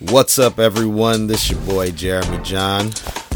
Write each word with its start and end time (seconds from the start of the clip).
What's 0.00 0.38
up, 0.38 0.58
everyone? 0.58 1.26
This 1.26 1.44
is 1.44 1.50
your 1.52 1.60
boy 1.60 1.90
Jeremy 1.90 2.38
John, 2.42 2.90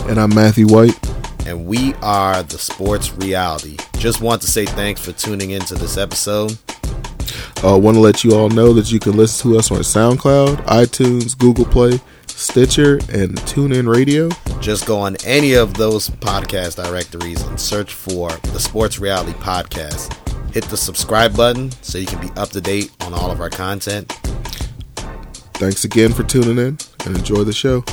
And 0.06 0.18
I'm 0.18 0.34
Matthew 0.34 0.66
White. 0.66 0.98
and 1.46 1.64
we 1.66 1.94
are 2.02 2.42
the 2.42 2.58
Sports 2.58 3.12
Reality. 3.14 3.76
Just 3.96 4.20
want 4.20 4.42
to 4.42 4.48
say 4.48 4.66
thanks 4.66 5.00
for 5.04 5.12
tuning 5.12 5.50
into 5.52 5.74
this 5.74 5.96
episode. 5.96 6.58
Uh, 7.64 7.78
Want 7.78 7.94
to 7.96 8.00
let 8.00 8.24
you 8.24 8.32
all 8.34 8.48
know 8.50 8.72
that 8.74 8.92
you 8.92 8.98
can 9.00 9.16
listen 9.16 9.50
to 9.52 9.58
us 9.58 9.70
on 9.70 9.78
SoundCloud, 9.78 10.64
iTunes, 10.66 11.36
Google 11.36 11.64
Play, 11.64 11.98
Stitcher, 12.26 12.94
and 13.12 13.36
TuneIn 13.48 13.90
Radio. 13.92 14.28
Just 14.60 14.86
go 14.86 14.98
on 14.98 15.16
any 15.24 15.54
of 15.54 15.74
those 15.74 16.10
podcast 16.10 16.82
directories 16.82 17.42
and 17.42 17.58
search 17.58 17.94
for 17.94 18.30
the 18.52 18.60
Sports 18.60 18.98
Reality 18.98 19.32
Podcast. 19.32 20.14
Hit 20.52 20.64
the 20.64 20.76
subscribe 20.76 21.34
button 21.36 21.70
so 21.82 21.96
you 21.98 22.06
can 22.06 22.20
be 22.20 22.30
up 22.36 22.50
to 22.50 22.60
date 22.60 22.90
on 23.00 23.14
all 23.14 23.30
of 23.30 23.40
our 23.40 23.50
content. 23.50 24.12
Thanks 25.60 25.84
again 25.84 26.14
for 26.14 26.22
tuning 26.22 26.56
in 26.56 26.78
and 27.04 27.18
enjoy 27.18 27.44
the 27.44 27.52
show. 27.52 27.84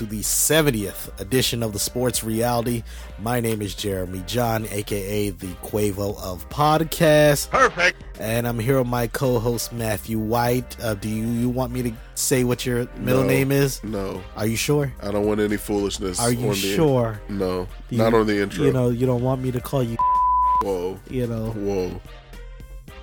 To 0.00 0.06
the 0.06 0.20
70th 0.20 1.20
edition 1.20 1.62
of 1.62 1.74
the 1.74 1.78
Sports 1.78 2.24
Reality. 2.24 2.82
My 3.18 3.38
name 3.38 3.60
is 3.60 3.74
Jeremy 3.74 4.24
John, 4.26 4.66
aka 4.70 5.28
the 5.28 5.48
Quavo 5.62 6.18
of 6.22 6.48
podcasts. 6.48 7.50
Perfect. 7.50 8.02
And 8.18 8.48
I'm 8.48 8.58
here 8.58 8.78
with 8.78 8.86
my 8.86 9.08
co-host 9.08 9.74
Matthew 9.74 10.18
White. 10.18 10.74
Uh, 10.82 10.94
do 10.94 11.06
you, 11.10 11.26
you 11.26 11.50
want 11.50 11.70
me 11.74 11.82
to 11.82 11.92
say 12.14 12.44
what 12.44 12.64
your 12.64 12.88
middle 12.96 13.20
No. 13.24 13.28
name 13.28 13.52
is? 13.52 13.84
No, 13.84 14.22
Are 14.36 14.46
you 14.46 14.56
sure? 14.56 14.90
I 15.02 15.10
don't 15.10 15.26
want 15.26 15.38
any 15.38 15.58
foolishness. 15.58 16.18
Are 16.18 16.32
you 16.32 16.54
sure? 16.54 17.20
No, 17.28 17.68
Do 17.90 17.96
not 17.98 18.14
on 18.14 18.26
the 18.26 18.40
intro. 18.40 18.64
You 18.64 18.72
know, 18.72 18.88
you 18.88 19.04
don't 19.04 19.22
want 19.22 19.42
me 19.42 19.50
to 19.52 19.60
call 19.60 19.82
you. 19.82 19.98
whoa, 20.62 20.98
You 21.10 21.26
know, 21.26 21.50
whoa. 21.50 22.00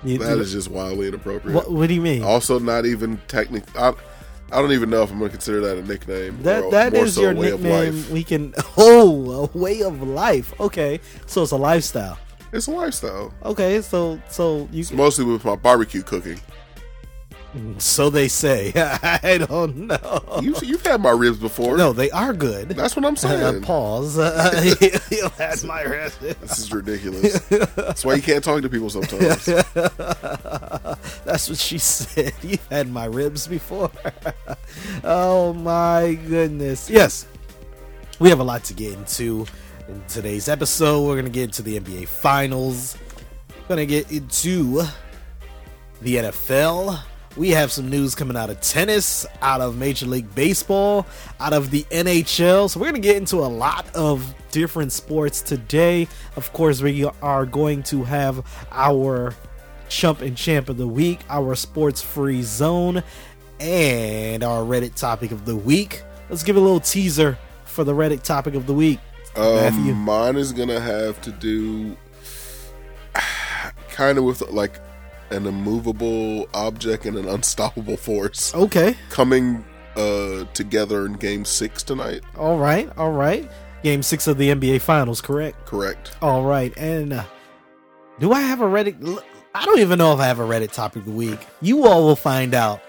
you, 0.02 0.18
That 0.18 0.34
you- 0.34 0.42
is 0.42 0.50
just 0.50 0.68
wildly 0.68 1.06
inappropriate. 1.06 1.54
what, 1.54 1.70
what 1.70 1.86
do 1.86 1.94
you 1.94 2.00
mean? 2.02 2.24
Also, 2.24 2.58
not 2.58 2.86
even 2.86 3.20
technically. 3.28 3.80
I, 4.50 4.60
don't 4.60 4.72
even 4.72 4.90
know 4.90 5.02
if 5.02 5.10
I'm 5.10 5.18
going 5.18 5.30
to 5.30 5.36
consider 5.36 5.60
that 5.60 5.78
a 5.78 5.82
nickname. 5.82 6.42
That 6.42 6.70
that 6.70 6.94
so 7.08 7.22
your 7.22 7.32
a 7.32 7.34
way 7.34 7.50
of 7.50 7.60
nickname. 7.62 8.12
We 8.12 8.24
can. 8.24 8.54
Oh, 8.80 9.50
a 9.54 9.58
way 9.58 9.82
of 9.82 10.02
life. 10.02 10.58
Okay, 10.60 11.00
so 11.26 11.42
it's 11.42 11.52
a 11.52 11.56
lifestyle. 11.56 12.18
It's 12.52 12.68
a 12.68 12.70
lifestyle. 12.70 13.34
Okay, 13.44 13.82
so 13.82 14.20
so 14.28 14.68
you 14.72 14.80
It's 14.80 14.92
mostly 14.92 15.24
with 15.24 15.44
my 15.44 15.56
barbecue 15.56 16.02
cooking. 16.02 16.40
So 17.78 18.10
they 18.10 18.28
say. 18.28 18.72
I 18.76 19.38
don't 19.48 19.76
know. 19.88 20.38
You, 20.42 20.54
you've 20.62 20.84
had 20.84 21.00
my 21.00 21.10
ribs 21.10 21.38
before. 21.38 21.76
No, 21.76 21.92
they 21.92 22.10
are 22.10 22.32
good. 22.32 22.70
That's 22.70 22.96
what 22.96 23.04
I'm 23.04 23.12
Uh, 23.18 23.50
saying. 23.52 23.62
pause. 23.62 24.16
you 25.10 25.28
had 25.36 25.62
my 25.64 25.84
rest. 25.84 26.20
This 26.20 26.58
is 26.58 26.72
ridiculous. 26.72 27.38
That's 27.48 28.04
why 28.04 28.14
you 28.14 28.22
can't 28.22 28.42
talk 28.42 28.62
to 28.62 28.68
people 28.68 28.90
sometimes. 28.90 29.44
That's 31.24 31.48
what 31.48 31.58
she 31.58 31.78
said. 31.78 32.32
You 32.42 32.58
had 32.70 32.90
my 32.90 33.04
ribs 33.06 33.46
before. 33.46 33.90
oh 35.04 35.52
my 35.52 36.14
goodness. 36.26 36.88
Yes, 36.90 37.26
we 38.18 38.28
have 38.30 38.40
a 38.40 38.44
lot 38.44 38.64
to 38.64 38.74
get 38.74 38.92
into 38.94 39.46
in 39.88 40.02
today's 40.08 40.48
episode. 40.48 41.06
We're 41.06 41.16
gonna 41.16 41.30
get 41.30 41.44
into 41.44 41.62
the 41.62 41.78
NBA 41.80 42.06
Finals. 42.08 42.96
We're 43.62 43.68
Gonna 43.76 43.86
get 43.86 44.10
into 44.10 44.82
the 46.00 46.16
NFL. 46.16 47.00
We 47.36 47.50
have 47.50 47.70
some 47.70 47.88
news 47.88 48.14
coming 48.14 48.36
out 48.36 48.50
of 48.50 48.60
tennis, 48.60 49.26
out 49.42 49.60
of 49.60 49.76
Major 49.76 50.06
League 50.06 50.34
Baseball, 50.34 51.06
out 51.38 51.52
of 51.52 51.70
the 51.70 51.84
NHL. 51.84 52.68
So 52.68 52.80
we're 52.80 52.90
going 52.90 53.00
to 53.00 53.06
get 53.06 53.16
into 53.16 53.36
a 53.36 53.46
lot 53.46 53.94
of 53.94 54.34
different 54.50 54.92
sports 54.92 55.40
today. 55.40 56.08
Of 56.36 56.52
course, 56.52 56.80
we 56.82 57.04
are 57.22 57.46
going 57.46 57.82
to 57.84 58.02
have 58.04 58.44
our 58.72 59.34
chump 59.88 60.20
and 60.20 60.36
champ 60.36 60.68
of 60.68 60.78
the 60.78 60.88
week, 60.88 61.20
our 61.28 61.54
sports 61.54 62.02
free 62.02 62.42
zone, 62.42 63.02
and 63.60 64.42
our 64.42 64.62
Reddit 64.62 64.94
topic 64.94 65.30
of 65.30 65.44
the 65.44 65.56
week. 65.56 66.02
Let's 66.28 66.42
give 66.42 66.56
a 66.56 66.60
little 66.60 66.80
teaser 66.80 67.38
for 67.64 67.84
the 67.84 67.92
Reddit 67.92 68.22
topic 68.22 68.54
of 68.54 68.66
the 68.66 68.74
week. 68.74 68.98
Matthew. 69.36 69.92
Um, 69.92 69.98
mine 69.98 70.36
is 70.36 70.52
gonna 70.52 70.80
have 70.80 71.20
to 71.22 71.30
do 71.30 71.96
kind 73.90 74.18
of 74.18 74.24
with 74.24 74.40
like 74.50 74.80
an 75.30 75.46
immovable 75.46 76.48
object 76.54 77.04
and 77.06 77.16
an 77.16 77.28
unstoppable 77.28 77.96
force 77.96 78.54
Okay. 78.54 78.96
coming 79.10 79.64
uh, 79.96 80.44
together 80.54 81.06
in 81.06 81.14
Game 81.14 81.44
Six 81.44 81.82
tonight. 81.82 82.22
All 82.36 82.58
right. 82.58 82.90
All 82.96 83.12
right. 83.12 83.50
Game 83.82 84.02
six 84.02 84.26
of 84.26 84.38
the 84.38 84.48
NBA 84.50 84.80
Finals, 84.80 85.20
correct? 85.20 85.64
Correct. 85.66 86.16
All 86.20 86.42
right, 86.42 86.76
and 86.76 87.12
uh, 87.12 87.24
do 88.18 88.32
I 88.32 88.40
have 88.40 88.60
a 88.60 88.64
Reddit? 88.64 89.22
I 89.54 89.64
don't 89.64 89.78
even 89.78 89.98
know 89.98 90.12
if 90.12 90.18
I 90.18 90.26
have 90.26 90.40
a 90.40 90.44
Reddit 90.44 90.72
topic 90.72 91.02
of 91.02 91.04
the 91.06 91.12
week. 91.12 91.38
You 91.60 91.86
all 91.86 92.02
will 92.04 92.16
find 92.16 92.54
out 92.54 92.80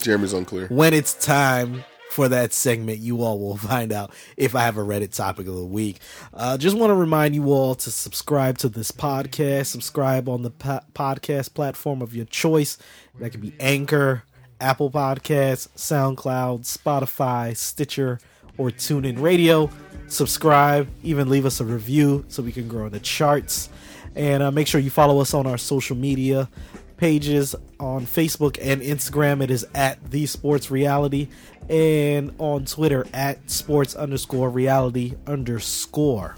Jeremy's 0.00 0.32
unclear. 0.32 0.68
when 0.68 0.94
it's 0.94 1.14
time 1.14 1.82
for 2.16 2.30
that 2.30 2.54
segment. 2.54 2.98
You 2.98 3.22
all 3.22 3.38
will 3.38 3.56
find 3.58 3.92
out 3.92 4.10
if 4.38 4.54
I 4.54 4.62
have 4.62 4.78
a 4.78 4.80
Reddit 4.80 5.14
topic 5.14 5.46
of 5.46 5.54
the 5.54 5.66
week. 5.66 5.98
Uh, 6.32 6.56
just 6.56 6.74
want 6.74 6.90
to 6.90 6.94
remind 6.94 7.34
you 7.34 7.52
all 7.52 7.74
to 7.74 7.90
subscribe 7.90 8.56
to 8.58 8.70
this 8.70 8.90
podcast. 8.90 9.66
Subscribe 9.66 10.26
on 10.26 10.40
the 10.40 10.50
po- 10.50 10.80
podcast 10.94 11.52
platform 11.52 12.00
of 12.00 12.16
your 12.16 12.24
choice. 12.24 12.78
That 13.20 13.30
could 13.30 13.42
be 13.42 13.52
Anchor, 13.60 14.22
Apple 14.58 14.90
Podcasts, 14.90 15.68
SoundCloud, 15.76 16.60
Spotify, 16.60 17.54
Stitcher, 17.54 18.18
or 18.56 18.70
TuneIn 18.70 19.20
Radio. 19.20 19.68
Subscribe, 20.08 20.88
even 21.02 21.28
leave 21.28 21.44
us 21.44 21.60
a 21.60 21.66
review 21.66 22.24
so 22.28 22.42
we 22.42 22.52
can 22.52 22.66
grow 22.66 22.86
in 22.86 22.92
the 22.92 23.00
charts. 23.00 23.68
And 24.14 24.42
uh, 24.42 24.50
make 24.50 24.66
sure 24.68 24.80
you 24.80 24.88
follow 24.88 25.20
us 25.20 25.34
on 25.34 25.46
our 25.46 25.58
social 25.58 25.96
media 25.96 26.48
pages 26.96 27.54
on 27.78 28.06
Facebook 28.06 28.58
and 28.60 28.82
Instagram. 28.82 29.42
It 29.42 29.50
is 29.50 29.66
at 29.74 30.10
the 30.10 30.26
Sports 30.26 30.70
Reality, 30.70 31.28
and 31.68 32.32
on 32.38 32.64
Twitter 32.64 33.06
at 33.12 33.50
Sports 33.50 33.94
underscore 33.94 34.50
Reality 34.50 35.14
underscore. 35.26 36.36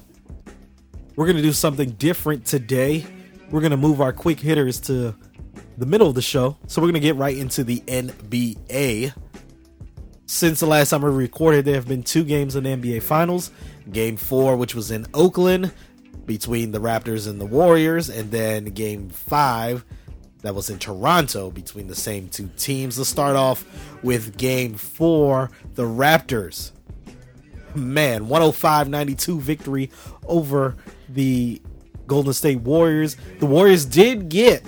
We're 1.17 1.27
gonna 1.27 1.43
do 1.43 1.53
something 1.53 1.91
different 1.91 2.47
today. 2.47 3.05
We're 3.51 3.61
gonna 3.61 3.77
move 3.77 4.01
our 4.01 4.13
quick 4.13 4.41
hitters 4.41 4.81
to 4.83 5.15
the 5.77 5.87
middle 5.87 6.09
of 6.09 6.15
the 6.15 6.23
show, 6.23 6.57
so 6.67 6.81
we're 6.81 6.89
gonna 6.89 7.01
get 7.01 7.17
right 7.17 7.37
into 7.37 7.65
the 7.65 7.83
NBA. 7.87 9.13
Since 10.27 10.61
the 10.61 10.67
last 10.67 10.91
time 10.91 11.03
we 11.03 11.11
recorded, 11.11 11.65
there 11.65 11.75
have 11.75 11.89
been 11.89 12.03
two 12.03 12.23
games 12.23 12.55
in 12.55 12.65
the 12.65 12.71
NBA 12.71 13.01
Finals. 13.01 13.51
Game 13.91 14.17
four, 14.19 14.57
which 14.57 14.75
was 14.75 14.91
in 14.91 15.07
Oakland 15.15 15.73
between 16.27 16.73
the 16.73 16.81
Raptors 16.81 17.27
and 17.27 17.41
the 17.41 17.47
Warriors, 17.47 18.11
and 18.11 18.31
then 18.31 18.67
game 18.67 19.09
five, 19.09 19.85
that 20.43 20.55
was 20.55 20.71
in 20.71 20.79
Toronto 20.79 21.51
between 21.51 21.89
the 21.89 21.95
same 21.95 22.29
two 22.29 22.51
teams. 22.57 22.99
Let's 22.99 23.11
start 23.11 23.37
off 23.37 23.65
with 24.03 24.37
game 24.37 24.75
four, 24.75 25.51
the 25.75 25.85
Raptors. 25.85 26.73
Man, 27.75 28.29
105 28.29 28.89
92 28.89 29.41
victory 29.41 29.91
over 30.27 30.77
the 31.09 31.61
Golden 32.07 32.33
State 32.33 32.61
Warriors. 32.61 33.17
The 33.39 33.47
Warriors 33.47 33.85
did 33.85 34.29
get 34.29 34.65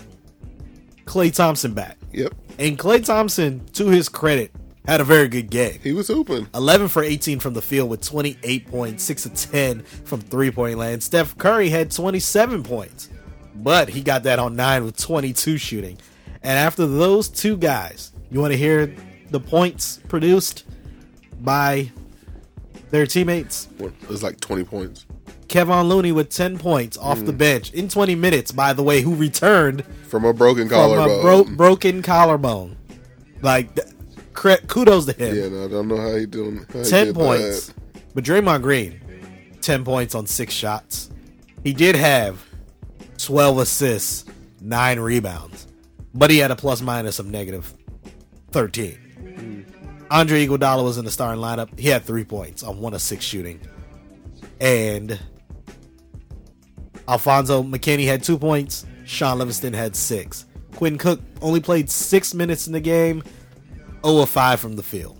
Klay 1.06 1.34
Thompson 1.34 1.74
back. 1.74 1.98
Yep. 2.12 2.34
And 2.58 2.78
Klay 2.78 3.04
Thompson, 3.04 3.64
to 3.72 3.88
his 3.88 4.08
credit, 4.08 4.52
had 4.86 5.00
a 5.00 5.04
very 5.04 5.28
good 5.28 5.50
game. 5.50 5.78
He 5.82 5.92
was 5.92 6.10
open. 6.10 6.48
11 6.54 6.88
for 6.88 7.02
18 7.02 7.40
from 7.40 7.54
the 7.54 7.62
field 7.62 7.90
with 7.90 8.02
28 8.02 8.66
points, 8.66 9.04
6 9.04 9.26
of 9.26 9.34
10 9.34 9.82
from 9.82 10.20
three 10.20 10.50
point 10.50 10.78
land. 10.78 11.02
Steph 11.02 11.36
Curry 11.38 11.70
had 11.70 11.90
27 11.90 12.62
points, 12.62 13.08
but 13.54 13.88
he 13.88 14.02
got 14.02 14.22
that 14.24 14.38
on 14.38 14.56
9 14.56 14.84
with 14.84 14.96
22 14.96 15.58
shooting. 15.58 15.98
And 16.42 16.58
after 16.58 16.86
those 16.86 17.28
two 17.28 17.56
guys, 17.56 18.12
you 18.30 18.40
want 18.40 18.52
to 18.52 18.58
hear 18.58 18.94
the 19.30 19.40
points 19.40 20.00
produced 20.08 20.64
by 21.40 21.90
their 22.90 23.06
teammates? 23.06 23.68
It 23.78 24.08
was 24.08 24.22
like 24.22 24.40
20 24.40 24.64
points. 24.64 25.06
Kevon 25.48 25.88
Looney 25.88 26.12
with 26.12 26.30
10 26.30 26.58
points 26.58 26.96
off 26.96 27.24
the 27.24 27.32
mm. 27.32 27.38
bench 27.38 27.72
in 27.72 27.88
20 27.88 28.14
minutes, 28.14 28.52
by 28.52 28.72
the 28.72 28.84
way, 28.84 29.00
who 29.00 29.14
returned 29.16 29.84
From 30.08 30.24
a 30.24 30.32
broken 30.32 30.68
from 30.68 30.76
collarbone. 30.76 31.18
a 31.18 31.22
bro- 31.22 31.56
broken 31.56 32.02
collarbone. 32.02 32.76
Like, 33.42 33.74
th- 33.74 33.88
cre- 34.32 34.64
kudos 34.68 35.06
to 35.06 35.12
him. 35.12 35.34
yeah, 35.34 35.48
no, 35.48 35.64
I 35.64 35.68
don't 35.68 35.88
know 35.88 35.96
how 35.96 36.14
he 36.14 36.26
doing. 36.26 36.64
How 36.72 36.84
10 36.84 37.06
did 37.06 37.14
points. 37.16 37.66
that. 37.66 37.74
But 38.14 38.24
Draymond 38.24 38.62
Green, 38.62 39.00
10 39.60 39.84
points 39.84 40.14
on 40.14 40.26
six 40.26 40.54
shots. 40.54 41.10
He 41.64 41.72
did 41.72 41.96
have 41.96 42.44
12 43.24 43.58
assists, 43.58 44.24
nine 44.60 44.98
rebounds, 44.98 45.66
but 46.14 46.30
he 46.30 46.38
had 46.38 46.50
a 46.50 46.56
plus 46.56 46.80
minus 46.80 47.18
of 47.18 47.26
negative 47.26 47.72
13. 48.52 48.92
Hmm. 48.92 49.60
Andre 50.10 50.46
Iguodala 50.46 50.82
was 50.82 50.98
in 50.98 51.04
the 51.04 51.10
starting 51.10 51.42
lineup. 51.42 51.78
He 51.78 51.88
had 51.88 52.04
three 52.04 52.24
points 52.24 52.62
on 52.62 52.80
one 52.80 52.94
of 52.94 53.02
six 53.02 53.24
shooting. 53.24 53.60
And 54.60 55.18
Alfonzo 57.06 57.62
McKinnie 57.62 58.06
had 58.06 58.22
two 58.24 58.38
points. 58.38 58.86
Shaun 59.04 59.38
Livingston 59.38 59.72
had 59.72 59.94
six. 59.94 60.46
Quinn 60.74 60.98
Cook 60.98 61.20
only 61.40 61.60
played 61.60 61.90
six 61.90 62.34
minutes 62.34 62.66
in 62.66 62.72
the 62.72 62.80
game, 62.80 63.22
0 64.04 64.22
of 64.22 64.28
5 64.28 64.60
from 64.60 64.76
the 64.76 64.82
field. 64.82 65.18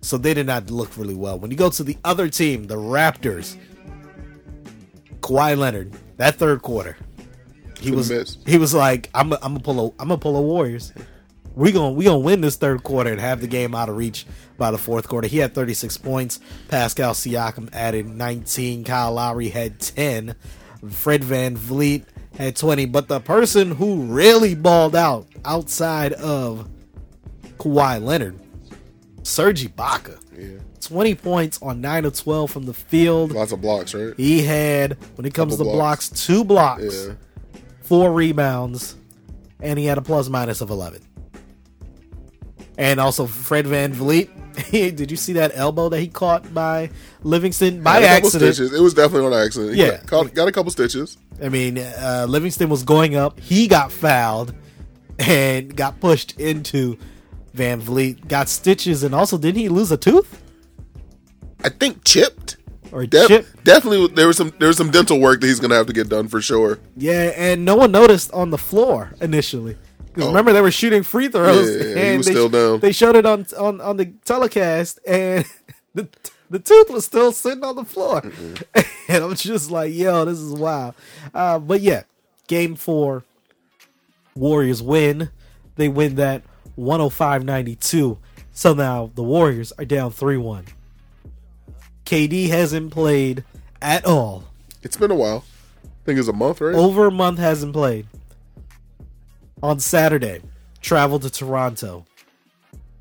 So 0.00 0.16
they 0.16 0.34
did 0.34 0.46
not 0.46 0.70
look 0.70 0.96
really 0.96 1.14
well. 1.14 1.38
When 1.38 1.50
you 1.50 1.56
go 1.56 1.70
to 1.70 1.82
the 1.84 1.96
other 2.04 2.28
team, 2.28 2.64
the 2.64 2.76
Raptors, 2.76 3.56
Kawhi 5.20 5.56
Leonard, 5.56 5.92
that 6.18 6.36
third 6.36 6.62
quarter, 6.62 6.96
he 7.80 7.90
was 7.90 8.38
he 8.46 8.58
was 8.58 8.74
like, 8.74 9.08
I'm 9.14 9.32
I'm 9.32 9.38
gonna 9.40 9.60
pull 9.60 9.80
a 9.80 10.02
I'm 10.02 10.08
gonna 10.08 10.18
pull 10.18 10.36
a 10.36 10.42
Warriors. 10.42 10.92
We 11.54 11.72
gonna 11.72 11.92
we 11.92 12.04
gonna 12.04 12.18
win 12.18 12.40
this 12.40 12.56
third 12.56 12.82
quarter 12.84 13.10
and 13.10 13.20
have 13.20 13.40
the 13.40 13.46
game 13.48 13.74
out 13.74 13.88
of 13.88 13.96
reach 13.96 14.26
by 14.58 14.70
the 14.70 14.78
fourth 14.78 15.08
quarter. 15.08 15.26
He 15.26 15.38
had 15.38 15.54
36 15.54 15.96
points. 15.96 16.38
Pascal 16.68 17.14
Siakam 17.14 17.68
added 17.72 18.06
19. 18.06 18.84
Kyle 18.84 19.12
Lowry 19.14 19.48
had 19.48 19.80
10. 19.80 20.34
Fred 20.90 21.22
VanVleet 21.22 22.04
had 22.36 22.54
20. 22.56 22.86
But 22.86 23.08
the 23.08 23.18
person 23.20 23.72
who 23.72 24.02
really 24.02 24.54
balled 24.54 24.94
out 24.94 25.26
outside 25.44 26.12
of 26.12 26.68
Kawhi 27.58 28.02
Leonard, 28.02 28.38
Serge 29.24 29.66
Ibaka, 29.66 30.18
Yeah. 30.36 30.58
20 30.80 31.14
points 31.16 31.58
on 31.62 31.80
9 31.80 32.04
of 32.04 32.16
12 32.18 32.50
from 32.50 32.64
the 32.66 32.74
field. 32.74 33.32
Lots 33.32 33.52
of 33.52 33.60
blocks, 33.60 33.94
right? 33.94 34.14
He 34.16 34.42
had, 34.42 34.96
when 35.16 35.26
it 35.26 35.34
comes 35.34 35.52
Couple 35.54 35.66
to 35.72 35.76
blocks. 35.76 36.08
blocks, 36.10 36.26
two 36.26 36.44
blocks 36.44 37.06
Yeah. 37.06 37.14
four 37.82 38.12
rebounds, 38.12 38.96
and 39.60 39.78
he 39.78 39.86
had 39.86 39.98
a 39.98 40.02
plus 40.02 40.28
minus 40.28 40.60
of 40.60 40.70
11. 40.70 41.02
And 42.76 43.00
also 43.00 43.26
Fred 43.26 43.66
VanVleet. 43.66 44.30
Did 44.70 45.10
you 45.10 45.16
see 45.16 45.32
that 45.34 45.52
elbow 45.54 45.88
that 45.88 46.00
he 46.00 46.08
caught 46.08 46.52
by 46.54 46.90
Livingston 47.22 47.82
by 47.82 48.02
accident? 48.02 48.58
It 48.72 48.80
was 48.80 48.94
definitely 48.94 49.26
on 49.26 49.34
accident. 49.34 49.74
He 49.74 49.82
Yeah. 49.82 50.00
got, 50.06 50.32
got 50.34 50.48
a 50.48 50.52
couple 50.52 50.70
stitches. 50.70 51.16
I 51.42 51.48
mean, 51.48 51.78
uh, 51.78 52.26
Livingston 52.28 52.68
was 52.68 52.82
going 52.82 53.14
up. 53.16 53.38
He 53.40 53.66
got 53.68 53.90
fouled 53.92 54.54
and 55.18 55.74
got 55.76 56.00
pushed 56.00 56.38
into 56.40 56.98
VanVleet. 57.56 58.28
Got 58.28 58.48
stitches, 58.48 59.02
and 59.02 59.14
also 59.14 59.38
didn't 59.38 59.60
he 59.60 59.68
lose 59.68 59.90
a 59.92 59.96
tooth 59.96 60.40
I 61.64 61.68
think 61.68 62.04
chipped. 62.04 62.56
or 62.92 63.04
Def- 63.06 63.28
chip? 63.28 63.46
Definitely, 63.64 64.08
there 64.14 64.26
was 64.26 64.36
some 64.36 64.52
there 64.58 64.68
was 64.68 64.76
some 64.76 64.90
dental 64.90 65.18
work 65.20 65.40
that 65.40 65.46
he's 65.46 65.60
gonna 65.60 65.74
have 65.74 65.86
to 65.86 65.92
get 65.92 66.08
done 66.08 66.28
for 66.28 66.40
sure. 66.40 66.78
Yeah, 66.96 67.32
and 67.36 67.64
no 67.64 67.76
one 67.76 67.92
noticed 67.92 68.32
on 68.32 68.50
the 68.50 68.58
floor 68.58 69.14
initially. 69.20 69.76
Oh. 70.20 70.26
remember 70.28 70.52
they 70.52 70.60
were 70.60 70.70
shooting 70.72 71.04
free 71.04 71.28
throws, 71.28 71.68
Yeah, 71.70 71.76
yeah, 71.76 71.94
he 71.94 72.00
and 72.08 72.16
was 72.18 72.26
they, 72.26 72.32
still 72.32 72.48
down. 72.48 72.80
they 72.80 72.92
showed 72.92 73.14
it 73.16 73.24
on 73.26 73.46
on 73.58 73.80
on 73.80 73.96
the 73.98 74.06
telecast, 74.24 74.98
and 75.06 75.44
the 75.94 76.08
the 76.50 76.58
tooth 76.58 76.90
was 76.90 77.04
still 77.04 77.30
sitting 77.30 77.62
on 77.62 77.76
the 77.76 77.84
floor, 77.84 78.22
and 79.08 79.22
I'm 79.24 79.34
just 79.34 79.70
like, 79.70 79.92
yo, 79.92 80.24
this 80.24 80.38
is 80.38 80.52
wild. 80.54 80.94
Uh, 81.34 81.58
but 81.58 81.82
yeah, 81.82 82.04
game 82.48 82.74
four, 82.74 83.22
Warriors 84.34 84.82
win. 84.82 85.30
They 85.76 85.88
win 85.88 86.16
that 86.16 86.42
105-92. 86.76 88.18
So 88.52 88.74
now 88.74 89.10
the 89.14 89.22
Warriors 89.22 89.72
are 89.78 89.84
down 89.84 90.10
three 90.10 90.36
one. 90.36 90.64
KD 92.08 92.48
hasn't 92.48 92.90
played 92.90 93.44
at 93.82 94.06
all 94.06 94.44
It's 94.82 94.96
been 94.96 95.10
a 95.10 95.14
while. 95.14 95.44
I 95.84 95.88
think 96.06 96.18
it's 96.18 96.26
a 96.26 96.32
month, 96.32 96.62
right? 96.62 96.74
over 96.74 97.06
a 97.08 97.10
month 97.10 97.38
hasn't 97.38 97.74
played. 97.74 98.06
On 99.62 99.78
Saturday, 99.78 100.40
traveled 100.80 101.20
to 101.22 101.30
Toronto. 101.30 102.06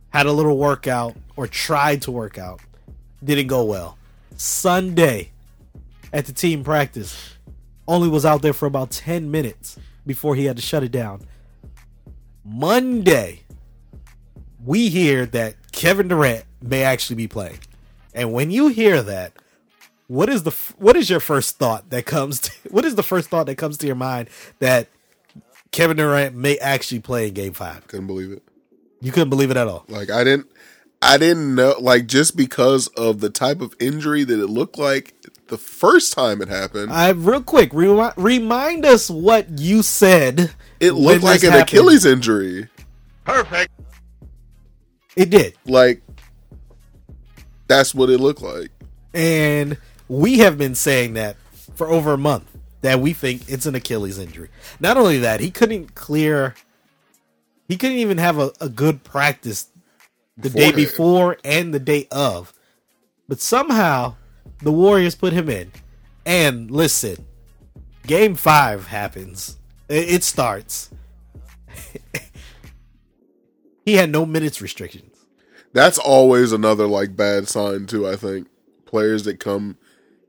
Had 0.09 0.25
a 0.25 0.33
little 0.33 0.57
workout 0.57 1.15
or 1.37 1.47
tried 1.47 2.01
to 2.01 2.11
work 2.11 2.37
out. 2.37 2.59
Didn't 3.23 3.47
go 3.47 3.63
well. 3.63 3.97
Sunday 4.35 5.31
at 6.11 6.25
the 6.25 6.33
team 6.33 6.65
practice, 6.65 7.35
only 7.87 8.09
was 8.09 8.25
out 8.25 8.41
there 8.41 8.51
for 8.51 8.65
about 8.65 8.91
10 8.91 9.31
minutes 9.31 9.79
before 10.05 10.35
he 10.35 10.43
had 10.43 10.57
to 10.57 10.61
shut 10.61 10.83
it 10.83 10.91
down. 10.91 11.25
Monday, 12.43 13.43
we 14.65 14.89
hear 14.89 15.25
that 15.27 15.55
Kevin 15.71 16.09
Durant 16.09 16.43
may 16.61 16.83
actually 16.83 17.15
be 17.15 17.27
playing. 17.29 17.59
And 18.17 18.33
when 18.33 18.49
you 18.49 18.69
hear 18.69 19.03
that, 19.03 19.33
what 20.07 20.27
is 20.27 20.41
the 20.41 20.51
what 20.77 20.95
is 20.97 21.07
your 21.07 21.19
first 21.19 21.57
thought 21.57 21.91
that 21.91 22.07
comes 22.07 22.39
to, 22.41 22.51
what 22.71 22.83
is 22.83 22.95
the 22.95 23.03
first 23.03 23.29
thought 23.29 23.45
that 23.45 23.55
comes 23.55 23.77
to 23.77 23.87
your 23.87 23.95
mind 23.95 24.29
that 24.59 24.87
Kevin 25.71 25.97
Durant 25.97 26.35
may 26.35 26.57
actually 26.57 26.99
play 26.99 27.27
in 27.27 27.35
game 27.35 27.53
5? 27.53 27.87
Couldn't 27.87 28.07
believe 28.07 28.31
it. 28.31 28.41
You 29.01 29.11
couldn't 29.11 29.29
believe 29.29 29.51
it 29.51 29.57
at 29.57 29.67
all. 29.67 29.85
Like 29.87 30.09
I 30.09 30.23
didn't, 30.23 30.47
I 30.99 31.17
didn't 31.19 31.53
know. 31.53 31.75
Like 31.79 32.07
just 32.07 32.35
because 32.35 32.87
of 32.87 33.19
the 33.19 33.29
type 33.29 33.61
of 33.61 33.75
injury 33.79 34.23
that 34.23 34.39
it 34.39 34.47
looked 34.47 34.79
like 34.79 35.13
the 35.49 35.57
first 35.59 36.13
time 36.13 36.41
it 36.41 36.47
happened, 36.47 36.91
I 36.91 37.09
real 37.11 37.43
quick 37.43 37.69
remi- 37.71 38.13
remind 38.17 38.83
us 38.83 39.11
what 39.11 39.59
you 39.59 39.83
said. 39.83 40.51
it 40.79 40.93
looked 40.93 41.21
like 41.21 41.43
an 41.43 41.51
happened. 41.51 41.69
Achilles 41.69 42.03
injury. 42.05 42.67
Perfect. 43.25 43.71
It 45.15 45.29
did. 45.29 45.53
Like 45.65 46.01
that's 47.67 47.93
what 47.93 48.09
it 48.09 48.19
looked 48.19 48.41
like. 48.41 48.71
And 49.13 49.77
we 50.07 50.39
have 50.39 50.57
been 50.57 50.75
saying 50.75 51.13
that 51.13 51.37
for 51.75 51.87
over 51.87 52.13
a 52.13 52.17
month 52.17 52.45
that 52.81 52.99
we 52.99 53.13
think 53.13 53.49
it's 53.49 53.65
an 53.65 53.75
Achilles 53.75 54.17
injury. 54.19 54.49
Not 54.79 54.97
only 54.97 55.19
that, 55.19 55.39
he 55.39 55.51
couldn't 55.51 55.95
clear 55.95 56.55
he 57.67 57.75
couldn't 57.75 57.97
even 57.97 58.17
have 58.17 58.37
a, 58.39 58.51
a 58.61 58.69
good 58.69 59.03
practice 59.03 59.67
the 60.37 60.49
day 60.49 60.71
before 60.71 61.37
and 61.43 61.73
the 61.73 61.79
day 61.79 62.07
of. 62.11 62.53
But 63.27 63.41
somehow 63.41 64.15
the 64.59 64.71
Warriors 64.71 65.15
put 65.15 65.33
him 65.33 65.49
in. 65.49 65.71
And 66.25 66.71
listen, 66.71 67.25
game 68.05 68.35
five 68.35 68.87
happens. 68.87 69.57
It, 69.89 70.09
it 70.09 70.23
starts. 70.23 70.89
he 73.85 73.95
had 73.95 74.11
no 74.11 74.25
minutes 74.25 74.61
restrictions. 74.61 75.16
That's 75.77 75.99
always 75.99 76.53
another 76.53 76.87
like 76.87 77.15
bad 77.15 77.47
sign 77.47 77.85
too. 77.85 78.07
I 78.07 78.15
think 78.15 78.47
players 78.85 79.25
that 79.25 79.39
come 79.39 79.77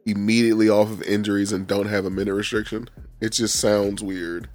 immediately 0.04 0.68
off 0.68 0.90
of 0.90 1.02
injuries 1.04 1.52
and 1.52 1.66
don't 1.66 1.86
have 1.86 2.04
a 2.04 2.10
minute 2.10 2.34
restriction. 2.34 2.90
It 3.18 3.30
just 3.30 3.58
sounds 3.58 4.02
weird. 4.02 4.50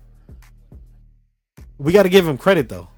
We 1.79 1.93
got 1.93 2.03
to 2.03 2.09
give 2.09 2.27
him 2.27 2.37
credit 2.37 2.69
though. 2.69 2.89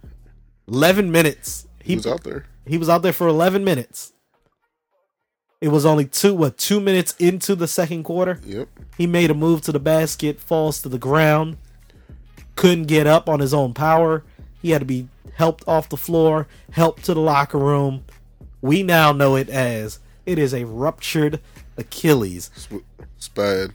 11 0.68 1.10
minutes. 1.10 1.68
He 1.82 1.94
He 1.94 1.96
was 1.96 2.06
out 2.06 2.26
there. 2.26 2.44
he 2.68 2.78
was 2.78 2.90
out 2.90 3.02
there 3.02 3.14
for 3.14 3.30
11 3.30 3.64
minutes. 3.64 4.12
It 5.62 5.70
was 5.70 5.86
only 5.86 6.04
two 6.04 6.36
what 6.36 6.58
2 6.58 6.82
minutes 6.82 7.16
into 7.18 7.56
the 7.56 7.66
second 7.66 8.04
quarter. 8.04 8.42
Yep. 8.46 8.68
He 8.98 9.08
made 9.08 9.32
a 9.32 9.34
move 9.34 9.62
to 9.62 9.72
the 9.72 9.80
basket, 9.80 10.42
falls 10.42 10.82
to 10.82 10.90
the 10.90 11.00
ground. 11.00 11.56
Couldn't 12.58 12.88
get 12.88 13.08
up 13.08 13.30
on 13.30 13.40
his 13.40 13.54
own 13.54 13.74
power. 13.74 14.26
He 14.62 14.72
had 14.72 14.80
to 14.80 14.86
be 14.86 15.08
helped 15.36 15.68
off 15.68 15.90
the 15.90 15.98
floor, 15.98 16.48
helped 16.72 17.06
to 17.06 17.14
the 17.14 17.22
locker 17.22 17.58
room. 17.58 18.04
We 18.62 18.84
now 18.84 19.12
know 19.12 19.36
it 19.36 19.50
as 19.50 20.00
it 20.26 20.40
is 20.40 20.54
a 20.54 20.66
ruptured 20.66 21.40
Achilles. 21.78 22.50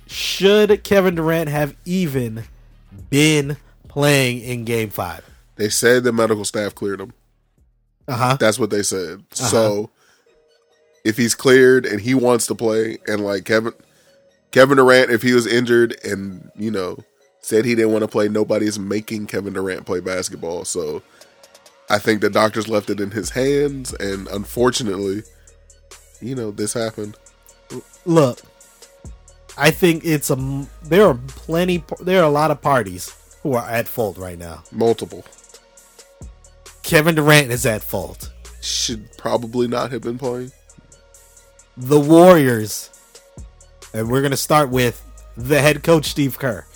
Should 0.07 0.85
Kevin 0.85 1.15
Durant 1.15 1.49
have 1.49 1.77
even 1.85 2.45
been 3.09 3.57
playing 3.89 4.41
in 4.41 4.65
game 4.65 4.91
5? 4.91 5.25
They 5.57 5.69
said 5.69 6.05
the 6.05 6.13
medical 6.13 6.45
staff 6.45 6.75
cleared 6.75 7.01
him. 7.01 7.13
Uh-huh. 8.09 8.37
That's 8.41 8.59
what 8.59 8.71
they 8.71 8.83
said. 8.83 9.23
So 9.33 9.91
if 11.05 11.17
he's 11.17 11.35
cleared 11.35 11.87
and 11.87 12.01
he 12.01 12.15
wants 12.15 12.47
to 12.49 12.55
play, 12.55 12.99
and 13.07 13.25
like 13.25 13.45
Kevin 13.45 13.73
Kevin 14.51 14.79
Durant, 14.79 15.11
if 15.11 15.23
he 15.23 15.33
was 15.33 15.47
injured 15.47 15.97
and 16.05 16.51
you 16.57 16.71
know 16.71 16.99
said 17.41 17.65
he 17.65 17.75
didn't 17.75 17.93
want 17.93 18.03
to 18.03 18.09
play, 18.09 18.29
nobody's 18.29 18.79
making 18.79 19.27
Kevin 19.27 19.53
Durant 19.53 19.87
play 19.87 20.01
basketball. 20.01 20.65
So 20.65 21.03
I 21.91 21.99
think 21.99 22.21
the 22.23 22.31
doctors 22.31 22.69
left 22.69 22.89
it 22.89 23.01
in 23.01 23.11
his 23.11 23.31
hands, 23.31 23.93
and 23.95 24.27
unfortunately, 24.29 25.25
you 26.21 26.35
know 26.35 26.51
this 26.53 26.73
happened. 26.73 27.17
look 28.07 28.41
i 29.59 29.71
think 29.71 30.05
it's 30.05 30.31
a 30.31 30.67
there 30.83 31.07
are 31.07 31.15
plenty 31.29 31.83
there 32.01 32.21
are 32.21 32.25
a 32.25 32.31
lot 32.31 32.51
of 32.51 32.61
parties 32.63 33.15
who 33.43 33.55
are 33.55 33.69
at 33.69 33.89
fault 33.89 34.19
right 34.19 34.39
now. 34.39 34.63
Multiple. 34.71 35.25
Kevin 36.83 37.15
durant 37.15 37.51
is 37.51 37.65
at 37.65 37.83
fault. 37.83 38.31
Should 38.61 39.17
probably 39.17 39.67
not 39.67 39.91
have 39.93 40.03
been 40.03 40.19
playing. 40.19 40.53
the 41.77 41.99
warriors 41.99 42.91
and 43.95 44.11
we're 44.11 44.21
gonna 44.23 44.37
start 44.37 44.69
with 44.71 45.03
the 45.37 45.61
head 45.61 45.83
coach 45.83 46.07
steve 46.11 46.39
kerr. 46.39 46.67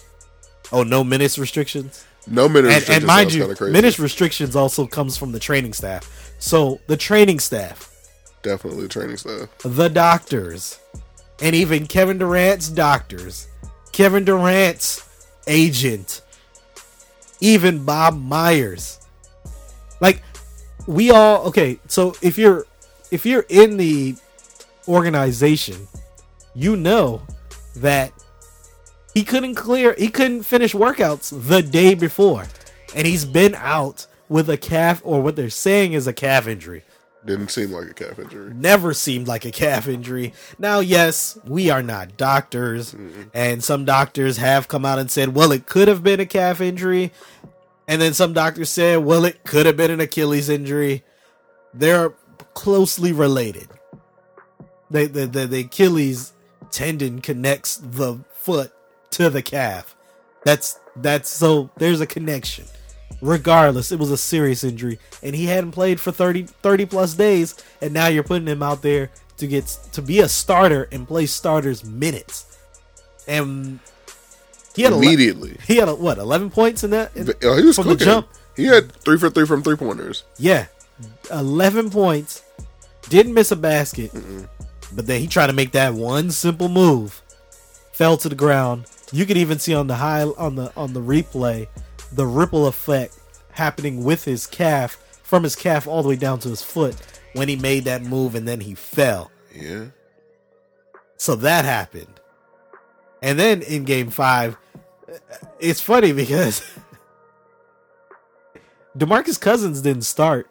Oh 0.73 0.83
no 0.83 1.04
minutes 1.04 1.38
restrictions 1.38 2.04
No 2.26 2.49
minute 2.49 2.69
and, 2.69 2.76
restrictions 2.76 2.97
and 2.97 3.07
mind 3.07 3.33
you 3.35 3.71
minutes 3.71 3.99
restrictions 3.99 4.57
also 4.57 4.87
comes 4.87 5.16
from 5.16 5.33
the 5.33 5.38
training 5.38 5.73
staff. 5.73 6.35
So 6.38 6.81
the 6.87 6.97
training 6.97 7.40
staff. 7.40 7.90
Definitely 8.43 8.88
training 8.88 9.16
staff. 9.16 9.49
the 9.59 9.88
doctors, 9.88 10.78
and 11.40 11.54
even 11.54 11.87
Kevin 11.87 12.19
Durant's 12.19 12.69
doctors, 12.69 13.49
Kevin 13.93 14.25
Durant's 14.25 15.07
agent, 15.47 16.23
even 17.40 17.85
Bob 17.85 18.19
Myers. 18.19 19.00
Like 20.00 20.23
we 20.87 21.11
all 21.11 21.47
okay, 21.49 21.78
so 21.88 22.14
if 22.23 22.38
you're 22.38 22.66
if 23.11 23.25
you're 23.26 23.47
in 23.49 23.76
the 23.76 24.16
organization, 24.88 25.87
you 26.54 26.76
know 26.76 27.23
that 27.76 28.12
He 29.14 29.23
couldn't 29.23 29.54
clear. 29.54 29.94
He 29.97 30.09
couldn't 30.09 30.42
finish 30.42 30.75
workouts 30.75 31.49
the 31.49 31.62
day 31.62 31.94
before, 31.94 32.47
and 32.94 33.06
he's 33.06 33.25
been 33.25 33.54
out 33.54 34.06
with 34.28 34.50
a 34.50 34.56
calf 34.56 35.00
or 35.04 35.23
what 35.23 35.37
they're 35.37 35.50
saying 35.50 35.92
is 35.92 36.06
a 36.06 36.12
calf 36.12 36.49
injury. 36.49 36.83
Didn't 37.25 37.49
seem 37.49 37.71
like 37.71 37.88
a 37.88 37.94
calf 37.94 38.18
injury. 38.18 38.52
Never 38.52 38.92
seemed 38.92 39.26
like 39.28 39.47
a 39.47 39.50
calf 39.50 39.88
injury. 39.88 40.35
Now, 40.59 40.80
yes, 40.80 41.38
we 41.47 41.71
are 41.71 41.83
not 41.83 42.18
doctors, 42.18 42.94
and 43.33 43.64
some 43.64 43.87
doctors 43.87 44.37
have 44.37 44.68
come 44.68 44.85
out 44.85 44.99
and 44.99 45.11
said, 45.11 45.35
well, 45.35 45.50
it 45.52 45.64
could 45.64 45.88
have 45.88 46.02
been 46.02 46.21
a 46.21 46.26
calf 46.26 46.61
injury. 46.61 47.12
And 47.88 48.02
then 48.02 48.12
some 48.12 48.35
doctors 48.35 48.68
said, 48.68 49.04
well, 49.04 49.25
it 49.25 49.42
could 49.44 49.64
have 49.64 49.76
been 49.76 49.90
an 49.90 50.00
Achilles 50.00 50.50
injury. 50.50 51.02
They're 51.73 52.11
closely 52.52 53.12
related. 53.12 53.68
They, 54.90 55.06
the, 55.06 55.26
the, 55.26 55.47
the 55.47 55.61
Achilles 55.61 56.33
tendon 56.71 57.21
connects 57.21 57.76
the 57.76 58.18
foot 58.35 58.74
to 59.16 59.30
the 59.30 59.42
calf. 59.42 59.94
That's 60.44 60.78
that's 60.97 61.28
so 61.30 61.71
there's 61.76 62.00
a 62.00 62.06
connection. 62.06 62.64
Regardless, 63.21 63.90
it 63.92 63.99
was 63.99 64.11
a 64.11 64.16
serious 64.18 64.64
injury 64.64 64.99
and 65.23 65.35
he 65.35 65.47
hadn't 65.47 65.73
played 65.73 66.00
for 66.00 66.12
30 66.12 66.42
30 66.44 66.87
plus 66.87 67.14
days 67.14 67.54
and 67.80 67.94
now 67.94 68.09
you're 68.09 68.23
putting 68.25 68.47
him 68.49 68.62
out 68.62 68.83
there 68.83 69.11
to 69.38 69.47
get 69.47 69.66
to 69.92 70.02
be 70.02 70.21
a 70.21 70.28
starter 70.28 70.88
and 70.92 71.09
play 71.09 71.26
starters 71.26 71.85
minutes. 71.85 72.59
And 73.26 73.78
he 74.76 74.83
had 74.83 74.92
Immediately. 74.92 75.56
he 75.66 75.76
had 75.76 75.88
a, 75.88 75.94
what 75.94 76.18
11 76.18 76.50
points 76.50 76.85
in 76.85 76.90
that 76.90 77.16
in- 77.16 77.33
Oh, 77.42 77.56
he 77.56 77.64
was 77.64 77.76
from 77.76 77.87
the 77.87 77.92
cooking. 77.94 78.04
jump. 78.06 78.28
He 78.56 78.64
had 78.66 78.92
three 78.92 79.18
for 79.18 79.30
three 79.30 79.47
from 79.47 79.62
three 79.62 79.76
pointers. 79.76 80.25
Yeah, 80.38 80.66
eleven 81.30 81.90
points. 81.90 82.42
Didn't 83.09 83.35
miss 83.35 83.50
a 83.50 83.56
basket, 83.56 84.12
but 84.94 85.06
then 85.06 85.21
he 85.21 85.26
tried 85.26 85.49
to 85.49 85.52
make 85.52 85.73
that 85.73 85.94
one 85.94 86.30
simple 86.30 86.68
move. 86.68 87.21
Fell 87.92 88.16
to 88.18 88.28
the 88.28 88.35
ground. 88.35 88.85
You 89.12 89.26
could 89.26 89.37
even 89.37 89.58
see 89.58 89.75
on 89.75 89.87
the 89.87 89.96
high 89.96 90.23
on 90.23 90.56
the 90.56 90.73
on 90.76 90.92
the 90.92 91.00
replay 91.00 91.68
the 92.12 92.26
ripple 92.26 92.66
effect 92.66 93.18
happening 93.52 94.04
with 94.04 94.25
his 94.25 94.46
calf 94.46 94.96
from 95.23 95.42
his 95.42 95.56
calf 95.56 95.87
all 95.87 96.02
the 96.02 96.08
way 96.08 96.16
down 96.16 96.38
to 96.40 96.49
his 96.49 96.62
foot 96.62 96.96
when 97.34 97.49
he 97.49 97.56
made 97.56 97.84
that 97.84 98.02
move 98.02 98.34
and 98.34 98.46
then 98.46 98.61
he 98.61 98.75
fell. 98.75 99.30
Yeah. 99.54 99.87
So 101.16 101.34
that 101.37 101.64
happened. 101.64 102.20
And 103.23 103.38
then 103.38 103.62
in 103.62 103.84
game 103.84 104.11
five, 104.11 104.56
it's 105.58 105.80
funny 105.80 106.12
because 106.12 106.62
Demarcus 108.99 109.40
Cousins 109.40 109.80
didn't 109.80 110.02
start. 110.02 110.49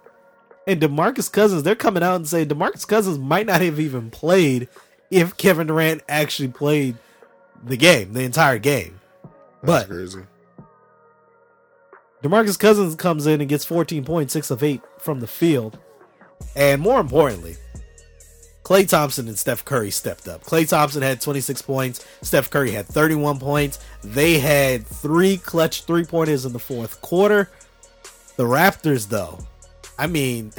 And 0.65 0.81
Demarcus 0.81 1.31
Cousins, 1.31 1.63
they're 1.63 1.75
coming 1.75 2.03
out 2.03 2.15
and 2.15 2.27
saying 2.27 2.47
Demarcus 2.47 2.87
Cousins 2.87 3.19
might 3.19 3.45
not 3.45 3.61
have 3.61 3.79
even 3.79 4.09
played 4.09 4.69
if 5.11 5.37
Kevin 5.37 5.67
Durant 5.67 6.01
actually 6.07 6.47
played 6.47 6.95
the 7.63 7.77
game, 7.77 8.13
the 8.13 8.21
entire 8.23 8.59
game. 8.59 8.99
That's 9.61 9.85
But 9.85 9.87
crazy. 9.89 10.21
Demarcus 12.23 12.57
Cousins 12.57 12.95
comes 12.95 13.27
in 13.27 13.41
and 13.41 13.49
gets 13.49 13.65
14 13.65 14.05
points, 14.05 14.33
6 14.33 14.51
of 14.51 14.63
8 14.63 14.81
from 14.97 15.19
the 15.19 15.27
field. 15.27 15.77
And 16.55 16.81
more 16.81 16.99
importantly, 17.01 17.57
Klay 18.63 18.87
Thompson 18.87 19.27
and 19.27 19.37
Steph 19.37 19.65
Curry 19.65 19.91
stepped 19.91 20.27
up. 20.29 20.43
Klay 20.43 20.67
Thompson 20.67 21.01
had 21.01 21.19
26 21.19 21.61
points, 21.63 22.05
Steph 22.21 22.49
Curry 22.49 22.71
had 22.71 22.85
31 22.85 23.39
points. 23.39 23.79
They 24.03 24.39
had 24.39 24.87
three 24.87 25.37
clutch 25.37 25.83
three 25.83 26.05
pointers 26.05 26.45
in 26.45 26.53
the 26.53 26.59
fourth 26.59 27.01
quarter. 27.01 27.49
The 28.37 28.43
Raptors, 28.43 29.09
though, 29.09 29.39
I 29.99 30.07
mean, 30.07 30.53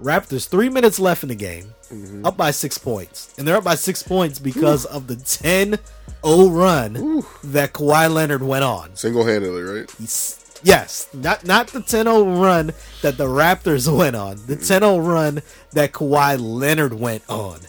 Raptors, 0.00 0.48
three 0.48 0.68
minutes 0.68 0.98
left 0.98 1.24
in 1.24 1.28
the 1.28 1.34
game, 1.34 1.74
Mm-hmm. 1.94 2.26
up 2.26 2.36
by 2.36 2.50
six 2.50 2.76
points. 2.78 3.32
And 3.38 3.46
they're 3.46 3.56
up 3.56 3.64
by 3.64 3.74
six 3.76 4.02
points 4.02 4.38
because 4.38 4.84
of 4.86 5.06
the 5.06 5.16
10 5.16 5.78
0 6.26 6.48
run 6.48 7.22
that 7.44 7.72
Kawhi 7.72 8.12
Leonard 8.12 8.42
went 8.42 8.64
on. 8.64 8.96
Single 8.96 9.24
handedly, 9.24 9.62
right? 9.62 9.90
He's- 9.98 10.40
Yes, 10.62 11.08
not 11.12 11.44
not 11.44 11.66
the 11.68 11.80
10-0 11.80 12.40
run 12.40 12.72
that 13.02 13.18
the 13.18 13.26
Raptors 13.26 13.86
went 13.98 14.16
on. 14.16 14.36
The 14.46 14.56
10-0 14.56 15.06
run 15.06 15.42
that 15.72 15.92
Kawhi 15.92 16.38
Leonard 16.40 16.94
went 16.94 17.22
on. 17.28 17.60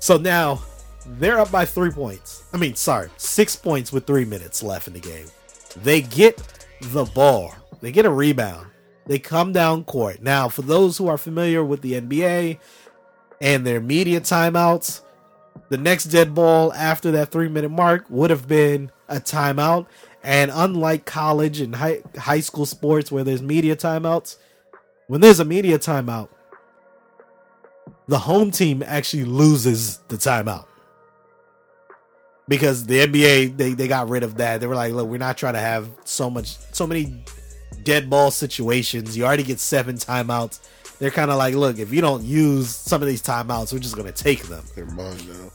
So 0.00 0.16
now 0.16 0.62
they're 1.06 1.38
up 1.38 1.52
by 1.52 1.64
3 1.64 1.90
points. 1.92 2.42
I 2.52 2.56
mean, 2.56 2.74
sorry, 2.74 3.10
6 3.16 3.56
points 3.56 3.92
with 3.92 4.06
3 4.08 4.24
minutes 4.24 4.60
left 4.60 4.88
in 4.88 4.94
the 4.94 4.98
game. 5.00 5.26
They 5.84 6.00
get 6.00 6.42
the 6.80 7.04
ball. 7.04 7.54
They 7.80 7.92
get 7.92 8.06
a 8.06 8.10
rebound. 8.10 8.66
They 9.06 9.18
come 9.18 9.52
down 9.52 9.84
court. 9.84 10.20
Now, 10.20 10.48
for 10.48 10.62
those 10.62 10.98
who 10.98 11.06
are 11.08 11.18
familiar 11.18 11.64
with 11.64 11.80
the 11.80 11.94
NBA 11.94 12.58
and 13.40 13.66
their 13.66 13.80
media 13.80 14.20
timeouts, 14.20 15.00
the 15.68 15.76
next 15.76 16.06
dead 16.06 16.34
ball 16.34 16.72
after 16.72 17.12
that 17.12 17.30
three 17.30 17.48
minute 17.48 17.70
mark 17.70 18.04
would 18.08 18.30
have 18.30 18.48
been 18.48 18.90
a 19.08 19.16
timeout. 19.16 19.86
And 20.22 20.50
unlike 20.52 21.04
college 21.04 21.60
and 21.60 21.76
high, 21.76 22.02
high 22.18 22.40
school 22.40 22.66
sports 22.66 23.12
where 23.12 23.22
there's 23.22 23.42
media 23.42 23.76
timeouts, 23.76 24.36
when 25.06 25.20
there's 25.20 25.38
a 25.38 25.44
media 25.44 25.78
timeout, 25.78 26.28
the 28.08 28.18
home 28.18 28.50
team 28.50 28.82
actually 28.84 29.24
loses 29.24 29.98
the 30.08 30.16
timeout. 30.16 30.66
Because 32.48 32.86
the 32.86 33.06
NBA, 33.06 33.56
they, 33.56 33.72
they 33.72 33.88
got 33.88 34.08
rid 34.08 34.22
of 34.22 34.36
that. 34.36 34.60
They 34.60 34.68
were 34.68 34.76
like, 34.76 34.92
look, 34.92 35.08
we're 35.08 35.18
not 35.18 35.36
trying 35.36 35.54
to 35.54 35.60
have 35.60 35.90
so 36.04 36.30
much, 36.30 36.56
so 36.72 36.86
many 36.86 37.24
dead 37.86 38.10
ball 38.10 38.30
situations. 38.30 39.16
You 39.16 39.24
already 39.24 39.44
get 39.44 39.60
seven 39.60 39.96
timeouts. 39.96 40.58
They're 40.98 41.10
kind 41.10 41.30
of 41.30 41.38
like, 41.38 41.54
look, 41.54 41.78
if 41.78 41.92
you 41.92 42.00
don't 42.00 42.24
use 42.24 42.68
some 42.68 43.00
of 43.00 43.08
these 43.08 43.22
timeouts, 43.22 43.72
we're 43.72 43.78
just 43.78 43.96
going 43.96 44.12
to 44.12 44.24
take 44.24 44.42
them. 44.44 44.64
They're 44.74 44.86
mine 44.86 45.16
now. 45.28 45.50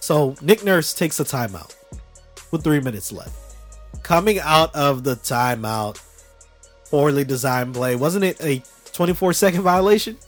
So 0.00 0.34
Nick 0.42 0.64
Nurse 0.64 0.92
takes 0.92 1.20
a 1.20 1.24
timeout 1.24 1.76
with 2.50 2.64
three 2.64 2.80
minutes 2.80 3.12
left. 3.12 3.38
Coming 4.02 4.40
out 4.40 4.74
of 4.74 5.04
the 5.04 5.14
timeout, 5.14 6.02
poorly 6.90 7.24
designed 7.24 7.74
play. 7.74 7.94
Wasn't 7.94 8.24
it 8.24 8.42
a 8.42 8.62
24 8.92 9.32
second 9.34 9.62
violation? 9.62 10.18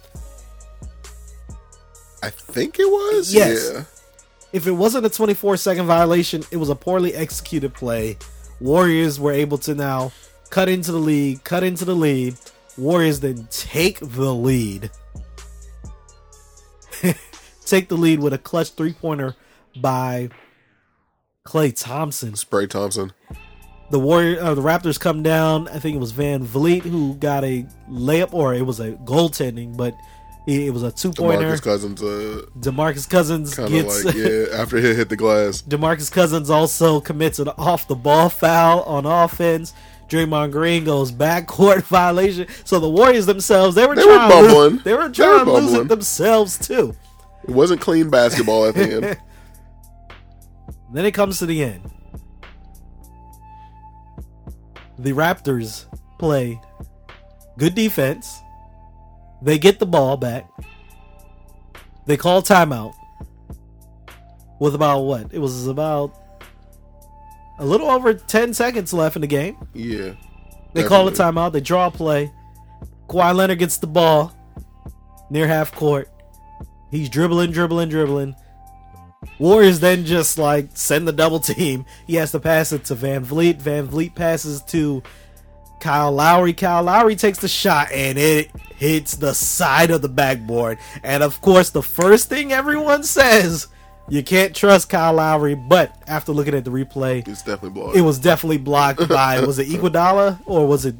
I 2.23 2.31
think 2.31 2.79
it 2.79 2.87
was. 2.87 3.35
Yes. 3.35 3.71
Yeah. 3.75 3.85
If 4.53 4.69
it 4.69 4.73
wasn't 4.73 5.07
a 5.07 5.11
24 5.11 5.57
second 5.57 5.87
violation, 5.87 6.45
it 6.53 6.59
was 6.59 6.69
a 6.69 6.77
poorly 6.77 7.15
executed 7.15 7.75
play. 7.75 8.17
Warriors 8.61 9.19
were 9.21 9.33
able 9.33 9.59
to 9.59 9.75
now 9.75 10.13
cut 10.51 10.69
into 10.69 10.93
the 10.93 10.99
lead, 10.99 11.45
cut 11.45 11.63
into 11.63 11.85
the 11.85 11.95
lead. 11.95 12.37
Warriors 12.77 13.21
then 13.21 13.47
take 13.51 13.99
the 14.01 14.35
lead. 14.35 14.91
take 17.65 17.89
the 17.89 17.97
lead 17.97 18.21
with 18.21 18.33
a 18.33 18.39
clutch 18.39 18.71
three 18.71 18.93
pointer 18.93 19.37
by 19.81 20.31
Klay 21.47 21.79
Thompson. 21.79 22.35
Spray 22.37 22.67
Thompson. 22.67 23.13
the 23.91 23.99
Warrior, 23.99 24.41
uh, 24.41 24.55
the 24.55 24.63
Raptors 24.63 24.99
come 24.99 25.23
down. 25.23 25.69
I 25.69 25.79
think 25.79 25.95
it 25.97 26.01
was 26.01 26.13
VanVleet 26.13 26.83
who 26.83 27.15
got 27.15 27.45
a 27.45 27.67
layup, 27.89 28.33
or 28.33 28.55
it 28.55 28.63
was 28.63 28.81
a 28.81 28.93
goaltending, 28.93 29.77
but 29.77 29.95
it, 30.47 30.61
it 30.63 30.71
was 30.71 30.83
a 30.83 30.93
two 30.93 31.13
pointer. 31.13 31.47
Demarcus 31.57 31.63
Cousins, 31.63 32.03
uh, 32.03 32.43
Demarcus 32.59 33.09
Cousins 33.09 33.55
gets 33.57 34.05
like 34.05 34.15
yeah. 34.15 34.47
After 34.61 34.77
he 34.79 34.95
hit 34.95 35.09
the 35.09 35.17
glass, 35.17 35.63
Demarcus 35.63 36.11
Cousins 36.11 36.51
also 36.51 37.01
commits 37.01 37.39
an 37.39 37.49
off 37.49 37.89
the 37.89 37.95
ball 37.95 38.29
foul 38.29 38.83
on 38.83 39.07
offense. 39.07 39.73
Draymond 40.09 40.53
Green 40.53 40.85
goes 40.85 41.11
backcourt 41.11 41.83
violation. 41.85 42.47
So 42.65 42.79
the 42.79 42.91
Warriors 42.91 43.25
themselves, 43.27 43.75
they 43.75 43.87
were 43.87 43.95
They 43.97 44.03
trying 44.05 44.31
to 44.31 44.53
lose, 44.55 44.83
they 44.83 44.93
were 44.95 45.09
They 45.09 45.15
trying 45.15 45.39
were 45.41 45.45
to 45.47 45.53
lose 45.53 45.73
it 45.73 45.89
themselves 45.89 46.59
too. 46.59 46.95
it 47.45 47.51
wasn't 47.51 47.81
clean 47.81 48.11
basketball 48.11 48.67
at 48.67 48.75
the 48.75 48.83
end. 49.09 49.19
Then 50.93 51.05
it 51.07 51.11
comes 51.13 51.41
to 51.41 51.47
the 51.47 51.61
end. 51.65 51.91
The 54.99 55.13
Raptors 55.13 55.87
play 56.21 56.61
good 57.59 57.75
defense. 57.75 58.41
They 59.43 59.59
get 59.59 59.79
the 59.79 59.87
ball 59.87 60.17
back. 60.17 60.49
They 62.07 62.17
call 62.17 62.43
timeout. 62.43 62.95
With 64.61 64.75
about 64.75 65.01
what? 65.01 65.33
It 65.33 65.39
was 65.39 65.67
about 65.67 66.17
a 67.59 67.65
little 67.65 67.91
over 67.91 68.15
10 68.15 68.55
seconds 68.55 68.93
left 68.93 69.17
in 69.17 69.23
the 69.23 69.29
game. 69.29 69.57
Yeah. 69.73 70.15
They 70.73 70.85
call 70.85 71.07
a 71.09 71.13
timeout. 71.13 71.53
They 71.53 71.61
draw 71.61 71.87
a 71.87 71.91
play. 71.91 72.33
Kawhi 73.09 73.35
Leonard 73.35 73.59
gets 73.59 73.79
the 73.79 73.87
ball 73.87 74.33
near 75.31 75.47
half 75.47 75.73
court. 75.73 76.11
He's 76.91 77.09
dribbling, 77.09 77.53
dribbling, 77.53 77.89
dribbling. 77.89 78.35
Warriors 79.39 79.81
then 79.81 80.05
just 80.05 80.39
like 80.39 80.69
send 80.75 81.09
the 81.09 81.13
double 81.13 81.41
team. 81.41 81.85
He 82.07 82.15
has 82.17 82.33
to 82.33 82.41
pass 82.41 82.73
it 82.73 82.85
to 82.87 82.95
VanVleet. 82.95 83.57
Van 83.57 83.87
Vliet 83.87 84.15
passes 84.15 84.63
to 84.63 85.03
Kyle 85.81 86.13
Lowry. 86.13 86.53
Kyle 86.53 86.83
Lowry 86.83 87.17
takes 87.17 87.39
the 87.39 87.49
shot 87.49 87.91
and 87.93 88.17
it 88.19 88.51
hits 88.77 89.17
the 89.17 89.35
side 89.35 89.91
of 89.91 90.03
the 90.03 90.09
backboard. 90.09 90.79
And 91.03 91.23
of 91.23 91.41
course, 91.41 91.71
the 91.71 91.83
first 91.83 92.29
thing 92.29 92.53
everyone 92.53 93.03
says, 93.03 93.69
you 94.09 94.23
can't 94.23 94.55
trust 94.55 94.89
Kyle 94.89 95.13
Lowry. 95.15 95.55
But 95.55 95.95
after 96.07 96.33
looking 96.33 96.55
at 96.55 96.65
the 96.65 96.71
replay, 96.71 97.27
It's 97.29 97.41
definitely 97.43 97.71
blocked. 97.81 97.97
it 97.97 98.01
was 98.03 98.19
definitely 98.19 98.59
blocked 98.59 99.09
by 99.09 99.41
was 99.41 99.59
it 99.59 99.69
Iguodala 99.69 100.41
or 100.47 100.67
was 100.67 100.85
it 100.87 100.95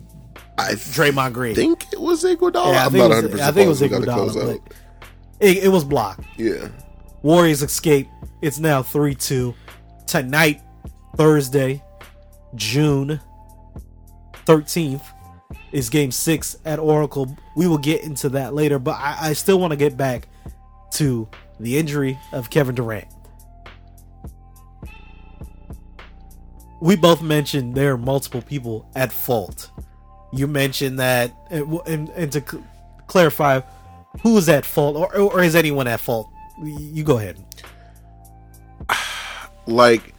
I 0.59 0.73
Draymond 0.73 1.33
Green? 1.33 1.55
think 1.55 1.93
it 1.93 2.01
was 2.01 2.23
Iguodala. 2.25 2.73
Yeah, 2.73 2.83
I 2.83 2.85
I'm 2.87 2.93
think 2.93 3.09
not 3.09 3.25
it 3.25 3.31
100 3.31 3.33
was, 3.33 3.41
I 3.41 3.51
think 3.53 3.67
it 3.67 3.69
was. 3.69 3.81
Iguodala, 3.81 4.61
but 4.63 4.75
it, 5.41 5.65
it 5.65 5.69
was 5.69 5.85
blocked. 5.85 6.25
Yeah. 6.37 6.69
Warriors 7.23 7.63
escape. 7.63 8.09
It's 8.43 8.59
now 8.59 8.83
3 8.83 9.15
2. 9.15 9.55
Tonight, 10.07 10.61
Thursday, 11.17 11.83
June 12.55 13.21
13th, 14.47 15.03
is 15.73 15.91
game 15.91 16.11
six 16.11 16.57
at 16.65 16.79
Oracle. 16.79 17.37
We 17.57 17.67
will 17.67 17.79
get 17.79 18.03
into 18.03 18.29
that 18.31 18.55
later, 18.55 18.79
but 18.79 18.93
I, 18.93 19.17
I 19.21 19.33
still 19.33 19.59
want 19.59 19.73
to 19.73 19.77
get 19.77 19.97
back 19.97 20.29
to 20.93 21.29
the 21.61 21.77
injury 21.79 22.19
of 22.33 22.51
Kevin 22.51 22.75
Durant. 22.75 23.07
We 26.81 26.97
both 26.97 27.23
mentioned 27.23 27.75
there 27.75 27.93
are 27.93 27.99
multiple 27.99 28.43
people 28.43 28.89
at 28.95 29.13
fault. 29.13 29.71
You 30.33 30.47
mentioned 30.47 30.99
that, 30.99 31.33
and, 31.51 32.09
and 32.11 32.33
to 32.33 32.45
cl- 32.47 32.65
clarify, 33.07 33.61
who 34.23 34.37
is 34.37 34.49
at 34.49 34.67
fault, 34.67 34.97
or, 34.97 35.17
or 35.17 35.43
is 35.43 35.55
anyone 35.55 35.87
at 35.87 36.01
fault? 36.01 36.31
You 36.63 37.05
go 37.05 37.19
ahead. 37.19 37.43
Like, 39.67 40.13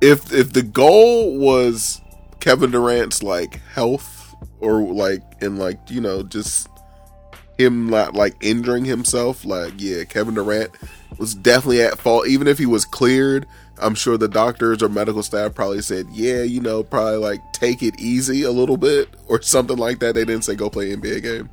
if 0.00 0.32
if 0.32 0.54
the 0.54 0.62
goal 0.62 1.38
was 1.38 2.00
Kevin 2.40 2.70
Durant's 2.70 3.22
like 3.22 3.60
health 3.72 4.34
or 4.60 4.82
like 4.82 5.22
and 5.40 5.58
like 5.58 5.78
you 5.88 6.00
know 6.00 6.22
just 6.22 6.68
him 7.58 7.88
not 7.90 8.14
like 8.14 8.36
injuring 8.40 8.84
himself 8.84 9.44
like 9.44 9.74
yeah 9.78 10.04
Kevin 10.04 10.34
Durant 10.34 10.70
was 11.18 11.34
definitely 11.34 11.82
at 11.82 11.98
fault. 11.98 12.28
Even 12.28 12.46
if 12.46 12.58
he 12.58 12.66
was 12.66 12.84
cleared 12.84 13.46
I'm 13.78 13.94
sure 13.94 14.16
the 14.16 14.28
doctors 14.28 14.82
or 14.82 14.88
medical 14.88 15.22
staff 15.22 15.54
probably 15.54 15.82
said 15.82 16.06
yeah 16.12 16.42
you 16.42 16.60
know 16.60 16.82
probably 16.82 17.16
like 17.16 17.52
take 17.52 17.82
it 17.82 17.98
easy 17.98 18.42
a 18.42 18.50
little 18.50 18.76
bit 18.76 19.08
or 19.26 19.42
something 19.42 19.76
like 19.76 19.98
that. 20.00 20.14
They 20.14 20.24
didn't 20.24 20.44
say 20.44 20.54
go 20.54 20.70
play 20.70 20.94
NBA 20.94 21.22
game 21.22 21.50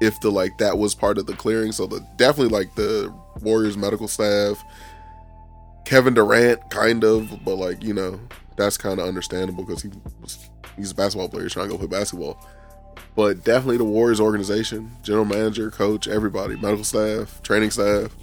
if 0.00 0.20
the 0.20 0.30
like 0.30 0.58
that 0.58 0.78
was 0.78 0.94
part 0.94 1.18
of 1.18 1.26
the 1.26 1.34
clearing. 1.34 1.72
So 1.72 1.86
the 1.86 2.00
definitely 2.16 2.56
like 2.56 2.74
the 2.74 3.12
Warriors 3.42 3.76
medical 3.76 4.08
staff 4.08 4.64
Kevin 5.84 6.14
Durant 6.14 6.68
kind 6.70 7.04
of 7.04 7.44
but 7.44 7.56
like 7.56 7.82
you 7.82 7.94
know 7.94 8.20
that's 8.56 8.76
kind 8.76 9.00
of 9.00 9.06
understandable 9.06 9.64
because 9.64 9.82
he 9.82 9.90
was 10.20 10.50
he's 10.76 10.90
a 10.90 10.94
basketball 10.94 11.28
player 11.28 11.44
he's 11.44 11.52
trying 11.52 11.66
to 11.66 11.72
go 11.72 11.78
play 11.78 11.86
basketball. 11.86 12.44
But 13.14 13.44
definitely 13.44 13.78
the 13.78 13.84
Warriors 13.84 14.20
organization, 14.20 14.90
general 15.02 15.24
manager, 15.24 15.70
coach, 15.70 16.06
everybody, 16.06 16.56
medical 16.56 16.84
staff, 16.84 17.42
training 17.42 17.70
staff, 17.70 18.14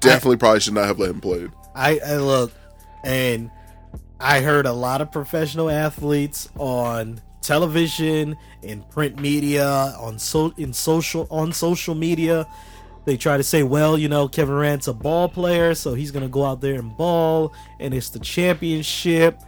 definitely 0.00 0.36
I, 0.36 0.38
probably 0.38 0.60
should 0.60 0.74
not 0.74 0.86
have 0.86 0.98
let 0.98 1.10
him 1.10 1.20
play. 1.20 1.48
I, 1.74 2.00
I 2.04 2.16
look, 2.16 2.52
and 3.04 3.50
I 4.18 4.40
heard 4.40 4.66
a 4.66 4.72
lot 4.72 5.00
of 5.00 5.12
professional 5.12 5.70
athletes 5.70 6.48
on 6.56 7.20
television, 7.42 8.36
in 8.62 8.82
print 8.82 9.20
media, 9.20 9.68
on 10.00 10.18
so 10.18 10.52
in 10.56 10.72
social 10.72 11.28
on 11.30 11.52
social 11.52 11.94
media 11.94 12.46
they 13.06 13.16
try 13.16 13.36
to 13.36 13.42
say, 13.44 13.62
well, 13.62 13.96
you 13.96 14.08
know, 14.08 14.26
Kevin 14.26 14.56
Durant's 14.56 14.88
a 14.88 14.92
ball 14.92 15.28
player, 15.28 15.74
so 15.74 15.94
he's 15.94 16.10
going 16.10 16.24
to 16.24 16.28
go 16.28 16.44
out 16.44 16.60
there 16.60 16.74
and 16.74 16.94
ball, 16.96 17.54
and 17.78 17.94
it's 17.94 18.10
the 18.10 18.18
championship. 18.18 19.40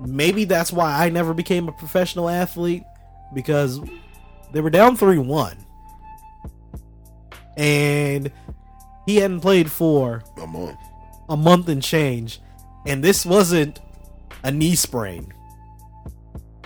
Maybe 0.00 0.44
that's 0.44 0.72
why 0.72 1.04
I 1.04 1.10
never 1.10 1.34
became 1.34 1.68
a 1.68 1.72
professional 1.72 2.30
athlete 2.30 2.82
because 3.34 3.80
they 4.52 4.62
were 4.62 4.70
down 4.70 4.96
3 4.96 5.18
1. 5.18 5.56
And 7.58 8.32
he 9.04 9.16
hadn't 9.16 9.40
played 9.40 9.70
for 9.70 10.22
a 10.40 10.46
month. 10.46 10.78
A 11.28 11.36
month 11.36 11.68
and 11.68 11.82
change. 11.82 12.40
And 12.86 13.04
this 13.04 13.26
wasn't 13.26 13.80
a 14.42 14.50
knee 14.50 14.76
sprain. 14.76 15.32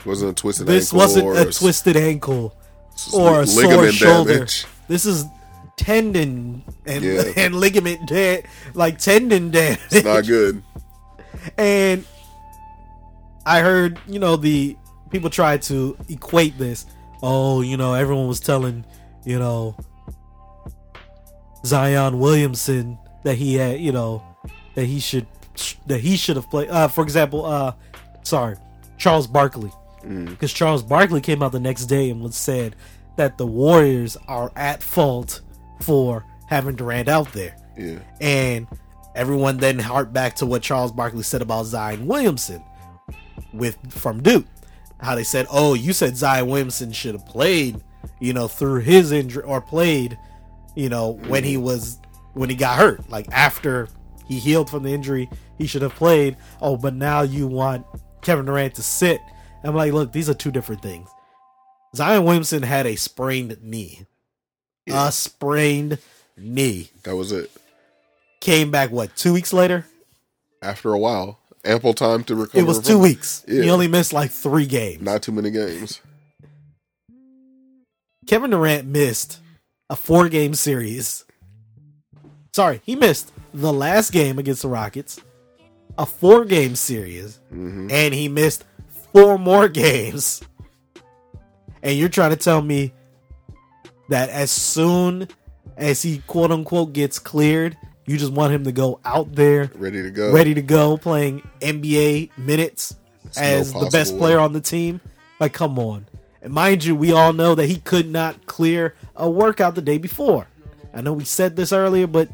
wasn't 0.04 0.30
a 0.30 0.35
twisted 0.35 0.68
ankle. 0.68 0.75
this 0.75 0.92
wasn't 0.92 1.26
a, 1.26 1.49
a 1.49 1.52
twisted 1.52 1.97
ankle 1.97 2.56
or 3.12 3.40
a 3.40 3.47
sore 3.47 3.90
shoulder. 3.90 4.35
Damage. 4.35 4.66
This 4.88 5.06
is 5.06 5.25
tendon 5.81 6.63
and 6.85 7.03
yeah. 7.03 7.23
and 7.37 7.55
ligament 7.55 8.07
dead, 8.07 8.47
like 8.75 8.99
tendon 8.99 9.51
damage. 9.51 9.81
It's 9.91 10.05
not 10.05 10.27
good. 10.27 10.63
And 11.57 12.05
I 13.47 13.61
heard, 13.61 13.99
you 14.07 14.19
know, 14.19 14.37
the 14.37 14.77
people 15.09 15.31
try 15.31 15.57
to 15.57 15.97
equate 16.11 16.59
this. 16.59 16.85
Oh, 17.23 17.62
you 17.62 17.79
know, 17.79 17.95
everyone 17.95 18.29
was 18.29 18.40
telling, 18.40 18.85
you 19.25 19.38
know, 19.38 19.75
Zion 21.64 22.19
Williamson 22.19 22.99
that 23.25 23.37
he 23.37 23.55
had, 23.55 23.81
you 23.81 23.90
know, 23.90 24.23
that 24.75 24.85
he 24.85 25.01
should 25.01 25.27
that 25.87 26.01
he 26.01 26.16
should 26.16 26.37
have 26.37 26.51
played. 26.51 26.69
Uh, 26.69 26.88
for 26.88 27.03
example, 27.03 27.47
uh, 27.47 27.73
sorry, 28.23 28.57
Charles 28.99 29.27
Barkley, 29.27 29.73
because 30.03 30.53
mm. 30.53 30.55
Charles 30.55 30.83
Barkley 30.83 31.23
came 31.23 31.43
out 31.43 31.53
the 31.53 31.61
next 31.61 31.87
day 31.87 32.11
and 32.11 32.21
was 32.21 32.37
said 32.37 32.77
that 33.16 33.38
the 33.38 33.47
Warriors 33.47 34.19
are 34.29 34.53
at 34.57 34.83
fault 34.83 35.40
for 35.83 36.25
having 36.47 36.77
Durant 36.77 37.09
out 37.09 37.33
there. 37.33 37.57
Yeah. 37.77 37.99
And 38.21 38.66
everyone 39.14 39.57
then 39.59 39.79
harked 39.79 40.12
back 40.12 40.37
to 40.37 40.47
what 40.47 40.62
Charles 40.62 40.93
Barkley 40.93 41.23
said 41.23 41.43
about 41.43 41.66
Zion 41.66 42.07
Williamson 42.07 42.62
with 43.53 43.77
from 43.90 44.23
Duke. 44.23 44.47
How 45.01 45.14
they 45.14 45.25
said, 45.25 45.47
"Oh, 45.51 45.75
you 45.75 45.93
said 45.93 46.16
Zion 46.16 46.47
Williamson 46.47 46.93
should 46.93 47.14
have 47.14 47.27
played, 47.27 47.83
you 48.21 48.33
know, 48.33 48.49
through 48.49 48.81
his 48.81 49.12
injury 49.12 49.43
or 49.45 49.61
played, 49.61 50.19
you 50.75 50.88
know, 50.88 51.12
when 51.29 51.43
he 51.43 51.57
was 51.57 51.99
when 52.35 52.51
he 52.51 52.57
got 52.57 52.79
hurt, 52.79 53.09
like 53.09 53.27
after 53.33 53.88
he 54.29 54.38
healed 54.38 54.69
from 54.69 54.83
the 54.83 54.93
injury, 54.93 55.29
he 55.57 55.66
should 55.66 55.83
have 55.83 55.95
played. 55.95 56.37
Oh, 56.61 56.77
but 56.77 56.95
now 56.95 57.23
you 57.23 57.47
want 57.47 57.87
Kevin 58.23 58.45
Durant 58.45 58.75
to 58.75 58.83
sit." 58.83 59.21
I'm 59.64 59.75
like, 59.75 59.93
"Look, 59.93 60.12
these 60.12 60.29
are 60.29 60.35
two 60.35 60.51
different 60.51 60.83
things." 60.83 61.09
Zion 61.97 62.25
Williamson 62.25 62.62
had 62.62 62.87
a 62.87 62.97
sprained 62.97 63.57
knee 63.62 64.07
yeah. 64.87 65.09
a 65.09 65.12
sprained 65.12 65.99
knee. 66.37 66.90
That 67.05 67.16
was 67.16 67.33
it. 67.33 67.51
Came 68.40 68.71
back 68.71 68.90
what 68.90 69.14
two 69.16 69.33
weeks 69.33 69.53
later? 69.53 69.87
After 70.62 70.93
a 70.93 70.99
while, 70.99 71.38
ample 71.64 71.95
time 71.95 72.25
to 72.25 72.35
recover. 72.35 72.59
It 72.59 72.66
was 72.66 72.81
two 72.81 72.99
weeks. 72.99 73.45
Yeah. 73.47 73.62
He 73.62 73.71
only 73.71 73.88
missed 73.88 74.12
like 74.12 74.31
three 74.31 74.66
games. 74.66 75.03
Not 75.03 75.23
too 75.23 75.33
many 75.33 75.51
games. 75.51 76.01
Kevin 78.27 78.51
Durant 78.51 78.87
missed 78.87 79.40
a 79.88 79.97
four 79.97 80.29
game 80.29 80.55
series. 80.55 81.25
Sorry, 82.55 82.81
he 82.85 82.97
missed 82.97 83.33
the 83.53 83.73
last 83.73 84.12
game 84.12 84.38
against 84.38 84.62
the 84.62 84.69
Rockets, 84.69 85.21
a 85.99 86.07
four 86.07 86.45
game 86.45 86.77
series, 86.77 87.40
mm-hmm. 87.53 87.88
and 87.90 88.14
he 88.14 88.29
missed 88.29 88.64
four 89.12 89.38
more 89.38 89.69
games. 89.69 90.43
And 91.83 91.97
you're 91.97 92.09
trying 92.09 92.31
to 92.31 92.37
tell 92.37 92.61
me 92.61 92.93
that 94.11 94.29
as 94.29 94.51
soon 94.51 95.27
as 95.77 96.03
he 96.03 96.18
quote 96.27 96.53
unquote 96.53 96.92
gets 96.92 97.18
cleared, 97.18 97.77
you 98.07 98.16
just 98.16 98.33
want 98.33 98.53
him 98.53 98.64
to 98.64 98.73
go 98.73 99.01
out 99.05 99.35
there 99.35 99.70
ready 99.75 100.03
to 100.03 100.11
go, 100.11 100.33
ready 100.33 100.55
to 100.55 100.62
go, 100.62 100.96
playing 100.96 101.49
NBA 101.61 102.37
minutes 102.37 102.96
it's 103.25 103.38
as 103.38 103.75
no 103.75 103.85
the 103.85 103.90
best 103.90 104.16
player 104.18 104.38
way. 104.38 104.44
on 104.44 104.53
the 104.53 104.61
team. 104.61 105.01
Like, 105.38 105.53
come 105.53 105.79
on. 105.79 106.07
And 106.42 106.53
mind 106.53 106.85
you, 106.85 106.94
we 106.94 107.12
all 107.12 107.33
know 107.33 107.55
that 107.55 107.66
he 107.66 107.77
could 107.77 108.09
not 108.11 108.46
clear 108.46 108.94
a 109.16 109.29
workout 109.29 109.75
the 109.75 109.83
day 109.83 109.99
before. 109.99 110.46
I 110.92 111.03
know 111.03 111.12
we 111.12 111.25
said 111.25 111.57
this 111.57 111.73
earlier, 111.73 112.07
but 112.07 112.29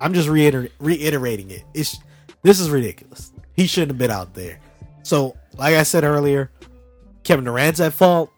I'm 0.00 0.12
just 0.12 0.28
reiter- 0.28 0.68
reiterating 0.78 1.50
it. 1.50 1.64
It's 1.72 1.98
this 2.42 2.60
is 2.60 2.68
ridiculous. 2.68 3.32
He 3.54 3.66
shouldn't 3.66 3.92
have 3.92 3.98
been 3.98 4.10
out 4.10 4.34
there. 4.34 4.60
So, 5.02 5.36
like 5.56 5.74
I 5.74 5.82
said 5.82 6.04
earlier, 6.04 6.50
Kevin 7.22 7.44
Durant's 7.44 7.80
at 7.80 7.94
fault. 7.94 8.30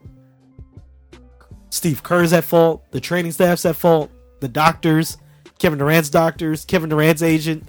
Steve 1.71 2.03
Kerr's 2.03 2.33
at 2.33 2.45
fault. 2.45 2.85
The 2.91 3.01
training 3.01 3.33
staff's 3.33 3.65
at 3.65 3.77
fault. 3.77 4.11
The 4.41 4.49
doctors, 4.49 5.19
Kevin 5.59 5.79
Durant's 5.79 6.11
doctors, 6.11 6.65
Kevin 6.65 6.91
Durant's 6.91 7.23
agent, 7.23 7.69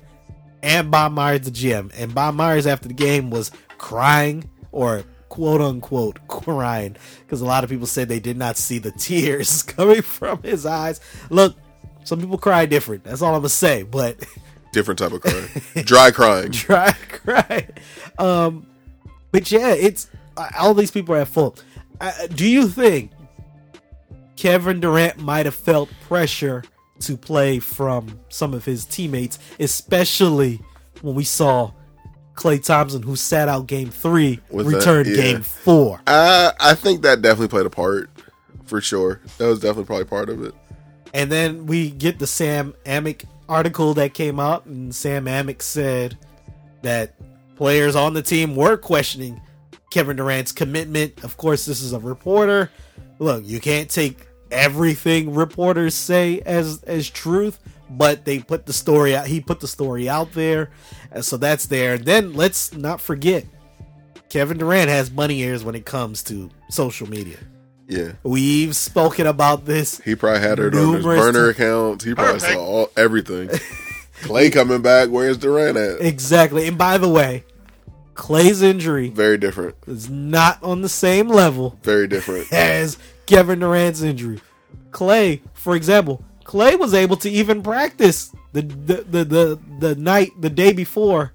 and 0.62 0.92
Bob 0.92 1.14
Myers, 1.14 1.42
the 1.42 1.52
GM. 1.52 1.92
And 1.98 2.14
Bob 2.14 2.36
Myers, 2.36 2.68
after 2.68 2.88
the 2.88 2.94
game, 2.94 3.30
was 3.30 3.52
crying 3.78 4.50
or 4.72 5.04
quote 5.30 5.62
unquote 5.62 6.26
crying 6.28 6.96
because 7.20 7.42
a 7.42 7.46
lot 7.46 7.64
of 7.64 7.70
people 7.70 7.86
said 7.86 8.08
they 8.08 8.20
did 8.20 8.38
not 8.38 8.58
see 8.58 8.80
the 8.80 8.92
tears 8.92 9.64
coming 9.64 10.02
from 10.02 10.42
his 10.44 10.66
eyes. 10.66 11.00
Look, 11.30 11.56
some 12.04 12.20
people 12.20 12.38
cry 12.38 12.66
different. 12.66 13.04
That's 13.04 13.22
all 13.22 13.34
I'm 13.34 13.42
gonna 13.42 13.50
say. 13.50 13.84
But 13.84 14.26
different 14.74 15.00
type 15.00 15.12
of 15.12 15.22
crying, 15.22 15.48
dry 15.86 16.12
crying, 16.12 16.52
dry 16.52 16.92
crying. 17.10 17.70
Um, 18.18 18.68
but 19.32 19.52
yeah, 19.52 19.74
it's 19.74 20.10
all 20.58 20.74
these 20.74 20.92
people 20.92 21.16
are 21.16 21.20
at 21.20 21.28
fault. 21.28 21.64
Uh, 22.00 22.12
do 22.28 22.48
you 22.48 22.68
think 22.68 23.12
Kevin 24.38 24.80
Durant 24.80 25.18
might 25.20 25.46
have 25.46 25.56
felt 25.56 25.90
pressure 26.08 26.64
to 27.00 27.18
play 27.18 27.60
from 27.60 28.20
some 28.30 28.54
of 28.54 28.64
his 28.64 28.86
teammates, 28.86 29.40
especially 29.60 30.62
when 31.02 31.16
we 31.16 31.24
saw 31.24 31.72
Klay 32.36 32.64
Thompson, 32.64 33.02
who 33.02 33.16
sat 33.16 33.50
out 33.50 33.68
game 33.68 33.90
three, 33.90 34.40
With 34.50 34.68
returned 34.68 35.08
yeah. 35.10 35.16
game 35.16 35.42
four. 35.42 36.02
I, 36.08 36.54
I 36.60 36.76
think 36.76 37.02
that 37.02 37.22
definitely 37.22 37.50
played 37.50 37.66
a 37.66 37.72
part 37.72 38.10
for 38.66 38.80
sure. 38.80 39.22
That 39.38 39.48
was 39.48 39.60
definitely 39.60 39.86
probably 39.86 40.06
part 40.06 40.30
of 40.30 40.44
it. 40.44 40.54
And 41.14 41.32
then 41.32 41.66
we 41.66 41.90
get 41.90 42.20
the 42.20 42.28
Sam 42.28 42.76
Amick 42.86 43.26
article 43.50 43.96
that 43.96 44.14
came 44.14 44.40
out, 44.40 44.66
and 44.66 44.94
Sam 44.94 45.26
Amick 45.26 45.62
said 45.62 46.18
that 46.84 47.16
players 47.56 47.96
on 47.96 48.14
the 48.14 48.22
team 48.22 48.56
were 48.56 48.78
questioning 48.78 49.42
Kevin 49.90 50.18
Durant's 50.18 50.52
commitment. 50.52 51.24
Of 51.24 51.38
course, 51.38 51.66
this 51.66 51.82
is 51.82 51.94
a 51.94 52.00
reporter. 52.00 52.70
Look, 53.20 53.48
you 53.48 53.60
can't 53.60 53.90
take 53.90 54.27
everything 54.52 55.34
reporters 55.34 55.94
say 55.96 56.42
as 56.46 56.84
as 56.84 57.10
truth, 57.10 57.60
but 57.90 58.26
they 58.26 58.40
put 58.40 58.66
the 58.66 58.74
story 58.74 59.16
out. 59.16 59.28
He 59.28 59.40
put 59.42 59.60
the 59.60 59.68
story 59.68 60.08
out 60.10 60.34
there, 60.34 60.70
and 61.12 61.24
so 61.24 61.38
that's 61.38 61.66
there. 61.68 61.98
Then 61.98 62.34
let's 62.34 62.74
not 62.74 63.00
forget, 63.02 63.46
Kevin 64.30 64.58
Durant 64.58 64.90
has 64.90 65.10
money 65.12 65.40
ears 65.42 65.64
when 65.64 65.76
it 65.76 65.86
comes 65.86 66.24
to 66.24 66.50
social 66.70 67.10
media. 67.10 67.38
Yeah, 67.90 68.12
We've 68.24 68.76
spoken 68.76 69.28
about 69.28 69.66
this. 69.66 70.02
he 70.02 70.14
probably 70.16 70.42
had 70.42 70.60
it 70.60 70.76
on 70.76 70.96
his 70.96 71.06
burner 71.06 71.54
ti- 71.54 71.62
accounts. 71.64 72.04
He 72.04 72.14
probably 72.14 72.34
Perfect. 72.34 72.54
saw 72.54 72.60
all, 72.66 72.90
everything. 72.98 73.48
Klay 74.24 74.52
coming 74.52 74.82
back. 74.82 75.08
Where's 75.10 75.38
Durant 75.38 75.78
at? 75.78 76.02
Exactly. 76.02 76.68
And 76.68 76.78
by 76.78 76.98
the 76.98 77.08
way, 77.08 77.46
Klay's 78.14 78.62
injury 78.62 79.10
Very 79.10 79.38
different. 79.38 79.76
is 79.86 80.10
not 80.10 80.62
on 80.64 80.82
the 80.82 80.90
same 80.90 81.30
level 81.30 81.78
Very 81.84 82.08
different. 82.10 82.52
as 82.52 82.98
Kevin 83.28 83.60
Durant's 83.60 84.02
injury. 84.02 84.40
Klay, 84.92 85.42
for 85.54 85.76
example, 85.76 86.24
Klay 86.44 86.80
was 86.80 86.94
able 86.94 87.18
to 87.18 87.30
even 87.30 87.62
practice 87.62 88.32
the 88.54 88.62
the 88.64 88.96
the 89.04 89.26
the, 89.26 89.60
the 89.80 89.96
night 89.96 90.32
the 90.40 90.50
day 90.50 90.74
before 90.74 91.34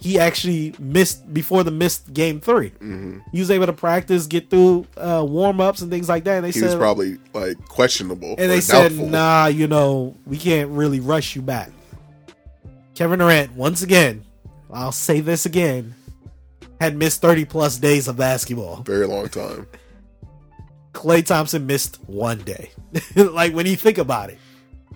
he 0.00 0.18
actually 0.18 0.74
missed 0.78 1.32
before 1.34 1.64
the 1.64 1.72
missed 1.72 2.12
game 2.12 2.40
3 2.40 2.70
He 3.32 3.40
was 3.40 3.50
able 3.50 3.66
to 3.66 3.72
practice, 3.72 4.26
get 4.28 4.48
through 4.48 4.86
uh, 4.96 5.24
warm 5.28 5.60
ups 5.60 5.82
and 5.82 5.90
things 5.90 6.08
like 6.08 6.22
that. 6.24 6.36
And 6.36 6.44
they 6.44 6.50
He 6.52 6.60
said, 6.60 6.66
was 6.66 6.74
probably 6.76 7.18
like 7.34 7.58
questionable. 7.68 8.36
and 8.38 8.48
they 8.50 8.60
said, 8.60 8.90
doubtful. 8.90 9.08
nah, 9.08 9.46
you 9.46 9.66
know, 9.66 10.14
we 10.24 10.36
can't 10.36 10.70
really 10.70 11.00
rush 11.00 11.34
you 11.34 11.42
back. 11.42 11.70
Kevin 12.94 13.18
Durant, 13.18 13.52
once 13.56 13.82
again, 13.82 14.24
I'll 14.72 14.92
say 14.92 15.18
this 15.20 15.46
again, 15.46 15.94
had 16.80 16.96
missed 16.96 17.20
30 17.20 17.44
plus 17.46 17.76
days 17.78 18.06
of 18.06 18.16
basketball. 18.16 18.82
Very 18.82 19.06
long 19.06 19.28
time. 19.28 19.66
Klay 20.92 21.24
Thompson 21.24 21.66
missed 21.66 21.96
one 22.06 22.38
day. 22.38 22.70
like 23.16 23.52
when 23.54 23.66
you 23.66 23.76
think 23.76 23.98
about 23.98 24.30
it, 24.30 24.38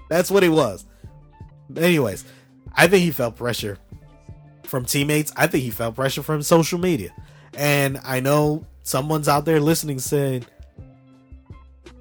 that's 0.08 0.30
what 0.30 0.42
it 0.44 0.48
was. 0.48 0.84
But 1.70 1.84
anyways, 1.84 2.24
I 2.74 2.86
think 2.88 3.02
he 3.04 3.10
felt 3.10 3.36
pressure 3.36 3.78
from 4.64 4.84
teammates. 4.84 5.32
I 5.36 5.46
think 5.46 5.64
he 5.64 5.70
felt 5.70 5.94
pressure 5.94 6.22
from 6.22 6.42
social 6.42 6.78
media. 6.78 7.14
And 7.54 8.00
I 8.04 8.20
know 8.20 8.66
someone's 8.82 9.28
out 9.28 9.44
there 9.44 9.60
listening 9.60 9.98
saying, 9.98 10.46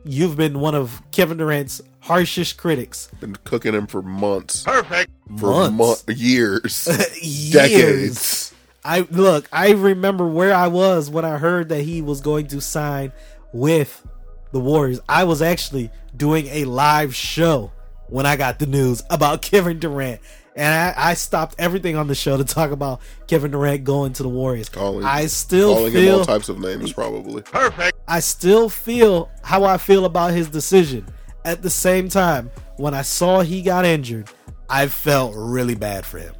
You've 0.04 0.36
been 0.36 0.60
one 0.60 0.74
of 0.74 1.02
Kevin 1.12 1.38
Durant's 1.38 1.80
harshest 2.00 2.58
critics. 2.58 3.10
Been 3.20 3.36
cooking 3.44 3.74
him 3.76 3.86
for 3.86 4.02
months. 4.02 4.64
Perfect. 4.64 5.12
For 5.38 5.70
Months. 5.70 6.08
mon- 6.08 6.18
years. 6.18 6.88
Years. 7.22 7.52
decades. 7.52 8.54
I 8.84 9.02
look, 9.12 9.48
I 9.54 9.72
remember 9.74 10.26
where 10.26 10.56
I 10.56 10.68
was 10.68 11.08
when 11.08 11.24
I 11.24 11.38
heard 11.38 11.70
that 11.70 11.84
he 11.84 12.02
was 12.02 12.20
going 12.20 12.48
to 12.48 12.60
sign 12.60 13.12
with 13.54 14.06
the 14.52 14.60
Warriors. 14.60 15.00
I 15.08 15.24
was 15.24 15.42
actually 15.42 15.90
doing 16.16 16.48
a 16.48 16.66
live 16.66 17.16
show 17.16 17.72
when 18.08 18.26
I 18.26 18.36
got 18.36 18.60
the 18.60 18.66
news 18.66 19.04
about 19.10 19.42
Kevin 19.42 19.80
Durant. 19.80 20.22
And 20.54 20.68
I, 20.98 21.12
I 21.12 21.14
stopped 21.14 21.56
everything 21.58 21.96
on 21.96 22.08
the 22.08 22.16
show 22.16 22.36
to 22.36 22.44
talk 22.44 22.72
about 22.72 23.00
Kevin 23.28 23.52
Durant 23.52 23.86
going 23.86 24.12
to 24.14 24.24
the 24.24 24.30
Warriors. 24.30 24.68
Calling- 24.68 25.06
I 25.06 25.28
still 25.28 25.76
Calling 25.76 25.94
him 25.94 26.14
all 26.16 26.26
types 26.26 26.50
of 26.50 26.60
names, 26.60 26.92
probably. 26.92 27.42
Perfect. 27.42 27.98
I 28.08 28.20
still 28.20 28.68
feel 28.68 29.32
how 29.44 29.64
I 29.64 29.78
feel 29.78 30.04
about 30.04 30.32
his 30.32 30.50
decision. 30.50 31.08
At 31.46 31.62
the 31.62 31.70
same 31.70 32.10
time, 32.10 32.52
when 32.76 32.94
I 32.94 33.02
saw 33.02 33.42
he 33.42 33.62
got 33.62 33.86
injured, 33.86 34.30
I 34.70 34.88
felt 34.88 35.34
really 35.36 35.76
bad 35.76 36.06
for 36.06 36.20
him. 36.20 36.34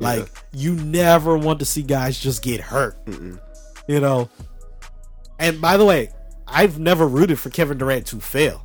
Like 0.00 0.28
you 0.52 0.74
never 0.74 1.38
want 1.38 1.60
to 1.60 1.64
see 1.64 1.82
guys 1.82 2.18
just 2.18 2.42
get 2.42 2.60
hurt. 2.60 2.96
You 3.86 4.00
know. 4.00 4.28
And 5.38 5.60
by 5.60 5.76
the 5.76 5.84
way, 5.84 6.10
I've 6.52 6.78
never 6.78 7.08
rooted 7.08 7.38
for 7.38 7.50
Kevin 7.50 7.78
Durant 7.78 8.06
to 8.08 8.20
fail. 8.20 8.62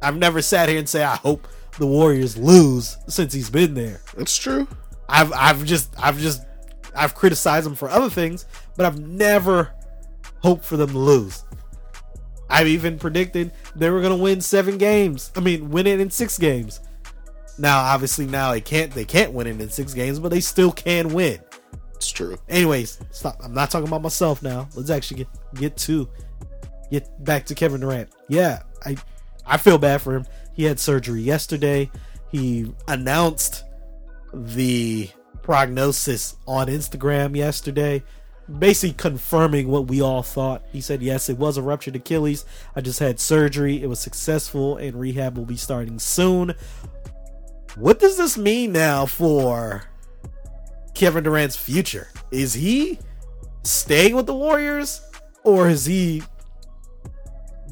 I've 0.00 0.16
never 0.16 0.40
sat 0.40 0.68
here 0.68 0.78
and 0.78 0.88
say 0.88 1.02
I 1.04 1.16
hope 1.16 1.48
the 1.78 1.86
Warriors 1.86 2.36
lose 2.36 2.96
since 3.08 3.32
he's 3.32 3.50
been 3.50 3.74
there. 3.74 4.00
That's 4.16 4.36
true. 4.36 4.68
I've 5.08 5.32
I've 5.32 5.64
just 5.64 5.92
I've 5.98 6.18
just 6.18 6.42
I've 6.94 7.14
criticized 7.14 7.66
them 7.66 7.74
for 7.74 7.88
other 7.88 8.10
things, 8.10 8.46
but 8.76 8.86
I've 8.86 9.00
never 9.00 9.72
hoped 10.42 10.64
for 10.64 10.76
them 10.76 10.90
to 10.90 10.98
lose. 10.98 11.44
I've 12.48 12.68
even 12.68 12.98
predicted 12.98 13.52
they 13.74 13.90
were 13.90 14.02
gonna 14.02 14.16
win 14.16 14.40
seven 14.40 14.78
games. 14.78 15.32
I 15.36 15.40
mean, 15.40 15.70
win 15.70 15.86
it 15.86 16.00
in 16.00 16.10
six 16.10 16.38
games. 16.38 16.80
Now, 17.58 17.80
obviously, 17.80 18.26
now 18.26 18.52
they 18.52 18.60
can't 18.60 18.92
they 18.92 19.04
can't 19.04 19.32
win 19.32 19.46
it 19.46 19.60
in 19.60 19.70
six 19.70 19.94
games, 19.94 20.18
but 20.18 20.30
they 20.30 20.40
still 20.40 20.72
can 20.72 21.08
win. 21.08 21.40
It's 21.94 22.10
true. 22.10 22.36
Anyways, 22.48 22.98
stop. 23.10 23.38
I'm 23.42 23.54
not 23.54 23.70
talking 23.70 23.88
about 23.88 24.02
myself 24.02 24.42
now. 24.42 24.68
Let's 24.74 24.90
actually 24.90 25.18
get 25.18 25.28
get 25.54 25.76
to 25.78 26.08
get 26.92 27.24
back 27.24 27.46
to 27.46 27.54
Kevin 27.54 27.80
Durant. 27.80 28.10
Yeah, 28.28 28.62
I 28.84 28.96
I 29.44 29.56
feel 29.56 29.78
bad 29.78 30.02
for 30.02 30.14
him. 30.14 30.26
He 30.52 30.64
had 30.64 30.78
surgery 30.78 31.22
yesterday. 31.22 31.90
He 32.30 32.72
announced 32.86 33.64
the 34.32 35.10
prognosis 35.42 36.36
on 36.46 36.68
Instagram 36.68 37.34
yesterday, 37.34 38.04
basically 38.58 38.94
confirming 38.94 39.68
what 39.68 39.88
we 39.88 40.00
all 40.00 40.22
thought. 40.22 40.62
He 40.70 40.80
said, 40.80 41.02
"Yes, 41.02 41.28
it 41.28 41.38
was 41.38 41.56
a 41.56 41.62
ruptured 41.62 41.96
Achilles. 41.96 42.44
I 42.76 42.82
just 42.82 43.00
had 43.00 43.18
surgery. 43.18 43.82
It 43.82 43.88
was 43.88 43.98
successful, 43.98 44.76
and 44.76 45.00
rehab 45.00 45.36
will 45.36 45.46
be 45.46 45.56
starting 45.56 45.98
soon." 45.98 46.54
What 47.74 47.98
does 47.98 48.18
this 48.18 48.36
mean 48.36 48.70
now 48.72 49.06
for 49.06 49.84
Kevin 50.92 51.24
Durant's 51.24 51.56
future? 51.56 52.08
Is 52.30 52.52
he 52.52 52.98
staying 53.62 54.14
with 54.14 54.26
the 54.26 54.34
Warriors 54.34 55.00
or 55.42 55.70
is 55.70 55.86
he 55.86 56.22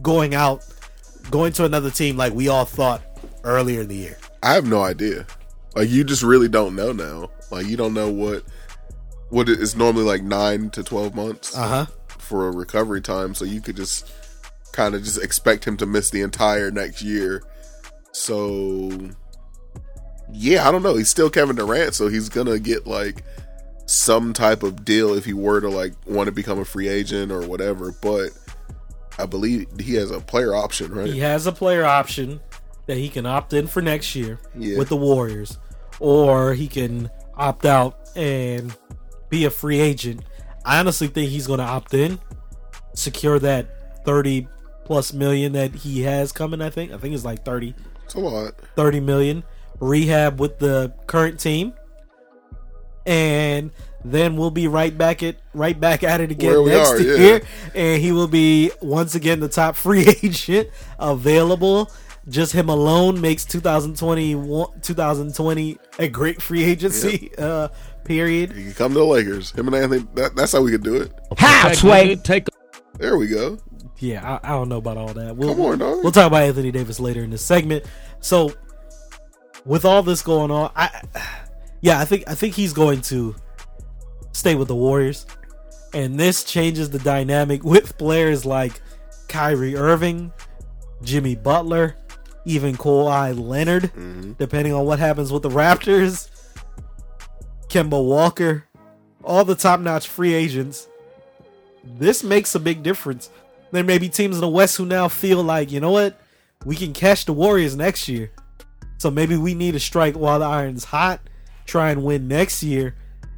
going 0.03 0.35
out, 0.35 0.65
going 1.31 1.53
to 1.55 1.65
another 1.65 1.91
team 1.91 2.17
like 2.17 2.33
we 2.33 2.49
all 2.49 2.65
thought 2.65 3.03
earlier 3.45 3.83
in 3.83 3.89
the 3.89 3.97
year? 3.97 4.19
I 4.43 4.55
have 4.55 4.67
no 4.67 4.83
idea. 4.83 5.27
Like 5.75 5.89
you 5.91 6.05
just 6.05 6.23
really 6.23 6.49
don't 6.49 6.75
know 6.75 6.93
now. 6.93 7.31
Like 7.51 7.67
you 7.67 7.77
don't 7.77 7.95
know 7.95 8.11
what 8.11 8.45
what 9.29 9.49
it 9.49 9.61
is 9.61 9.77
normally 9.77 10.05
like 10.05 10.23
nine 10.23 10.71
to 10.71 10.83
twelve 10.83 11.15
months 11.15 11.57
Uh 11.57 11.67
huh. 11.69 11.87
for 12.19 12.49
a 12.49 12.51
recovery 12.53 13.01
time. 13.01 13.35
So 13.35 13.45
you 13.45 13.61
could 13.61 13.77
just 13.77 14.11
kind 14.73 14.95
of 14.95 15.03
just 15.05 15.23
expect 15.23 15.65
him 15.67 15.77
to 15.77 15.87
miss 15.87 16.11
the 16.11 16.23
entire 16.23 16.71
next 16.71 17.03
year. 17.03 17.43
So 18.13 18.91
yeah, 20.33 20.69
I 20.69 20.73
don't 20.73 20.83
know. 20.83 20.95
He's 20.97 21.09
still 21.11 21.31
Kevin 21.31 21.57
Durant, 21.57 21.95
so 21.95 22.09
he's 22.09 22.29
gonna 22.29 22.59
get 22.59 22.87
like 22.87 23.23
some 23.87 24.33
type 24.33 24.63
of 24.63 24.85
deal 24.85 25.15
if 25.15 25.25
he 25.25 25.33
were 25.33 25.61
to 25.61 25.69
like 25.69 25.93
want 26.07 26.27
to 26.27 26.33
become 26.33 26.59
a 26.59 26.65
free 26.65 26.89
agent 26.89 27.31
or 27.33 27.43
whatever. 27.47 27.93
But 28.01 28.31
I 29.21 29.27
believe 29.27 29.67
he 29.79 29.95
has 29.95 30.11
a 30.11 30.21
player 30.21 30.55
option, 30.55 30.93
right? 30.93 31.07
He 31.07 31.21
has 31.21 31.47
a 31.47 31.53
player 31.53 31.85
option 31.85 32.41
that 32.87 32.97
he 32.97 33.09
can 33.09 33.27
opt 33.27 33.53
in 33.53 33.67
for 33.67 33.81
next 33.83 34.15
year 34.17 34.39
Yeah. 34.57 34.79
with 34.79 34.89
the 34.89 34.97
Warriors, 34.97 35.59
or 35.99 36.55
he 36.55 36.67
can 36.69 37.11
opt 37.37 37.65
out 37.67 37.99
and 38.17 38.77
be 39.29 39.45
a 39.45 39.51
free 39.51 39.79
agent. 39.81 40.25
I 40.65 40.79
honestly 40.81 41.07
think 41.07 41.31
he's 41.31 41.47
going 41.47 41.59
to 41.61 41.65
opt 41.65 41.95
in, 41.95 42.19
secure 42.95 43.39
that 43.39 44.05
30 44.05 44.49
plus 44.85 45.13
million 45.13 45.53
that 45.53 45.75
he 45.75 46.03
has 46.03 46.33
coming. 46.33 46.61
I 46.61 46.71
think. 46.71 46.93
I 46.93 46.97
think 46.99 47.15
it's 47.15 47.25
like 47.25 47.45
30. 47.45 47.75
It's 48.05 48.15
a 48.15 48.21
lot. 48.21 48.55
30 48.77 49.01
million 49.01 49.45
rehab 49.79 50.41
with 50.41 50.59
the 50.59 50.93
current 51.07 51.39
team 51.39 51.73
and 53.07 53.71
then 54.05 54.37
we'll 54.37 54.51
be 54.51 54.67
right 54.67 54.97
back 54.97 55.23
at 55.23 55.37
right 55.55 55.79
back 55.79 56.03
at 56.03 56.21
it 56.21 56.31
again 56.31 56.53
Where 56.63 56.67
next 56.77 56.93
are, 56.93 57.01
yeah. 57.01 57.17
year 57.17 57.43
and 57.75 58.01
he 58.03 58.13
will 58.13 58.29
be 58.29 58.71
once 58.81 59.15
again 59.15 59.41
the 59.41 59.49
top 59.49 59.77
free 59.85 60.07
agent 60.23 60.69
available 60.99 61.91
just 62.29 62.53
him 62.53 62.69
alone 62.69 63.21
makes 63.21 63.45
2021 63.45 64.81
2020 64.83 65.79
a 65.99 66.09
great 66.09 66.41
free 66.41 66.65
agency 66.65 67.31
uh 67.39 67.69
period 68.05 68.53
He 68.53 68.65
can 68.65 68.73
come 68.75 68.93
to 68.93 68.99
the 68.99 69.05
Lakers. 69.05 69.53
Him 69.53 69.67
and 69.69 69.77
Anthony. 69.77 70.07
That, 70.15 70.35
that's 70.35 70.53
how 70.53 70.63
we 70.63 70.71
could 70.73 70.83
do 70.83 70.97
it. 70.97 71.13
How, 71.37 71.73
Sway? 71.73 72.17
Take 72.17 72.49
There 72.99 73.17
we 73.19 73.29
go. 73.29 73.59
yeah 73.99 74.39
I, 74.43 74.49
I 74.49 74.53
don't 74.53 74.69
know 74.69 74.79
about 74.79 74.97
all 74.97 75.13
that 75.15 75.37
we'll, 75.37 75.55
Come 75.55 75.61
on, 75.65 75.79
dog. 75.79 76.03
we'll 76.03 76.13
talk 76.13 76.27
about 76.27 76.43
anthony 76.43 76.71
davis 76.73 76.99
later 77.01 77.23
in 77.23 77.31
this 77.31 77.45
segment 77.45 77.85
so 78.21 78.53
with 79.67 79.85
all 79.85 80.03
this 80.03 80.23
going 80.23 80.51
on 80.51 80.73
i 80.75 81.03
yeah 81.81 81.99
i 81.99 82.05
think 82.05 82.25
i 82.27 82.35
think 82.35 82.55
he's 82.55 82.73
going 82.73 83.01
to 83.01 83.35
stay 84.33 84.55
with 84.55 84.69
the 84.69 84.75
warriors 84.75 85.27
and 85.93 86.19
this 86.19 86.45
changes 86.45 86.91
the 86.91 86.99
dynamic 87.01 87.65
with 87.65 87.99
players 87.99 88.47
like 88.47 88.81
Kyrie 89.31 89.77
Irving, 89.77 90.33
Jimmy 91.03 91.35
Butler, 91.35 91.97
even 92.45 92.77
Kawhi 92.77 93.39
Leonard, 93.39 93.85
mm-hmm. 93.85 94.33
depending 94.33 94.73
on 94.73 94.85
what 94.85 94.99
happens 94.99 95.33
with 95.33 95.43
the 95.43 95.49
Raptors, 95.49 96.29
Kemba 97.69 98.05
Walker, 98.05 98.65
all 99.23 99.45
the 99.45 99.55
top-notch 99.55 100.09
free 100.09 100.35
agents. 100.35 100.89
This 101.85 102.23
makes 102.23 102.55
a 102.55 102.61
big 102.61 102.83
difference. 102.83 103.31
There 103.71 103.85
may 103.85 103.99
be 103.99 104.09
teams 104.09 104.37
in 104.37 104.41
the 104.41 104.49
West 104.49 104.77
who 104.77 104.85
now 104.85 105.09
feel 105.09 105.43
like, 105.43 105.71
you 105.71 105.81
know 105.81 105.93
what, 105.93 106.21
we 106.65 106.77
can 106.77 106.93
catch 106.93 107.25
the 107.25 107.33
Warriors 107.33 107.77
next 107.77 108.09
year. 108.09 108.33
So 108.99 109.11
maybe 109.11 109.37
we 109.37 109.55
need 109.55 109.73
to 109.73 109.81
strike 109.81 110.15
while 110.15 110.41
the 110.41 110.45
iron's 110.45 110.85
hot, 110.85 111.21
try 111.71 111.91
and 111.91 112.03
win 112.03 112.29
next 112.29 112.63
year, 112.63 112.95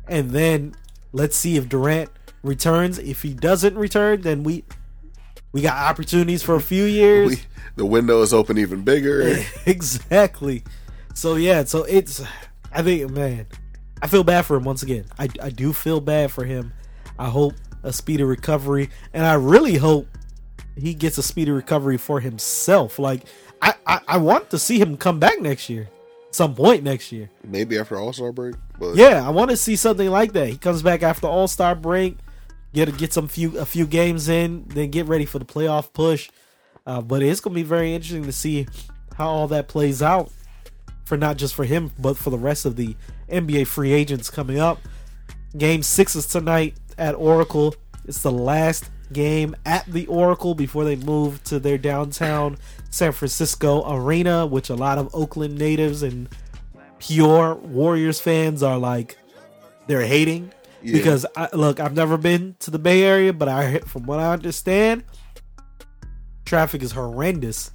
and 0.09 0.31
then 0.31 0.75
let's 1.13 1.37
see 1.37 1.57
if 1.57 1.69
Durant 1.69 2.11
returns. 2.43 2.99
If 2.99 3.23
he 3.23 3.35
doesn't 3.35 3.77
return, 3.77 4.23
then 4.23 4.43
we 4.43 4.65
We 5.53 5.61
got 5.61 5.77
opportunities 5.77 6.43
for 6.43 6.55
a 6.55 6.61
few 6.61 6.85
years. 7.01 7.29
We, 7.29 7.39
the 7.77 7.87
window 7.87 8.23
is 8.23 8.33
open 8.33 8.59
even 8.59 8.83
bigger. 8.83 9.39
exactly. 9.67 10.65
So 11.15 11.37
yeah, 11.37 11.65
so 11.65 11.85
it's 11.85 12.23
I 12.73 12.83
think 12.83 13.11
man, 13.11 13.47
I 14.01 14.07
feel 14.07 14.25
bad 14.25 14.47
for 14.47 14.57
him 14.57 14.65
once 14.65 14.83
again. 14.83 15.05
I 15.19 15.29
I 15.43 15.51
do 15.51 15.73
feel 15.73 16.01
bad 16.01 16.31
for 16.33 16.45
him. 16.45 16.73
I 17.19 17.29
hope 17.29 17.55
a 17.83 17.93
speedy 17.93 18.23
recovery 18.23 18.89
and 19.13 19.27
I 19.27 19.35
really 19.35 19.77
hope 19.77 20.07
he 20.77 20.95
gets 20.95 21.19
a 21.19 21.23
speedy 21.23 21.51
recovery 21.51 21.99
for 21.99 22.21
himself. 22.21 22.99
Like 22.99 23.25
I 23.61 23.75
I, 23.87 24.01
I 24.09 24.17
want 24.17 24.49
to 24.51 24.59
see 24.59 24.79
him 24.81 24.97
come 24.97 25.21
back 25.21 25.41
next 25.41 25.69
year. 25.69 25.89
Some 26.33 26.55
point 26.55 26.83
next 26.83 27.13
year. 27.13 27.31
Maybe 27.45 27.79
after 27.79 27.99
All 27.99 28.13
Star 28.13 28.33
break. 28.33 28.57
But 28.79 28.97
Yeah, 28.97 29.27
I 29.27 29.31
want 29.31 29.51
to 29.51 29.57
see 29.57 29.77
something 29.77 30.11
like 30.11 30.33
that. 30.33 30.49
He 30.49 30.57
comes 30.57 30.83
back 30.83 31.03
after 31.03 31.27
All 31.27 31.47
Star 31.47 31.75
break, 31.75 32.17
get 32.73 32.97
get 32.97 33.13
some 33.13 33.29
few 33.29 33.59
a 33.59 33.65
few 33.65 33.87
games 33.87 34.29
in, 34.29 34.65
then 34.69 34.91
get 34.91 35.07
ready 35.07 35.27
for 35.27 35.39
the 35.39 35.45
playoff 35.45 35.93
push. 35.93 36.31
Uh, 36.87 37.01
but 37.01 37.23
it's 37.23 37.41
gonna 37.41 37.55
be 37.55 37.63
very 37.63 37.95
interesting 37.95 38.25
to 38.25 38.33
see 38.33 38.67
how 39.17 39.29
all 39.29 39.49
that 39.49 39.69
plays 39.69 40.03
out 40.03 40.31
for 41.05 41.17
not 41.17 41.37
just 41.37 41.55
for 41.55 41.65
him, 41.65 41.93
but 41.99 42.17
for 42.17 42.31
the 42.31 42.39
rest 42.39 42.65
of 42.65 42.77
the 42.77 42.97
NBA 43.29 43.67
free 43.67 43.93
agents 43.93 44.31
coming 44.31 44.59
up. 44.59 44.79
Game 45.57 45.83
six 45.83 46.17
is 46.17 46.27
tonight 46.27 46.75
at 46.97 47.15
Oracle. 47.15 47.75
It's 48.07 48.23
the 48.23 48.33
last 48.33 48.91
game 49.13 49.55
at 49.67 49.85
the 49.87 50.07
Oracle 50.07 50.55
before 50.55 50.85
they 50.85 50.97
move 50.97 51.43
to 51.45 51.59
their 51.59 51.79
downtown 51.79 52.57
San 52.91 53.13
Francisco 53.13 53.85
arena, 53.91 54.47
which 54.47 54.71
a 54.71 54.75
lot 54.75 54.99
of 54.99 55.15
Oakland 55.15 55.59
natives 55.59 56.03
and 56.03 56.29
pure 56.99 57.55
Warriors 57.55 58.21
fans 58.21 58.63
are 58.63 58.79
like 58.79 59.17
they're 59.87 60.07
hating 60.07 60.53
Yeah. 60.83 60.93
because 60.95 61.27
I, 61.37 61.49
look, 61.53 61.81
I've 61.81 61.95
never 61.95 62.17
been 62.17 62.55
to 62.61 62.71
the 62.71 62.79
Bay 62.79 63.03
Area, 63.03 63.33
but 63.33 63.49
I 63.49 63.79
from 63.81 64.05
what 64.05 64.21
I 64.21 64.33
understand, 64.33 65.05
traffic 66.45 66.83
is 66.83 66.93
horrendous, 66.93 67.71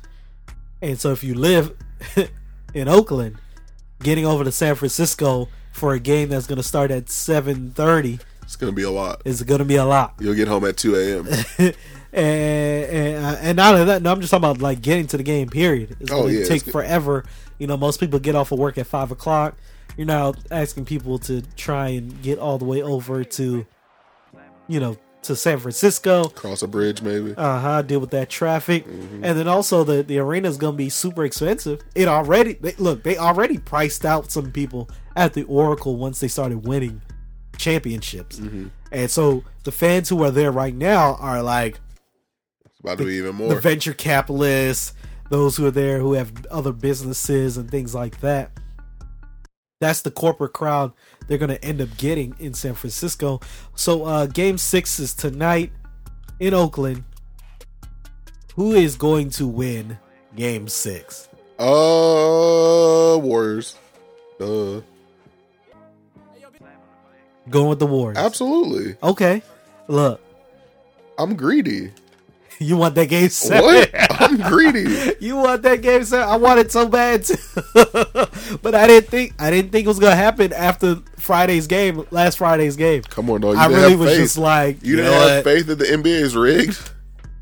and 0.82 1.00
so 1.00 1.12
if 1.12 1.24
you 1.24 1.34
live 1.34 1.76
in 2.74 2.88
Oakland, 2.88 3.38
getting 4.04 4.26
over 4.26 4.44
to 4.44 4.52
San 4.52 4.76
Francisco 4.76 5.50
for 5.74 5.94
a 5.94 6.00
game 6.00 6.30
that's 6.30 6.48
going 6.48 6.58
to 6.58 6.64
start 6.64 6.92
at 6.92 7.10
seven 7.10 7.72
thirty 7.72 8.20
it's 8.48 8.56
gonna 8.56 8.72
be 8.72 8.82
a 8.84 8.90
lot. 8.90 9.22
It's 9.26 9.44
going 9.44 9.60
to 9.60 9.66
be 9.66 9.76
a 9.76 9.86
lot. 9.86 10.16
You'll 10.20 10.34
get 10.34 10.48
home 10.48 10.66
at 10.66 10.78
two 10.78 10.96
a.m. 10.96 11.28
and 11.60 11.76
and, 12.14 13.26
uh, 13.26 13.38
and 13.42 13.56
not 13.58 13.74
only 13.74 13.86
that, 13.86 14.02
no, 14.02 14.12
I'm 14.12 14.22
just 14.22 14.32
talking 14.32 14.46
about 14.50 14.62
like 14.62 14.82
getting 14.82 15.06
to 15.08 15.18
the 15.18 15.24
game. 15.24 15.50
Period. 15.50 15.98
It's 16.00 16.12
Oh, 16.12 16.22
going 16.24 16.34
to 16.34 16.40
yeah, 16.42 16.46
take 16.48 16.64
forever. 16.64 17.26
You 17.60 17.68
know, 17.68 17.78
most 17.78 18.00
people 18.00 18.20
get 18.20 18.36
off 18.36 18.52
of 18.52 18.60
work 18.60 18.78
at 18.78 18.88
five 18.88 19.12
o'clock. 19.12 19.56
You're 19.98 20.08
now 20.08 20.34
asking 20.52 20.86
people 20.86 21.20
to 21.20 21.42
try 21.56 21.90
and 21.90 22.22
get 22.22 22.40
all 22.40 22.58
the 22.58 22.66
way 22.66 22.82
over 22.82 23.24
to, 23.24 23.66
you 24.68 24.80
know, 24.80 24.98
to 25.24 25.36
San 25.36 25.58
Francisco. 25.60 26.26
Cross 26.30 26.62
a 26.62 26.68
bridge, 26.68 27.02
maybe. 27.02 27.34
Uh 27.36 27.60
huh. 27.60 27.82
Deal 27.82 28.00
with 28.00 28.12
that 28.12 28.30
traffic, 28.30 28.86
Mm-hmm. 28.88 29.24
and 29.26 29.38
then 29.38 29.48
also 29.48 29.84
the 29.84 30.04
the 30.04 30.20
arena 30.20 30.48
is 30.48 30.58
going 30.58 30.74
to 30.74 30.78
be 30.78 30.90
super 30.90 31.26
expensive. 31.26 31.82
It 31.96 32.08
already 32.08 32.54
they, 32.54 32.74
look 32.78 33.04
they 33.04 33.18
already 33.18 33.58
priced 33.58 34.06
out 34.06 34.32
some 34.32 34.52
people 34.52 34.90
at 35.16 35.34
the 35.34 35.44
Oracle 35.44 35.98
once 35.98 36.20
they 36.20 36.28
started 36.28 36.66
winning 36.68 37.02
championships, 37.58 38.40
Mm-hmm. 38.40 38.68
and 38.92 39.10
so 39.12 39.44
the 39.64 39.72
fans 39.72 40.10
who 40.10 40.24
are 40.24 40.32
there 40.32 40.52
right 40.52 40.76
now 40.76 41.16
are 41.16 41.42
like 41.42 41.80
It's 42.66 42.80
about 42.80 42.98
to 43.00 43.06
be 43.06 43.16
even 43.16 43.36
more 43.36 43.50
the 43.54 43.60
venture 43.60 43.94
capitalists, 43.94 44.94
those 45.30 45.58
who 45.58 45.66
are 45.66 45.72
there 45.72 46.00
who 46.00 46.14
have 46.14 46.32
other 46.48 46.72
businesses 46.72 47.58
and 47.58 47.70
things 47.70 47.94
like 47.96 48.22
that. 48.22 48.52
That's 49.80 50.02
the 50.02 50.12
corporate 50.12 50.54
crowd 50.54 50.92
they're 51.28 51.38
going 51.38 51.50
to 51.50 51.64
end 51.64 51.82
up 51.82 51.96
getting 51.98 52.36
in 52.40 52.54
San 52.54 52.74
Francisco. 52.74 53.42
So, 53.76 54.06
uh, 54.06 54.26
game 54.26 54.58
six 54.58 55.00
is 55.00 55.14
tonight 55.14 55.72
in 56.40 56.54
Oakland. 56.54 57.04
Who 58.56 58.72
is 58.74 58.96
going 58.96 59.30
to 59.32 59.46
win 59.46 60.00
game 60.36 60.68
six? 60.68 61.28
Uh, 61.60 63.18
Warriors. 63.22 63.76
Uh, 64.40 64.82
Going 67.50 67.70
with 67.70 67.80
the 67.80 67.88
Warriors. 67.88 68.18
absolutely. 68.18 68.96
Okay. 69.02 69.42
Look, 69.88 70.22
I'm 71.18 71.36
greedy. 71.36 71.92
you 72.60 72.76
want 72.78 72.96
that 72.96 73.06
game 73.06 73.30
seven? 73.30 73.64
What? 73.64 73.90
I'm 74.22 74.38
greedy. 74.42 75.14
You 75.20 75.38
want 75.38 75.62
that 75.62 75.82
game 75.82 76.04
seven? 76.04 76.28
I 76.28 76.36
want 76.38 76.60
it 76.60 76.72
so 76.72 76.88
bad 76.90 77.24
too. 77.24 77.36
but 78.62 78.76
I 78.76 78.88
didn't 78.88 79.10
think 79.10 79.34
I 79.40 79.50
didn't 79.52 79.72
think 79.72 79.86
it 79.86 79.88
was 79.88 80.00
gonna 80.00 80.16
happen 80.16 80.52
after 80.54 80.98
Friday's 81.18 81.68
game, 81.68 82.06
last 82.12 82.38
Friday's 82.40 82.76
game. 82.76 83.04
Come 83.04 83.30
on, 83.30 83.42
dog. 83.42 83.56
You 83.56 83.62
I 83.62 83.68
really 83.68 83.96
was 83.96 84.10
faith. 84.12 84.20
just 84.20 84.38
like, 84.38 84.84
you 84.84 84.92
you 84.92 84.96
didn't 84.98 85.12
know 85.12 85.28
have 85.28 85.44
faith 85.44 85.68
that 85.68 85.76
the 85.76 85.86
NBA 85.86 86.06
is 86.22 86.36
rigged. 86.36 86.92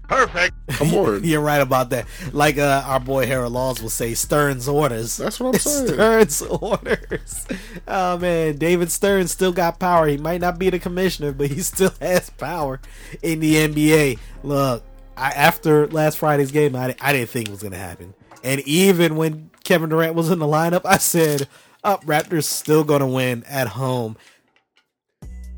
Perfect. 0.08 0.56
Come 0.70 0.94
on. 0.96 1.24
You're 1.24 1.42
right 1.42 1.62
about 1.62 1.90
that. 1.92 2.06
Like 2.32 2.58
uh, 2.58 2.84
our 2.86 3.00
boy 3.00 3.26
Harold 3.26 3.54
Laws 3.54 3.82
will 3.82 3.90
say, 3.90 4.14
Stern's 4.14 4.68
orders. 4.68 5.18
That's 5.18 5.40
what 5.40 5.56
I'm 5.56 5.60
saying. 5.60 5.88
Stern's 5.88 6.42
orders. 6.42 7.48
Oh 7.88 8.18
man, 8.18 8.58
David 8.58 8.92
Stern 8.92 9.28
still 9.28 9.52
got 9.52 9.80
power. 9.80 10.08
He 10.08 10.18
might 10.18 10.42
not 10.42 10.60
be 10.60 10.70
the 10.70 10.80
commissioner, 10.80 11.32
but 11.32 11.48
he 11.48 11.62
still 11.62 11.94
has 12.02 12.30
power 12.30 12.80
in 13.22 13.40
the 13.40 13.56
NBA. 13.56 14.20
Look, 14.44 14.84
I, 15.18 15.32
after 15.32 15.88
last 15.88 16.18
Friday's 16.18 16.52
game, 16.52 16.76
I, 16.76 16.96
I 17.02 17.14
didn't 17.14 17.30
think 17.30 17.48
it 17.48 17.52
was 17.52 17.62
going 17.62 17.74
to 17.74 17.78
happen. 17.78 18.14
And 18.44 18.62
even 18.62 19.16
when 19.16 19.50
Kevin 19.64 19.90
Durant 19.90 20.14
was 20.16 20.30
in 20.30 20.40
the 20.40 20.46
lineup, 20.46 20.82
I 20.86 20.98
said, 20.98 21.48
"Up, 21.84 22.06
Raptors 22.06 22.44
still 22.44 22.84
going 22.84 23.00
to 23.00 23.08
win 23.08 23.44
at 23.46 23.70
home." 23.70 24.18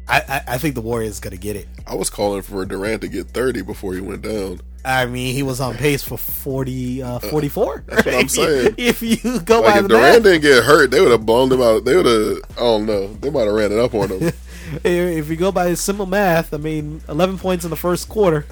I, 0.09 0.21
I, 0.27 0.41
I 0.53 0.57
think 0.57 0.75
the 0.75 0.81
Warriors 0.81 1.19
going 1.19 1.31
to 1.31 1.37
get 1.37 1.55
it. 1.55 1.67
I 1.85 1.95
was 1.95 2.09
calling 2.09 2.41
for 2.41 2.63
Durant 2.65 3.01
to 3.01 3.07
get 3.07 3.27
30 3.29 3.61
before 3.63 3.93
he 3.93 4.01
went 4.01 4.21
down. 4.21 4.61
I 4.85 5.05
mean, 5.05 5.33
he 5.33 5.43
was 5.43 5.59
on 5.59 5.75
pace 5.75 6.01
for 6.01 6.17
40, 6.17 7.03
uh, 7.03 7.19
44. 7.19 7.83
That's 7.87 8.05
what 8.05 8.15
I'm 8.15 8.27
saying. 8.29 8.75
if 8.77 9.01
you 9.01 9.17
go 9.41 9.61
Like 9.61 9.73
by 9.73 9.77
if 9.79 9.83
the 9.83 9.89
Durant 9.89 10.13
math, 10.15 10.23
didn't 10.23 10.41
get 10.41 10.63
hurt, 10.63 10.91
they 10.91 11.01
would 11.01 11.11
have 11.11 11.25
blown 11.25 11.49
them 11.49 11.61
out. 11.61 11.83
They 11.83 11.95
would 11.95 12.05
have. 12.05 12.37
I 12.55 12.61
don't 12.61 12.85
know. 12.85 13.07
They 13.15 13.29
might 13.29 13.43
have 13.43 13.53
ran 13.53 13.71
it 13.73 13.79
up 13.79 13.93
on 13.93 14.09
him. 14.09 14.31
if 14.85 15.29
you 15.29 15.35
go 15.35 15.51
by 15.51 15.73
simple 15.73 16.05
math, 16.05 16.53
I 16.53 16.57
mean, 16.57 17.01
11 17.09 17.37
points 17.37 17.65
in 17.65 17.69
the 17.69 17.75
first 17.75 18.07
quarter. 18.07 18.45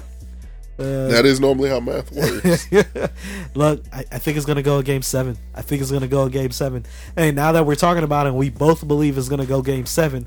Uh, 0.78 1.08
that 1.08 1.24
is 1.24 1.40
normally 1.40 1.70
how 1.70 1.80
math 1.80 2.12
works. 2.12 2.70
Look, 3.54 3.82
I, 3.90 4.04
I 4.12 4.18
think 4.18 4.36
it's 4.36 4.44
going 4.44 4.56
to 4.56 4.62
go 4.62 4.82
game 4.82 5.00
seven. 5.00 5.38
I 5.54 5.62
think 5.62 5.80
it's 5.80 5.90
going 5.90 6.02
to 6.02 6.08
go 6.08 6.28
game 6.28 6.50
seven. 6.50 6.84
And 7.16 7.34
now 7.34 7.52
that 7.52 7.64
we're 7.64 7.76
talking 7.76 8.04
about 8.04 8.26
it, 8.26 8.34
we 8.34 8.50
both 8.50 8.86
believe 8.86 9.16
it's 9.16 9.30
going 9.30 9.40
to 9.40 9.46
go 9.46 9.62
game 9.62 9.86
seven. 9.86 10.26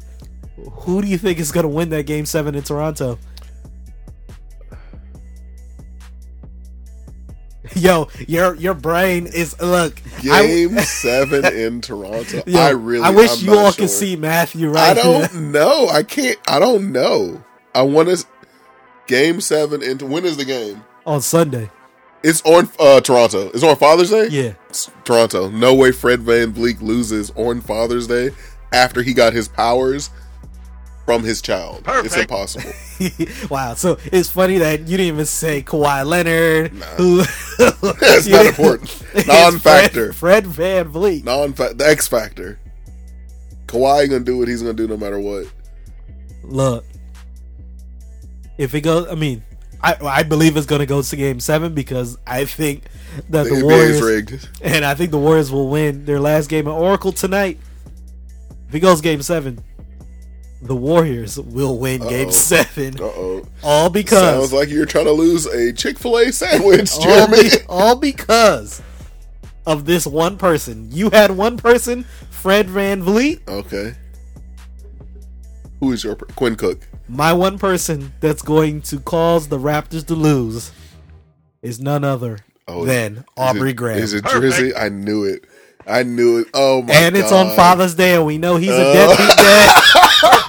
Who 0.71 1.01
do 1.01 1.07
you 1.07 1.17
think 1.17 1.39
is 1.39 1.51
going 1.51 1.63
to 1.63 1.69
win 1.69 1.89
that 1.89 2.05
game 2.05 2.25
seven 2.25 2.55
in 2.55 2.63
Toronto? 2.63 3.17
Yo, 7.75 8.07
your 8.27 8.55
your 8.55 8.73
brain 8.73 9.27
is 9.27 9.59
look. 9.61 10.01
I- 10.31 10.45
Game 10.47 10.77
seven 10.79 11.45
in 11.45 11.81
Toronto. 11.81 12.41
yo, 12.47 12.59
I 12.59 12.69
really. 12.71 13.03
I 13.03 13.11
wish 13.11 13.41
I'm 13.41 13.45
you 13.47 13.57
all 13.57 13.71
sure. 13.71 13.83
could 13.83 13.89
see 13.91 14.15
Matthew 14.15 14.69
right 14.69 14.97
I 14.97 15.01
don't 15.01 15.33
know. 15.51 15.87
I 15.87 16.01
can't. 16.03 16.37
I 16.47 16.57
don't 16.59 16.91
know. 16.91 17.43
I 17.75 17.83
want 17.83 18.09
to. 18.09 18.25
Game 19.07 19.41
seven 19.41 19.83
into 19.83 20.05
when 20.05 20.25
is 20.25 20.37
the 20.37 20.45
game? 20.45 20.83
on 21.05 21.21
Sunday. 21.21 21.69
It's 22.21 22.41
on 22.43 22.69
uh, 22.79 23.01
Toronto. 23.01 23.49
It's 23.53 23.63
on 23.63 23.75
Father's 23.77 24.09
Day. 24.11 24.27
Yeah, 24.29 24.53
It's 24.69 24.91
Toronto. 25.05 25.49
No 25.49 25.73
way 25.73 25.91
Fred 25.93 26.19
VanVleet 26.19 26.81
loses 26.81 27.31
on 27.35 27.61
Father's 27.61 28.07
Day 28.07 28.31
after 28.73 29.01
he 29.01 29.13
got 29.13 29.31
his 29.33 29.47
powers 29.47 30.09
from 31.09 31.23
his 31.23 31.41
child. 31.41 31.81
It's 31.87 32.15
impossible. 32.15 32.71
wow. 33.49 33.73
So 33.73 33.97
it's 34.11 34.29
funny 34.29 34.59
that 34.59 34.81
you 34.81 34.95
didn't 34.95 35.07
even 35.07 35.25
say 35.25 35.63
Kawhi 35.63 36.05
Leonard, 36.05 36.69
who 36.97 37.23
That's 37.99 38.27
not 38.27 38.45
important. 38.45 39.03
Non-factor. 39.27 40.13
Fred, 40.13 40.45
Fred 40.45 40.45
Van 40.45 40.87
Vliet. 40.89 41.25
Non-factor. 41.25 41.73
the 41.73 41.87
X 41.87 42.07
factor. 42.07 42.59
Kawhi 43.65 44.07
gonna 44.07 44.19
do 44.19 44.37
what 44.37 44.47
he's 44.47 44.61
gonna 44.61 44.75
do 44.75 44.87
no 44.87 44.97
matter 44.97 45.19
what. 45.19 45.47
Look, 46.43 46.85
if 48.59 48.75
it 48.75 48.81
goes, 48.81 49.07
I 49.07 49.15
mean, 49.15 49.41
I 49.81 49.95
I 49.99 50.21
believe 50.21 50.57
it's 50.57 50.67
going 50.67 50.79
to 50.79 50.85
go 50.85 51.01
to 51.01 51.15
Game 51.15 51.39
Seven 51.39 51.73
because 51.73 52.19
I 52.27 52.45
think 52.45 52.83
that 53.29 53.45
The, 53.45 53.55
the, 53.55 53.65
Warriors 53.65 53.95
is 53.95 54.01
rigged. 54.03 54.49
and 54.61 54.85
I 54.85 54.93
think 54.93 55.09
the 55.09 55.17
Warriors 55.17 55.51
will 55.51 55.69
win 55.69 56.05
their 56.05 56.19
last 56.19 56.49
game 56.49 56.67
at 56.67 56.71
Oracle 56.71 57.11
tonight. 57.13 57.57
If 58.67 58.75
it 58.75 58.81
goes 58.81 59.01
Game 59.01 59.23
Seven, 59.23 59.63
the 60.61 60.75
Warriors 60.75 61.39
will 61.39 61.77
win 61.77 62.01
Game 62.01 62.27
Uh-oh. 62.27 62.31
Seven, 62.31 62.95
Uh 62.99 63.03
oh. 63.05 63.45
all 63.63 63.89
because 63.89 64.19
Sounds 64.19 64.53
like 64.53 64.69
you're 64.69 64.85
trying 64.85 65.05
to 65.05 65.11
lose 65.11 65.45
a 65.45 65.71
Chick 65.73 65.97
Fil 65.97 66.17
A 66.17 66.31
sandwich, 66.33 66.91
all, 66.99 67.27
be- 67.29 67.49
all 67.69 67.95
because 67.95 68.81
of 69.65 69.85
this 69.85 70.05
one 70.05 70.37
person. 70.37 70.89
You 70.91 71.09
had 71.11 71.31
one 71.31 71.57
person, 71.57 72.03
Fred 72.29 72.67
VanVleet. 72.67 73.47
okay. 73.47 73.95
Who 75.79 75.93
is 75.93 76.03
your 76.03 76.15
per- 76.15 76.25
Quinn 76.35 76.55
Cook? 76.57 76.85
My 77.07 77.31
one 77.31 77.57
person 77.57 78.11
that's 78.19 78.41
going 78.41 78.81
to 78.83 78.99
cause 78.99 79.47
the 79.47 79.57
Raptors 79.57 80.05
to 80.07 80.13
lose 80.15 80.71
is 81.61 81.79
none 81.79 82.03
other 82.03 82.39
Oh, 82.67 82.83
than 82.85 83.23
Aubrey 83.37 83.69
it- 83.71 83.75
Graham. 83.77 83.99
Is 83.99 84.13
it. 84.13 84.25
Drizzy? 84.25 84.73
I 84.77 84.89
knew 84.89 85.23
it. 85.23 85.45
I 85.87 86.03
knew 86.03 86.39
it. 86.39 86.47
Oh 86.53 86.81
my 86.83 86.93
and 86.93 87.15
it's 87.17 87.31
on 87.31 87.55
Father's 87.55 87.95
Day, 87.95 88.13
and 88.15 88.25
we 88.25 88.37
know 88.37 88.57
he's 88.57 88.69
a 88.69 88.73
Uh. 88.89 88.93
deadbeat 88.93 89.37
dad. 89.37 89.75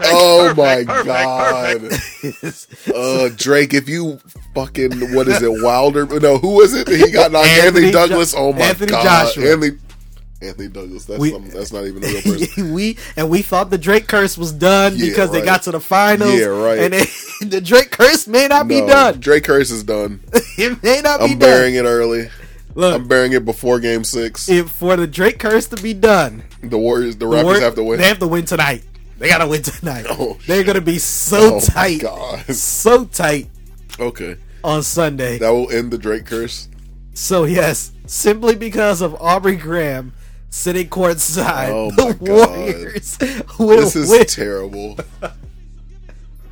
Perfect. 0.00 0.16
Oh 0.16 0.54
perfect, 0.54 0.88
my 0.88 0.94
perfect, 0.94 1.06
god. 1.06 1.80
perfect. 1.80 2.94
uh, 2.94 3.28
Drake, 3.36 3.74
if 3.74 3.88
you 3.88 4.18
fucking 4.54 5.14
what 5.14 5.28
is 5.28 5.42
it, 5.42 5.62
Wilder? 5.62 6.06
No, 6.06 6.38
who 6.38 6.56
was 6.56 6.74
it? 6.74 6.88
He 6.88 7.10
got 7.10 7.32
knocked. 7.32 7.46
Anthony, 7.48 7.86
Anthony 7.86 7.92
Douglas. 7.92 8.32
Jo- 8.32 8.38
oh 8.38 8.52
my 8.52 8.58
god. 8.58 8.68
Anthony 8.68 8.90
god, 8.90 9.02
Joshua. 9.26 9.52
Anthony. 9.52 9.78
Anthony 10.42 10.68
Douglas. 10.68 11.04
That's 11.04 11.20
We- 11.20 11.30
some, 11.32 11.50
that's 11.50 11.70
not 11.72 11.84
even 11.84 12.02
a 12.02 12.06
real 12.06 12.22
person. 12.22 12.72
we 12.72 12.96
and 13.16 13.28
we 13.28 13.42
thought 13.42 13.68
the 13.68 13.76
Drake 13.76 14.06
curse 14.08 14.38
was 14.38 14.52
done 14.52 14.94
Yeah, 14.96 15.10
because 15.10 15.30
they 15.32 15.42
got 15.42 15.62
to 15.64 15.70
the 15.70 15.80
finals. 15.80 16.32
Yeah, 16.38 16.46
right. 16.46 16.78
And 16.78 16.94
it, 16.94 17.08
the 17.42 17.60
Drake 17.60 17.90
curse 17.90 18.26
may 18.26 18.48
not 18.48 18.66
be 18.66 18.80
done. 18.80 19.20
Drake 19.20 19.44
curse 19.44 19.70
is 19.70 19.84
done. 19.84 20.20
it 20.56 20.82
may 20.82 21.02
not 21.02 21.20
be 21.20 21.26
done. 21.26 21.32
I'm 21.34 21.38
burying 21.38 21.74
done. 21.74 21.84
it 21.84 21.88
early. 21.88 22.30
Look, 22.74 22.94
I'm 22.94 23.06
burying 23.08 23.32
it 23.32 23.44
before 23.44 23.80
Game 23.80 24.04
Six. 24.04 24.48
if 24.48 24.70
for 24.70 24.96
the 24.96 25.06
Drake 25.06 25.38
curse 25.40 25.66
to 25.68 25.76
be 25.76 25.92
done, 25.92 26.44
The 26.62 26.78
Warriors, 26.78 27.16
the 27.16 27.28
the 27.28 27.34
Raptors 27.36 27.44
War- 27.44 27.60
have 27.60 27.74
to 27.74 27.82
win. 27.84 27.98
They 28.00 28.06
have 28.06 28.20
to 28.20 28.28
win 28.28 28.44
tonight. 28.46 28.84
They 29.20 29.28
gotta 29.28 29.46
win 29.46 29.62
tonight. 29.62 30.06
Oh, 30.08 30.38
They're 30.46 30.64
gonna 30.64 30.80
be 30.80 30.98
so 30.98 31.36
oh 31.38 31.54
my 31.56 31.60
tight, 31.60 32.00
god. 32.00 32.46
so 32.54 33.04
tight 33.04 33.48
Okay, 34.00 34.36
on 34.64 34.82
Sunday. 34.82 35.36
that 35.38 35.50
will 35.50 35.70
end 35.70 35.90
the 35.92 35.98
Drake 35.98 36.24
curse. 36.26 36.68
So 37.12 37.44
yes, 37.44 37.92
simply 38.06 38.56
because 38.56 39.02
of 39.02 39.14
Aubrey 39.20 39.56
Graham 39.56 40.14
sitting 40.48 40.88
courtside, 40.88 41.68
Oh 41.68 41.90
the 41.90 42.04
my 42.06 42.12
God. 42.12 42.48
Warriors 42.48 43.18
will 43.58 43.76
This 43.82 43.94
is 43.94 44.08
win. 44.10 44.24
terrible. 44.24 44.98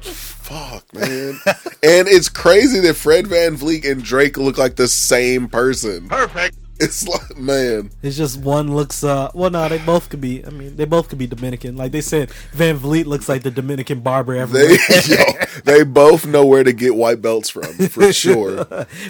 Fuck, 0.02 0.92
man. 0.94 1.38
and 1.82 2.08
it's 2.08 2.28
crazy 2.28 2.80
that 2.80 2.94
Fred 2.94 3.26
VanVleet 3.26 3.90
and 3.90 4.02
Drake 4.02 4.36
look 4.36 4.56
like 4.58 4.76
the 4.76 4.88
same 4.88 5.48
person. 5.48 6.08
Perfect. 6.08 6.56
It's 6.88 7.06
like, 7.08 7.36
man. 7.36 7.90
It's 8.02 8.16
just 8.16 8.40
one 8.40 8.74
looks. 8.74 9.02
uh 9.02 9.30
Well, 9.34 9.50
no, 9.50 9.68
they 9.68 9.78
both 9.78 10.10
could 10.10 10.20
be. 10.20 10.44
I 10.46 10.50
mean, 10.50 10.76
they 10.76 10.84
both 10.84 11.08
could 11.08 11.18
be 11.18 11.26
Dominican. 11.26 11.76
Like 11.76 11.90
they 11.92 12.00
said, 12.00 12.30
VanVleet 12.54 13.04
looks 13.06 13.28
like 13.28 13.42
the 13.42 13.50
Dominican 13.50 14.00
barber 14.00 14.36
everywhere. 14.36 14.76
They 14.88 15.02
yo, 15.16 15.24
they 15.64 15.82
both 15.84 16.24
know 16.26 16.46
where 16.46 16.62
to 16.62 16.72
get 16.72 16.94
white 16.94 17.20
belts 17.20 17.50
from 17.50 17.72
for 17.88 18.12
sure. 18.24 18.64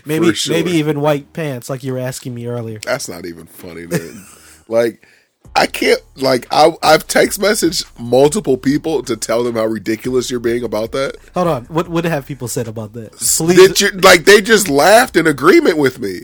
maybe, 0.07 0.29
for 0.29 0.35
sure. 0.35 0.55
maybe 0.55 0.71
even 0.73 1.01
white 1.03 1.33
pants, 1.35 1.69
like 1.69 1.83
you 1.85 1.93
were 1.93 1.99
asking 1.99 2.35
me 2.35 2.47
earlier. 2.47 2.79
That's 2.79 3.09
not 3.09 3.27
even 3.27 3.47
funny, 3.47 3.87
man. 3.87 4.25
like 4.69 5.07
I 5.55 5.67
can't 5.67 6.01
like 6.17 6.47
I 6.51 6.71
I've 6.83 7.07
text 7.07 7.41
messaged 7.41 7.85
multiple 7.99 8.57
people 8.57 9.03
to 9.03 9.17
tell 9.17 9.43
them 9.45 9.57
how 9.57 9.67
ridiculous 9.67 10.31
you're 10.31 10.41
being 10.41 10.65
about 10.65 10.93
that. 10.93 11.17
Hold 11.35 11.49
on, 11.49 11.65
what 11.67 11.89
what 11.89 12.05
have 12.05 12.27
people 12.27 12.49
said 12.49 12.69
about 12.69 12.93
that? 12.95 13.13
Please, 13.13 13.57
That 13.69 13.81
you 13.81 13.91
like 14.01 14.25
they 14.25 14.41
just 14.41 14.69
laughed 14.69 15.17
in 15.17 15.27
agreement 15.27 15.77
with 15.77 15.99
me. 16.01 16.21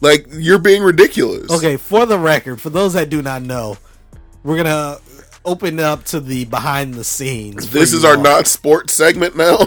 Like 0.00 0.26
you're 0.30 0.58
being 0.58 0.82
ridiculous. 0.82 1.50
Okay, 1.50 1.76
for 1.76 2.06
the 2.06 2.18
record, 2.18 2.60
for 2.60 2.70
those 2.70 2.92
that 2.94 3.08
do 3.08 3.22
not 3.22 3.42
know, 3.42 3.78
we're 4.42 4.56
gonna 4.56 4.98
open 5.44 5.80
up 5.80 6.04
to 6.04 6.20
the 6.20 6.44
behind 6.44 6.94
the 6.94 7.04
scenes. 7.04 7.70
This 7.70 7.92
is 7.92 8.04
our 8.04 8.16
not 8.16 8.46
sports 8.46 8.92
segment 8.94 9.36
now. 9.36 9.58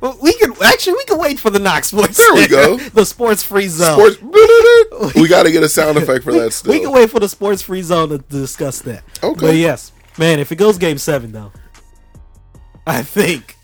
Well, 0.00 0.18
We 0.20 0.34
can 0.34 0.52
actually 0.62 0.94
we 0.94 1.04
can 1.04 1.18
wait 1.18 1.38
for 1.38 1.50
the 1.50 1.58
not 1.58 1.84
sports. 1.84 2.16
There 2.16 2.34
we 2.34 2.46
go. 2.46 2.76
the 2.94 3.06
sports 3.06 3.42
free 3.42 3.68
zone. 3.68 4.12
Sports. 4.12 5.14
we 5.14 5.28
got 5.28 5.44
to 5.44 5.50
get 5.50 5.62
a 5.62 5.68
sound 5.68 5.96
effect 5.98 6.24
for 6.24 6.32
that 6.32 6.52
still. 6.52 6.72
We 6.72 6.80
can 6.80 6.92
wait 6.92 7.10
for 7.10 7.20
the 7.20 7.28
sports 7.28 7.62
free 7.62 7.82
zone 7.82 8.10
to 8.10 8.18
discuss 8.18 8.82
that. 8.82 9.02
Okay. 9.22 9.40
But 9.40 9.56
yes, 9.56 9.92
man, 10.18 10.40
if 10.40 10.52
it 10.52 10.56
goes 10.56 10.78
game 10.78 10.98
seven 10.98 11.32
though, 11.32 11.52
I 12.86 13.02
think, 13.02 13.56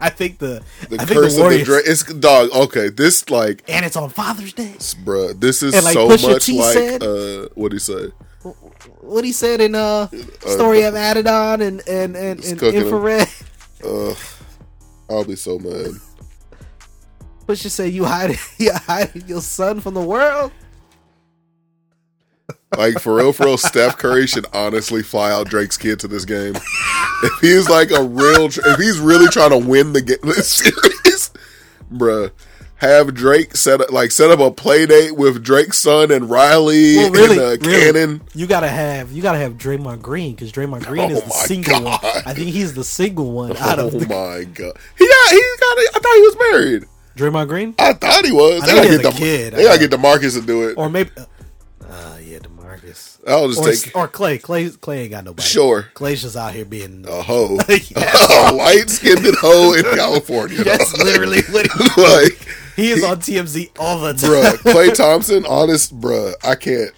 I 0.00 0.10
think 0.10 0.38
the, 0.38 0.62
The 0.88 0.96
I 1.00 1.04
think 1.04 1.10
curse 1.20 1.34
the 1.36 1.40
Warriors, 1.42 1.60
of 1.62 1.66
the 1.66 1.72
Drake. 1.72 1.84
It's 1.86 2.04
dog. 2.14 2.50
Okay, 2.50 2.88
this 2.88 3.30
like, 3.30 3.62
and 3.68 3.84
it's 3.84 3.96
on 3.96 4.10
Father's 4.10 4.52
Day. 4.52 4.74
bruh, 5.04 5.38
this 5.38 5.62
is 5.62 5.74
like 5.84 5.92
so 5.94 6.08
Pusha 6.08 6.32
much 6.32 6.46
T 6.46 6.58
like 6.58 6.72
said- 6.74 7.02
uh, 7.02 7.48
what 7.54 7.72
he 7.72 7.78
say? 7.78 8.08
What 9.00 9.24
he 9.24 9.32
said 9.32 9.60
in 9.60 9.74
uh 9.74 10.08
story 10.40 10.82
of 10.82 10.94
Adidon 10.94 11.60
and 11.66 11.82
and 11.88 12.16
and, 12.16 12.44
and 12.44 12.62
infrared. 12.62 13.28
Ugh, 13.84 14.16
I'll 15.08 15.24
be 15.24 15.36
so 15.36 15.58
mad. 15.58 15.92
Pusha 17.46 17.68
said 17.70 17.92
you 17.92 18.04
hiding 18.04 18.38
you 18.58 18.72
hiding 18.72 19.26
your 19.26 19.40
son 19.40 19.80
from 19.80 19.94
the 19.94 20.00
world. 20.02 20.52
Like 22.76 22.98
for 23.00 23.16
real, 23.16 23.32
for 23.32 23.46
real, 23.46 23.56
Steph 23.58 23.96
Curry 23.98 24.26
should 24.26 24.46
honestly 24.52 25.02
fly 25.02 25.30
out 25.30 25.48
Drake's 25.48 25.76
kid 25.76 26.00
to 26.00 26.08
this 26.08 26.24
game. 26.24 26.54
If 26.56 27.40
he's 27.40 27.68
like 27.68 27.90
a 27.90 28.02
real, 28.02 28.46
if 28.46 28.78
he's 28.78 28.98
really 28.98 29.28
trying 29.28 29.50
to 29.50 29.58
win 29.58 29.92
the 29.92 30.02
game, 30.02 30.18
this 30.22 30.48
series, 30.48 31.30
bruh, 31.92 32.30
have 32.76 33.14
Drake 33.14 33.56
set 33.56 33.80
up 33.80 33.90
like 33.90 34.10
set 34.10 34.30
up 34.30 34.40
a 34.40 34.50
play 34.50 34.84
date 34.84 35.12
with 35.16 35.42
Drake's 35.42 35.78
son 35.78 36.10
and 36.10 36.28
Riley 36.28 36.96
Well, 36.96 37.10
really, 37.12 37.38
and 37.38 37.62
uh, 37.62 37.66
really, 37.66 37.92
Canon. 37.92 38.22
you 38.34 38.46
gotta 38.46 38.68
have 38.68 39.10
you 39.12 39.22
gotta 39.22 39.38
have 39.38 39.54
Draymond 39.54 40.02
Green 40.02 40.34
because 40.34 40.52
Draymond 40.52 40.84
Green 40.84 41.10
is 41.10 41.18
Oh 41.18 41.20
the 41.22 41.26
my 41.28 41.34
single 41.34 41.84
one. 41.84 41.98
I 42.26 42.34
think 42.34 42.48
he's 42.50 42.74
the 42.74 42.84
single 42.84 43.32
one 43.32 43.56
out 43.56 43.78
Oh 43.78 43.86
of 43.86 43.92
the 43.92 44.00
my 44.00 44.44
god, 44.44 44.76
he 44.98 45.06
got 45.06 45.30
he 45.30 45.38
got. 45.60 45.78
I 45.78 45.88
thought 45.94 46.14
he 46.14 46.20
was 46.22 46.36
married. 46.52 46.84
Draymond 47.16 47.48
Green. 47.48 47.74
I 47.78 47.92
thought 47.92 48.24
he 48.26 48.32
was. 48.32 48.62
I 48.64 48.66
They 48.66 48.74
gotta 48.74 48.88
get 48.88 49.02
the 49.04 49.10
kid. 49.18 49.54
They 49.54 49.62
gotta 49.64 49.78
get 49.78 49.90
Demarcus 49.92 50.38
to 50.38 50.44
do 50.44 50.68
it. 50.68 50.74
or 50.76 50.90
maybe 50.90 51.10
yeah 52.82 52.90
demarcus 52.90 53.18
I'll 53.28 53.48
just 53.48 53.60
or, 53.60 53.72
take 53.72 53.96
or 53.96 54.08
Klay 54.08 54.40
Klay 54.40 54.70
Klay 54.70 54.96
ain't 54.98 55.10
got 55.10 55.24
nobody 55.24 55.46
sure 55.46 55.88
Klay's 55.94 56.22
just 56.22 56.36
out 56.36 56.52
here 56.52 56.64
being 56.64 57.04
a 57.08 57.22
hoe, 57.22 57.58
a 57.68 58.52
light 58.52 58.90
skinned 58.90 59.34
hoe 59.36 59.74
in 59.74 59.84
California. 59.96 60.64
that's 60.64 60.96
literally 60.98 61.42
what 61.50 61.66
he, 61.94 62.02
like. 62.02 62.48
he 62.76 62.90
is 62.90 63.04
on 63.04 63.18
tmz 63.18 63.70
all 63.78 64.00
the 64.00 64.12
time 64.14 64.30
bruh, 64.30 64.56
Klay 64.72 64.94
Thompson, 64.94 65.44
honest, 65.46 65.98
bruh, 66.00 66.34
I 66.44 66.54
can't, 66.54 66.90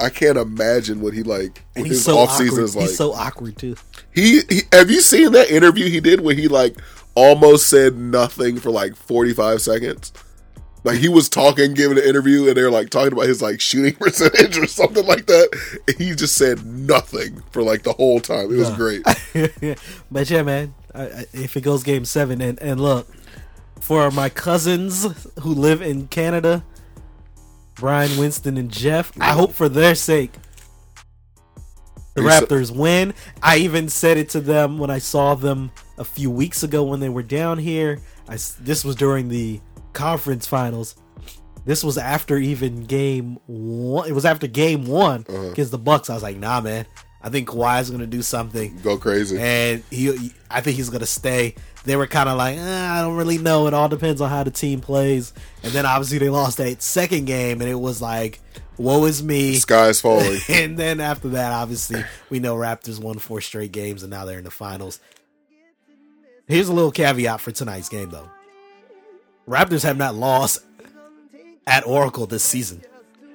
I 0.00 0.08
can't 0.08 0.38
imagine 0.38 1.00
what 1.00 1.14
he 1.14 1.22
like. 1.22 1.64
What 1.74 1.86
he's 1.86 1.96
his 1.96 2.04
so 2.04 2.18
off 2.18 2.32
season 2.32 2.64
is 2.64 2.76
like. 2.76 2.88
he's 2.88 2.96
so 2.96 3.12
awkward 3.12 3.56
too 3.56 3.76
he, 4.12 4.40
he, 4.48 4.62
have 4.72 4.90
you 4.90 5.00
seen 5.00 5.32
that 5.32 5.50
interview 5.50 5.88
he 5.88 6.00
did 6.00 6.20
where 6.20 6.34
he 6.34 6.48
like 6.48 6.76
almost 7.14 7.68
said 7.68 7.96
nothing 7.96 8.58
for 8.58 8.70
like 8.70 8.96
forty 8.96 9.32
five 9.32 9.60
seconds? 9.62 10.12
Like 10.82 10.98
he 10.98 11.08
was 11.08 11.28
talking, 11.28 11.74
giving 11.74 11.98
an 11.98 12.04
interview, 12.04 12.48
and 12.48 12.56
they're 12.56 12.70
like 12.70 12.90
talking 12.90 13.12
about 13.12 13.26
his 13.26 13.42
like 13.42 13.60
shooting 13.60 13.94
percentage 14.00 14.56
or 14.56 14.66
something 14.66 15.06
like 15.06 15.26
that. 15.26 15.78
And 15.88 15.96
he 15.98 16.14
just 16.14 16.36
said 16.36 16.64
nothing 16.64 17.42
for 17.50 17.62
like 17.62 17.82
the 17.82 17.92
whole 17.92 18.20
time. 18.20 18.52
It 18.52 18.56
was 18.56 18.70
great. 18.70 19.02
but 20.10 20.30
yeah 20.30 20.42
man 20.42 20.74
I, 20.94 21.02
I, 21.02 21.24
if 21.32 21.56
it 21.56 21.62
goes 21.62 21.82
game 21.82 22.04
seven 22.04 22.40
and 22.40 22.60
and 22.60 22.80
look 22.80 23.06
for 23.80 24.10
my 24.10 24.28
cousins 24.28 25.06
who 25.40 25.54
live 25.54 25.82
in 25.82 26.08
canada 26.08 26.64
brian 27.76 28.18
winston 28.18 28.56
and 28.56 28.70
jeff 28.70 29.12
i 29.20 29.32
hope 29.32 29.52
for 29.52 29.68
their 29.68 29.94
sake 29.94 30.32
the 32.14 32.22
raptors 32.22 32.74
win 32.74 33.14
i 33.42 33.56
even 33.56 33.88
said 33.88 34.16
it 34.16 34.28
to 34.30 34.40
them 34.40 34.78
when 34.78 34.90
i 34.90 34.98
saw 34.98 35.34
them 35.34 35.70
a 35.96 36.04
few 36.04 36.30
weeks 36.30 36.62
ago 36.62 36.82
when 36.82 37.00
they 37.00 37.08
were 37.08 37.22
down 37.22 37.58
here 37.58 38.00
I 38.28 38.38
this 38.60 38.84
was 38.84 38.94
during 38.94 39.28
the 39.28 39.60
conference 39.92 40.46
finals 40.46 40.94
this 41.66 41.84
was 41.84 41.98
after 41.98 42.38
even 42.38 42.84
game 42.84 43.38
one 43.46 44.08
it 44.08 44.12
was 44.12 44.24
after 44.24 44.46
game 44.46 44.86
one 44.86 45.24
Uh-huh. 45.28 45.50
against 45.50 45.70
the 45.72 45.78
bucks 45.78 46.08
i 46.10 46.14
was 46.14 46.22
like 46.22 46.36
nah 46.36 46.60
man 46.60 46.86
i 47.22 47.28
think 47.28 47.48
Kawhi's 47.48 47.90
gonna 47.90 48.06
do 48.06 48.22
something 48.22 48.78
Go 48.82 48.96
crazy. 48.96 49.38
and 49.38 49.82
he, 49.90 50.32
I 50.50 50.60
think 50.62 50.76
he's 50.76 50.90
gonna 50.90 51.06
stay. 51.06 51.54
They 51.84 51.96
were 51.96 52.06
kind 52.06 52.28
of 52.28 52.36
like, 52.36 52.58
eh, 52.58 52.90
I 52.90 53.00
don't 53.00 53.16
really 53.16 53.38
know. 53.38 53.66
It 53.66 53.72
all 53.72 53.88
depends 53.88 54.20
on 54.20 54.28
how 54.28 54.44
the 54.44 54.50
team 54.50 54.80
plays. 54.80 55.32
And 55.62 55.72
then 55.72 55.86
obviously 55.86 56.18
they 56.18 56.28
lost 56.28 56.58
that 56.58 56.82
second 56.82 57.24
game, 57.24 57.62
and 57.62 57.70
it 57.70 57.74
was 57.74 58.02
like, 58.02 58.38
woe 58.76 59.06
is 59.06 59.22
me. 59.22 59.54
Sky's 59.54 59.98
falling. 59.98 60.40
And 60.50 60.76
then 60.78 61.00
after 61.00 61.30
that, 61.30 61.52
obviously 61.52 62.04
we 62.28 62.38
know 62.38 62.54
Raptors 62.54 63.00
won 63.00 63.18
four 63.18 63.40
straight 63.40 63.72
games, 63.72 64.02
and 64.02 64.10
now 64.10 64.26
they're 64.26 64.36
in 64.36 64.44
the 64.44 64.50
finals. 64.50 65.00
Here's 66.46 66.68
a 66.68 66.72
little 66.74 66.90
caveat 66.90 67.40
for 67.40 67.50
tonight's 67.52 67.88
game, 67.88 68.10
though. 68.10 68.28
Raptors 69.48 69.82
have 69.82 69.96
not 69.96 70.14
lost 70.14 70.64
at 71.66 71.86
Oracle 71.86 72.26
this 72.26 72.42
season. 72.42 72.82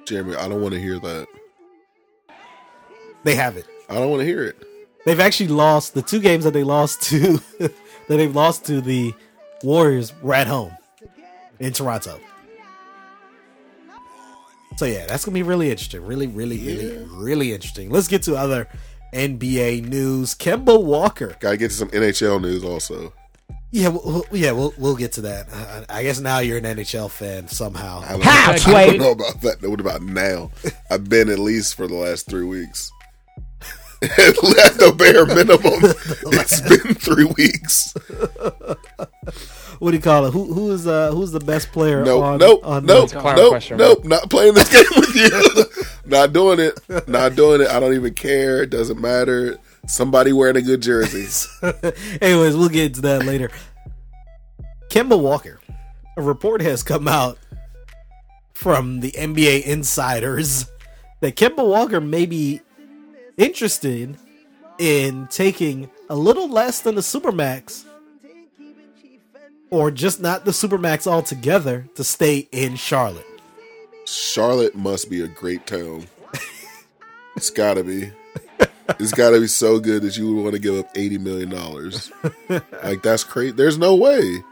Jeremy, 0.04 0.36
I 0.36 0.48
don't 0.48 0.62
want 0.62 0.74
to 0.74 0.80
hear 0.80 0.98
that. 0.98 1.26
They 3.24 3.34
haven't. 3.34 3.66
I 3.88 3.94
don't 3.94 4.10
want 4.10 4.20
to 4.20 4.26
hear 4.26 4.44
it. 4.44 4.56
They've 5.04 5.20
actually 5.20 5.48
lost 5.48 5.94
the 5.94 6.02
two 6.02 6.20
games 6.20 6.44
that 6.44 6.52
they 6.52 6.64
lost 6.64 7.02
to 7.04 7.40
that 7.58 7.72
they've 8.08 8.34
lost 8.34 8.64
to 8.66 8.80
the 8.80 9.14
Warriors 9.62 10.12
were 10.22 10.34
at 10.34 10.46
home 10.46 10.76
in 11.58 11.72
Toronto. 11.72 12.20
So 14.76 14.84
yeah, 14.84 15.06
that's 15.06 15.24
gonna 15.24 15.34
be 15.34 15.42
really 15.42 15.70
interesting. 15.70 16.04
Really, 16.04 16.26
really, 16.26 16.58
really, 16.58 17.06
really 17.10 17.52
interesting. 17.52 17.90
Let's 17.90 18.08
get 18.08 18.22
to 18.24 18.36
other 18.36 18.68
NBA 19.14 19.88
news. 19.88 20.34
Kemba 20.34 20.82
Walker. 20.82 21.36
Gotta 21.40 21.56
get 21.56 21.70
to 21.70 21.76
some 21.76 21.88
NHL 21.90 22.40
news 22.42 22.62
also. 22.62 23.12
Yeah, 23.76 23.88
we'll, 23.88 24.02
we'll- 24.06 24.24
yeah, 24.40 24.52
we'll 24.52 24.72
we'll 24.78 24.96
get 24.96 25.12
to 25.12 25.20
that. 25.22 25.48
Uh, 25.52 25.84
I 25.90 26.02
guess 26.02 26.18
now 26.18 26.38
you're 26.38 26.56
an 26.56 26.64
NHL 26.64 27.10
fan 27.10 27.46
somehow. 27.48 28.00
I 28.06 28.12
don't, 28.12 28.22
How, 28.22 28.52
I 28.74 28.86
don't 28.86 28.98
know 28.98 29.10
about 29.10 29.42
that. 29.42 29.62
What 29.68 29.80
about 29.80 30.00
now? 30.00 30.50
I've 30.90 31.10
been 31.10 31.28
at 31.28 31.38
least 31.38 31.74
for 31.74 31.86
the 31.86 31.94
last 31.94 32.26
three 32.26 32.46
weeks. 32.46 32.90
at 34.02 34.08
the 34.08 34.94
bare 34.96 35.26
minimum, 35.26 35.60
it's 36.40 36.60
been 36.62 36.94
three 36.94 37.24
weeks. 37.36 37.92
What 39.78 39.90
do 39.90 39.96
you 39.98 40.02
call 40.02 40.24
it? 40.24 40.32
Who 40.32 40.54
who 40.54 40.72
is 40.72 40.86
uh 40.86 41.10
who's 41.12 41.32
the 41.32 41.40
best 41.40 41.70
player? 41.72 42.02
Nope, 42.02 42.22
on, 42.22 42.38
nope, 42.38 42.60
on 42.64 42.86
nope, 42.86 43.10
the- 43.10 43.34
nope, 43.34 43.48
question, 43.50 43.76
nope. 43.76 44.04
Not 44.06 44.30
playing 44.30 44.54
this 44.54 44.72
game 44.72 44.86
with 44.96 45.14
you. 45.14 45.84
not 46.10 46.32
doing 46.32 46.60
it. 46.60 46.80
Not 47.08 47.36
doing 47.36 47.60
it. 47.60 47.68
I 47.68 47.78
don't 47.78 47.92
even 47.94 48.14
care. 48.14 48.62
It 48.62 48.70
doesn't 48.70 48.98
matter. 49.00 49.58
Somebody 49.86 50.32
wearing 50.32 50.56
a 50.56 50.62
good 50.62 50.82
jersey. 50.82 51.48
Anyways, 52.20 52.56
we'll 52.56 52.68
get 52.68 52.86
into 52.86 53.00
that 53.02 53.24
later. 53.24 53.50
Kemba 54.88 55.18
Walker. 55.18 55.60
A 56.16 56.22
report 56.22 56.62
has 56.62 56.82
come 56.82 57.06
out 57.06 57.38
from 58.54 59.00
the 59.00 59.12
NBA 59.12 59.64
insiders 59.64 60.66
that 61.20 61.36
Kemba 61.36 61.66
Walker 61.66 62.00
may 62.00 62.26
be 62.26 62.62
interested 63.36 64.16
in 64.78 65.26
taking 65.28 65.90
a 66.08 66.16
little 66.16 66.48
less 66.48 66.80
than 66.80 66.94
the 66.94 67.00
Supermax 67.00 67.84
or 69.70 69.90
just 69.90 70.20
not 70.20 70.44
the 70.44 70.50
Supermax 70.52 71.06
altogether 71.06 71.86
to 71.94 72.04
stay 72.04 72.48
in 72.52 72.76
Charlotte. 72.76 73.26
Charlotte 74.06 74.74
must 74.74 75.10
be 75.10 75.20
a 75.22 75.28
great 75.28 75.66
town. 75.66 76.06
it's 77.36 77.50
gotta 77.50 77.82
be. 77.82 78.10
It's 78.98 79.12
gotta 79.12 79.40
be 79.40 79.46
so 79.46 79.78
good 79.80 80.02
that 80.02 80.16
you 80.16 80.32
would 80.34 80.42
want 80.42 80.54
to 80.54 80.60
give 80.60 80.76
up 80.78 80.86
eighty 80.94 81.18
million 81.18 81.48
dollars. 81.50 82.10
like 82.84 83.02
that's 83.02 83.24
crazy. 83.24 83.52
There's 83.52 83.78
no 83.78 83.94
way. 83.96 84.42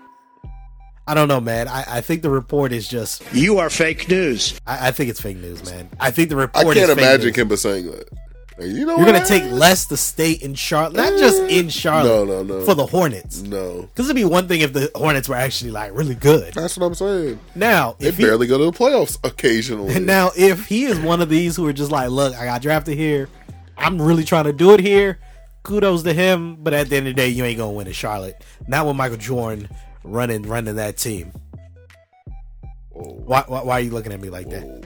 I 1.06 1.12
don't 1.14 1.28
know, 1.28 1.40
man. 1.40 1.68
I, 1.68 1.84
I 1.86 2.00
think 2.00 2.22
the 2.22 2.30
report 2.30 2.72
is 2.72 2.88
just. 2.88 3.22
You 3.34 3.58
are 3.58 3.68
fake 3.68 4.08
news. 4.08 4.58
I, 4.66 4.88
I 4.88 4.90
think 4.90 5.10
it's 5.10 5.20
fake 5.20 5.36
news, 5.36 5.64
man. 5.70 5.90
I 6.00 6.10
think 6.10 6.30
the 6.30 6.36
report. 6.36 6.66
I 6.66 6.74
can't 6.74 6.90
is 6.90 6.96
imagine 6.96 7.26
news. 7.26 7.36
Kemba 7.36 7.58
saying 7.58 7.86
that. 7.90 8.08
Like, 8.56 8.68
you 8.68 8.86
know, 8.86 8.96
You're 8.96 9.06
gonna 9.06 9.18
what? 9.18 9.26
take 9.26 9.42
less 9.50 9.86
the 9.86 9.96
state 9.96 10.42
in 10.42 10.54
Charlotte, 10.54 10.94
not 10.96 11.18
just 11.18 11.42
eh. 11.42 11.58
in 11.58 11.68
Charlotte. 11.68 12.26
No, 12.28 12.42
no, 12.42 12.42
no. 12.60 12.64
For 12.64 12.74
the 12.74 12.86
Hornets, 12.86 13.42
No, 13.42 13.82
because 13.82 14.06
it'd 14.06 14.14
be 14.14 14.24
one 14.24 14.46
thing 14.46 14.60
if 14.60 14.72
the 14.72 14.92
Hornets 14.94 15.28
were 15.28 15.34
actually 15.34 15.72
like 15.72 15.92
really 15.92 16.14
good. 16.14 16.54
that's 16.54 16.76
what 16.76 16.86
I'm 16.86 16.94
saying. 16.94 17.40
Now, 17.56 17.96
They 17.98 18.06
if 18.06 18.16
he, 18.16 18.22
barely 18.22 18.46
go 18.46 18.58
to 18.58 18.64
the 18.66 18.70
playoffs 18.70 19.18
occasionally. 19.24 19.94
and 19.96 20.06
now 20.18 20.30
if 20.36 20.66
he 20.66 20.84
is 20.84 21.00
one 21.00 21.20
of 21.20 21.28
these 21.28 21.56
who 21.56 21.66
are 21.66 21.72
just 21.72 21.90
like, 21.90 22.10
look, 22.10 22.32
I 22.36 22.44
got 22.44 22.62
drafted 22.62 22.96
here, 22.96 23.28
I'm 23.76 24.00
really 24.00 24.24
trying 24.24 24.44
to 24.44 24.52
do 24.52 24.72
it 24.72 24.80
here. 24.80 25.18
Kudos 25.62 26.02
to 26.02 26.12
him, 26.12 26.56
but 26.56 26.74
at 26.74 26.90
the 26.90 26.96
end 26.96 27.08
of 27.08 27.14
the 27.14 27.20
day, 27.20 27.28
you 27.28 27.44
ain't 27.44 27.58
gonna 27.58 27.72
win 27.72 27.86
in 27.86 27.92
Charlotte. 27.92 28.44
Not 28.68 28.86
with 28.86 28.96
Michael 28.96 29.16
Jordan 29.16 29.68
running 30.02 30.42
running 30.42 30.76
that 30.76 30.96
team. 30.96 31.32
Why, 32.90 33.44
why, 33.46 33.62
why 33.62 33.72
are 33.74 33.80
you 33.80 33.90
looking 33.90 34.12
at 34.12 34.20
me 34.20 34.30
like 34.30 34.50
that? 34.50 34.84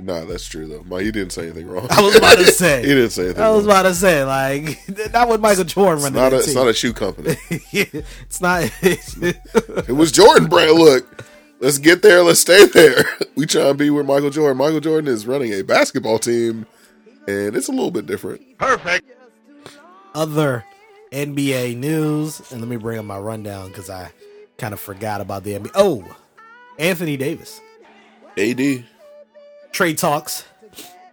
Nah, 0.00 0.24
that's 0.24 0.46
true 0.46 0.66
though. 0.66 0.82
My, 0.84 1.02
he 1.02 1.10
didn't 1.10 1.32
say 1.32 1.44
anything 1.44 1.66
wrong. 1.66 1.86
I 1.90 2.00
was 2.00 2.16
about 2.16 2.38
to 2.38 2.46
say. 2.46 2.80
he 2.82 2.88
didn't 2.88 3.10
say 3.10 3.24
anything. 3.24 3.42
I 3.42 3.50
was 3.50 3.64
wrong. 3.64 3.80
about 3.80 3.82
to 3.82 3.94
say, 3.94 4.24
like, 4.24 4.78
not 5.12 5.28
with 5.28 5.40
Michael 5.40 5.64
Jordan 5.64 5.96
It's 5.96 6.04
running 6.04 6.20
not, 6.20 6.32
a, 6.32 6.38
it's 6.38 6.54
not 6.54 6.68
a 6.68 6.74
shoe 6.74 6.92
company. 6.92 7.36
it's 7.50 8.40
not. 8.40 8.70
It 8.82 9.94
was 9.94 10.12
Jordan 10.12 10.48
Brand. 10.48 10.78
Look, 10.78 11.24
let's 11.60 11.78
get 11.78 12.02
there. 12.02 12.22
Let's 12.22 12.40
stay 12.40 12.66
there. 12.66 13.04
We 13.34 13.46
try 13.46 13.62
and 13.62 13.78
be 13.78 13.90
with 13.90 14.06
Michael 14.06 14.30
Jordan. 14.30 14.58
Michael 14.58 14.80
Jordan 14.80 15.12
is 15.12 15.26
running 15.26 15.52
a 15.52 15.62
basketball 15.62 16.18
team, 16.18 16.66
and 17.28 17.54
it's 17.54 17.68
a 17.68 17.72
little 17.72 17.90
bit 17.90 18.06
different. 18.06 18.58
Perfect. 18.58 19.06
Other 20.14 20.64
NBA 21.12 21.76
news, 21.76 22.40
and 22.50 22.60
let 22.60 22.68
me 22.68 22.76
bring 22.76 22.98
up 22.98 23.04
my 23.04 23.18
rundown 23.18 23.68
because 23.68 23.90
I 23.90 24.10
kind 24.56 24.72
of 24.72 24.80
forgot 24.80 25.20
about 25.20 25.44
the 25.44 25.52
NBA. 25.52 25.70
Oh, 25.74 26.04
Anthony 26.78 27.16
Davis 27.16 27.60
AD, 28.38 28.84
trade 29.72 29.98
talks. 29.98 30.44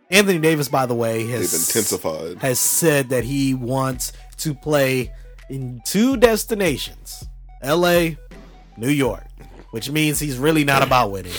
Anthony 0.10 0.40
Davis, 0.40 0.70
by 0.70 0.86
the 0.86 0.96
way, 0.96 1.24
they've 1.24 1.32
has 1.32 1.76
intensified. 1.76 2.38
has 2.38 2.60
said 2.60 3.10
that 3.10 3.24
he 3.24 3.54
wants 3.54 4.14
to 4.38 4.54
play 4.54 5.12
in 5.50 5.82
two 5.84 6.16
destinations: 6.16 7.28
L.A., 7.62 8.18
New 8.78 8.90
York, 8.90 9.26
which 9.72 9.90
means 9.90 10.20
he's 10.20 10.38
really 10.38 10.64
not 10.64 10.82
about 10.82 11.12
winning. 11.12 11.34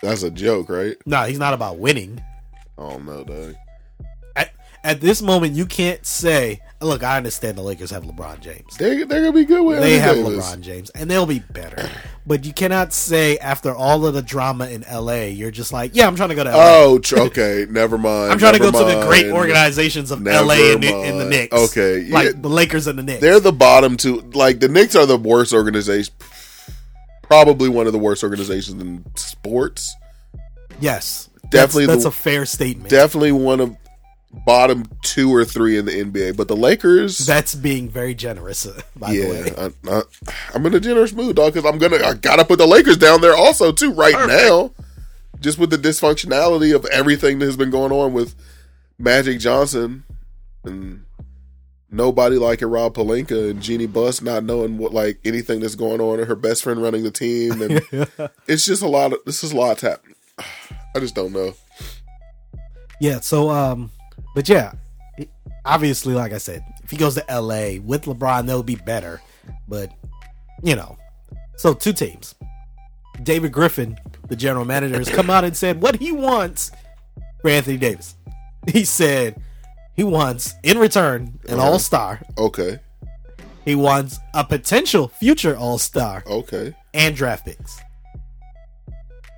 That's 0.00 0.22
a 0.22 0.30
joke, 0.30 0.68
right? 0.68 0.96
No, 1.06 1.22
he's 1.24 1.38
not 1.38 1.54
about 1.54 1.78
winning. 1.78 2.22
I 2.78 2.88
don't 2.90 3.04
know, 3.04 3.24
dog. 3.24 3.54
At, 4.34 4.50
at 4.82 5.00
this 5.00 5.20
moment, 5.22 5.54
you 5.54 5.66
can't 5.66 6.04
say, 6.06 6.60
"Look, 6.80 7.02
I 7.04 7.16
understand 7.18 7.56
the 7.58 7.62
Lakers 7.62 7.90
have 7.90 8.02
LeBron 8.04 8.40
James. 8.40 8.76
They 8.78 9.04
they're 9.04 9.20
gonna 9.20 9.32
be 9.32 9.44
good 9.44 9.62
with 9.64 9.80
They 9.80 9.98
have 9.98 10.16
Davis. 10.16 10.44
LeBron 10.52 10.60
James, 10.62 10.90
and 10.90 11.10
they'll 11.10 11.26
be 11.26 11.38
better." 11.40 11.88
But 12.26 12.44
you 12.44 12.52
cannot 12.52 12.92
say 12.92 13.36
after 13.38 13.74
all 13.74 14.06
of 14.06 14.14
the 14.14 14.22
drama 14.22 14.68
in 14.68 14.84
LA, 14.90 15.24
you're 15.24 15.50
just 15.50 15.72
like, 15.72 15.90
"Yeah, 15.94 16.06
I'm 16.06 16.16
trying 16.16 16.30
to 16.30 16.34
go 16.34 16.44
to 16.44 16.50
LA. 16.50 16.56
Oh, 16.84 16.98
tr- 16.98 17.18
okay. 17.18 17.66
Never 17.68 17.98
mind. 17.98 18.32
I'm 18.32 18.38
trying 18.38 18.54
to 18.54 18.58
go 18.60 18.70
never 18.70 18.90
to 18.90 18.98
the 19.00 19.06
great 19.06 19.26
organizations 19.30 20.10
of 20.10 20.22
Never 20.22 20.44
LA 20.46 20.54
and, 20.72 20.82
the- 20.82 20.94
and 20.94 21.20
the. 21.20 21.24
Knicks. 21.28 21.54
Okay, 21.70 22.00
yeah. 22.00 22.14
like 22.14 22.40
the 22.42 22.48
Lakers 22.48 22.86
and 22.86 22.98
the 22.98 23.02
Knicks. 23.02 23.20
They're 23.20 23.40
the 23.40 23.52
bottom 23.52 23.96
two. 23.96 24.20
Like 24.32 24.60
the 24.60 24.68
Knicks 24.68 24.96
are 24.96 25.04
the 25.06 25.16
worst 25.18 25.52
organization. 25.52 26.14
Probably 27.22 27.68
one 27.68 27.86
of 27.86 27.92
the 27.92 27.98
worst 27.98 28.22
organizations 28.22 28.80
in 28.82 29.04
sports. 29.16 29.94
yes, 30.80 31.28
Definitely 31.52 31.86
That's, 31.86 32.02
the- 32.02 32.08
a 32.08 32.12
fair 32.12 32.46
statement. 32.46 32.88
Definitely 32.90 33.32
one 33.32 33.60
of 33.60 33.76
bottom 34.46 34.84
two 35.02 35.32
or 35.34 35.44
three 35.44 35.76
in 35.76 35.84
the 35.84 35.92
NBA. 35.92 36.36
But 36.36 36.48
the 36.48 36.56
Lakers, 36.56 37.18
that's 37.18 37.54
being 37.54 37.88
very 37.88 38.14
generous, 38.14 38.66
uh, 38.66 38.80
by 38.96 39.12
the 39.12 39.20
way. 39.20 39.52
I, 39.56 39.96
I, 39.96 40.02
I'm 40.54 40.66
in 40.66 40.74
a 40.74 40.80
generous 40.80 41.12
mood, 41.12 41.36
dog. 41.36 41.54
Because 41.54 41.70
I'm 41.70 41.78
gonna, 41.78 42.04
I 42.04 42.14
gotta 42.14 42.44
put 42.44 42.58
the 42.58 42.66
Lakers 42.66 42.96
down 42.96 43.20
there 43.20 43.36
also 43.36 43.72
too 43.72 43.92
right 43.92 44.26
now. 44.26 44.72
Just 45.40 45.58
with 45.58 45.70
the 45.70 45.78
dysfunctionality 45.78 46.74
of 46.74 46.84
everything 46.86 47.40
that 47.40 47.46
has 47.46 47.56
been 47.56 47.70
going 47.70 47.90
on 47.92 48.12
with 48.12 48.34
Magic 48.98 49.40
Johnson 49.40 50.04
and 50.62 51.04
nobody 51.90 52.36
like 52.36 52.62
it, 52.62 52.66
Rob 52.68 52.94
Pelinka 52.94 53.50
and 53.50 53.60
Jeannie 53.60 53.86
Buss 53.86 54.22
not 54.22 54.44
knowing 54.44 54.78
what 54.78 54.92
like 54.92 55.18
anything 55.24 55.60
that's 55.60 55.74
going 55.74 56.00
on 56.00 56.20
and 56.20 56.28
her 56.28 56.36
best 56.36 56.62
friend 56.62 56.80
running 56.80 57.02
the 57.02 57.10
team 57.10 57.60
and 57.60 57.82
it's 58.46 58.64
just 58.64 58.82
a 58.82 58.88
lot 58.88 59.12
of 59.12 59.18
this 59.26 59.42
is 59.42 59.52
a 59.52 59.56
lot 59.56 59.80
happening. 59.80 60.14
I 60.94 61.00
just 61.00 61.14
don't 61.14 61.32
know. 61.32 61.54
Yeah, 63.00 63.20
so 63.20 63.50
um 63.50 63.90
but 64.34 64.48
yeah, 64.48 64.72
obviously 65.64 66.14
like 66.14 66.32
I 66.32 66.38
said, 66.38 66.64
if 66.84 66.90
he 66.90 66.96
goes 66.96 67.14
to 67.14 67.24
LA 67.28 67.80
with 67.82 68.02
LeBron 68.04 68.46
they'll 68.46 68.62
be 68.62 68.76
better. 68.76 69.20
But 69.68 69.90
you 70.62 70.76
know. 70.76 70.96
So 71.56 71.74
two 71.74 71.92
teams. 71.92 72.34
David 73.22 73.52
Griffin, 73.52 73.98
the 74.28 74.36
general 74.36 74.64
manager, 74.64 74.96
has 74.98 75.08
come 75.08 75.30
out 75.30 75.44
and 75.44 75.56
said 75.56 75.80
what 75.82 75.96
he 75.96 76.10
wants 76.12 76.72
for 77.40 77.50
Anthony 77.50 77.76
Davis. 77.76 78.16
He 78.68 78.84
said 78.84 79.40
he 79.94 80.02
wants 80.04 80.54
in 80.62 80.78
return 80.78 81.38
an 81.48 81.58
Uh-huh. 81.58 81.70
all-star. 81.72 82.20
Okay, 82.38 82.78
He 83.64 83.74
wants 83.74 84.18
a 84.34 84.44
potential 84.44 85.08
future 85.08 85.56
all-star 85.56 86.24
okay. 86.26 86.74
and 86.94 87.14
draft 87.14 87.44
picks. 87.44 87.78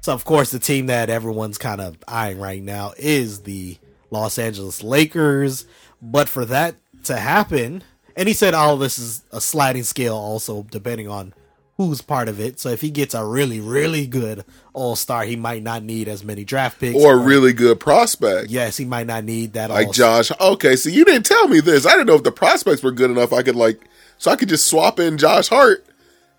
So 0.04 0.12
of 0.12 0.26
course 0.26 0.50
the 0.50 0.58
team 0.58 0.84
that 0.88 1.08
everyone's 1.08 1.56
kind 1.56 1.80
of 1.80 1.96
eyeing 2.06 2.38
right 2.38 2.62
now 2.62 2.92
is 2.98 3.44
the 3.44 3.78
Los 4.10 4.38
Angeles 4.38 4.82
Lakers. 4.82 5.64
But 6.02 6.28
for 6.28 6.44
that 6.44 6.74
to 7.04 7.16
happen, 7.16 7.82
and 8.14 8.28
he 8.28 8.34
said 8.34 8.52
all 8.52 8.76
this 8.76 8.98
is 8.98 9.22
a 9.32 9.40
sliding 9.40 9.82
scale 9.82 10.14
also 10.14 10.66
depending 10.70 11.08
on 11.08 11.32
who's 11.78 12.02
part 12.02 12.28
of 12.28 12.38
it. 12.38 12.60
So 12.60 12.68
if 12.68 12.82
he 12.82 12.90
gets 12.90 13.14
a 13.14 13.24
really, 13.24 13.60
really 13.60 14.06
good 14.06 14.44
all 14.74 14.94
star, 14.94 15.24
he 15.24 15.36
might 15.36 15.62
not 15.62 15.82
need 15.82 16.06
as 16.06 16.22
many 16.22 16.44
draft 16.44 16.80
picks. 16.80 17.02
Or 17.02 17.14
a 17.14 17.16
really 17.16 17.54
good 17.54 17.80
prospect. 17.80 18.50
Yes, 18.50 18.76
he 18.76 18.84
might 18.84 19.06
not 19.06 19.24
need 19.24 19.54
that 19.54 19.70
like 19.70 19.86
all-star. 19.86 20.22
Josh. 20.22 20.32
Okay, 20.38 20.76
so 20.76 20.90
you 20.90 21.06
didn't 21.06 21.24
tell 21.24 21.48
me 21.48 21.60
this. 21.60 21.86
I 21.86 21.92
didn't 21.92 22.08
know 22.08 22.16
if 22.16 22.24
the 22.24 22.30
prospects 22.30 22.82
were 22.82 22.92
good 22.92 23.10
enough. 23.10 23.32
I 23.32 23.42
could 23.42 23.56
like, 23.56 23.80
so 24.18 24.30
I 24.30 24.36
could 24.36 24.50
just 24.50 24.66
swap 24.66 25.00
in 25.00 25.16
Josh 25.16 25.48
Hart, 25.48 25.82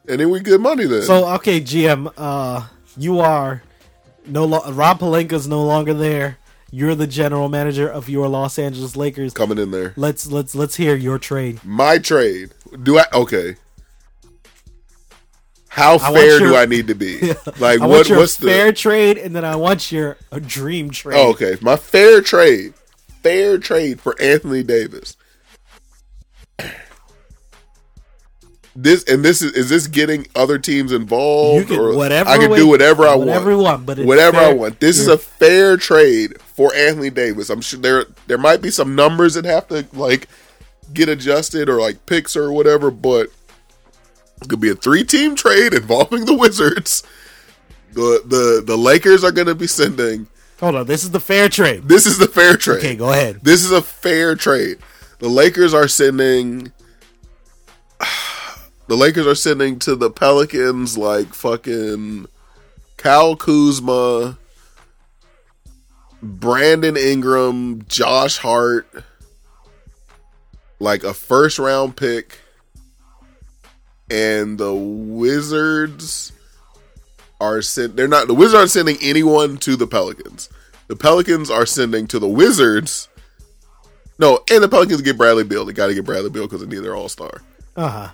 and 0.07 0.19
then 0.19 0.29
we 0.29 0.39
good 0.39 0.61
money 0.61 0.85
then. 0.85 1.01
So 1.01 1.33
okay, 1.33 1.59
GM, 1.59 2.13
uh, 2.15 2.67
you 2.97 3.19
are 3.19 3.63
no 4.25 4.45
lo- 4.45 4.71
Rob 4.71 4.99
Pelinka's 4.99 5.47
no 5.47 5.63
longer 5.63 5.93
there. 5.93 6.37
You're 6.71 6.95
the 6.95 7.07
general 7.07 7.47
manager 7.47 7.87
of 7.87 8.09
your 8.09 8.27
Los 8.27 8.59
Angeles 8.59 8.95
Lakers. 8.97 9.33
coming 9.33 9.57
in 9.57 9.71
there, 9.71 9.93
Let's 9.95 10.27
let's 10.27 10.55
let's 10.55 10.75
hear 10.75 10.95
your 10.95 11.17
trade. 11.19 11.59
my 11.63 11.97
trade. 11.99 12.51
Do 12.83 12.97
I 12.99 13.05
okay? 13.13 13.55
How 15.69 15.97
want 15.97 16.13
fair 16.15 16.39
your- 16.39 16.49
do 16.49 16.55
I 16.55 16.65
need 16.65 16.87
to 16.87 16.95
be? 16.95 17.19
Like 17.59 17.81
I 17.81 17.85
what? 17.85 18.09
What's 18.09 18.37
the? 18.37 18.47
fair 18.47 18.71
trade, 18.73 19.17
and 19.17 19.35
then 19.35 19.45
I 19.45 19.55
want 19.55 19.91
your 19.91 20.17
a 20.31 20.39
dream 20.39 20.89
trade. 20.89 21.17
Oh, 21.17 21.31
okay, 21.31 21.55
my 21.61 21.75
fair 21.75 22.21
trade. 22.21 22.73
Fair 23.23 23.57
trade 23.57 23.99
for 24.01 24.19
Anthony 24.21 24.61
Davis. 24.63 25.17
This 28.77 29.03
and 29.05 29.23
this 29.23 29.41
is 29.41 29.53
is 29.53 29.69
this 29.69 29.87
getting 29.87 30.27
other 30.35 30.59
teams 30.59 30.91
involved? 30.91 31.69
Can 31.69 31.79
or 31.79 31.95
whatever 31.95 32.29
I 32.29 32.37
can 32.37 32.51
way- 32.51 32.57
do 32.57 32.67
whatever 32.67 33.07
I 33.07 33.15
whatever 33.15 33.45
want. 33.51 33.57
you 33.57 33.63
want, 33.63 33.85
but 33.85 33.99
it's 33.99 34.07
whatever 34.07 34.37
I 34.37 34.51
want. 34.53 34.81
This 34.81 34.99
is 34.99 35.07
a 35.07 35.17
fair 35.17 35.77
trade 35.77 36.41
for 36.41 36.75
Anthony 36.75 37.09
Davis. 37.09 37.49
I'm 37.49 37.61
sure 37.61 37.79
there 37.79 38.05
there 38.27 38.37
might 38.37 38.61
be 38.61 38.69
some 38.69 38.93
numbers 38.93 39.35
that 39.35 39.45
have 39.45 39.69
to 39.69 39.85
like 39.93 40.27
get 40.93 41.07
adjusted 41.07 41.69
or 41.69 41.79
like 41.79 42.05
picks 42.05 42.35
or 42.35 42.51
whatever, 42.51 42.91
but 42.91 43.27
it 44.41 44.49
could 44.49 44.59
be 44.59 44.69
a 44.69 44.75
three 44.75 45.05
team 45.05 45.35
trade 45.37 45.73
involving 45.73 46.25
the 46.25 46.33
Wizards. 46.35 47.01
The 47.93 48.21
the 48.25 48.61
the 48.65 48.75
Lakers 48.77 49.23
are 49.23 49.31
going 49.31 49.47
to 49.47 49.55
be 49.55 49.67
sending. 49.67 50.27
Hold 50.59 50.75
on, 50.75 50.85
this 50.85 51.05
is 51.05 51.11
the 51.11 51.21
fair 51.21 51.47
trade. 51.47 51.87
This 51.87 52.05
is 52.05 52.17
the 52.17 52.27
fair 52.27 52.57
trade. 52.57 52.79
Okay, 52.79 52.95
go 52.97 53.11
ahead. 53.13 53.39
This 53.41 53.63
is 53.63 53.71
a 53.71 53.81
fair 53.81 54.35
trade. 54.35 54.79
The 55.19 55.29
Lakers 55.29 55.73
are 55.73 55.87
sending. 55.87 56.73
The 58.87 58.95
Lakers 58.95 59.25
are 59.25 59.35
sending 59.35 59.79
to 59.79 59.95
the 59.95 60.11
Pelicans 60.11 60.97
like 60.97 61.33
fucking 61.33 62.27
Kyle 62.97 63.35
Kuzma, 63.35 64.37
Brandon 66.21 66.95
Ingram, 66.95 67.83
Josh 67.87 68.37
Hart, 68.37 68.87
like 70.79 71.03
a 71.03 71.13
first 71.13 71.57
round 71.57 71.95
pick, 71.95 72.39
and 74.09 74.57
the 74.57 74.73
Wizards 74.73 76.31
are 77.41 77.61
sent. 77.63 77.95
They're 77.95 78.07
not 78.07 78.27
the 78.27 78.35
Wizards 78.35 78.55
aren't 78.55 78.71
sending 78.71 78.97
anyone 79.01 79.57
to 79.57 79.75
the 79.75 79.87
Pelicans. 79.87 80.49
The 80.87 80.95
Pelicans 80.95 81.49
are 81.49 81.65
sending 81.65 82.05
to 82.07 82.19
the 82.19 82.29
Wizards. 82.29 83.09
No, 84.19 84.43
and 84.51 84.63
the 84.63 84.69
Pelicans 84.69 85.01
get 85.01 85.17
Bradley 85.17 85.43
Beal. 85.43 85.65
They 85.65 85.73
got 85.73 85.87
to 85.87 85.95
get 85.95 86.05
Bradley 86.05 86.29
Beal 86.29 86.43
because 86.43 86.61
they 86.61 86.67
need 86.67 86.83
their 86.83 86.95
All 86.95 87.09
Star. 87.09 87.41
Uh 87.75 87.89
huh. 87.89 88.09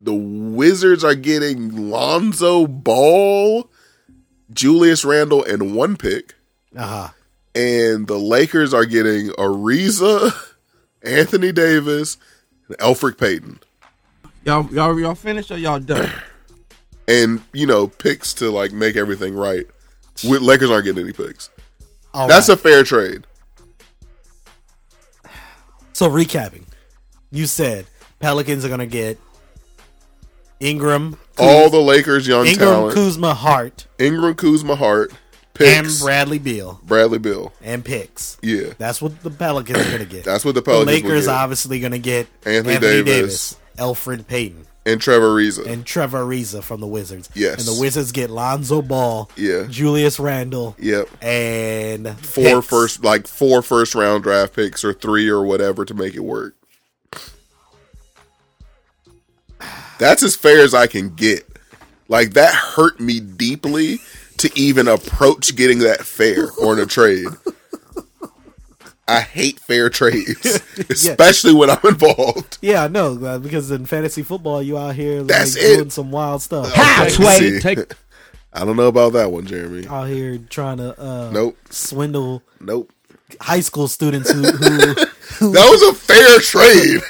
The 0.00 0.14
Wizards 0.14 1.02
are 1.04 1.14
getting 1.14 1.90
Lonzo 1.90 2.66
Ball, 2.66 3.68
Julius 4.52 5.04
Randle, 5.04 5.42
and 5.44 5.74
one 5.74 5.96
pick. 5.96 6.34
Uh 6.76 6.86
huh. 6.86 7.08
and 7.54 8.06
the 8.06 8.18
Lakers 8.18 8.72
are 8.74 8.84
getting 8.84 9.28
Ariza, 9.30 10.32
Anthony 11.02 11.50
Davis, 11.50 12.16
and 12.68 12.76
Elfrid 12.78 13.18
Payton, 13.18 13.58
Y'all, 14.44 14.72
y'all, 14.72 14.98
y'all 15.00 15.14
finished 15.14 15.50
or 15.50 15.56
y'all 15.58 15.80
done? 15.80 16.10
and 17.08 17.42
you 17.52 17.66
know 17.66 17.88
picks 17.88 18.32
to 18.34 18.50
like 18.50 18.70
make 18.72 18.96
everything 18.96 19.34
right. 19.34 19.66
With 20.28 20.42
Lakers 20.42 20.70
aren't 20.70 20.84
getting 20.84 21.02
any 21.04 21.12
picks. 21.12 21.48
All 22.14 22.28
That's 22.28 22.48
right. 22.48 22.54
a 22.58 22.60
fair 22.60 22.82
trade. 22.84 23.26
so 25.92 26.08
recapping. 26.08 26.64
You 27.30 27.46
said 27.46 27.86
Pelicans 28.20 28.64
are 28.64 28.68
gonna 28.68 28.86
get 28.86 29.18
Ingram, 30.60 31.16
All 31.38 31.70
the 31.70 31.80
Lakers 31.80 32.26
young 32.26 32.44
talent. 32.44 32.60
Ingram, 32.60 32.74
talent, 32.74 32.94
Kuzma, 32.94 33.34
Hart, 33.34 33.86
Ingram, 33.98 34.34
Kuzma, 34.34 34.74
Hart, 34.76 35.12
and 35.60 35.88
Bradley 36.00 36.38
Beal 36.38 36.80
Bradley 36.84 37.18
Beal. 37.18 37.52
and 37.62 37.84
picks. 37.84 38.38
Yeah, 38.42 38.72
That's 38.78 39.00
what 39.02 39.22
the 39.22 39.30
Pelicans 39.30 39.78
are 39.86 39.90
gonna 39.90 40.04
get. 40.04 40.24
that's 40.24 40.44
what 40.44 40.54
the 40.54 40.60
the 40.60 40.64
Pelicans 40.64 41.02
will 41.02 41.10
Lakers 41.10 41.26
get. 41.26 41.34
obviously 41.34 41.80
gonna 41.80 41.98
get 41.98 42.26
Anthony 42.44 42.74
Anthony, 42.74 43.02
Davis. 43.04 43.04
Davis. 43.50 43.56
Alfred 43.78 44.26
Payton, 44.26 44.66
and 44.86 45.00
Trevor 45.00 45.28
Ariza. 45.36 45.64
and 45.66 45.86
Trevor 45.86 46.24
Ariza 46.24 46.62
from 46.64 46.80
the 46.80 46.86
Wizards. 46.88 47.30
Yes. 47.34 47.58
and 47.68 47.76
the 47.76 47.80
Wizards 47.80 48.10
get 48.10 48.28
Lonzo 48.30 48.82
Ball, 48.82 49.30
Yeah. 49.36 49.66
Julius 49.68 50.18
Randle, 50.18 50.74
yep, 50.80 51.08
and 51.22 52.18
four 52.18 52.56
picks. 52.60 52.66
first 52.66 53.04
like 53.04 53.28
four 53.28 53.62
first 53.62 53.94
round 53.94 54.24
draft 54.24 54.54
picks 54.56 54.84
or 54.84 54.92
three 54.92 55.28
or 55.28 55.44
whatever 55.44 55.84
to 55.84 55.94
make 55.94 56.14
it 56.16 56.24
work. 56.24 56.56
That's 59.98 60.22
as 60.22 60.36
fair 60.36 60.60
as 60.60 60.74
I 60.74 60.86
can 60.86 61.14
get. 61.14 61.46
Like 62.08 62.30
that 62.34 62.54
hurt 62.54 63.00
me 63.00 63.20
deeply 63.20 63.98
to 64.38 64.50
even 64.58 64.88
approach 64.88 65.54
getting 65.56 65.80
that 65.80 66.00
fair 66.06 66.50
or 66.60 66.72
in 66.74 66.78
a 66.80 66.86
trade. 66.86 67.26
I 69.10 69.20
hate 69.22 69.58
fair 69.58 69.88
trades, 69.88 70.60
especially 70.90 71.54
when 71.54 71.70
I'm 71.70 71.78
involved. 71.82 72.58
Yeah, 72.60 72.84
I 72.84 72.88
know 72.88 73.18
uh, 73.24 73.38
because 73.38 73.70
in 73.70 73.86
fantasy 73.86 74.22
football, 74.22 74.62
you 74.62 74.76
out 74.76 74.94
here 74.96 75.20
like, 75.20 75.28
That's 75.28 75.56
it. 75.56 75.76
doing 75.78 75.90
some 75.90 76.10
wild 76.10 76.42
stuff. 76.42 76.70
Okay, 76.72 77.08
see. 77.08 77.58
take 77.60 77.78
I 78.52 78.64
don't 78.66 78.76
know 78.76 78.88
about 78.88 79.14
that 79.14 79.32
one, 79.32 79.46
Jeremy. 79.46 79.86
out 79.88 80.08
here 80.08 80.38
trying 80.50 80.76
to 80.78 80.98
uh, 81.00 81.30
Nope. 81.32 81.56
swindle 81.70 82.42
Nope. 82.60 82.92
high 83.40 83.60
school 83.60 83.88
students 83.88 84.30
who, 84.30 84.42
who 84.42 84.94
That 85.52 85.68
was 85.70 85.82
a 85.82 85.94
fair 85.94 86.38
trade. 86.40 87.00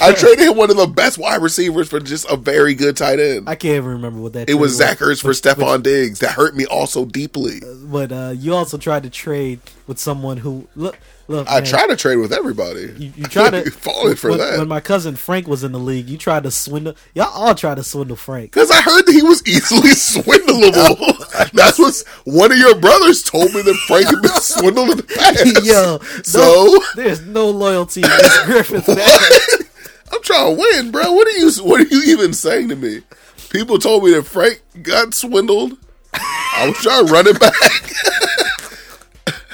I 0.00 0.12
traded 0.12 0.48
him 0.48 0.56
one 0.56 0.70
of 0.70 0.76
the 0.76 0.86
best 0.86 1.18
wide 1.18 1.42
receivers 1.42 1.88
for 1.88 2.00
just 2.00 2.30
a 2.30 2.36
very 2.36 2.74
good 2.74 2.96
tight 2.96 3.18
end. 3.18 3.48
I 3.48 3.54
can't 3.54 3.76
even 3.76 3.90
remember 3.90 4.20
what 4.20 4.32
that. 4.34 4.48
It 4.50 4.54
was 4.54 4.76
trade 4.76 4.88
Zach 4.88 4.98
Ertz 4.98 5.22
for 5.22 5.30
Stefon 5.30 5.82
Diggs. 5.82 6.20
That 6.20 6.32
hurt 6.32 6.56
me 6.56 6.66
also 6.66 7.04
deeply. 7.04 7.60
But 7.84 8.12
uh, 8.12 8.34
you 8.36 8.54
also 8.54 8.78
tried 8.78 9.02
to 9.04 9.10
trade 9.10 9.60
with 9.86 9.98
someone 9.98 10.38
who 10.38 10.68
look 10.74 10.98
look. 11.28 11.48
I 11.48 11.60
man, 11.60 11.64
try 11.64 11.86
to 11.86 11.96
trade 11.96 12.16
with 12.16 12.32
everybody. 12.32 12.92
You, 12.98 13.12
you 13.16 13.24
try 13.24 13.50
to 13.50 13.70
falling 13.70 14.16
for 14.16 14.30
when, 14.30 14.38
that 14.38 14.58
When 14.58 14.68
my 14.68 14.80
cousin 14.80 15.16
Frank 15.16 15.46
was 15.46 15.64
in 15.64 15.72
the 15.72 15.78
league, 15.78 16.08
you 16.08 16.18
tried 16.18 16.42
to 16.44 16.50
swindle. 16.50 16.94
Y'all 17.14 17.30
all 17.32 17.54
tried 17.54 17.76
to 17.76 17.84
swindle 17.84 18.16
Frank. 18.16 18.52
because 18.52 18.70
I 18.70 18.80
heard 18.80 19.06
that 19.06 19.12
he 19.12 19.22
was 19.22 19.46
easily 19.46 19.90
swindleable. 19.90 21.50
That's 21.52 21.78
what 21.78 22.02
one 22.24 22.52
of 22.52 22.58
your 22.58 22.74
brothers 22.78 23.22
told 23.22 23.52
me 23.54 23.62
that 23.62 23.76
Frank 23.86 24.06
had 24.06 24.22
been 24.22 24.40
swindled 24.40 24.90
in 24.90 24.96
the 24.98 25.02
past. 25.02 25.64
Yo, 25.64 25.98
so 26.22 26.40
no, 26.40 26.84
there's 26.96 27.20
no 27.22 27.50
loyalty 27.50 28.02
in 28.02 28.08
man. 28.08 29.65
I'm 30.12 30.22
trying 30.22 30.54
to 30.56 30.60
win, 30.60 30.90
bro. 30.90 31.12
What 31.12 31.26
are 31.26 31.38
you? 31.38 31.50
What 31.62 31.80
are 31.80 31.94
you 31.94 32.02
even 32.06 32.32
saying 32.32 32.68
to 32.68 32.76
me? 32.76 33.02
People 33.50 33.78
told 33.78 34.04
me 34.04 34.12
that 34.12 34.24
Frank 34.24 34.62
got 34.82 35.14
swindled. 35.14 35.76
I 36.14 36.66
was 36.68 36.78
trying 36.78 37.06
to 37.06 37.12
run 37.12 37.26
it 37.26 37.38
back. 37.38 37.52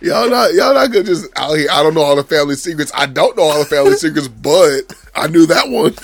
y'all 0.00 0.28
not 0.28 0.52
y'all 0.54 0.74
not 0.74 0.88
gonna 0.88 1.04
just 1.04 1.26
out 1.36 1.54
here. 1.54 1.68
I 1.70 1.82
don't 1.82 1.94
know 1.94 2.02
all 2.02 2.16
the 2.16 2.24
family 2.24 2.56
secrets. 2.56 2.90
I 2.94 3.06
don't 3.06 3.36
know 3.36 3.44
all 3.44 3.58
the 3.58 3.64
family 3.64 3.94
secrets, 3.94 4.28
but 4.28 4.94
I 5.14 5.28
knew 5.28 5.46
that 5.46 5.68
one. 5.68 5.94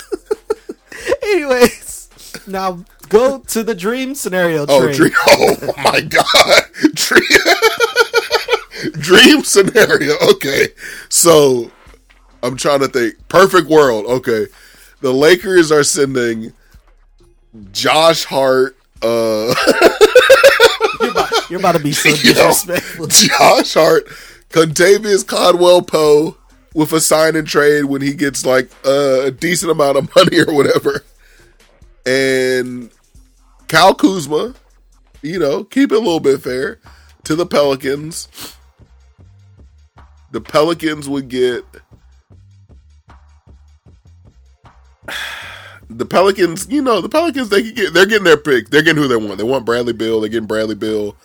Anyways, 1.23 2.09
now 2.47 2.83
go 3.09 3.39
to 3.39 3.63
the 3.63 3.75
dream 3.75 4.15
scenario 4.15 4.65
Oh, 4.67 4.91
dream! 4.93 5.11
Oh 5.27 5.73
my 5.77 6.01
god, 6.01 6.63
dream, 6.93 7.23
dream 8.93 9.43
scenario. 9.43 10.15
Okay, 10.31 10.69
so 11.09 11.71
I'm 12.43 12.57
trying 12.57 12.79
to 12.79 12.87
think. 12.87 13.15
Perfect 13.27 13.67
world. 13.67 14.05
Okay, 14.05 14.47
the 15.01 15.13
Lakers 15.13 15.71
are 15.71 15.83
sending 15.83 16.53
Josh 17.71 18.25
Hart. 18.25 18.77
Uh, 19.01 19.53
You're 20.99 21.11
about, 21.11 21.49
you're 21.49 21.59
about 21.59 21.71
to 21.75 21.79
be 21.79 21.93
so 21.93 22.09
Yo. 22.99 23.07
Josh 23.07 23.73
Hart, 23.73 24.07
Kentavious 24.49 25.25
Caldwell 25.25 25.81
Pope 25.81 26.37
with 26.73 26.91
a 26.91 26.99
sign 26.99 27.35
and 27.37 27.47
trade 27.47 27.85
when 27.85 28.01
he 28.01 28.13
gets 28.13 28.45
like 28.45 28.69
uh, 28.85 29.21
a 29.21 29.31
decent 29.31 29.71
amount 29.71 29.97
of 29.97 30.13
money 30.15 30.39
or 30.39 30.53
whatever, 30.53 31.05
and 32.05 32.91
Kyle 33.69 33.95
Kuzma, 33.95 34.55
you 35.21 35.39
know, 35.39 35.63
keep 35.63 35.91
it 35.91 35.95
a 35.95 35.99
little 35.99 36.19
bit 36.19 36.41
fair 36.41 36.79
to 37.23 37.35
the 37.35 37.45
Pelicans. 37.45 38.27
The 40.31 40.41
Pelicans 40.41 41.07
would 41.07 41.29
get 41.29 41.63
the 45.89 46.05
Pelicans, 46.05 46.67
you 46.69 46.81
know, 46.81 47.01
the 47.01 47.09
Pelicans 47.09 47.49
they 47.49 47.71
get 47.71 47.93
they're 47.93 48.05
getting 48.05 48.23
their 48.25 48.37
pick. 48.37 48.69
They're 48.69 48.81
getting 48.81 49.01
who 49.01 49.07
they 49.07 49.15
want. 49.15 49.37
They 49.37 49.43
want 49.43 49.65
Bradley 49.65 49.93
Beal, 49.93 50.21
they're 50.21 50.29
getting 50.29 50.47
Bradley 50.47 50.75
Beal. 50.75 51.15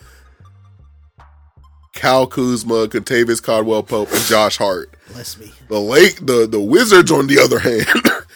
Kyle 1.95 2.26
Kuzma, 2.26 2.89
Kentavious 2.89 3.43
Caldwell 3.43 3.82
Pope, 3.82 4.12
and 4.12 4.20
Josh 4.22 4.57
Hart. 4.57 4.94
Bless 5.13 5.39
me. 5.39 5.53
The 5.69 5.79
Lake, 5.81 6.17
the 6.25 6.47
the 6.47 6.61
Wizards, 6.61 7.11
on 7.13 7.27
the 7.27 7.39
other 7.39 7.59
hand, 7.59 7.87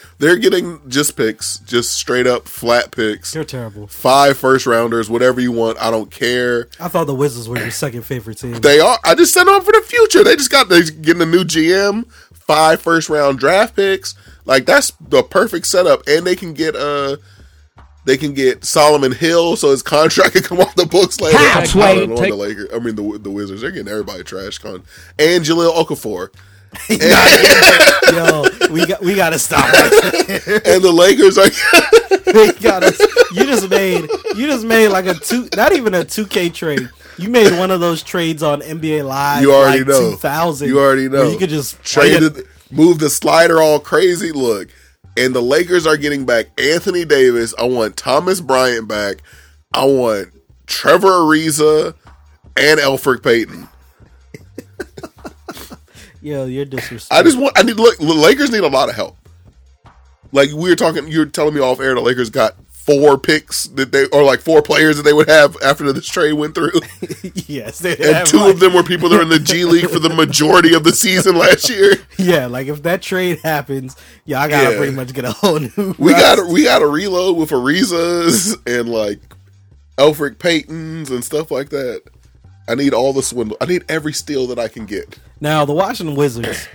they're 0.19 0.37
getting 0.37 0.79
just 0.87 1.17
picks, 1.17 1.57
just 1.59 1.93
straight 1.93 2.27
up 2.27 2.47
flat 2.47 2.91
picks. 2.91 3.31
They're 3.33 3.43
terrible. 3.43 3.87
Five 3.87 4.37
first 4.37 4.65
rounders, 4.67 5.09
whatever 5.09 5.41
you 5.41 5.51
want. 5.51 5.81
I 5.81 5.89
don't 5.89 6.11
care. 6.11 6.69
I 6.79 6.87
thought 6.87 7.07
the 7.07 7.15
Wizards 7.15 7.49
were 7.49 7.57
your 7.57 7.71
second 7.71 8.03
favorite 8.03 8.37
team. 8.37 8.53
They 8.61 8.79
are. 8.79 8.99
I 9.03 9.15
just 9.15 9.33
sent 9.33 9.47
them 9.47 9.61
for 9.63 9.71
the 9.71 9.81
future. 9.81 10.23
They 10.23 10.35
just 10.35 10.51
got 10.51 10.69
they 10.69 10.83
getting 10.83 11.21
a 11.23 11.25
new 11.25 11.43
GM, 11.43 12.07
five 12.33 12.81
first 12.81 13.09
round 13.09 13.39
draft 13.39 13.75
picks. 13.75 14.13
Like 14.45 14.65
that's 14.65 14.91
the 15.01 15.23
perfect 15.23 15.65
setup, 15.65 16.03
and 16.07 16.25
they 16.25 16.35
can 16.35 16.53
get 16.53 16.75
uh 16.75 17.17
they 18.05 18.15
can 18.17 18.33
get 18.33 18.63
Solomon 18.63 19.11
Hill, 19.11 19.55
so 19.55 19.71
his 19.71 19.83
contract 19.83 20.31
can 20.33 20.43
come 20.43 20.59
off 20.59 20.75
the 20.75 20.85
books 20.85 21.19
later. 21.19 21.37
That's 21.37 21.75
I 21.75 21.79
right. 21.79 21.95
don't 21.99 22.09
know, 22.09 22.15
Take- 22.15 22.29
the 22.31 22.35
Lakers. 22.37 22.69
I 22.73 22.79
mean 22.79 22.95
the 22.95 23.17
the 23.17 23.31
Wizards. 23.31 23.61
They're 23.61 23.71
getting 23.71 23.87
everybody 23.91 24.23
trash 24.23 24.59
con 24.59 24.83
and 25.17 25.43
Jahlil 25.43 25.73
Okafor. 25.73 26.29
Yo, 26.89 28.43
we 28.71 28.85
got 28.85 29.01
we 29.01 29.15
got 29.15 29.31
to 29.31 29.39
stop. 29.39 29.71
Right 29.71 29.91
and 30.65 30.83
the 30.83 30.91
Lakers 30.93 31.37
are 31.37 31.49
they 32.31 32.51
got 32.53 32.83
us. 32.83 32.99
You 33.31 33.45
just 33.45 33.69
made 33.69 34.09
you 34.35 34.47
just 34.47 34.65
made 34.65 34.89
like 34.89 35.05
a 35.05 35.15
two, 35.15 35.49
not 35.55 35.73
even 35.73 35.93
a 35.93 36.03
two 36.03 36.25
K 36.25 36.49
trade. 36.49 36.89
You 37.17 37.29
made 37.29 37.57
one 37.57 37.71
of 37.71 37.79
those 37.79 38.01
trades 38.01 38.43
on 38.43 38.61
NBA 38.61 39.05
Live. 39.05 39.41
You 39.41 39.53
already 39.53 39.79
like 39.79 39.87
know. 39.87 40.11
2000. 40.11 40.67
You 40.67 40.79
already 40.79 41.07
where 41.07 41.25
know. 41.25 41.31
you 41.31 41.37
could 41.37 41.49
just 41.49 41.81
traded, 41.83 42.45
move 42.71 42.99
the 42.99 43.09
slider 43.09 43.61
all 43.61 43.79
crazy. 43.79 44.31
Look, 44.31 44.69
and 45.17 45.35
the 45.35 45.41
Lakers 45.41 45.85
are 45.85 45.97
getting 45.97 46.25
back 46.25 46.45
Anthony 46.57 47.03
Davis. 47.03 47.53
I 47.57 47.63
want 47.63 47.97
Thomas 47.97 48.41
Bryant 48.41 48.87
back. 48.87 49.17
I 49.73 49.85
want 49.85 50.29
Trevor 50.65 51.09
Ariza 51.09 51.93
and 52.55 52.79
Elfrid 52.79 53.21
Payton. 53.23 53.67
Yo, 56.21 56.45
you're 56.45 56.65
disrespectful. 56.65 57.17
I 57.17 57.23
just 57.23 57.37
want. 57.37 57.57
I 57.57 57.63
need. 57.63 57.77
Look, 57.77 57.97
the 57.97 58.05
Lakers 58.13 58.51
need 58.51 58.63
a 58.63 58.67
lot 58.67 58.89
of 58.89 58.95
help. 58.95 59.17
Like 60.31 60.49
we 60.51 60.69
were 60.69 60.75
talking, 60.75 61.07
you 61.07 61.19
were 61.19 61.25
telling 61.25 61.53
me 61.55 61.59
off 61.61 61.79
air. 61.79 61.95
The 61.95 62.01
Lakers 62.01 62.29
got 62.29 62.55
four 62.71 63.17
picks 63.17 63.65
that 63.65 63.91
they, 63.91 64.05
or 64.07 64.23
like 64.23 64.39
four 64.41 64.61
players 64.61 64.97
that 64.97 65.03
they 65.03 65.13
would 65.13 65.27
have 65.29 65.55
after 65.63 65.91
this 65.93 66.07
trade 66.07 66.33
went 66.33 66.55
through, 66.55 66.71
yes, 67.47 67.79
they 67.79 67.95
and 67.97 68.27
two 68.27 68.37
like- 68.37 68.53
of 68.55 68.59
them 68.59 68.73
were 68.73 68.83
people 68.83 69.09
that 69.09 69.19
are 69.19 69.23
in 69.23 69.29
the 69.29 69.39
G 69.39 69.63
League 69.65 69.89
for 69.89 69.99
the 69.99 70.09
majority 70.09 70.73
of 70.73 70.83
the 70.83 70.91
season 70.91 71.35
last 71.35 71.69
year. 71.69 71.93
Yeah, 72.17 72.45
like 72.47 72.67
if 72.67 72.83
that 72.83 73.01
trade 73.01 73.39
happens, 73.43 73.95
y'all 74.25 74.47
gotta 74.49 74.71
Yeah. 74.71 74.77
pretty 74.77 74.93
much 74.93 75.13
get 75.13 75.25
a 75.25 75.31
whole 75.31 75.59
new. 75.59 75.95
We 75.99 76.11
got 76.13 76.47
we 76.47 76.63
got 76.63 76.79
to 76.79 76.87
reload 76.87 77.37
with 77.37 77.49
Arizas 77.51 78.55
and 78.67 78.89
like 78.89 79.19
Elfrid 79.97 80.35
Paytons 80.37 81.09
and 81.11 81.23
stuff 81.23 81.49
like 81.51 81.69
that. 81.69 82.01
I 82.69 82.75
need 82.75 82.93
all 82.93 83.13
the 83.13 83.23
swindle. 83.23 83.57
I 83.59 83.65
need 83.65 83.83
every 83.89 84.13
steal 84.13 84.47
that 84.47 84.59
I 84.59 84.67
can 84.67 84.85
get. 84.85 85.17
now 85.41 85.65
the 85.65 85.73
Washington 85.73 86.15
Wizards. 86.15 86.67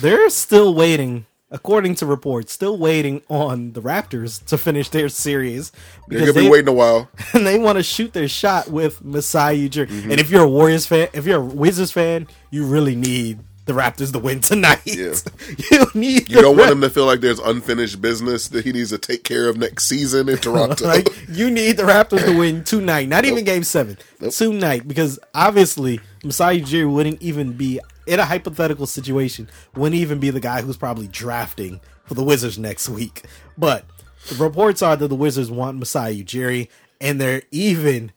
they're 0.00 0.28
still 0.30 0.74
waiting, 0.74 1.26
according 1.50 1.94
to 1.96 2.06
reports, 2.06 2.52
still 2.52 2.76
waiting 2.76 3.22
on 3.28 3.72
the 3.72 3.80
Raptors 3.80 4.44
to 4.46 4.58
finish 4.58 4.90
their 4.90 5.08
series 5.08 5.72
They're 6.08 6.20
gonna 6.20 6.34
be 6.34 6.48
waiting 6.48 6.68
a 6.68 6.72
while. 6.72 7.08
and 7.32 7.46
they 7.46 7.58
want 7.58 7.78
to 7.78 7.82
shoot 7.82 8.12
their 8.12 8.28
shot 8.28 8.68
with 8.68 9.02
Masai 9.02 9.68
Ujiri. 9.68 9.88
Mm-hmm. 9.88 10.10
And 10.10 10.20
if 10.20 10.30
you're 10.30 10.44
a 10.44 10.48
Warriors 10.48 10.86
fan, 10.86 11.08
if 11.14 11.26
you're 11.26 11.40
a 11.40 11.44
Wizards 11.44 11.90
fan, 11.90 12.26
you 12.50 12.66
really 12.66 12.94
need 12.94 13.38
the 13.74 13.80
Raptors 13.80 14.12
to 14.12 14.18
win 14.18 14.40
tonight. 14.40 14.80
Yeah. 14.84 15.14
you 15.70 15.86
need. 15.94 16.30
You 16.30 16.42
don't 16.42 16.56
want 16.56 16.70
him 16.70 16.80
to 16.82 16.90
feel 16.90 17.06
like 17.06 17.20
there's 17.20 17.38
unfinished 17.38 18.00
business 18.00 18.48
that 18.48 18.64
he 18.64 18.72
needs 18.72 18.90
to 18.90 18.98
take 18.98 19.24
care 19.24 19.48
of 19.48 19.56
next 19.56 19.84
season 19.84 20.28
in 20.28 20.36
Toronto. 20.38 20.86
like 20.86 21.08
you 21.28 21.50
need 21.50 21.76
the 21.76 21.82
Raptors 21.84 22.24
to 22.24 22.38
win 22.38 22.64
tonight, 22.64 23.08
not 23.08 23.24
even 23.24 23.44
Game 23.44 23.64
Seven, 23.64 23.98
Nope. 24.20 24.32
tonight, 24.32 24.86
because 24.86 25.18
obviously 25.34 26.00
Masai 26.24 26.60
Ujiri 26.62 26.92
wouldn't 26.92 27.20
even 27.22 27.52
be 27.52 27.80
in 28.06 28.20
a 28.20 28.24
hypothetical 28.24 28.86
situation. 28.86 29.48
Wouldn't 29.74 30.00
even 30.00 30.18
be 30.18 30.30
the 30.30 30.40
guy 30.40 30.62
who's 30.62 30.76
probably 30.76 31.08
drafting 31.08 31.80
for 32.04 32.14
the 32.14 32.24
Wizards 32.24 32.58
next 32.58 32.88
week. 32.88 33.22
But 33.56 33.84
the 34.28 34.42
reports 34.44 34.82
are 34.82 34.96
that 34.96 35.08
the 35.08 35.14
Wizards 35.14 35.50
want 35.50 35.78
Masai 35.78 36.22
Ujiri, 36.22 36.68
and 37.00 37.20
they're 37.20 37.42
even 37.50 38.12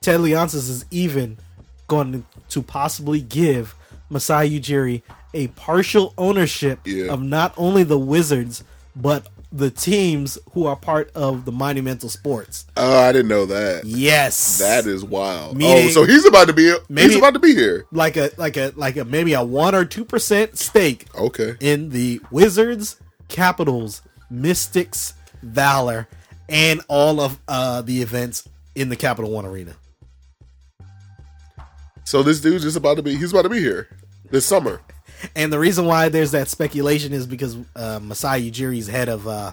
Ted 0.00 0.20
Leonsis 0.20 0.68
is 0.68 0.84
even 0.90 1.38
going 1.86 2.24
to 2.48 2.62
possibly 2.62 3.20
give 3.20 3.74
Masai 4.10 4.60
Ujiri 4.60 5.02
a 5.32 5.48
partial 5.48 6.14
ownership 6.16 6.80
Yeah. 6.84 7.12
of 7.12 7.20
not 7.22 7.52
only 7.56 7.82
the 7.82 7.98
Wizards 7.98 8.62
but 8.96 9.26
the 9.50 9.70
teams 9.70 10.36
who 10.52 10.66
are 10.66 10.74
part 10.76 11.10
of 11.14 11.44
the 11.44 11.52
Monumental 11.52 12.08
Sports. 12.08 12.66
oh, 12.76 12.98
I 13.00 13.12
didn't 13.12 13.28
know 13.28 13.46
that. 13.46 13.84
Yes, 13.84 14.58
That 14.58 14.86
is 14.86 15.04
wild. 15.04 15.56
Meaning- 15.56 15.88
oh, 15.88 15.90
so 15.90 16.04
he's 16.04 16.24
about 16.26 16.46
to 16.48 16.52
be 16.52 16.74
Maybe- 16.88 17.08
he's 17.08 17.16
about 17.18 17.34
to 17.34 17.40
be 17.40 17.54
here. 17.54 17.84
like 17.92 18.16
a 18.16 18.30
like 18.36 18.56
a 18.56 18.72
like 18.76 18.96
a 18.96 19.04
maybe 19.04 19.32
a 19.32 19.42
one 19.44 19.74
or 19.74 19.84
two 19.84 20.04
percent 20.04 20.58
stake 20.58 21.06
Okay. 21.16 21.54
in 21.60 21.90
the 21.90 22.20
Wizards, 22.32 22.96
Capitals, 23.28 24.02
Mystics, 24.30 25.14
Valor, 25.42 26.08
and 26.48 26.80
all 26.88 27.20
of 27.20 27.38
uh, 27.48 27.80
the 27.82 28.02
events 28.02 28.48
in 28.74 28.88
the 28.88 28.96
Capital 28.96 29.30
One 29.30 29.46
Arena. 29.46 29.74
So 32.04 32.22
this 32.22 32.40
dude's 32.40 32.64
just 32.64 32.76
about 32.76 32.96
to 32.96 33.02
be 33.02 33.16
he's 33.16 33.32
about 33.32 33.42
to 33.42 33.48
be 33.48 33.60
here 33.60 33.88
this 34.30 34.44
summer. 34.46 34.80
And 35.34 35.52
the 35.52 35.58
reason 35.58 35.86
why 35.86 36.08
there's 36.10 36.32
that 36.32 36.48
speculation 36.48 37.12
is 37.12 37.26
because 37.26 37.56
uh, 37.74 37.98
Masai 38.02 38.50
Ujiri 38.50 38.78
is 38.78 38.88
head 38.88 39.08
of 39.08 39.26
uh, 39.26 39.52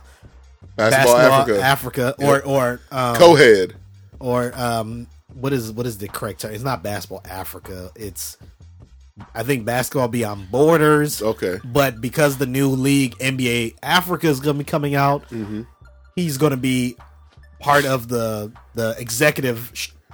Basketball, 0.75 1.15
basketball 1.15 1.61
Africa. 1.61 1.61
Africa, 1.63 2.15
or 2.19 2.43
or 2.43 2.81
um, 2.91 3.15
Co-head. 3.15 3.75
or 4.19 4.51
um, 4.59 5.07
what 5.33 5.53
is 5.53 5.71
what 5.71 5.85
is 5.85 5.97
the 5.97 6.07
correct 6.07 6.41
term? 6.41 6.53
It's 6.53 6.63
not 6.63 6.83
basketball 6.83 7.21
Africa. 7.25 7.91
It's 7.95 8.37
I 9.35 9.43
think 9.43 9.65
basketball 9.65 10.07
beyond 10.09 10.51
borders. 10.51 11.21
Okay. 11.21 11.59
But 11.63 12.01
because 12.01 12.37
the 12.37 12.45
new 12.47 12.69
league 12.69 13.15
NBA 13.19 13.75
Africa 13.83 14.27
is 14.27 14.39
going 14.39 14.57
to 14.57 14.63
be 14.63 14.69
coming 14.69 14.95
out, 14.95 15.23
Mm-hmm. 15.29 15.61
he's 16.15 16.37
going 16.37 16.51
to 16.51 16.57
be 16.57 16.95
part 17.59 17.85
of 17.85 18.07
the 18.09 18.51
the 18.73 18.95
executive, 18.97 19.71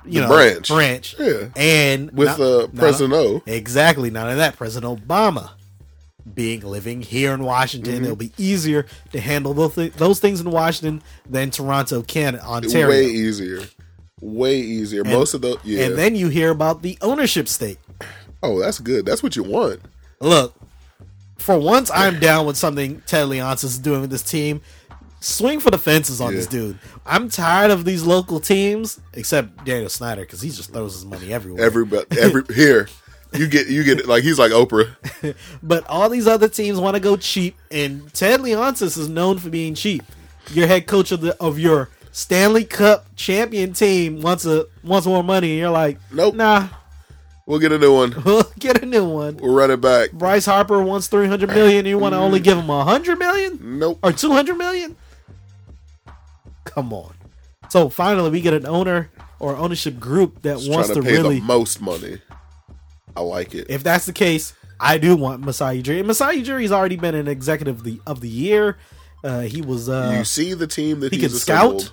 you 0.07 0.21
know, 0.21 0.27
branch. 0.27 0.67
branch. 0.69 1.15
Yeah. 1.19 1.49
And 1.55 2.11
With 2.11 2.27
not- 2.27 2.39
uh, 2.39 2.57
not- 2.61 2.75
President 2.75 3.13
O. 3.13 3.41
Exactly. 3.45 4.09
None 4.09 4.29
of 4.29 4.37
that, 4.37 4.55
President 4.57 4.99
Obama 5.07 5.51
being 6.33 6.59
living 6.61 7.01
here 7.01 7.33
in 7.33 7.43
Washington, 7.43 7.95
Mm-hmm. 7.95 8.03
it'll 8.03 8.15
be 8.17 8.33
easier 8.37 8.85
to 9.13 9.19
handle 9.19 9.53
those, 9.53 9.75
those 9.93 10.19
things 10.19 10.41
in 10.41 10.51
Washington 10.51 11.01
than 11.29 11.51
Toronto, 11.51 12.01
Canada, 12.03 12.43
Ontario. 12.45 12.89
Way 12.89 13.05
easier. 13.05 13.61
Way 14.21 14.57
easier. 14.59 15.03
Most 15.03 15.33
of 15.33 15.41
the 15.41 15.57
yeah. 15.63 15.85
And 15.85 15.97
then 15.97 16.15
you 16.15 16.27
hear 16.29 16.49
about 16.49 16.81
the 16.81 16.97
ownership 17.01 17.47
stake. 17.47 17.79
oh, 18.43 18.59
that's 18.59 18.79
good. 18.79 19.05
That's 19.05 19.23
what 19.23 19.35
you 19.35 19.43
want. 19.43 19.79
Look, 20.19 20.53
for 21.37 21.57
once, 21.57 21.89
I'm 21.93 22.19
down 22.19 22.45
with 22.45 22.57
something 22.57 23.01
Ted 23.05 23.27
Leonsis 23.27 23.63
is 23.65 23.77
doing 23.79 24.01
with 24.01 24.09
this 24.09 24.23
team. 24.23 24.61
Swing 25.19 25.59
for 25.59 25.71
the 25.71 25.77
fences 25.77 26.21
on 26.21 26.31
Yeah. 26.31 26.37
this 26.37 26.47
dude. 26.47 26.77
I'm 27.05 27.29
tired 27.29 27.71
of 27.71 27.85
these 27.85 28.03
local 28.03 28.39
teams, 28.39 28.99
except 29.13 29.65
Daniel 29.65 29.89
Snyder, 29.89 30.21
because 30.21 30.41
he 30.41 30.49
just 30.49 30.71
throws 30.71 30.93
his 30.93 31.05
money 31.05 31.33
everywhere. 31.33 31.63
Everybody 31.65 32.05
every 32.19 32.43
here. 32.53 32.87
You 33.33 33.47
get 33.47 33.67
you 33.67 33.83
get 33.83 34.07
like 34.07 34.23
he's 34.23 34.39
like 34.39 34.51
Oprah. 34.51 34.95
but 35.63 35.85
all 35.87 36.07
these 36.09 36.27
other 36.27 36.47
teams 36.47 36.79
want 36.79 36.95
to 36.95 37.01
go 37.01 37.17
cheap, 37.17 37.55
and 37.71 38.13
Ted 38.13 38.39
Leonsis 38.41 38.97
is 38.97 39.09
known 39.09 39.37
for 39.39 39.49
being 39.49 39.73
cheap. 39.75 40.03
Your 40.53 40.67
head 40.67 40.87
coach 40.87 41.11
of 41.11 41.19
the 41.21 41.35
of 41.41 41.59
your 41.59 41.89
Stanley 42.11 42.63
Cup 42.63 43.05
champion 43.15 43.73
team 43.73 44.21
wants 44.21 44.45
a 44.45 44.65
wants 44.83 45.05
more 45.07 45.23
money, 45.23 45.51
and 45.51 45.59
you're 45.59 45.69
like, 45.71 45.97
Nope. 46.11 46.35
nah, 46.35 46.67
We'll 47.45 47.59
get 47.59 47.71
a 47.73 47.77
new 47.77 47.93
one. 47.93 48.13
we'll 48.25 48.43
get 48.59 48.81
a 48.81 48.85
new 48.85 49.05
one. 49.05 49.37
We'll 49.37 49.53
run 49.53 49.71
it 49.71 49.81
back. 49.81 50.11
Bryce 50.13 50.45
Harper 50.45 50.81
wants 50.81 51.07
three 51.07 51.27
hundred 51.27 51.49
million. 51.49 51.85
You 51.85 51.97
want 51.97 52.13
to 52.13 52.17
only 52.19 52.39
give 52.39 52.57
him 52.57 52.69
a 52.69 52.83
hundred 52.85 53.19
million 53.19 53.79
Nope. 53.79 53.99
or 54.03 54.13
two 54.13 54.31
hundred 54.31 54.57
million? 54.57 54.95
Come 56.77 56.93
on. 56.93 57.11
So 57.69 57.89
finally, 57.89 58.29
we 58.29 58.39
get 58.39 58.53
an 58.53 58.67
owner 58.67 59.09
or 59.39 59.55
ownership 59.57 59.99
group 59.99 60.43
that 60.43 60.57
Just 60.59 60.69
wants 60.69 60.89
to 60.89 60.93
to 60.95 61.01
pay 61.01 61.13
really. 61.13 61.39
the 61.39 61.45
most 61.45 61.81
money. 61.81 62.19
I 63.15 63.21
like 63.21 63.55
it. 63.55 63.65
if 63.67 63.81
that's 63.81 64.05
the 64.05 64.13
case, 64.13 64.53
I 64.79 64.99
do 64.99 65.15
want 65.15 65.41
Masai 65.41 65.81
Ujiri. 65.81 65.97
And 65.97 66.05
Masai 66.07 66.35
Ujiri's 66.43 66.71
already 66.71 66.95
been 66.95 67.15
an 67.15 67.27
executive 67.27 67.77
of 67.79 67.83
the 67.83 67.99
of 68.05 68.21
the 68.21 68.29
year. 68.29 68.77
Uh, 69.23 69.41
he 69.41 69.63
was 69.63 69.89
uh, 69.89 70.13
you 70.19 70.23
see 70.23 70.53
the 70.53 70.67
team 70.67 70.99
that 70.99 71.11
he 71.11 71.17
he's 71.19 71.31
can 71.31 71.39
scout 71.39 71.91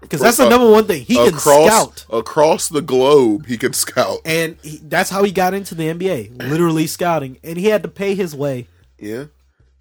because 0.00 0.20
that's 0.20 0.36
the 0.36 0.48
number 0.48 0.70
one 0.70 0.84
thing. 0.86 1.04
He 1.04 1.16
can 1.16 1.36
scout, 1.36 2.06
across 2.10 2.68
the 2.68 2.80
globe. 2.80 3.46
He 3.46 3.58
can 3.58 3.72
scout. 3.72 4.18
and 4.24 4.56
he, 4.62 4.78
that's 4.84 5.10
how 5.10 5.24
he 5.24 5.32
got 5.32 5.52
into 5.52 5.74
the 5.74 5.88
NBA, 5.92 6.48
literally 6.48 6.86
scouting. 6.86 7.38
And 7.42 7.58
he 7.58 7.66
had 7.66 7.82
to 7.82 7.88
pay 7.88 8.14
his 8.14 8.36
way 8.36 8.68
Yeah, 9.00 9.24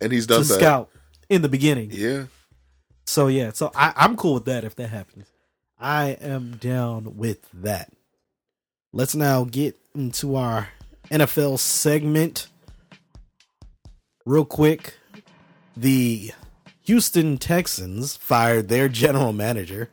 and 0.01 0.12
he's 0.12 0.26
done 0.26 0.39
that. 0.41 0.45
scout 0.45 0.89
in 1.30 1.43
the 1.43 1.49
beginning. 1.49 1.89
Yeah, 1.93 2.24
So 3.12 3.28
yeah, 3.28 3.51
so 3.51 3.74
I, 3.76 3.91
I'm 3.97 4.16
cool 4.16 4.36
with 4.36 4.45
that 4.45 4.64
if 4.64 4.74
that 4.78 4.88
happens. 4.88 5.28
I 5.78 6.12
am 6.22 6.55
down 6.55 7.18
with 7.18 7.45
that. 7.51 7.91
Let's 8.93 9.16
now 9.16 9.43
get 9.43 9.78
into 9.93 10.38
our 10.38 10.70
NFL 11.09 11.59
segment. 11.59 12.47
Real 14.26 14.45
quick, 14.45 14.93
the 15.76 16.32
Houston 16.84 17.38
Texans 17.38 18.16
fired 18.16 18.70
their 18.70 18.88
general 18.88 19.34
manager. 19.34 19.89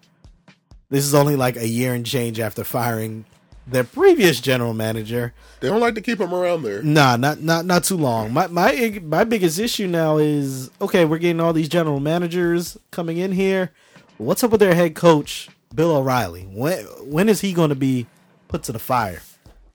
This 0.88 1.04
is 1.04 1.12
only 1.12 1.34
like 1.34 1.56
a 1.56 1.66
year 1.66 1.94
and 1.94 2.06
change 2.06 2.38
after 2.38 2.62
firing 2.62 3.24
their 3.70 3.84
previous 3.84 4.40
general 4.40 4.74
manager. 4.74 5.34
they 5.60 5.68
don't 5.68 5.80
like 5.80 5.94
to 5.94 6.00
keep 6.00 6.20
him 6.20 6.34
around 6.34 6.62
there. 6.62 6.82
Nah, 6.82 7.16
not 7.16 7.40
not 7.40 7.66
not 7.66 7.84
too 7.84 7.96
long. 7.96 8.32
My 8.32 8.46
my 8.46 9.00
my 9.02 9.24
biggest 9.24 9.58
issue 9.58 9.86
now 9.86 10.18
is 10.18 10.70
okay. 10.80 11.04
We're 11.04 11.18
getting 11.18 11.40
all 11.40 11.52
these 11.52 11.68
general 11.68 12.00
managers 12.00 12.76
coming 12.90 13.18
in 13.18 13.32
here. 13.32 13.72
What's 14.16 14.42
up 14.42 14.50
with 14.50 14.60
their 14.60 14.74
head 14.74 14.94
coach 14.94 15.48
Bill 15.74 15.96
O'Reilly? 15.96 16.42
When 16.42 16.84
when 17.04 17.28
is 17.28 17.40
he 17.40 17.52
going 17.52 17.68
to 17.70 17.76
be 17.76 18.06
put 18.48 18.62
to 18.64 18.72
the 18.72 18.78
fire? 18.78 19.22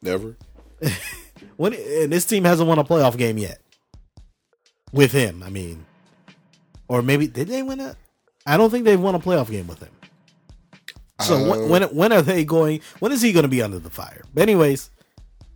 Never. 0.01 0.35
When 1.57 1.73
and 1.73 2.11
this 2.11 2.25
team 2.25 2.45
hasn't 2.45 2.67
won 2.67 2.79
a 2.79 2.83
playoff 2.83 3.17
game 3.17 3.37
yet 3.37 3.59
with 4.91 5.11
him. 5.11 5.43
I 5.43 5.49
mean, 5.49 5.85
or 6.87 7.01
maybe 7.01 7.27
did 7.27 7.47
they 7.47 7.61
win 7.61 7.79
a? 7.79 7.95
I 8.45 8.57
don't 8.57 8.69
think 8.69 8.85
they've 8.85 8.99
won 8.99 9.15
a 9.15 9.19
playoff 9.19 9.49
game 9.51 9.67
with 9.67 9.79
him. 9.79 9.91
So 11.21 11.35
Uh, 11.35 11.49
when, 11.49 11.69
when 11.69 11.83
when 11.95 12.11
are 12.13 12.21
they 12.21 12.43
going? 12.45 12.81
When 12.99 13.11
is 13.11 13.21
he 13.21 13.31
going 13.31 13.43
to 13.43 13.49
be 13.49 13.61
under 13.61 13.79
the 13.79 13.89
fire? 13.89 14.23
But 14.33 14.41
anyways, 14.43 14.89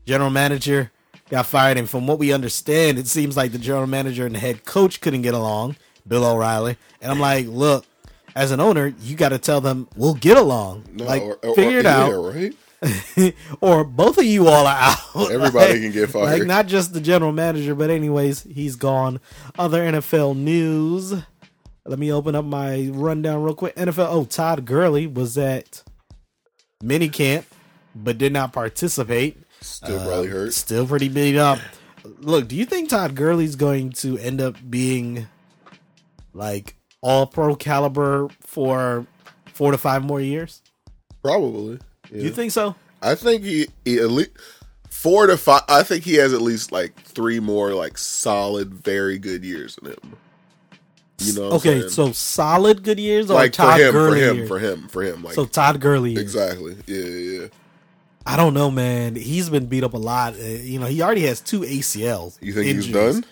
general 0.05 0.29
manager 0.29 0.91
got 1.29 1.45
fired, 1.45 1.77
and 1.77 1.89
from 1.89 2.07
what 2.07 2.19
we 2.19 2.31
understand, 2.31 2.97
it 2.99 3.07
seems 3.07 3.35
like 3.35 3.51
the 3.51 3.57
general 3.57 3.87
manager 3.87 4.25
and 4.25 4.35
the 4.35 4.39
head 4.39 4.65
coach 4.65 5.01
couldn't 5.01 5.23
get 5.23 5.33
along. 5.33 5.75
Bill 6.07 6.23
O'Reilly, 6.25 6.77
and 7.01 7.11
I'm 7.11 7.19
like, 7.19 7.47
look, 7.47 7.85
as 8.33 8.51
an 8.51 8.61
owner, 8.61 8.93
you 9.01 9.17
got 9.17 9.29
to 9.29 9.37
tell 9.39 9.59
them 9.59 9.89
we'll 9.97 10.13
get 10.13 10.37
along. 10.37 10.85
No, 10.93 11.03
like 11.05 11.21
or, 11.21 11.35
or- 11.43 11.55
figure 11.55 11.79
it 11.79 11.85
yeah, 11.85 11.97
out 12.03 12.33
right? 12.33 12.53
or 13.61 13.83
both 13.83 14.17
of 14.19 14.23
you 14.23 14.47
all 14.47 14.65
are 14.67 14.77
out. 15.15 15.15
Everybody 15.31 15.73
Like- 15.73 15.81
can 15.81 15.91
get 15.91 16.09
fired. 16.11 16.39
Like 16.39 16.47
not 16.47 16.67
just 16.67 16.93
the 16.93 17.01
general 17.01 17.31
manager, 17.33 17.75
but 17.75 17.89
anyways, 17.89 18.43
he's 18.43 18.75
gone. 18.77 19.19
Other 19.59 19.81
NFL 19.81 20.37
news. 20.37 21.13
Let 21.87 21.99
me 21.99 22.11
open 22.11 22.35
up 22.35 22.43
my 22.45 22.89
rundown 22.91 23.43
real 23.43 23.55
quick. 23.55 23.75
NFL. 23.75 24.07
Oh, 24.09 24.25
Todd 24.25 24.65
Gurley 24.65 25.07
was 25.07 25.37
at 25.37 25.83
minicamp, 26.83 27.45
but 27.95 28.17
did 28.17 28.33
not 28.33 28.51
participate. 28.53 29.37
Still 29.61 29.99
Uh, 29.99 30.05
probably 30.05 30.27
hurt. 30.27 30.53
Still 30.53 30.85
pretty 30.85 31.07
beat 31.09 31.37
up. 31.37 31.59
Look, 32.19 32.47
do 32.47 32.55
you 32.55 32.65
think 32.65 32.89
Todd 32.89 33.15
Gurley's 33.15 33.55
going 33.55 33.91
to 33.93 34.17
end 34.17 34.41
up 34.41 34.55
being 34.69 35.27
like 36.33 36.75
all 37.01 37.25
pro 37.25 37.55
caliber 37.55 38.27
for 38.41 39.05
four 39.53 39.71
to 39.71 39.77
five 39.77 40.03
more 40.03 40.21
years? 40.21 40.61
Probably. 41.23 41.79
Yeah. 42.11 42.19
Do 42.19 42.23
you 42.25 42.31
think 42.31 42.51
so? 42.51 42.75
I 43.01 43.15
think 43.15 43.43
he, 43.43 43.67
he 43.85 43.99
at 43.99 44.09
least 44.11 44.31
four 44.89 45.27
to 45.27 45.37
five. 45.37 45.63
I 45.67 45.83
think 45.83 46.03
he 46.03 46.15
has 46.15 46.33
at 46.33 46.41
least 46.41 46.71
like 46.71 46.99
three 47.01 47.39
more 47.39 47.73
like 47.73 47.97
solid, 47.97 48.73
very 48.73 49.17
good 49.17 49.43
years 49.43 49.77
in 49.81 49.89
him. 49.91 50.15
You 51.19 51.33
know. 51.33 51.43
Okay, 51.53 51.87
so 51.89 52.11
solid 52.11 52.83
good 52.83 52.99
years 52.99 53.31
or 53.31 53.35
like 53.35 53.51
for 53.51 53.57
Todd 53.57 53.79
him, 53.79 53.91
for 53.91 54.15
him, 54.15 54.35
years? 54.37 54.47
for 54.47 54.59
him, 54.59 54.87
for 54.87 55.03
him. 55.03 55.23
Like 55.23 55.33
so 55.33 55.45
Todd 55.45 55.79
Gurley 55.79 56.11
years. 56.11 56.21
exactly. 56.21 56.75
Yeah, 56.85 57.03
yeah. 57.03 57.41
yeah. 57.41 57.47
I 58.27 58.35
don't 58.35 58.53
know, 58.53 58.69
man. 58.69 59.15
He's 59.15 59.49
been 59.49 59.67
beat 59.67 59.83
up 59.83 59.93
a 59.93 59.97
lot. 59.97 60.33
Uh, 60.33 60.43
you 60.43 60.79
know, 60.79 60.85
he 60.85 61.01
already 61.01 61.21
has 61.21 61.39
two 61.39 61.61
ACLs. 61.61 62.37
You 62.41 62.53
think 62.53 62.67
he's 62.67 62.91
done? 62.91 63.25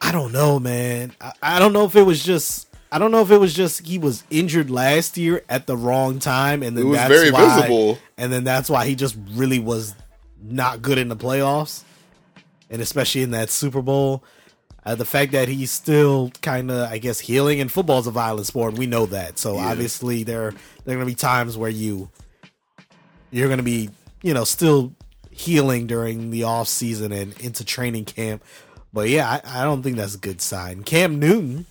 I 0.00 0.12
don't 0.12 0.32
know, 0.32 0.60
man. 0.60 1.12
I, 1.20 1.32
I 1.42 1.58
don't 1.58 1.72
know 1.72 1.84
if 1.84 1.96
it 1.96 2.02
was 2.02 2.22
just. 2.22 2.68
I 2.92 2.98
don't 2.98 3.10
know 3.10 3.20
if 3.20 3.30
it 3.32 3.38
was 3.38 3.52
just 3.52 3.84
he 3.84 3.98
was 3.98 4.22
injured 4.30 4.70
last 4.70 5.18
year 5.18 5.44
at 5.48 5.66
the 5.66 5.76
wrong 5.76 6.20
time, 6.20 6.62
and 6.62 6.78
then 6.78 6.92
that's 6.92 7.12
very 7.12 7.32
why, 7.32 7.56
visible. 7.56 7.98
and 8.16 8.32
then 8.32 8.44
that's 8.44 8.70
why 8.70 8.86
he 8.86 8.94
just 8.94 9.16
really 9.32 9.58
was 9.58 9.94
not 10.40 10.80
good 10.80 10.96
in 10.96 11.08
the 11.08 11.16
playoffs, 11.16 11.82
and 12.70 12.80
especially 12.80 13.22
in 13.22 13.32
that 13.32 13.50
Super 13.50 13.82
Bowl. 13.82 14.22
Uh, 14.86 14.94
the 14.94 15.04
fact 15.04 15.32
that 15.32 15.48
he's 15.48 15.72
still 15.72 16.30
kind 16.42 16.70
of, 16.70 16.88
I 16.90 16.98
guess, 16.98 17.18
healing, 17.18 17.60
and 17.60 17.70
football's 17.72 18.06
a 18.06 18.12
violent 18.12 18.46
sport. 18.46 18.78
We 18.78 18.86
know 18.86 19.04
that, 19.06 19.36
so 19.36 19.56
Yeah. 19.56 19.66
obviously 19.66 20.22
there 20.22 20.52
there 20.84 20.94
are 20.94 20.98
going 20.98 21.00
to 21.00 21.06
be 21.06 21.14
times 21.16 21.58
where 21.58 21.68
you 21.70 22.08
you're 23.32 23.48
going 23.48 23.58
to 23.58 23.64
be, 23.64 23.90
you 24.22 24.32
know, 24.32 24.44
still 24.44 24.92
healing 25.30 25.86
during 25.88 26.30
the 26.30 26.44
off 26.44 26.68
season 26.68 27.10
and 27.12 27.38
into 27.40 27.64
training 27.64 28.04
camp. 28.04 28.42
But 28.92 29.08
yeah, 29.08 29.28
I, 29.44 29.60
I 29.60 29.64
don't 29.64 29.82
think 29.82 29.96
that's 29.96 30.14
a 30.14 30.18
good 30.18 30.40
sign. 30.40 30.84
Cam 30.84 31.18
Newton, 31.18 31.66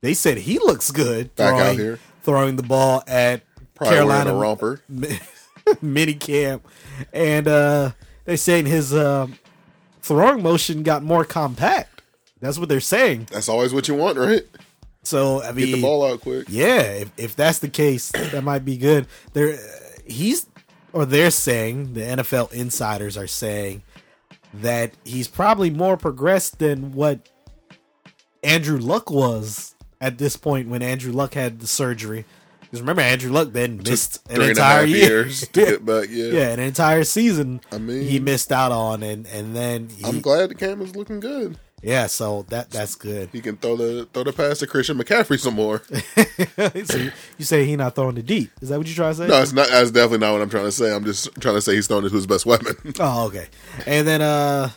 they 0.00 0.14
said 0.14 0.38
he 0.38 0.58
looks 0.58 0.90
good 0.90 1.34
Back 1.36 1.52
out 1.52 1.58
throwing, 1.58 1.78
here. 1.78 1.98
throwing 2.22 2.56
the 2.56 2.62
ball 2.64 3.04
at 3.06 3.42
Probably 3.74 3.94
Carolina 3.96 4.34
romper. 4.34 4.80
mini 5.82 6.14
camp, 6.14 6.66
and 7.12 7.46
uh, 7.46 7.90
they 8.24 8.36
saying 8.36 8.66
his 8.66 8.92
uh, 8.94 9.26
throwing 10.02 10.42
motion 10.42 10.82
got 10.82 11.02
more 11.02 11.24
compact. 11.24 11.93
That's 12.44 12.58
what 12.58 12.68
they're 12.68 12.80
saying. 12.80 13.28
That's 13.32 13.48
always 13.48 13.72
what 13.72 13.88
you 13.88 13.94
want, 13.94 14.18
right? 14.18 14.42
So 15.02 15.42
I 15.42 15.52
mean, 15.52 15.66
Get 15.66 15.76
the 15.76 15.82
ball 15.82 16.04
out 16.06 16.20
quick. 16.20 16.46
yeah, 16.48 16.80
if, 16.82 17.10
if 17.16 17.36
that's 17.36 17.58
the 17.58 17.68
case, 17.68 18.10
that 18.12 18.44
might 18.44 18.64
be 18.64 18.76
good. 18.76 19.06
There, 19.32 19.58
he's 20.06 20.46
or 20.92 21.06
they're 21.06 21.30
saying 21.30 21.94
the 21.94 22.00
NFL 22.02 22.52
insiders 22.52 23.16
are 23.16 23.26
saying 23.26 23.82
that 24.54 24.92
he's 25.04 25.26
probably 25.26 25.70
more 25.70 25.96
progressed 25.96 26.58
than 26.58 26.92
what 26.92 27.28
Andrew 28.42 28.78
Luck 28.78 29.10
was 29.10 29.74
at 30.00 30.18
this 30.18 30.36
point 30.36 30.68
when 30.68 30.82
Andrew 30.82 31.12
Luck 31.12 31.34
had 31.34 31.60
the 31.60 31.66
surgery. 31.66 32.24
Because 32.60 32.80
remember, 32.80 33.02
Andrew 33.02 33.30
Luck 33.32 33.52
then 33.52 33.78
missed 33.78 34.16
an 34.28 34.36
Three 34.36 34.48
and 34.50 34.58
a 34.58 34.62
entire 34.62 34.84
year. 34.84 35.28
get 35.52 35.84
back. 35.86 36.08
Yeah. 36.10 36.26
yeah, 36.26 36.48
an 36.50 36.60
entire 36.60 37.04
season. 37.04 37.60
I 37.72 37.78
mean- 37.78 38.02
he 38.06 38.18
missed 38.18 38.52
out 38.52 38.70
on, 38.72 39.02
and 39.02 39.26
and 39.28 39.54
then 39.56 39.88
he, 39.88 40.04
I'm 40.04 40.20
glad 40.20 40.50
the 40.50 40.54
camera's 40.54 40.94
looking 40.94 41.20
good. 41.20 41.58
Yeah, 41.84 42.06
so 42.06 42.46
that 42.48 42.70
that's 42.70 42.94
good. 42.94 43.28
He 43.32 43.40
can 43.42 43.56
throw 43.58 43.76
the 43.76 44.08
throw 44.12 44.24
the 44.24 44.32
pass 44.32 44.58
to 44.60 44.66
Christian 44.66 44.98
McCaffrey 44.98 45.38
some 45.38 45.54
more. 45.54 45.82
so 46.86 46.96
you, 46.96 47.12
you 47.36 47.44
say 47.44 47.66
he 47.66 47.76
not 47.76 47.94
throwing 47.94 48.14
the 48.14 48.22
deep? 48.22 48.50
Is 48.62 48.70
that 48.70 48.78
what 48.78 48.86
you 48.86 48.94
trying 48.94 49.12
to 49.12 49.18
say? 49.18 49.26
No, 49.28 49.42
it's 49.42 49.52
not. 49.52 49.68
That's 49.68 49.90
definitely 49.90 50.18
not 50.18 50.32
what 50.32 50.42
I'm 50.42 50.48
trying 50.50 50.64
to 50.64 50.72
say. 50.72 50.94
I'm 50.94 51.04
just 51.04 51.28
trying 51.40 51.56
to 51.56 51.60
say 51.60 51.74
he's 51.74 51.86
throwing 51.86 52.06
it 52.06 52.08
to 52.08 52.14
his 52.14 52.26
best 52.26 52.46
weapon. 52.46 52.74
Oh, 53.00 53.26
okay. 53.26 53.48
And 53.86 54.06
then 54.08 54.22
uh 54.22 54.70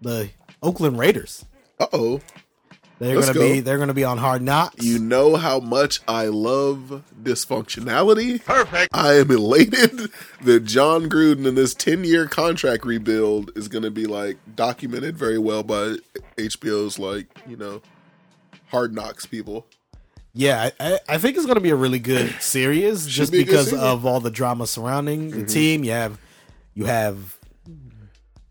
the 0.00 0.30
Oakland 0.62 0.98
Raiders. 0.98 1.44
Uh 1.78 1.86
oh. 1.92 2.20
They're 2.98 3.14
Let's 3.14 3.28
gonna 3.28 3.38
go. 3.38 3.52
be 3.52 3.60
they're 3.60 3.78
gonna 3.78 3.94
be 3.94 4.02
on 4.04 4.18
hard 4.18 4.42
knocks. 4.42 4.84
You 4.84 4.98
know 4.98 5.36
how 5.36 5.60
much 5.60 6.00
I 6.08 6.26
love 6.26 7.04
dysfunctionality. 7.22 8.44
Perfect. 8.44 8.90
I 8.92 9.14
am 9.14 9.30
elated 9.30 10.10
that 10.42 10.60
Jon 10.64 11.08
Gruden 11.08 11.46
in 11.46 11.54
this 11.54 11.74
10 11.74 12.04
year 12.04 12.26
contract 12.26 12.84
rebuild 12.84 13.50
is 13.56 13.68
going 13.68 13.84
to 13.84 13.90
be 13.90 14.06
like 14.06 14.36
documented 14.56 15.16
very 15.16 15.38
well 15.38 15.62
by 15.62 15.96
HBO's 16.38 16.98
like, 16.98 17.26
you 17.46 17.56
know, 17.56 17.82
hard 18.68 18.94
knocks 18.94 19.26
people. 19.26 19.66
yeah, 20.34 20.70
I, 20.80 20.98
I- 21.08 21.18
think 21.18 21.36
it's 21.36 21.46
gonna 21.46 21.60
be 21.60 21.70
a 21.70 21.76
really 21.76 21.98
good 21.98 22.32
series 22.40 23.06
just 23.06 23.32
be 23.32 23.44
because. 23.44 23.72
Mm-hmm. 23.72 23.82
of 23.84 24.06
all 24.06 24.20
the 24.20 24.30
drama 24.30 24.66
surrounding 24.66 25.30
the 25.30 25.44
team. 25.44 25.84
You 25.84 25.90
have 25.92 26.18
you 26.74 26.84
have 26.86 27.36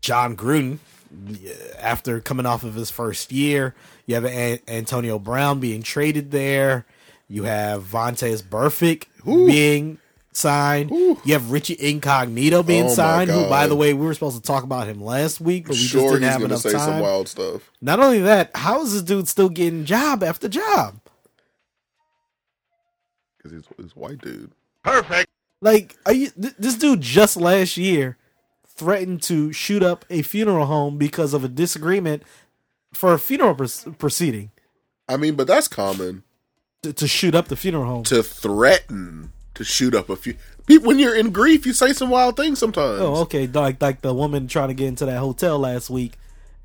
Jon 0.00 0.36
Gruden 0.36 0.78
after 1.78 2.20
coming 2.20 2.46
off 2.46 2.62
of 2.64 2.74
his 2.74 2.90
first 2.90 3.32
year. 3.32 3.74
You 4.06 4.14
have 4.16 4.24
An- 4.26 4.60
Antonio 4.68 5.18
Brown 5.18 5.60
being 5.60 5.82
traded 5.82 6.30
there. 6.30 6.86
You 7.28 7.44
have 7.44 7.82
Vontaze 7.84 8.42
Burfict 8.42 9.04
being 9.24 9.98
signed. 10.38 10.90
You 10.90 11.16
have 11.32 11.50
Richie 11.50 11.76
Incognito 11.78 12.62
being 12.62 12.86
Oh 12.86 12.94
signed. 12.94 13.30
Who, 13.30 13.48
by 13.48 13.66
the 13.66 13.76
way, 13.76 13.92
we 13.94 14.06
were 14.06 14.14
supposed 14.14 14.36
to 14.36 14.42
talk 14.42 14.64
about 14.64 14.86
him 14.86 15.02
last 15.02 15.40
week, 15.40 15.64
but 15.66 15.72
we 15.72 15.78
just 15.82 15.92
didn't 15.94 16.22
he's 16.22 16.30
have 16.30 16.38
going 16.38 16.48
to 16.50 16.54
enough 16.54 16.60
say 16.62 16.72
time. 16.72 16.80
some 16.80 17.00
wild 17.00 17.28
stuff. 17.28 17.70
Not 17.80 18.00
only 18.00 18.20
that, 18.20 18.50
how 18.54 18.82
is 18.82 18.92
this 18.92 19.02
dude 19.02 19.28
still 19.28 19.48
getting 19.48 19.84
job 19.84 20.22
after 20.22 20.48
job? 20.48 21.00
Because 23.36 23.52
he's, 23.52 23.64
he's 23.76 23.92
a 23.96 23.98
white 23.98 24.20
dude. 24.20 24.52
Perfect. 24.82 25.28
Like, 25.60 25.96
are 26.06 26.12
you? 26.12 26.30
Th- 26.30 26.54
this 26.58 26.76
dude 26.76 27.00
just 27.00 27.36
last 27.36 27.76
year 27.76 28.16
threatened 28.66 29.22
to 29.22 29.52
shoot 29.52 29.82
up 29.82 30.04
a 30.08 30.22
funeral 30.22 30.66
home 30.66 30.98
because 30.98 31.34
of 31.34 31.42
a 31.42 31.48
disagreement 31.48 32.22
for 32.92 33.12
a 33.12 33.18
funeral 33.18 33.54
pr- 33.54 33.90
proceeding 33.98 34.50
I 35.08 35.16
mean, 35.16 35.34
but 35.34 35.46
that's 35.48 35.66
common 35.68 36.22
to, 36.82 36.92
to 36.92 37.08
shoot 37.08 37.34
up 37.34 37.48
the 37.48 37.56
funeral 37.56 37.86
home. 37.86 38.04
to 38.04 38.22
threaten 38.22 39.32
to 39.54 39.64
shoot 39.64 39.94
up 39.94 40.08
a 40.08 40.16
few. 40.16 40.34
People, 40.66 40.88
when 40.88 40.98
you're 40.98 41.16
in 41.16 41.30
grief, 41.30 41.64
you 41.64 41.72
say 41.72 41.92
some 41.92 42.10
wild 42.10 42.36
things 42.36 42.58
sometimes. 42.58 43.00
Oh, 43.00 43.16
okay. 43.22 43.46
Like 43.46 43.80
like 43.80 44.02
the 44.02 44.12
woman 44.12 44.48
trying 44.48 44.68
to 44.68 44.74
get 44.74 44.88
into 44.88 45.06
that 45.06 45.18
hotel 45.18 45.58
last 45.58 45.88
week, 45.88 46.12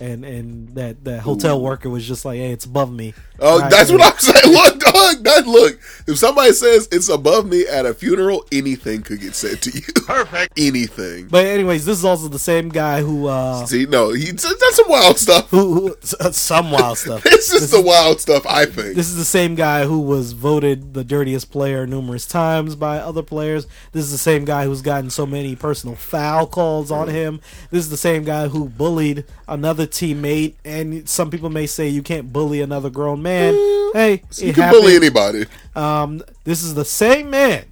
and 0.04 0.26
and 0.26 0.76
that 0.76 1.04
that 1.06 1.22
hotel 1.22 1.62
worker 1.62 1.90
was 1.90 2.06
just 2.08 2.26
like, 2.26 2.38
"Hey, 2.38 2.52
it's 2.52 2.66
above 2.66 2.92
me." 2.92 3.14
Oh, 3.40 3.60
Right, 3.60 3.70
that's 3.72 3.90
yeah. 3.90 3.98
what 3.98 4.14
I'm 4.14 4.20
saying. 4.20 4.54
Look, 4.54 4.80
dog, 4.80 5.24
that 5.24 5.48
look. 5.48 5.80
If 6.08 6.18
somebody 6.18 6.52
says 6.54 6.88
it's 6.92 7.10
above 7.10 7.46
me 7.48 7.66
at 7.68 7.86
a 7.86 7.94
funeral, 7.94 8.46
anything 8.52 9.02
could 9.02 9.20
get 9.22 9.36
said 9.36 9.62
to 9.64 9.72
you. 9.72 9.82
Perfect. 10.06 10.54
Anything. 10.58 11.28
But 11.28 11.46
anyways, 11.46 11.86
this 11.86 11.98
is 11.98 12.06
also 12.06 12.28
the 12.28 12.40
same 12.40 12.70
guy 12.70 13.02
who 13.02 13.28
uh 13.28 13.66
See, 13.66 13.86
no, 13.86 14.12
he 14.14 14.32
that's 14.32 14.76
some 14.76 14.90
wild 14.90 15.18
stuff. 15.18 15.50
who, 15.50 15.74
who 15.90 15.96
some 16.02 16.72
wild 16.72 16.98
stuff. 16.98 17.24
This 17.34 17.52
is 17.54 17.72
the 17.72 17.82
wild 17.82 18.22
stuff. 18.22 18.46
I 18.48 18.66
think. 18.66 18.96
This 18.96 19.10
is 19.10 19.18
the 19.18 19.26
same 19.26 19.56
guy 19.56 19.86
who 19.86 20.00
was 20.00 20.32
voted 20.34 20.94
the 20.94 21.04
dirtiest 21.04 21.52
player 21.52 21.86
numerous 21.88 22.26
times 22.26 22.76
by 22.76 22.98
other 23.00 23.24
players. 23.24 23.68
This 23.92 24.06
is 24.06 24.12
the 24.12 24.18
same 24.18 24.46
guy 24.46 24.66
who's 24.66 24.82
gotten 24.82 25.10
so 25.10 25.26
many 25.26 25.56
personal 25.56 25.96
foul 25.96 26.48
calls 26.48 26.92
on 26.92 27.08
him. 27.10 27.42
This 27.72 27.84
is 27.84 27.90
the 27.90 27.98
same 27.98 28.24
guy 28.24 28.48
who 28.48 28.70
bullied 28.70 29.26
another 29.48 29.86
teammate. 29.94 30.56
And 30.66 31.08
some 31.08 31.32
people 31.32 31.50
may 31.50 31.68
say 31.68 31.88
you 31.88 32.02
can't 32.02 32.34
bully 32.34 32.62
another 32.62 32.90
grown 32.90 33.22
man. 33.22 33.54
Hey, 33.94 34.24
you 34.38 34.54
can 34.54 34.72
bully 34.72 34.96
anybody. 34.96 35.46
Um, 35.76 36.22
this 36.44 36.64
is 36.64 36.74
the 36.74 36.84
same 36.84 37.30
man 37.30 37.66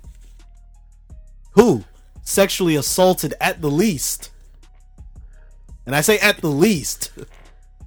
who 1.54 1.84
sexually 2.24 2.76
assaulted 2.76 3.34
at 3.42 3.62
the 3.62 3.70
least, 3.70 4.30
and 5.86 5.96
I 5.96 6.02
say 6.02 6.20
at 6.20 6.38
the 6.38 6.48
least, 6.48 7.12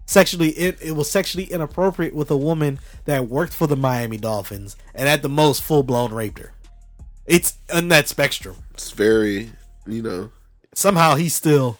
sexually 0.05 0.51
it, 0.51 0.82
it 0.82 0.93
was 0.93 1.11
sexually 1.11 1.45
inappropriate 1.45 2.14
with 2.14 2.30
a 2.30 2.37
woman 2.37 2.80
that 3.05 3.28
worked 3.28 3.55
for 3.55 3.66
the 3.66 3.76
Miami 3.76 4.18
Dolphins, 4.18 4.76
and 4.95 5.09
at 5.09 5.22
the 5.22 5.28
most 5.28 5.62
full 5.62 5.82
blown 5.82 6.12
raped 6.12 6.41
her. 6.41 6.53
It's 7.24 7.57
in 7.72 7.89
that 7.89 8.09
spectrum. 8.09 8.57
It's 8.72 8.91
very, 8.91 9.53
you 9.87 10.03
know. 10.03 10.30
Somehow 10.74 11.14
he 11.14 11.28
still 11.28 11.78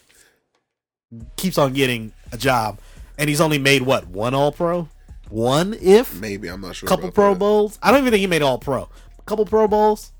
keeps 1.35 1.57
on 1.57 1.73
getting 1.73 2.13
a 2.35 2.37
job, 2.37 2.79
and 3.17 3.29
he's 3.29 3.41
only 3.41 3.57
made 3.57 3.81
what 3.81 4.07
one 4.07 4.33
All 4.33 4.51
Pro, 4.51 4.87
one 5.29 5.73
if 5.81 6.19
Maybe 6.19 6.47
I'm 6.49 6.61
not 6.61 6.75
sure. 6.75 6.87
couple 6.87 7.09
Pro 7.11 7.33
that. 7.33 7.39
Bowls. 7.39 7.79
I 7.81 7.91
don't 7.91 8.01
even 8.01 8.11
think 8.11 8.21
he 8.21 8.27
made 8.27 8.41
All 8.43 8.59
Pro. 8.59 8.83
A 9.17 9.21
couple 9.23 9.45
Pro 9.45 9.67
Bowls. 9.67 10.11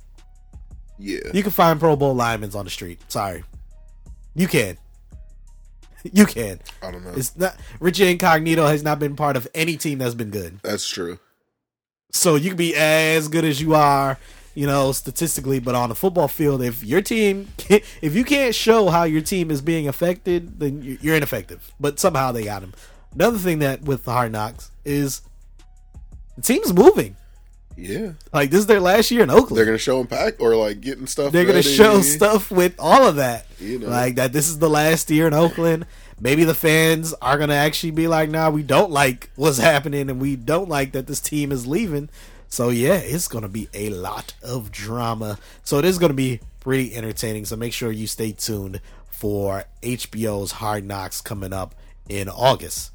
Yeah. 0.97 1.19
You 1.33 1.43
can 1.43 1.51
find 1.51 1.79
Pro 1.79 1.95
Bowl 1.95 2.15
linemen 2.15 2.51
on 2.55 2.65
the 2.65 2.71
street. 2.71 2.99
Sorry, 3.11 3.43
you 4.33 4.47
can. 4.47 4.77
You 6.13 6.27
can. 6.27 6.59
I 6.83 6.91
don't 6.91 7.03
know. 7.03 7.13
It's 7.15 7.35
not 7.35 7.55
Richie 7.79 8.11
Incognito 8.11 8.67
has 8.67 8.83
not 8.83 8.99
been 8.99 9.15
part 9.15 9.35
of 9.35 9.47
any 9.55 9.75
team 9.75 9.97
that's 9.97 10.13
been 10.13 10.29
good. 10.29 10.59
That's 10.61 10.87
true. 10.87 11.17
So 12.11 12.35
you 12.35 12.49
can 12.49 12.57
be 12.57 12.75
as 12.75 13.27
good 13.27 13.43
as 13.43 13.59
you 13.59 13.73
are, 13.73 14.19
you 14.55 14.65
know, 14.65 14.91
statistically, 14.91 15.59
but 15.59 15.75
on 15.75 15.89
the 15.89 15.95
football 15.95 16.27
field, 16.27 16.63
if 16.63 16.83
your 16.83 17.01
team, 17.01 17.49
if 17.69 18.15
you 18.15 18.23
can't 18.23 18.55
show 18.55 18.89
how 18.89 19.03
your 19.03 19.21
team 19.21 19.51
is 19.51 19.61
being 19.61 19.87
affected, 19.87 20.59
then 20.59 20.81
you- 20.81 20.97
you're 21.01 21.15
ineffective. 21.15 21.71
But 21.79 21.99
somehow 21.99 22.31
they 22.31 22.45
got 22.45 22.63
him. 22.63 22.73
Another 23.13 23.37
thing 23.37 23.59
that 23.59 23.83
with 23.83 24.05
the 24.05 24.11
Hard 24.11 24.31
Knocks 24.31 24.71
is 24.83 25.21
the 26.35 26.41
team's 26.41 26.73
moving. 26.73 27.15
Yeah. 27.77 28.13
Like 28.33 28.51
this 28.51 28.59
is 28.61 28.67
their 28.67 28.79
last 28.79 29.11
year 29.11 29.23
in 29.23 29.29
Oakland. 29.29 29.57
They're 29.57 29.65
gonna 29.65 29.77
show 29.77 29.99
him 29.99 30.07
pack 30.07 30.35
or 30.39 30.55
like 30.55 30.79
getting 30.81 31.07
stuff. 31.07 31.33
they're 31.33 31.43
going 31.43 31.61
to 31.61 31.61
show 31.61 32.01
stuff 32.01 32.49
with 32.49 32.73
all 32.79 33.05
of 33.05 33.17
that. 33.17 33.45
You 33.59 33.79
know. 33.79 33.87
Like 33.89 34.15
that 34.15 34.31
this 34.31 34.47
is 34.47 34.59
the 34.59 34.69
last 34.69 35.09
year 35.11 35.27
in 35.27 35.33
Oakland. 35.33 35.85
Maybe 36.17 36.45
the 36.45 36.53
fans 36.55 37.13
are 37.21 37.35
going 37.37 37.49
to 37.49 37.55
actually 37.55 37.91
be 37.91 38.07
like, 38.07 38.29
nah, 38.29 38.49
we 38.49 38.63
don't 38.63 38.91
like 38.91 39.29
what's 39.35 39.57
happening 39.71 40.09
and 40.09 40.21
we 40.21 40.37
don't 40.37 40.69
like 40.69 40.93
that 40.93 41.07
this 41.07 41.19
team 41.19 41.51
is 41.51 41.67
leaving. 41.67 42.07
So, 42.55 42.69
yeah, 42.69 42.93
it's 42.93 43.27
going 43.27 43.41
to 43.41 43.49
be 43.49 43.67
a 43.73 43.89
lot 43.89 44.33
of 44.41 44.71
drama. 44.71 45.37
So, 45.65 45.77
it 45.77 45.83
is 45.83 45.97
going 45.99 46.11
to 46.11 46.15
be 46.15 46.39
pretty 46.61 46.95
entertaining. 46.95 47.43
So, 47.43 47.57
make 47.57 47.73
sure 47.73 47.91
you 47.91 48.07
stay 48.07 48.31
tuned 48.31 48.79
for 49.11 49.65
HBO's 49.81 50.53
Hard 50.53 50.85
Knocks 50.85 51.19
coming 51.19 51.51
up 51.51 51.75
in 52.07 52.29
August. 52.29 52.93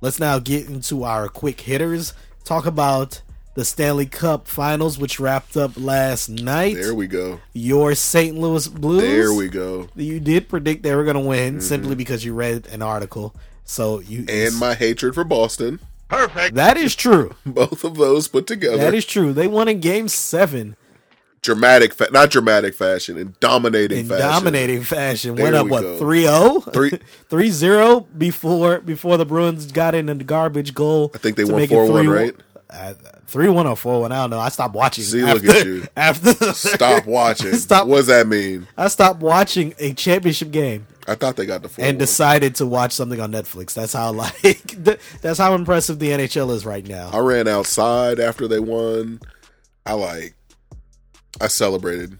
Let's 0.00 0.18
now 0.18 0.40
get 0.40 0.68
into 0.68 1.04
our 1.04 1.28
quick 1.28 1.60
hitters. 1.60 2.12
Talk 2.42 2.66
about 2.66 3.22
the 3.54 3.64
Stanley 3.64 4.06
Cup 4.06 4.48
Finals, 4.48 4.98
which 4.98 5.20
wrapped 5.20 5.56
up 5.56 5.70
last 5.76 6.28
night. 6.28 6.74
There 6.74 6.92
we 6.92 7.06
go. 7.06 7.38
Your 7.52 7.94
St. 7.94 8.36
Louis 8.36 8.66
Blues. 8.66 9.00
There 9.00 9.32
we 9.32 9.46
go. 9.46 9.88
You 9.94 10.18
did 10.18 10.48
predict 10.48 10.82
they 10.82 10.96
were 10.96 11.04
going 11.04 11.14
to 11.14 11.20
win 11.20 11.54
mm-hmm. 11.54 11.60
simply 11.60 11.94
because 11.94 12.24
you 12.24 12.34
read 12.34 12.66
an 12.66 12.82
article. 12.82 13.32
So 13.64 14.00
you 14.00 14.24
And 14.28 14.56
my 14.56 14.74
hatred 14.74 15.14
for 15.14 15.22
Boston. 15.22 15.78
That 16.08 16.76
is 16.76 16.94
true. 16.94 17.34
Both 17.46 17.84
of 17.84 17.96
those 17.96 18.28
put 18.28 18.46
together. 18.46 18.76
That 18.78 18.94
is 18.94 19.04
true. 19.04 19.32
They 19.32 19.46
won 19.46 19.68
in 19.68 19.80
Game 19.80 20.08
Seven 20.08 20.76
dramatic, 21.42 21.94
fa- 21.94 22.08
not 22.12 22.30
dramatic 22.30 22.74
fashion, 22.74 23.16
in 23.16 23.34
dominating 23.40 24.00
in 24.00 24.06
fashion. 24.06 24.20
dominating 24.26 24.82
fashion. 24.82 25.34
There 25.36 25.44
Went 25.44 25.54
up 25.56 25.64
we 25.66 25.70
what 25.70 25.82
go. 25.82 26.00
3-0? 26.00 26.72
Three- 26.72 26.90
3-0 27.30 28.06
before 28.18 28.80
before 28.80 29.16
the 29.16 29.24
Bruins 29.26 29.70
got 29.70 29.94
in 29.94 30.06
the 30.06 30.14
garbage 30.16 30.74
goal. 30.74 31.10
I 31.14 31.18
think 31.18 31.36
they 31.36 31.44
to 31.44 31.52
won 31.52 31.62
4-1, 31.62 31.88
3-1. 32.04 32.14
right? 32.14 32.34
Uh, 32.68 32.94
Three 33.28 33.48
one 33.48 33.66
or 33.66 33.74
four 33.76 34.00
one. 34.02 34.12
I 34.12 34.16
don't 34.22 34.30
know. 34.30 34.38
I 34.38 34.48
stopped 34.50 34.74
watching. 34.74 35.02
See, 35.02 35.20
after, 35.20 35.46
look 35.46 35.56
at 35.56 35.66
you. 35.66 35.86
After 35.96 36.52
Stop 36.52 37.06
watching. 37.06 37.54
Stop. 37.54 37.88
What 37.88 37.96
does 37.96 38.06
that 38.06 38.28
mean? 38.28 38.68
I 38.76 38.86
stopped 38.86 39.20
watching 39.20 39.74
a 39.80 39.92
championship 39.94 40.52
game 40.52 40.86
I 41.08 41.14
thought 41.14 41.36
they 41.36 41.46
got 41.46 41.62
the 41.62 41.68
four. 41.68 41.84
and 41.84 41.98
decided 41.98 42.56
to 42.56 42.66
watch 42.66 42.92
something 42.92 43.20
on 43.20 43.32
Netflix. 43.32 43.74
That's 43.74 43.92
how 43.92 44.12
like 44.12 44.62
that's 45.20 45.38
how 45.38 45.54
impressive 45.54 45.98
the 45.98 46.10
NHL 46.10 46.50
is 46.52 46.66
right 46.66 46.86
now. 46.86 47.10
I 47.12 47.18
ran 47.18 47.46
outside 47.48 48.18
after 48.20 48.48
they 48.48 48.60
won. 48.60 49.20
I 49.84 49.92
like. 49.92 50.34
I 51.40 51.48
celebrated 51.48 52.18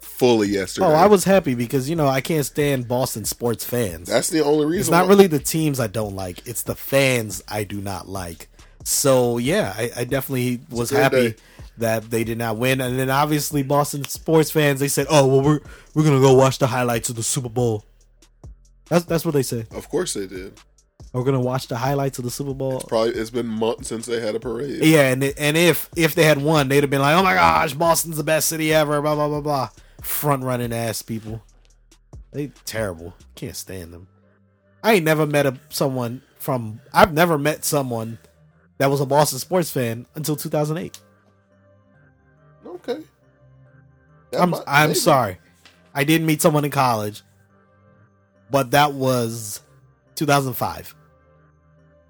fully 0.00 0.48
yesterday. 0.48 0.86
Oh, 0.86 0.92
I 0.92 1.06
was 1.06 1.24
happy 1.24 1.54
because 1.54 1.90
you 1.90 1.96
know 1.96 2.06
I 2.06 2.20
can't 2.20 2.46
stand 2.46 2.86
Boston 2.88 3.24
sports 3.24 3.64
fans. 3.64 4.08
That's 4.08 4.30
the 4.30 4.44
only 4.44 4.64
reason. 4.66 4.80
it's 4.80 4.90
not 4.90 5.04
why- 5.04 5.08
really 5.10 5.26
the 5.26 5.38
teams 5.40 5.80
I 5.80 5.88
don't 5.88 6.14
like; 6.16 6.46
it's 6.46 6.62
the 6.62 6.74
fans 6.76 7.42
I 7.48 7.64
do 7.64 7.80
not 7.80 8.08
like. 8.08 8.48
So 8.84 9.38
yeah, 9.38 9.74
I, 9.76 9.90
I 9.96 10.04
definitely 10.04 10.60
was 10.70 10.90
happy 10.90 11.30
day. 11.30 11.36
that 11.78 12.10
they 12.10 12.22
did 12.22 12.38
not 12.38 12.56
win, 12.58 12.80
and 12.80 12.98
then 12.98 13.10
obviously 13.10 13.62
Boston 13.62 14.04
sports 14.04 14.50
fans 14.50 14.78
they 14.80 14.88
said, 14.88 15.06
"Oh 15.10 15.26
well, 15.26 15.40
we're 15.42 15.60
we're 15.94 16.04
gonna 16.04 16.20
go 16.20 16.34
watch 16.34 16.58
the 16.58 16.68
highlights 16.68 17.08
of 17.10 17.16
the 17.16 17.22
Super 17.22 17.48
Bowl." 17.48 17.84
That's 18.88 19.04
that's 19.04 19.24
what 19.24 19.34
they 19.34 19.42
said. 19.42 19.66
Of 19.72 19.88
course 19.88 20.14
they 20.14 20.26
did. 20.26 20.58
We're 21.12 21.22
gonna 21.24 21.40
watch 21.40 21.68
the 21.68 21.76
highlights 21.76 22.18
of 22.18 22.24
the 22.24 22.30
Super 22.30 22.54
Bowl. 22.54 22.80
Probably 22.80 23.10
it's 23.12 23.30
been 23.30 23.46
months 23.46 23.88
since 23.88 24.06
they 24.06 24.20
had 24.20 24.34
a 24.34 24.40
parade. 24.40 24.82
Yeah, 24.84 25.10
and 25.10 25.22
it- 25.22 25.36
and 25.38 25.56
if 25.56 25.88
if 25.96 26.14
they 26.14 26.24
had 26.24 26.38
won, 26.42 26.68
they'd 26.68 26.82
have 26.82 26.90
been 26.90 27.00
like, 27.00 27.16
"Oh 27.16 27.22
my 27.22 27.34
gosh, 27.34 27.72
Boston's 27.74 28.16
the 28.16 28.24
best 28.24 28.48
city 28.48 28.72
ever." 28.74 29.00
Blah 29.00 29.14
blah 29.14 29.28
blah 29.28 29.40
blah. 29.40 29.68
Front 30.02 30.42
running 30.44 30.72
ass 30.72 31.02
people. 31.02 31.42
They 32.32 32.48
terrible. 32.64 33.14
Can't 33.36 33.56
stand 33.56 33.92
them. 33.92 34.08
I 34.82 34.94
ain't 34.94 35.04
never 35.04 35.24
met 35.26 35.46
a 35.46 35.56
someone 35.68 36.22
from. 36.38 36.80
I've 36.92 37.12
never 37.12 37.38
met 37.38 37.64
someone 37.64 38.18
that 38.78 38.90
was 38.90 39.00
a 39.00 39.06
Boston 39.06 39.38
sports 39.38 39.70
fan 39.70 40.06
until 40.16 40.34
2008. 40.36 40.98
Okay. 42.66 42.98
That 44.30 44.42
I'm 44.42 44.50
might- 44.50 44.62
I'm 44.66 44.88
maybe. 44.90 44.98
sorry. 44.98 45.38
I 45.94 46.04
didn't 46.04 46.26
meet 46.26 46.42
someone 46.42 46.64
in 46.64 46.70
college, 46.72 47.22
but 48.50 48.70
that 48.72 48.92
was 48.92 49.60
2005. 50.16 50.94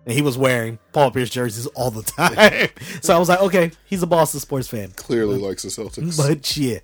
And 0.06 0.12
he 0.14 0.20
was 0.20 0.36
wearing 0.36 0.78
Paul 0.92 1.10
Pierce 1.10 1.30
jerseys 1.30 1.66
all 1.68 1.90
the 1.90 2.02
time. 2.02 2.68
so 3.00 3.14
I 3.14 3.18
was 3.18 3.28
like, 3.28 3.40
okay, 3.40 3.70
he's 3.86 4.02
a 4.02 4.06
Boston 4.06 4.40
sports 4.40 4.68
fan. 4.68 4.90
Clearly 4.96 5.38
likes 5.38 5.62
the 5.62 5.70
Celtics. 5.70 6.16
But 6.16 6.56
yeah, 6.56 6.80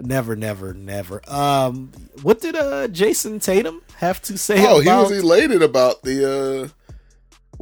never, 0.00 0.34
never, 0.36 0.72
never. 0.72 1.20
Um, 1.28 1.92
what 2.22 2.40
did 2.40 2.56
uh 2.56 2.88
Jayson 2.88 3.40
Tatum 3.40 3.82
have 3.96 4.22
to 4.22 4.38
say? 4.38 4.64
oh, 4.66 4.80
he 4.80 4.88
was 4.88 5.10
elated 5.12 5.62
about 5.62 6.02
the. 6.02 6.68
uh 6.68 6.68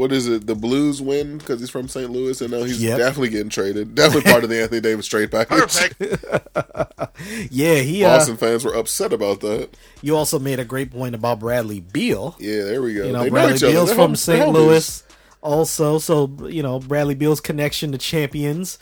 what 0.00 0.12
is 0.12 0.26
it? 0.26 0.46
The 0.46 0.54
Blues 0.54 1.02
win 1.02 1.36
because 1.36 1.60
he's 1.60 1.68
from 1.68 1.86
St. 1.86 2.10
Louis, 2.10 2.40
and 2.40 2.50
now 2.50 2.62
he's 2.62 2.82
Yep. 2.82 2.96
definitely 2.96 3.28
getting 3.28 3.50
traded. 3.50 3.94
Definitely 4.00 4.32
part 4.32 4.44
of 4.44 4.48
the 4.48 4.62
Anthony 4.62 4.80
Davis 4.80 5.06
trade 5.06 5.30
package. 5.30 5.92
yeah, 7.50 7.74
he. 7.80 8.02
Uh, 8.02 8.16
Boston 8.16 8.38
fans 8.38 8.64
were 8.64 8.72
upset 8.74 9.12
about 9.12 9.40
that. 9.40 9.68
you 10.00 10.16
also 10.16 10.38
made 10.38 10.58
a 10.58 10.64
great 10.64 10.90
point 10.90 11.14
about 11.14 11.40
Bradley 11.40 11.80
Beal. 11.80 12.34
Yeah, 12.40 12.62
there 12.64 12.80
we 12.80 12.94
go. 12.94 13.04
You 13.04 13.12
know, 13.12 13.24
They 13.24 13.28
Bradley 13.28 13.56
each 13.56 13.62
other. 13.62 13.72
Beal's 13.74 13.92
from 13.92 14.16
St. 14.16 14.48
Louis, 14.48 15.02
also. 15.42 15.98
So 15.98 16.34
you 16.48 16.62
know, 16.62 16.78
Bradley 16.80 17.14
Beal's 17.14 17.40
connection 17.42 17.92
to 17.92 17.98
champions. 17.98 18.78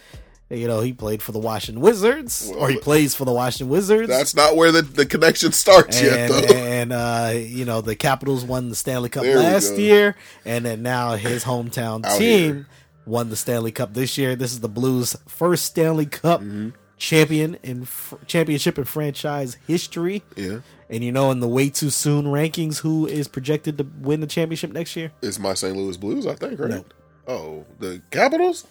You 0.50 0.66
know, 0.66 0.80
he 0.80 0.94
played 0.94 1.22
for 1.22 1.32
the 1.32 1.38
Washington 1.38 1.82
Wizards, 1.82 2.48
Well, 2.50 2.60
or 2.60 2.68
he 2.70 2.78
plays 2.78 3.14
for 3.14 3.26
the 3.26 3.32
Washington 3.32 3.68
Wizards. 3.68 4.08
That's 4.08 4.34
not 4.34 4.56
where 4.56 4.72
the, 4.72 4.80
the 4.80 5.04
connection 5.04 5.52
starts 5.52 6.00
yet, 6.00 6.30
and, 6.30 6.32
though. 6.48 6.54
and 6.54 6.92
uh, 6.92 7.32
you 7.36 7.66
know 7.66 7.82
the 7.82 7.94
Capitals 7.94 8.44
won 8.46 8.70
the 8.70 8.74
Stanley 8.74 9.10
Cup 9.10 9.24
There 9.24 9.36
last 9.36 9.74
year, 9.76 10.16
and 10.46 10.64
then 10.64 10.82
now 10.82 11.16
his 11.16 11.44
hometown 11.44 12.06
Out 12.06 12.18
team 12.18 12.54
here. 12.54 12.66
won 13.04 13.28
the 13.28 13.36
Stanley 13.36 13.72
Cup 13.72 13.92
this 13.92 14.16
year. 14.16 14.36
This 14.36 14.52
is 14.52 14.60
the 14.60 14.70
Blues' 14.70 15.16
first 15.26 15.66
Stanley 15.66 16.06
Cup 16.06 16.40
Mm-hmm. 16.40 16.70
champion 16.96 17.58
in 17.62 17.84
fr- 17.84 18.16
championship 18.26 18.78
in 18.78 18.84
franchise 18.84 19.58
history. 19.66 20.22
yeah, 20.34 20.60
And 20.88 21.04
you 21.04 21.12
know, 21.12 21.30
in 21.30 21.40
the 21.40 21.46
way 21.48 21.68
too 21.68 21.90
soon 21.90 22.24
rankings, 22.24 22.78
who 22.78 23.06
is 23.06 23.28
projected 23.28 23.76
to 23.78 23.86
win 24.00 24.20
the 24.20 24.26
championship 24.26 24.72
next 24.72 24.96
year? 24.96 25.12
it's 25.20 25.38
my 25.38 25.52
St. 25.52 25.76
Louis 25.76 25.98
Blues, 25.98 26.26
I 26.26 26.34
think, 26.34 26.58
right? 26.58 26.70
No. 26.70 26.84
Oh, 27.26 27.66
the 27.80 28.00
Capitals, 28.10 28.66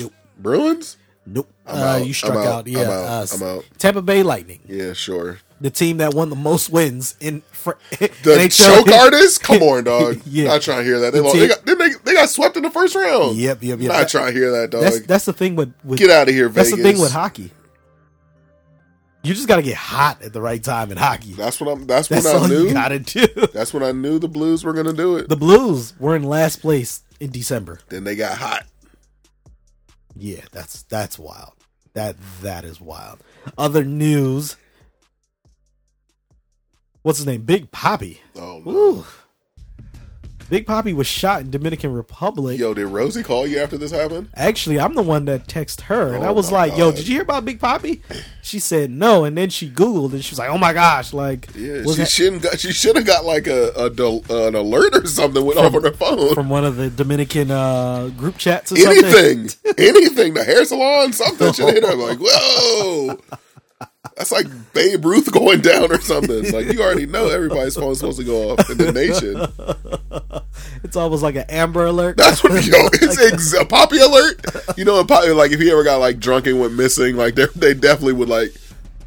Nope, 0.00 0.12
Bruins. 0.38 0.96
nope. 1.26 1.50
Uh, 1.66 1.72
out. 2.00 2.06
you 2.06 2.12
struck 2.12 2.36
out. 2.36 2.46
out. 2.46 2.66
Yeah, 2.66 2.80
I'm 2.82 2.88
out. 2.90 3.04
uh, 3.04 3.26
I'm 3.34 3.42
out. 3.42 3.64
Tampa 3.78 4.02
Bay 4.02 4.22
Lightning, 4.22 4.60
Yeah, 4.68 4.92
sure. 4.92 5.38
the 5.60 5.70
team 5.70 5.96
that 5.96 6.14
won 6.14 6.30
the 6.30 6.36
most 6.36 6.70
wins 6.70 7.16
in 7.20 7.40
fr- 7.50 7.72
The 7.90 8.08
NHL. 8.24 8.84
choke 8.84 8.92
artist? 8.94 9.42
Come 9.42 9.62
on, 9.62 9.84
dog. 9.92 10.20
Yeah. 10.26 10.44
Not 10.48 10.62
trying 10.62 10.78
to 10.78 10.84
hear 10.84 11.00
that. 11.00 11.12
They, 11.12 11.20
The 11.20 11.30
team- 11.30 11.40
they, 11.40 11.48
got, 11.48 11.66
they, 11.66 11.88
they 12.04 12.12
got 12.14 12.28
swept 12.30 12.56
in 12.56 12.62
the 12.62 12.70
first 12.70 12.94
round. 12.94 13.36
Yep, 13.36 13.62
yep, 13.62 13.80
yep. 13.80 13.88
Not 13.88 13.98
That- 13.98 14.08
trying 14.08 14.32
to 14.32 14.38
hear 14.38 14.50
that, 14.52 14.70
dog. 14.70 14.82
That's 14.82 15.00
that's 15.06 15.24
the 15.24 15.32
thing 15.32 15.56
with, 15.56 15.72
with 15.82 15.98
Get 15.98 16.10
out 16.10 16.28
of 16.28 16.34
here, 16.34 16.48
That's 16.48 16.70
the 16.70 16.76
thing 16.82 17.00
with 17.00 17.10
hockey. 17.12 17.50
You 19.22 19.34
just 19.34 19.48
got 19.48 19.56
to 19.56 19.62
get 19.62 19.74
hot 19.76 20.22
at 20.22 20.32
the 20.32 20.40
right 20.40 20.62
time 20.62 20.92
in 20.92 20.98
hockey. 20.98 21.32
That's 21.32 21.60
what 21.60 21.68
I'm. 21.72 21.84
That's, 21.88 22.06
That's 22.06 22.24
when 22.24 22.44
I 22.44 22.46
knew. 22.46 22.72
got 22.72 22.88
to 22.90 22.98
do. 23.00 23.26
That's 23.52 23.74
when 23.74 23.82
I 23.82 23.90
knew 23.90 24.20
the 24.20 24.28
Blues 24.28 24.62
were 24.62 24.72
going 24.72 24.86
to 24.86 24.92
do 24.92 25.16
it. 25.16 25.28
The 25.28 25.34
Blues 25.36 25.94
were 25.98 26.14
in 26.14 26.22
last 26.22 26.60
place 26.60 27.02
in 27.18 27.32
December. 27.32 27.80
then 27.88 28.04
they 28.04 28.14
got 28.14 28.38
hot. 28.38 28.66
Yeah, 30.18 30.42
that's 30.52 30.82
that's 30.84 31.18
wild. 31.18 31.52
That 31.92 32.16
that 32.42 32.64
is 32.64 32.80
wild. 32.80 33.20
Other 33.58 33.84
news. 33.84 34.56
What's 37.02 37.18
his 37.18 37.26
name? 37.26 37.42
Big 37.42 37.70
Papi. 37.70 38.18
Oh 38.34 38.62
no. 38.64 38.70
Ooh. 38.72 39.04
Big 40.48 40.66
Papi 40.66 40.94
was 40.94 41.06
shot 41.06 41.40
in 41.40 41.50
Dominican 41.50 41.92
Republic. 41.92 42.58
Yo, 42.58 42.72
did 42.74 42.86
Rosie 42.86 43.22
call 43.22 43.46
you 43.46 43.58
after 43.58 43.76
this 43.76 43.90
happened? 43.90 44.28
Actually, 44.34 44.78
I'm 44.78 44.94
the 44.94 45.02
one 45.02 45.24
that 45.26 45.46
texted 45.48 45.82
her, 45.82 46.14
and 46.14 46.24
Oh 46.24 46.28
I 46.28 46.30
was 46.30 46.52
like, 46.52 46.76
"Yo, 46.76 46.92
did 46.92 47.08
you 47.08 47.14
hear 47.14 47.22
about 47.22 47.44
Big 47.44 47.58
Papi?" 47.60 48.00
She 48.42 48.58
said 48.58 48.90
no, 48.90 49.24
and 49.24 49.36
then 49.36 49.50
she 49.50 49.68
Googled, 49.68 50.12
and 50.12 50.24
she 50.24 50.30
was 50.32 50.38
like, 50.38 50.50
"Oh 50.50 50.58
my 50.58 50.72
gosh!" 50.72 51.12
Like, 51.12 51.48
Yeah, 51.56 51.82
she 51.82 51.94
that- 51.94 52.08
shouldn't. 52.08 52.42
Got, 52.42 52.60
she 52.60 52.72
should 52.72 52.96
have 52.96 53.06
got 53.06 53.24
like 53.24 53.46
a, 53.46 53.70
a 53.76 54.46
an 54.46 54.54
alert 54.54 54.94
or 54.94 55.06
something 55.06 55.44
went 55.44 55.58
off 55.58 55.74
on 55.74 55.82
her 55.82 55.92
phone. 55.92 56.34
from 56.34 56.48
one 56.48 56.64
of 56.64 56.76
the 56.76 56.90
Dominican 56.90 57.50
uh, 57.50 58.08
group 58.16 58.38
chats 58.38 58.70
or 58.72 58.76
something. 58.76 59.04
anything, 59.04 59.48
anything. 59.78 60.34
The 60.34 60.44
hair 60.44 60.64
salon, 60.64 61.12
something. 61.12 61.52
Should 61.52 61.74
hit 61.74 61.84
her 61.84 61.94
like, 61.94 62.18
whoa. 62.20 63.18
That's 64.16 64.32
like 64.32 64.46
Babe 64.72 65.04
Ruth 65.04 65.32
going 65.32 65.60
down 65.60 65.90
or 65.90 66.00
something. 66.00 66.50
Like 66.52 66.72
you 66.72 66.82
already 66.82 67.06
know 67.06 67.28
everybody's 67.28 67.74
phone's 67.74 67.98
supposed 67.98 68.18
to 68.18 68.24
go 68.24 68.50
off 68.50 68.70
in 68.70 68.78
the 68.78 68.92
nation. 68.92 69.36
It's 70.84 70.96
almost 70.96 71.22
like 71.22 71.34
an 71.36 71.44
Amber 71.48 71.86
Alert. 71.86 72.16
That's 72.16 72.42
what 72.42 72.52
yo. 72.64 72.76
It's 72.92 73.20
ex- 73.20 73.52
a 73.54 73.64
poppy 73.64 73.98
alert. 73.98 74.40
You 74.76 74.84
know, 74.84 75.00
a 75.00 75.04
poppy, 75.04 75.30
like 75.30 75.50
if 75.52 75.60
he 75.60 75.70
ever 75.70 75.84
got 75.84 75.96
like 75.98 76.18
drunk 76.18 76.46
and 76.46 76.60
went 76.60 76.74
missing, 76.74 77.16
like 77.16 77.34
they 77.34 77.46
they 77.54 77.74
definitely 77.74 78.14
would 78.14 78.28
like. 78.28 78.50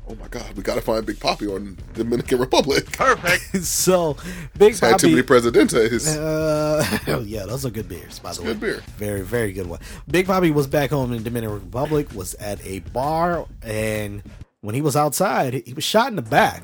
Oh 0.08 0.16
my 0.16 0.28
god, 0.28 0.56
we 0.58 0.64
gotta 0.64 0.82
find 0.82 1.06
Big 1.06 1.18
Papi 1.18 1.54
on 1.54 1.78
Dominican 1.94 2.40
Republic. 2.40 2.92
Perfect. 2.94 3.64
so 3.64 4.18
Big 4.58 4.76
Had 4.80 4.98
too 4.98 5.10
many 5.10 5.22
Poppy. 5.22 5.28
Presidentes. 5.28 6.18
Uh, 6.18 6.84
oh 7.10 7.20
yeah, 7.20 7.46
those 7.46 7.64
are 7.64 7.70
good 7.70 7.88
beers, 7.88 8.18
by 8.18 8.34
the 8.34 8.42
way. 8.42 8.48
good 8.48 8.60
beer. 8.60 8.84
Very, 8.98 9.22
very 9.22 9.52
good 9.52 9.68
one. 9.68 9.80
Big 10.10 10.26
Papi 10.26 10.52
was 10.52 10.66
back 10.66 10.90
home 10.90 11.14
in 11.14 11.22
Dominican 11.22 11.54
Republic. 11.64 12.12
Was 12.16 12.34
at 12.36 12.60
a 12.66 12.80
bar, 12.80 13.46
and 13.62 14.24
when 14.62 14.76
he 14.76 14.82
was 14.82 14.96
outside, 14.96 15.54
he 15.66 15.74
was 15.74 15.84
shot 15.84 16.10
in 16.10 16.16
the 16.16 16.22
back. 16.22 16.64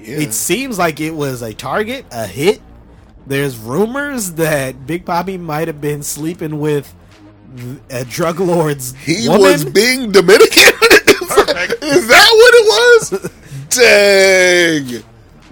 Yeah. 0.00 0.18
It 0.18 0.32
seems 0.34 0.78
like 0.78 1.00
it 1.00 1.12
was 1.12 1.42
a 1.42 1.54
target, 1.54 2.04
a 2.10 2.26
hit. 2.26 2.60
There's 3.26 3.56
rumors 3.56 4.32
that 4.32 4.86
Big 4.86 5.04
Papi 5.06 5.40
might 5.40 5.68
have 5.68 5.80
been 5.80 6.02
sleeping 6.02 6.58
with 6.60 6.92
a 7.88 8.04
drug 8.04 8.40
lord's 8.40 8.94
He 8.96 9.28
woman. 9.28 9.42
was 9.42 9.64
being 9.64 10.12
Dominican. 10.12 10.50
Is 11.82 12.08
that 12.08 12.28
what 12.32 12.54
it 12.54 12.66
was? 13.22 13.30
Dang, 13.70 15.02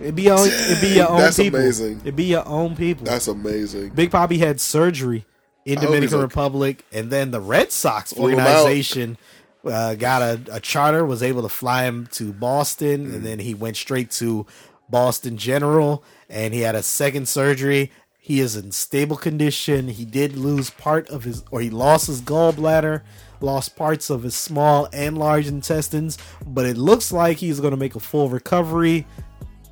It'd 0.00 0.14
be, 0.16 0.22
your, 0.22 0.38
it'd 0.46 0.80
be 0.80 0.88
your 0.96 1.08
own 1.10 1.18
That's 1.18 1.36
people. 1.36 1.60
amazing. 1.60 2.00
It'd 2.00 2.16
be 2.16 2.24
your 2.24 2.46
own 2.46 2.74
people. 2.74 3.04
that's 3.06 3.28
amazing. 3.28 3.90
Big 3.90 4.10
Papi 4.10 4.38
had 4.38 4.60
surgery 4.60 5.24
in 5.64 5.78
I 5.78 5.80
hope 5.82 5.82
he's 5.82 5.88
Dominican 5.90 6.16
okay. 6.18 6.22
Republic, 6.22 6.84
and 6.92 7.10
then 7.10 7.30
the 7.30 7.40
Red 7.40 7.70
Sox 7.70 8.12
Flew 8.12 8.28
him 8.30 8.40
out. 8.40 8.48
organization 8.64 9.16
uh, 9.64 9.94
got 9.94 10.22
a, 10.22 10.40
a 10.52 10.60
charter, 10.60 11.04
was 11.04 11.22
able 11.22 11.42
to 11.42 11.48
fly 11.48 11.84
him 11.84 12.08
to 12.12 12.32
Boston, 12.32 13.06
Mm. 13.10 13.14
and 13.14 13.24
then 13.24 13.38
he 13.38 13.54
went 13.54 13.76
straight 13.76 14.10
to 14.12 14.46
Boston 14.88 15.36
General, 15.36 16.02
and 16.28 16.52
he 16.54 16.60
had 16.60 16.74
a 16.74 16.82
second 16.82 17.28
surgery. 17.28 17.90
He 18.18 18.40
is 18.40 18.56
in 18.56 18.70
stable 18.72 19.16
condition. 19.16 19.88
He 19.88 20.04
did 20.04 20.36
lose 20.36 20.70
part 20.70 21.08
of 21.08 21.24
his, 21.24 21.42
or 21.50 21.60
he 21.60 21.70
lost 21.70 22.06
his 22.06 22.20
gallbladder, 22.22 23.02
lost 23.40 23.74
parts 23.74 24.10
of 24.10 24.22
his 24.22 24.34
small 24.36 24.88
and 24.92 25.18
large 25.18 25.48
intestines, 25.48 26.18
but 26.46 26.64
it 26.66 26.76
looks 26.76 27.10
like 27.10 27.38
he's 27.38 27.58
going 27.58 27.72
to 27.72 27.76
make 27.76 27.96
a 27.96 28.00
full 28.00 28.28
recovery. 28.28 29.06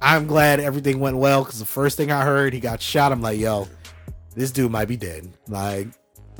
I'm 0.02 0.26
glad 0.26 0.58
everything 0.60 0.98
went 0.98 1.16
well 1.18 1.44
because 1.44 1.58
the 1.60 1.66
first 1.66 1.96
thing 1.96 2.10
I 2.10 2.24
heard, 2.24 2.52
he 2.52 2.58
got 2.60 2.80
shot. 2.82 3.12
I'm 3.12 3.20
like, 3.22 3.38
yo, 3.38 3.68
this 4.34 4.50
dude 4.50 4.72
might 4.72 4.88
be 4.88 4.96
dead. 4.96 5.28
Like, 5.46 5.88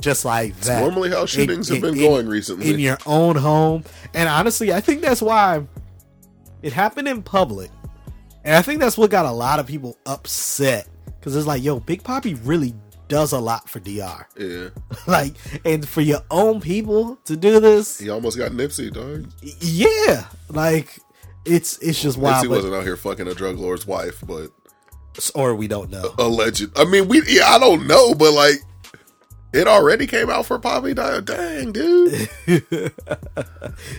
just 0.01 0.25
like 0.25 0.55
that. 0.61 0.81
Normally, 0.81 1.09
how 1.11 1.25
shootings 1.25 1.69
In- 1.69 1.75
have 1.77 1.81
been 1.83 1.95
in- 1.95 2.09
going 2.09 2.27
recently. 2.27 2.73
in 2.73 2.79
your 2.79 2.97
own 3.05 3.35
home. 3.35 3.83
And 4.13 4.27
honestly, 4.27 4.73
I 4.73 4.81
think 4.81 5.01
that's 5.01 5.21
why 5.21 5.63
it 6.61 6.73
happened 6.73 7.07
in 7.07 7.21
public. 7.23 7.71
And 8.43 8.55
I 8.55 8.61
think 8.61 8.79
that's 8.79 8.97
what 8.97 9.09
got 9.11 9.25
a 9.25 9.31
lot 9.31 9.59
of 9.59 9.67
people 9.67 9.97
upset 10.05 10.87
because 11.19 11.35
it's 11.35 11.45
like, 11.47 11.63
yo, 11.63 11.79
Big 11.79 12.03
Papi 12.03 12.39
really 12.43 12.73
does 13.07 13.33
a 13.33 13.39
lot 13.39 13.69
for 13.69 13.79
DR. 13.79 14.25
yeah, 14.37 14.69
like, 15.07 15.33
and 15.65 15.87
for 15.87 16.01
your 16.01 16.21
own 16.31 16.59
people 16.61 17.17
to 17.25 17.35
do 17.37 17.59
this, 17.59 17.99
he 17.99 18.09
almost 18.09 18.37
got 18.37 18.51
Nipsey, 18.51 18.91
dog. 18.91 19.29
yeah, 19.59 20.25
like 20.49 20.97
it's 21.45 21.77
it's 21.79 22.01
just 22.01 22.17
wild. 22.17 22.37
Nipsey 22.45 22.49
but- 22.49 22.55
wasn't 22.57 22.73
out 22.73 22.83
here 22.83 22.97
fucking 22.97 23.27
a 23.27 23.35
drug 23.35 23.57
lord's 23.59 23.85
wife, 23.85 24.23
but 24.25 24.49
or 25.35 25.53
we 25.55 25.67
don't 25.67 25.89
know. 25.91 26.13
alleged. 26.17 26.69
I 26.77 26.85
mean, 26.85 27.07
we 27.09 27.21
yeah, 27.27 27.49
I 27.49 27.59
don't 27.59 27.85
know, 27.85 28.15
but 28.15 28.31
like 28.31 28.55
it 29.53 29.67
already 29.67 30.07
came 30.07 30.29
out 30.29 30.45
for 30.45 30.59
Papi. 30.59 30.95
Dang, 31.25 31.71
dude, 31.71 32.29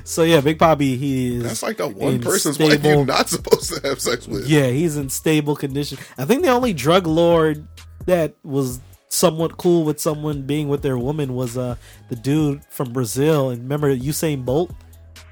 So 0.05 0.23
yeah, 0.23 0.41
Big 0.41 0.59
Papi, 0.59 0.97
he 0.97 1.37
is. 1.37 1.43
that's 1.43 1.63
like 1.63 1.77
the 1.77 1.89
one 1.89 2.21
person's 2.21 2.59
wife 2.59 2.83
you're 2.85 3.05
not 3.05 3.29
supposed 3.29 3.73
to 3.75 3.87
have 3.89 4.01
sex 4.01 4.27
with. 4.27 4.47
Yeah, 4.49 4.69
he's 4.69 4.97
in 4.97 5.09
stable 5.09 5.57
condition. 5.57 5.99
I 6.19 6.25
think 6.25 6.43
the 6.43 6.51
only 6.51 6.73
drug 6.73 7.07
lord 7.07 7.67
that 8.07 8.35
was 8.43 8.81
somewhat 9.09 9.59
cool 9.59 9.85
with 9.85 10.01
someone 10.01 10.43
being 10.43 10.69
with 10.69 10.81
their 10.83 10.97
woman 10.97 11.35
was 11.35 11.59
uh 11.59 11.77
the 12.09 12.17
dude 12.17 12.65
from 12.71 12.93
Brazil. 12.93 13.51
And 13.51 13.63
remember 13.63 13.95
Usain 13.95 14.45
Bolt? 14.45 14.73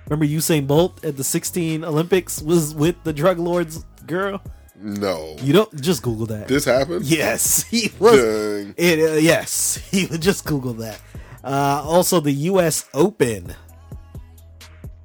Remember 0.09 0.27
Usain 0.27 0.67
Bolt 0.67 1.03
at 1.05 1.17
the 1.17 1.25
16 1.25 1.85
Olympics 1.85 2.43
was 2.43 2.75
with 2.75 2.97
the 3.05 3.13
drug 3.13 3.39
lord's 3.39 3.85
girl? 4.07 4.43
No, 4.83 5.37
You 5.43 5.53
don't 5.53 5.81
just 5.81 6.03
Google 6.03 6.27
that. 6.27 6.49
this 6.49 6.65
happened. 6.65 7.05
yes, 7.05 7.63
he 7.71 7.93
was. 7.99 8.17
Dang. 8.19 8.75
It, 8.79 8.99
uh, 9.11 9.13
yes, 9.15 9.77
he 9.91 10.07
would 10.07 10.23
just 10.23 10.45
Google 10.47 10.73
that. 10.75 11.01
Uh, 11.45 11.83
also, 11.85 12.21
the 12.21 12.33
U.S. 12.33 12.89
Open. 12.95 13.55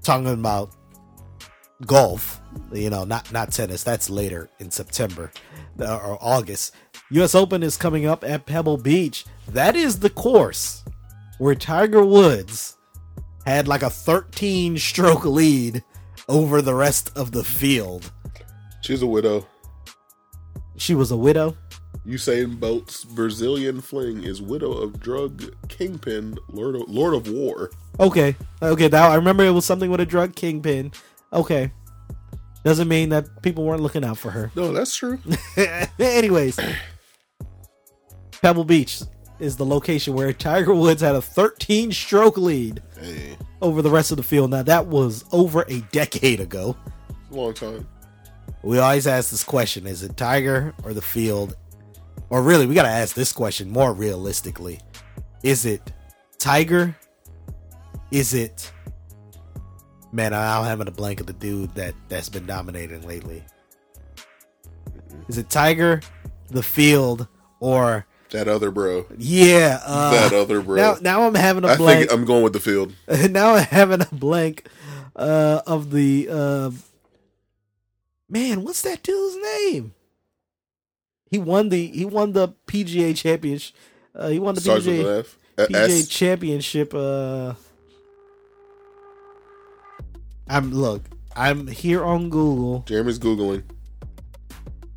Talking 0.04 0.28
about 0.28 0.72
golf, 1.86 2.40
you 2.72 2.90
know, 2.90 3.04
not 3.06 3.32
not 3.34 3.52
tennis. 3.52 3.84
That's 3.84 4.10
later 4.10 4.50
in 4.60 4.70
September 4.72 5.32
uh, 5.80 5.98
or 5.98 6.18
August. 6.22 6.76
U.S. 7.12 7.34
Open 7.36 7.64
is 7.64 7.76
coming 7.76 8.06
up 8.06 8.24
at 8.24 8.46
Pebble 8.46 8.78
Beach. 8.78 9.26
That 9.50 9.76
is 9.76 10.00
the 10.00 10.10
course 10.10 10.84
where 11.38 11.56
Tiger 11.56 12.06
Woods 12.06 12.78
had 13.46 13.68
like 13.68 13.84
a 13.84 13.90
13 13.90 14.78
stroke 14.78 15.26
lead 15.26 15.84
over 16.30 16.62
the 16.62 16.74
rest 16.76 17.12
of 17.18 17.32
the 17.32 17.44
field. 17.44 18.12
She's 18.82 19.02
a 19.02 19.08
widow. 19.08 19.46
She 20.78 20.96
was 20.96 21.12
a 21.12 21.18
widow. 21.18 21.58
Usain 22.06 22.60
Bolt's 22.60 23.04
Brazilian 23.04 23.82
fling 23.82 24.24
is 24.24 24.42
widow 24.42 24.72
of 24.72 25.00
drug 25.00 25.56
kingpin 25.70 26.38
Lord 26.50 26.76
of, 26.76 26.84
Lord 26.88 27.16
of 27.16 27.30
War. 27.30 27.72
Okay. 28.00 28.36
Okay. 28.62 28.88
Now 28.90 29.10
I 29.10 29.16
remember 29.16 29.44
it 29.44 29.52
was 29.52 29.66
something 29.66 29.90
with 29.90 30.00
a 30.00 30.06
drug 30.06 30.36
kingpin. 30.36 30.92
Okay. 31.34 31.72
Doesn't 32.64 32.88
mean 32.88 33.10
that 33.10 33.42
people 33.42 33.64
weren't 33.64 33.82
looking 33.82 34.04
out 34.04 34.18
for 34.18 34.32
her. 34.32 34.52
No, 34.56 34.72
that's 34.72 34.96
true. 34.96 35.20
Anyways, 36.00 36.60
Pebble 38.42 38.64
Beach 38.64 39.02
is 39.40 39.56
the 39.58 39.66
location 39.66 40.14
where 40.14 40.34
Tiger 40.34 40.74
Woods 40.74 41.02
had 41.02 41.16
a 41.16 41.22
13 41.22 41.92
stroke 41.92 42.38
lead 42.38 42.82
hey, 43.00 43.38
over 43.62 43.82
the 43.82 43.90
rest 43.90 44.12
of 44.12 44.18
the 44.18 44.24
field. 44.24 44.52
Now 44.52 44.64
that 44.64 44.88
was 44.88 45.26
over 45.32 45.64
a 45.68 45.82
decade 45.92 46.40
ago. 46.40 46.76
long 47.30 47.54
time. 47.54 47.88
We 48.64 48.80
always 48.80 49.08
ask 49.08 49.30
this 49.32 49.44
question: 49.44 49.86
Is 49.88 50.04
it 50.04 50.18
Tiger 50.18 50.74
or 50.84 50.94
the 50.94 51.02
field? 51.02 51.56
Or 52.30 52.42
really, 52.42 52.66
we 52.66 52.74
got 52.74 52.84
to 52.84 52.90
ask 52.90 53.16
this 53.16 53.32
question 53.32 53.70
more 53.70 53.94
realistically: 53.94 54.80
Is 55.44 55.66
it 55.66 55.92
Tiger? 56.40 56.96
Is 58.12 58.34
it? 58.34 58.72
Man, 60.12 60.34
I'm 60.34 60.64
having 60.66 60.88
a 60.88 60.92
blank 60.92 61.20
of 61.20 61.28
the 61.28 61.34
dude 61.34 61.76
that 61.76 61.94
that's 62.10 62.30
been 62.30 62.46
dominating 62.46 63.06
lately. 63.08 63.44
Is 65.28 65.38
it 65.38 65.50
Tiger, 65.50 66.02
the 66.50 66.64
field, 66.64 67.28
or 67.60 68.06
That 68.32 68.48
other 68.48 68.72
bro. 68.72 69.06
yeah? 69.18 69.80
Uh, 69.86 70.12
that 70.30 70.34
other 70.34 70.62
bro. 70.62 70.76
now, 70.76 70.98
now 71.02 71.28
I'm 71.28 71.36
having 71.36 71.64
a 71.66 71.68
I 71.70 71.76
blank. 71.78 72.00
think 72.10 72.12
I'm 72.20 72.26
going 72.26 72.44
with 72.44 72.54
the 72.54 72.60
field. 72.60 72.94
now 73.30 73.56
I'm 73.56 73.66
having 73.66 74.02
a 74.02 74.08
blank 74.12 74.68
uh, 75.16 75.62
of 75.68 75.92
the 75.92 76.28
uh, 76.32 76.72
man. 78.30 78.64
What's 78.64 78.82
that 78.84 79.04
dude's 79.04 79.38
name? 79.38 79.94
He 81.30 81.38
won 81.40 81.70
the 81.70 81.88
he 81.88 82.06
won 82.06 82.34
the 82.34 82.50
PGA 82.68 83.16
championship. 83.16 83.76
Uh, 84.14 84.30
he 84.30 84.40
won 84.40 84.56
the 84.56 84.62
Starts 84.62 84.86
PGA 84.86 85.26
PGA 85.58 85.76
S. 85.76 86.08
championship. 86.08 86.94
Uh, 86.94 87.54
I'm 90.48 90.72
look. 90.72 91.04
I'm 91.36 91.68
here 91.68 92.04
on 92.04 92.30
Google 92.30 92.80
Jeremy's 92.88 93.20
googling. 93.20 93.64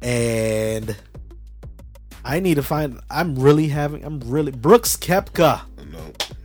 and 0.02 0.96
I 2.24 2.38
need 2.40 2.54
to 2.56 2.62
find. 2.62 3.00
I'm 3.10 3.34
really 3.36 3.68
having. 3.68 4.04
I'm 4.04 4.20
really 4.20 4.52
Brooks 4.52 4.96
Koepka. 4.96 5.62
No, 5.90 5.98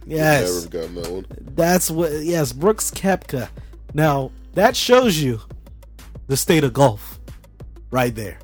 Yes. 0.05 0.65
never 0.65 0.85
gotten 0.87 0.95
that 0.95 1.11
one. 1.11 1.25
That's 1.55 1.91
what. 1.91 2.11
Yes, 2.23 2.53
Brooks 2.53 2.89
Koepka. 2.91 3.49
Now 3.93 4.31
that 4.53 4.75
shows 4.75 5.17
you 5.21 5.41
the 6.27 6.37
state 6.37 6.63
of 6.63 6.73
golf, 6.73 7.19
right 7.91 8.13
there. 8.13 8.39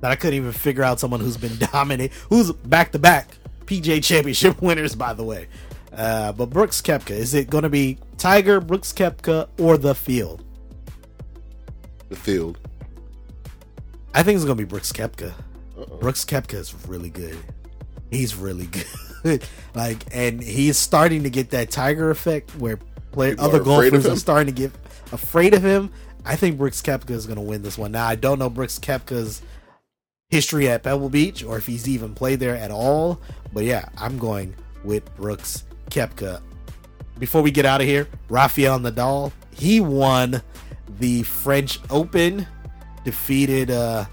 That 0.00 0.10
I 0.10 0.16
couldn't 0.16 0.34
even 0.36 0.52
figure 0.52 0.82
out 0.82 1.00
someone 1.00 1.20
who's 1.20 1.36
been 1.36 1.56
dominant, 1.72 2.12
who's 2.28 2.52
back 2.52 2.92
to 2.92 2.98
back 2.98 3.36
PGA 3.66 4.02
Championship 4.02 4.60
winners, 4.62 4.94
by 4.94 5.12
the 5.12 5.24
way. 5.24 5.48
Uh, 5.92 6.32
but 6.32 6.46
Brooks 6.46 6.80
Koepka, 6.80 7.10
is 7.10 7.34
it 7.34 7.50
going 7.50 7.62
to 7.62 7.68
be 7.68 7.98
Tiger, 8.16 8.60
Brooks 8.60 8.92
Koepka, 8.92 9.48
or 9.58 9.76
the 9.76 9.94
field? 9.94 10.44
The 12.08 12.16
field. 12.16 12.58
I 14.14 14.22
think 14.22 14.36
it's 14.36 14.44
going 14.44 14.56
to 14.56 14.64
be 14.64 14.68
Brooks 14.68 14.92
Koepka. 14.92 15.32
Uh-oh. 15.76 15.98
Brooks 15.98 16.24
Koepka 16.24 16.54
is 16.54 16.74
really 16.86 17.10
good. 17.10 17.38
He's 18.10 18.34
really 18.34 18.66
good. 19.22 19.44
like, 19.74 20.04
and 20.12 20.42
he's 20.42 20.78
starting 20.78 21.22
to 21.24 21.30
get 21.30 21.50
that 21.50 21.70
Tiger 21.70 22.10
effect 22.10 22.54
where 22.56 22.78
play, 23.12 23.30
People 23.30 23.44
other 23.44 23.58
are 23.58 23.62
afraid 23.62 23.86
of 23.86 23.92
golfers 24.02 24.06
are 24.06 24.16
starting 24.16 24.54
to 24.54 24.60
get 24.60 24.72
afraid 25.12 25.54
of 25.54 25.62
him. 25.62 25.90
I 26.24 26.36
think 26.36 26.58
Brooks 26.58 26.80
Koepka 26.82 27.10
is 27.10 27.26
going 27.26 27.36
to 27.36 27.42
win 27.42 27.62
this 27.62 27.76
one. 27.76 27.92
Now, 27.92 28.06
I 28.06 28.14
don't 28.14 28.38
know 28.38 28.48
Brooks 28.48 28.78
Koepka's 28.78 29.42
history 30.30 30.68
at 30.68 30.82
Pebble 30.82 31.10
Beach 31.10 31.44
or 31.44 31.58
if 31.58 31.66
he's 31.66 31.88
even 31.88 32.14
played 32.14 32.40
there 32.40 32.56
at 32.56 32.70
all. 32.70 33.20
But 33.52 33.64
yeah, 33.64 33.88
I'm 33.98 34.18
going 34.18 34.54
with 34.84 35.14
Brooks 35.16 35.64
Koepka. 35.90 36.40
Before 37.18 37.42
we 37.42 37.50
get 37.50 37.66
out 37.66 37.80
of 37.80 37.86
here, 37.86 38.08
Rafael 38.28 38.78
Nadal, 38.78 39.32
he 39.54 39.80
won 39.80 40.42
the 40.98 41.22
French 41.24 41.80
Open, 41.90 42.46
defeated 43.04 43.70
uh 43.70 44.06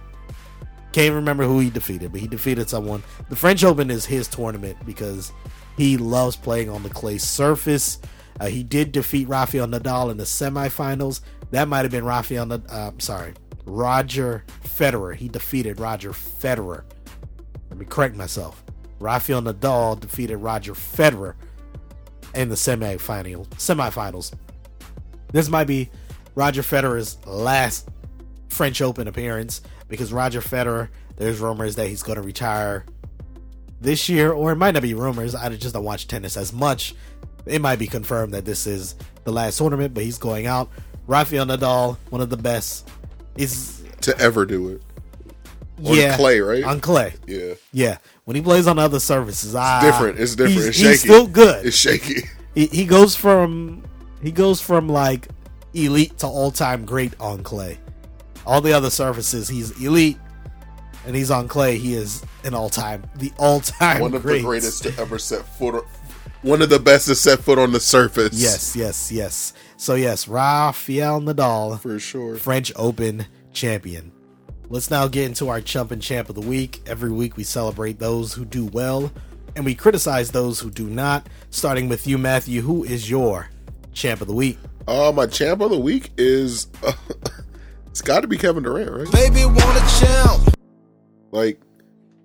can't 0.92 1.14
remember 1.14 1.44
who 1.44 1.60
he 1.60 1.70
defeated, 1.70 2.12
but 2.12 2.20
he 2.20 2.28
defeated 2.28 2.70
someone. 2.70 3.04
The 3.30 3.36
French 3.36 3.64
Open 3.64 3.92
is 3.92 4.06
his 4.06 4.28
tournament 4.28 4.78
because 4.86 5.32
he 5.78 5.98
loves 5.98 6.36
playing 6.36 6.70
on 6.70 6.84
the 6.84 6.90
clay 6.90 7.20
surface. 7.20 8.00
Uh, 8.40 8.48
he 8.48 8.64
did 8.64 8.92
defeat 8.92 9.28
Rafael 9.28 9.68
Nadal 9.68 10.10
in 10.10 10.18
the 10.18 10.24
semifinals. 10.24 11.22
That 11.52 11.68
might 11.68 11.80
have 11.80 11.92
been 11.92 12.06
Rafael. 12.06 12.52
Uh, 12.52 12.92
sorry, 13.00 13.34
Roger 13.66 14.44
Federer. 14.64 15.16
He 15.16 15.28
defeated 15.28 15.80
Roger 15.80 16.12
Federer. 16.12 16.84
Let 17.70 17.80
me 17.80 17.86
correct 17.86 18.16
myself. 18.16 18.64
Rafael 19.00 19.42
Nadal 19.42 20.00
defeated 20.00 20.38
Roger 20.38 20.74
Federer 20.74 21.36
in 22.36 22.50
the 22.50 22.56
semifinal 22.56 23.48
semifinals. 23.50 24.34
This 25.32 25.50
might 25.50 25.66
be 25.66 25.90
Roger 26.36 26.62
Federer's 26.62 27.18
last 27.26 27.90
French 28.50 28.82
Open 28.82 29.08
appearance 29.08 29.62
because 29.88 30.12
Roger 30.12 30.42
Federer, 30.42 30.90
there's 31.18 31.40
rumors 31.40 31.76
that 31.76 31.88
he's 31.88 32.04
going 32.04 32.18
to 32.18 32.22
retire 32.22 32.86
this 33.82 34.10
year, 34.10 34.32
or 34.32 34.52
it 34.52 34.56
might 34.56 34.74
not 34.74 34.84
be 34.84 34.94
rumors. 34.94 35.34
I 35.36 35.50
just 35.56 35.74
don't 35.74 35.84
watch 35.84 36.08
tennis 36.08 36.36
as 36.38 36.52
much. 36.52 36.96
It 37.46 37.62
might 37.62 37.80
be 37.80 37.88
confirmed 37.88 38.34
that 38.34 38.46
this 38.46 38.68
is 38.68 38.96
the 39.24 39.32
last 39.32 39.58
tournament, 39.58 39.94
but 39.94 40.04
he's 40.04 40.18
going 40.18 40.46
out. 40.46 40.70
Rafael 41.10 41.46
Nadal, 41.48 41.98
one 42.12 42.22
of 42.22 42.30
the 42.30 42.38
best, 42.38 42.88
is 43.36 43.82
To 44.02 44.16
ever 44.20 44.46
do 44.46 44.70
it. 44.70 44.82
On 45.84 45.96
yeah 45.96 46.16
clay, 46.16 46.40
right? 46.40 46.64
on 46.64 46.80
clay. 46.80 47.14
yeah. 47.26 47.54
Yeah, 47.72 47.98
when 48.26 48.36
he 48.36 48.42
plays 48.44 48.68
on 48.68 48.78
other 48.78 49.00
surfaces, 49.00 49.56
ah, 49.56 49.80
different. 49.82 50.20
It's 50.20 50.36
different. 50.36 50.58
He's, 50.58 50.68
It's 50.68 50.78
he's 50.78 50.88
shaky. 50.88 50.98
still 50.98 51.26
good. 51.28 51.66
It's 51.66 51.78
shaky. 51.78 52.22
he, 52.54 52.68
he 52.68 52.86
goes 52.86 53.16
from 53.16 53.84
he 54.22 54.32
goes 54.32 54.62
from 54.62 54.88
like 54.90 55.28
elite 55.74 56.18
to 56.20 56.28
all 56.28 56.52
time 56.52 56.86
great 56.86 57.14
on 57.20 57.42
clay. 57.44 57.80
All 58.46 58.62
the 58.62 58.74
other 58.74 58.90
surfaces, 58.92 59.48
he's 59.48 59.72
elite. 59.84 60.18
and 61.08 61.16
he's 61.16 61.32
on 61.32 61.48
clay, 61.48 61.78
he 61.78 61.94
is 61.96 62.24
an 62.44 62.54
all 62.54 62.70
time, 62.70 63.04
the 63.16 63.32
all 63.40 63.62
time 63.62 64.02
One 64.02 64.14
of 64.14 64.22
the 64.22 64.42
greatest 64.42 64.84
to 64.84 64.94
ever 65.00 65.18
set 65.18 65.44
foot. 65.58 65.76
On, 65.76 65.82
one 66.42 66.62
of 66.62 66.70
the 66.70 66.80
best 66.80 67.08
to 67.08 67.16
set 67.16 67.40
foot 67.40 67.58
on 67.58 67.72
the 67.72 67.80
surface. 67.80 68.34
Yes, 68.34 68.76
yes, 68.76 69.12
yes. 69.12 69.54
So 69.80 69.96
yes, 69.96 70.28
Rafael 70.28 71.22
Nadal, 71.22 71.80
for 71.80 71.98
sure. 72.00 72.36
French 72.36 72.70
Open 72.76 73.28
champion. 73.54 74.12
Let's 74.68 74.92
now 74.92 75.08
get 75.08 75.24
into 75.24 75.48
our 75.48 75.62
chump 75.62 75.92
and 75.92 76.02
champ 76.02 76.28
of 76.28 76.36
the 76.36 76.42
week. 76.42 76.82
Every 76.86 77.10
week 77.10 77.38
we 77.38 77.46
celebrate 77.46 77.98
those 77.98 78.34
who 78.34 78.44
do 78.44 78.66
well, 78.66 79.10
and 79.56 79.64
we 79.64 79.76
criticize 79.76 80.32
those 80.32 80.60
who 80.60 80.70
do 80.70 80.90
not. 80.90 81.28
Starting 81.50 81.88
with 81.88 82.08
you, 82.08 82.18
Matthew. 82.18 82.62
Who 82.62 82.84
is 82.84 83.10
your 83.10 83.48
champ 83.94 84.20
of 84.20 84.28
the 84.28 84.34
week? 84.34 84.58
Uh, 84.86 85.14
my 85.16 85.28
champ 85.28 85.62
of 85.62 85.70
the 85.70 85.80
week 85.80 86.12
is 86.18 86.68
uh, 86.84 86.92
it's 87.88 88.02
got 88.02 88.20
to 88.20 88.28
be 88.28 88.38
Kevin 88.38 88.64
Durant, 88.64 88.92
right? 88.92 89.12
Baby 89.14 89.46
want 89.46 89.60
a 89.60 90.06
champ. 90.06 90.56
Like, 91.32 91.62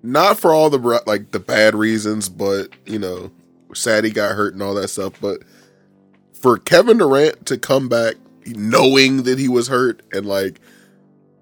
not 0.02 0.40
for 0.40 0.52
all 0.52 0.70
the 0.70 1.02
like 1.06 1.30
the 1.30 1.38
bad 1.38 1.76
reasons, 1.76 2.28
but 2.28 2.70
you 2.84 2.98
know, 2.98 3.30
sad 3.74 4.02
he 4.02 4.10
got 4.10 4.34
hurt 4.34 4.54
and 4.54 4.62
all 4.62 4.74
that 4.74 4.88
stuff. 4.88 5.12
But 5.20 5.44
for 6.44 6.58
Kevin 6.58 6.98
Durant 6.98 7.46
to 7.46 7.56
come 7.56 7.88
back 7.88 8.16
knowing 8.44 9.22
that 9.22 9.38
he 9.38 9.48
was 9.48 9.68
hurt 9.68 10.02
and 10.12 10.26
like 10.26 10.60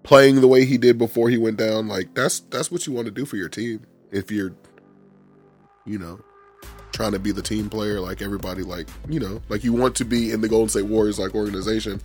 playing 0.05 0.41
the 0.41 0.47
way 0.47 0.65
he 0.65 0.79
did 0.79 0.97
before 0.97 1.29
he 1.29 1.37
went 1.37 1.57
down, 1.57 1.89
like 1.89 2.15
that's 2.15 2.39
that's 2.39 2.71
what 2.71 2.87
you 2.87 2.93
want 2.93 3.07
to 3.07 3.11
do 3.11 3.25
for 3.25 3.35
your 3.35 3.49
team. 3.49 3.85
If 4.13 4.31
you're, 4.31 4.55
you 5.85 5.99
know, 5.99 6.21
trying 6.93 7.11
to 7.11 7.19
be 7.19 7.33
the 7.33 7.43
team 7.43 7.69
player, 7.69 7.99
like 7.99 8.23
everybody, 8.23 8.63
like 8.63 8.89
you 9.09 9.19
know, 9.19 9.43
like 9.49 9.65
you 9.65 9.73
want 9.73 9.97
to 9.97 10.05
be 10.05 10.31
in 10.31 10.41
the 10.41 10.49
Golden 10.49 10.69
State 10.69 10.87
Warriors 10.87 11.19
like 11.19 11.35
organization, 11.35 12.01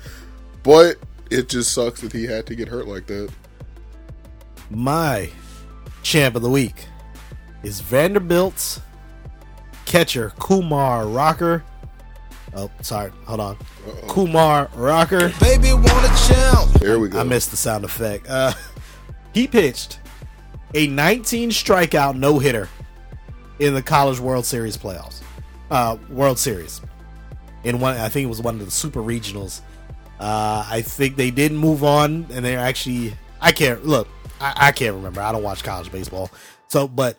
but 0.64 0.96
it 1.30 1.50
just 1.50 1.74
sucks 1.74 2.02
that 2.02 2.12
he 2.12 2.24
had 2.24 2.48
to 2.48 2.56
get 2.56 2.68
hurt 2.68 2.88
like 2.88 3.06
that. 3.06 3.32
My 4.72 5.30
champ 6.02 6.36
of 6.36 6.42
the 6.42 6.50
week 6.50 6.88
is 7.62 7.80
Vanderbilt's 7.80 8.82
catcher 9.86 10.32
Kumar 10.40 11.06
Rocker. 11.08 11.64
Oh, 12.58 12.72
sorry, 12.82 13.12
hold 13.26 13.40
on. 13.40 13.56
Uh-oh. 13.56 14.08
Kumar 14.08 14.68
Rocker. 14.74 15.32
Baby 15.40 15.74
want 15.74 15.86
a 15.88 16.28
champ. 16.28 16.72
There 16.80 17.00
we 17.00 17.08
go. 17.08 17.20
I 17.20 17.24
missed 17.24 17.52
the 17.52 17.56
sound 17.56 17.86
effect. 17.86 18.28
Uh, 18.28 18.52
he 19.32 19.46
pitched 19.48 20.00
a 20.74 20.88
19 20.88 21.52
strikeout 21.52 22.18
no 22.18 22.40
hitter 22.40 22.68
in 23.60 23.76
the 23.76 23.84
College 23.84 24.20
World 24.20 24.44
Series 24.44 24.76
playoffs. 24.76 25.22
Uh, 25.70 25.98
World 26.10 26.40
Series 26.40 26.82
in 27.64 27.80
one. 27.80 27.96
I 27.96 28.10
think 28.10 28.26
it 28.26 28.30
was 28.30 28.42
one 28.42 28.56
of 28.60 28.66
the 28.66 28.72
Super 28.72 29.02
Regionals. 29.02 29.62
Uh, 30.20 30.66
I 30.68 30.82
think 30.82 31.16
they 31.16 31.30
didn't 31.30 31.58
move 31.58 31.84
on, 31.84 32.26
and 32.32 32.44
they're 32.44 32.58
actually. 32.58 33.14
I 33.40 33.52
can't 33.52 33.86
look. 33.86 34.08
I, 34.42 34.54
I 34.56 34.72
can't 34.72 34.96
remember. 34.96 35.22
I 35.22 35.32
don't 35.32 35.44
watch 35.44 35.64
college 35.64 35.92
baseball. 35.92 36.32
So, 36.70 36.88
but 36.88 37.18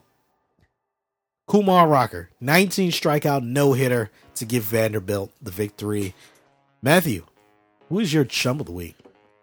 Kumar 1.47 1.87
Rocker, 1.87 2.29
19 2.41 2.91
strikeout 2.91 3.45
no 3.45 3.73
hitter 3.73 4.11
to 4.39 4.45
give 4.45 4.65
Vanderbilt 4.65 5.33
the 5.43 5.51
victory. 5.51 6.15
Matthew, 6.83 7.27
who 7.89 7.99
is 8.01 8.13
your 8.13 8.25
chump 8.25 8.61
of 8.61 8.67
the 8.67 8.73
week? 8.73 8.97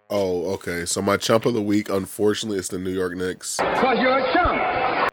Oh, 0.09 0.51
okay. 0.53 0.85
So 0.85 1.01
my 1.01 1.17
chump 1.17 1.45
of 1.45 1.53
the 1.53 1.61
week, 1.61 1.89
unfortunately, 1.89 2.59
is 2.59 2.69
the 2.69 2.77
New 2.79 2.91
York 2.91 3.15
Knicks. 3.15 3.57
Cause 3.57 3.97
you're 3.99 4.17
a 4.19 4.33
chump. 4.33 5.11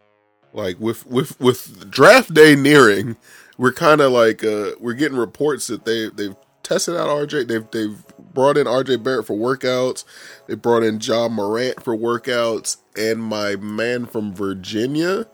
Like 0.53 0.79
with 0.79 1.05
with 1.07 1.39
with 1.39 1.89
draft 1.89 2.33
day 2.33 2.55
nearing, 2.55 3.17
we're 3.57 3.73
kind 3.73 4.01
of 4.01 4.11
like 4.11 4.43
uh 4.43 4.71
we're 4.79 4.93
getting 4.93 5.17
reports 5.17 5.65
that 5.67 5.83
they 5.85 6.09
they've 6.09 6.35
tested 6.61 6.95
out 6.95 7.07
RJ. 7.07 7.47
They've 7.47 7.65
they've 7.71 8.03
brought 8.33 8.57
in 8.57 8.67
RJ 8.67 9.01
Barrett 9.03 9.25
for 9.25 9.35
workouts. 9.35 10.05
They 10.47 10.53
brought 10.55 10.83
in 10.83 10.99
Ja 11.01 11.27
Morant 11.27 11.83
for 11.83 11.95
workouts, 11.97 12.77
and 12.95 13.23
my 13.23 13.55
man 13.55 14.05
from 14.05 14.33
Virginia. 14.35 15.25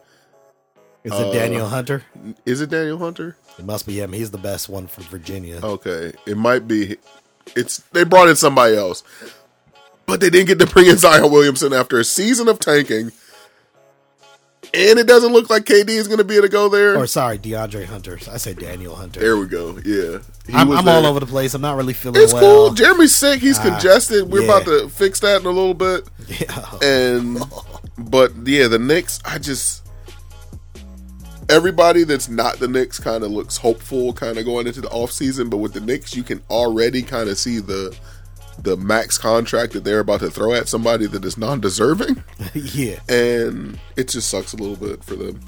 Is 1.04 1.12
it 1.12 1.28
Uh, 1.28 1.32
Daniel 1.34 1.68
Hunter? 1.68 2.04
Is 2.46 2.62
it 2.62 2.70
Daniel 2.70 2.98
Hunter? 2.98 3.36
It 3.60 3.66
must 3.66 3.86
be 3.86 4.00
him. 4.00 4.14
He's 4.14 4.32
the 4.32 4.38
best 4.38 4.70
one 4.70 4.88
from 4.88 5.04
Virginia. 5.06 5.60
Okay, 5.64 6.14
it 6.26 6.38
might 6.38 6.68
be. 6.68 6.98
It's 7.56 7.78
they 7.92 8.04
brought 8.04 8.30
in 8.30 8.36
somebody 8.36 8.76
else, 8.76 9.04
but 10.06 10.20
they 10.20 10.30
didn't 10.30 10.48
get 10.48 10.60
to 10.60 10.68
bring 10.68 10.88
in 10.88 10.98
Zion 10.98 11.32
Williamson 11.32 11.74
after 11.74 12.00
a 12.00 12.04
season 12.04 12.48
of 12.48 12.60
tanking, 12.60 13.12
and 14.72 15.00
it 15.00 15.08
doesn't 15.08 15.34
look 15.34 15.50
like 15.50 15.64
KD 15.66 15.90
is 15.90 16.08
going 16.08 16.20
to 16.20 16.24
be 16.24 16.36
able 16.36 16.44
to 16.48 16.52
go 16.52 16.70
there. 16.70 16.96
Or 16.96 17.08
sorry, 17.08 17.40
DeAndre 17.40 17.86
Hunter. 17.86 18.20
I 18.32 18.38
say 18.38 18.54
Daniel 18.54 18.96
Hunter. 18.96 19.20
there 19.20 19.36
we 19.38 19.48
go. 19.48 19.80
Yeah, 19.84 20.20
He 20.48 20.54
I'm, 20.54 20.68
was 20.68 20.80
I'm 20.80 20.88
all 20.88 21.06
over 21.08 21.20
the 21.20 21.26
place. 21.26 21.54
I'm 21.56 21.62
not 21.62 21.76
really 21.76 21.94
feeling 21.94 22.22
It's 22.22 22.34
well. 22.34 22.68
cool. 22.68 22.74
Jeremy's 22.76 23.16
sick. 23.16 23.40
He's 23.40 23.58
Ah, 23.60 23.64
congested. 23.64 24.32
We're 24.32 24.42
yeah. 24.42 24.46
about 24.58 24.66
to 24.66 24.90
fix 24.90 25.20
that 25.22 25.42
in 25.42 25.48
a 25.48 25.52
little 25.52 25.74
bit. 25.74 26.08
Yeah. 26.30 26.78
And 26.84 27.40
but 27.98 28.32
yeah, 28.46 28.68
the 28.68 28.78
Knicks. 28.78 29.20
I 29.26 29.40
just 29.40 29.84
everybody 31.50 32.04
that's 32.04 32.30
not 32.30 32.60
the 32.60 32.68
Knicks 32.68 33.00
kind 33.00 33.24
of 33.24 33.32
looks 33.32 33.58
hopeful, 33.58 34.14
kind 34.14 34.38
of 34.38 34.46
going 34.46 34.68
into 34.68 34.82
the 34.82 34.90
off 34.90 35.12
season. 35.12 35.50
But 35.50 35.58
with 35.58 35.74
the 35.74 35.82
Knicks, 35.82 36.16
you 36.16 36.24
can 36.24 36.42
already 36.50 37.02
kind 37.02 37.30
of 37.30 37.38
see 37.38 37.60
the 37.60 37.98
the 38.62 38.76
max 38.78 39.18
contract 39.18 39.74
that 39.74 39.84
they're 39.86 40.00
about 40.02 40.20
to 40.20 40.30
throw 40.30 40.54
at 40.54 40.68
somebody 40.68 41.08
that 41.08 41.24
is 41.24 41.38
non 41.38 41.60
deserving, 41.62 42.24
yeah. 42.54 43.00
and 43.08 43.80
it 43.96 44.10
just 44.10 44.30
sucks 44.30 44.54
a 44.54 44.58
little 44.58 44.76
bit 44.76 45.04
for 45.04 45.16
them. 45.16 45.40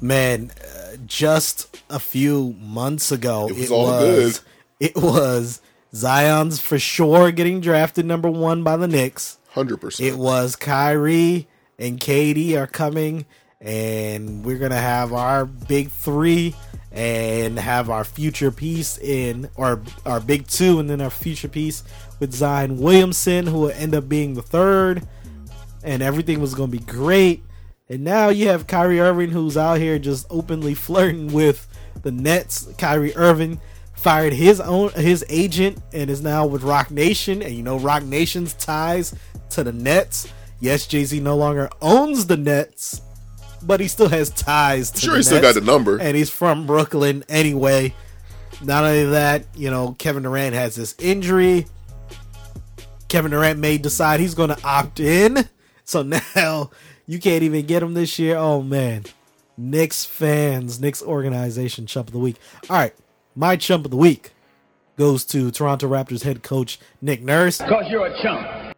Man, 0.00 0.50
uh, 0.62 0.96
just 1.06 1.82
a 1.90 1.98
few 1.98 2.54
months 2.60 3.12
ago, 3.12 3.48
It 3.48 3.56
was 3.56 3.70
all 3.70 3.98
good. 3.98 4.38
It 4.80 4.96
was 4.96 5.60
Zion's 5.94 6.60
for 6.60 6.78
sure 6.78 7.30
getting 7.32 7.60
drafted 7.60 8.04
number 8.06 8.30
one 8.30 8.62
by 8.62 8.76
the 8.76 8.88
Knicks. 8.88 9.38
Hundred 9.50 9.78
percent. 9.78 10.08
It 10.08 10.18
was 10.18 10.54
Kyrie 10.56 11.48
and 11.78 11.98
KD 11.98 12.56
are 12.56 12.66
coming, 12.66 13.24
and 13.60 14.44
we're 14.44 14.58
gonna 14.58 14.80
have 14.80 15.12
our 15.12 15.46
big 15.46 15.90
three 15.90 16.54
and 16.92 17.58
have 17.58 17.90
our 17.90 18.04
future 18.04 18.50
piece 18.50 18.98
in 18.98 19.48
or 19.56 19.82
our 20.04 20.20
big 20.20 20.46
two, 20.46 20.78
and 20.78 20.88
then 20.88 21.00
our 21.00 21.10
future 21.10 21.48
piece 21.48 21.82
with 22.20 22.32
Zion 22.32 22.78
Williamson, 22.78 23.46
who 23.46 23.60
will 23.60 23.70
end 23.72 23.94
up 23.94 24.08
being 24.08 24.34
the 24.34 24.42
third, 24.42 25.06
and 25.82 26.02
everything 26.02 26.40
was 26.40 26.54
gonna 26.54 26.72
be 26.72 26.78
great. 26.78 27.42
And 27.88 28.02
now 28.02 28.30
you 28.30 28.48
have 28.48 28.66
Kyrie 28.66 29.00
Irving, 29.00 29.30
who's 29.30 29.56
out 29.56 29.78
here 29.78 29.98
just 29.98 30.26
openly 30.30 30.74
flirting 30.86 31.32
with 31.32 31.68
the 32.02 32.12
Nets. 32.12 32.68
Kyrie 32.78 33.14
Irving 33.14 33.60
fired 33.94 34.32
his 34.32 34.60
own 34.60 34.90
his 34.92 35.24
agent 35.28 35.78
and 35.92 36.10
is 36.10 36.22
now 36.22 36.46
with 36.46 36.62
Roc 36.62 36.90
Nation, 36.90 37.42
and 37.42 37.54
you 37.54 37.62
know 37.62 37.78
Roc 37.78 38.02
Nation's 38.04 38.54
ties 38.54 39.14
to 39.50 39.64
the 39.64 39.72
Nets. 39.72 40.32
Yes, 40.60 40.86
Jay 40.86 41.04
Z 41.04 41.20
no 41.20 41.36
longer 41.36 41.68
owns 41.82 42.26
the 42.26 42.36
Nets, 42.36 43.02
but 43.66 43.80
he 43.80 43.88
still 43.88 44.08
has 44.08 44.30
ties. 44.30 44.90
to 44.92 45.00
Sure, 45.00 45.12
the 45.12 45.16
he 45.18 45.22
still 45.24 45.40
got 45.42 45.54
the 45.54 45.60
number. 45.60 45.98
and 46.00 46.16
he's 46.16 46.30
from 46.30 46.66
Brooklyn 46.66 47.24
anyway. 47.28 47.94
Not 48.62 48.84
only 48.84 49.06
that, 49.06 49.44
you 49.54 49.70
know 49.70 49.94
Kevin 49.98 50.22
Durant 50.22 50.54
has 50.54 50.74
this 50.76 50.94
injury. 50.98 51.66
Kevin 53.08 53.30
Durant 53.30 53.58
may 53.58 53.78
decide 53.78 54.20
he's 54.20 54.34
going 54.34 54.48
to 54.50 54.58
opt 54.64 54.98
in, 55.00 55.48
so 55.84 56.02
now 56.02 56.70
you 57.06 57.18
can't 57.18 57.42
even 57.42 57.66
get 57.66 57.82
him 57.82 57.94
this 57.94 58.18
year. 58.18 58.36
Oh 58.36 58.62
man, 58.62 59.04
Knicks 59.56 60.04
fans, 60.04 60.80
Knicks 60.80 61.02
organization 61.02 61.86
chump 61.86 62.08
of 62.08 62.12
the 62.12 62.18
week. 62.18 62.36
All 62.70 62.76
right, 62.76 62.94
my 63.34 63.56
chump 63.56 63.84
of 63.84 63.90
the 63.90 63.96
week 63.96 64.30
goes 64.96 65.24
to 65.26 65.50
Toronto 65.50 65.88
Raptors 65.88 66.22
head 66.22 66.42
coach 66.42 66.78
Nick 67.02 67.22
Nurse. 67.22 67.58
Cause 67.58 67.84
you're 67.90 68.06
a 68.06 68.22
chump. 68.22 68.74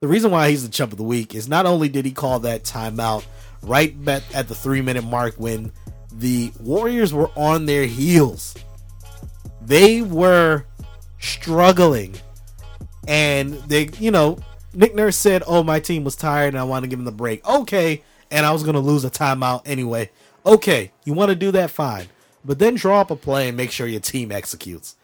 The 0.00 0.08
reason 0.08 0.30
why 0.30 0.50
he's 0.50 0.62
the 0.62 0.68
chump 0.68 0.92
of 0.92 0.98
the 0.98 1.04
week 1.04 1.34
is 1.34 1.48
not 1.48 1.66
only 1.66 1.88
did 1.88 2.04
he 2.04 2.12
call 2.12 2.38
that 2.40 2.62
timeout 2.64 3.24
right 3.66 3.94
at, 4.08 4.22
at 4.34 4.48
the 4.48 4.54
three 4.54 4.80
minute 4.80 5.04
mark 5.04 5.34
when 5.36 5.72
the 6.12 6.52
Warriors 6.60 7.12
were 7.12 7.30
on 7.36 7.66
their 7.66 7.84
heels, 7.86 8.54
they 9.60 10.02
were 10.02 10.64
struggling, 11.18 12.14
and 13.06 13.54
they, 13.68 13.88
you 13.98 14.10
know, 14.10 14.38
Nick 14.72 14.94
Nurse 14.94 15.16
said, 15.16 15.42
"Oh, 15.46 15.62
my 15.62 15.80
team 15.80 16.04
was 16.04 16.16
tired 16.16 16.48
and 16.54 16.58
I 16.58 16.64
want 16.64 16.84
to 16.84 16.88
give 16.88 16.98
them 16.98 17.04
the 17.04 17.12
break." 17.12 17.46
Okay, 17.46 18.02
and 18.30 18.46
I 18.46 18.52
was 18.52 18.62
going 18.62 18.74
to 18.74 18.80
lose 18.80 19.04
a 19.04 19.10
timeout 19.10 19.62
anyway. 19.66 20.10
Okay, 20.44 20.92
you 21.04 21.12
want 21.12 21.30
to 21.30 21.34
do 21.34 21.50
that, 21.52 21.70
fine, 21.70 22.06
but 22.44 22.58
then 22.58 22.74
draw 22.76 23.00
up 23.00 23.10
a 23.10 23.16
play 23.16 23.48
and 23.48 23.56
make 23.56 23.70
sure 23.72 23.86
your 23.86 24.00
team 24.00 24.30
executes. 24.30 24.96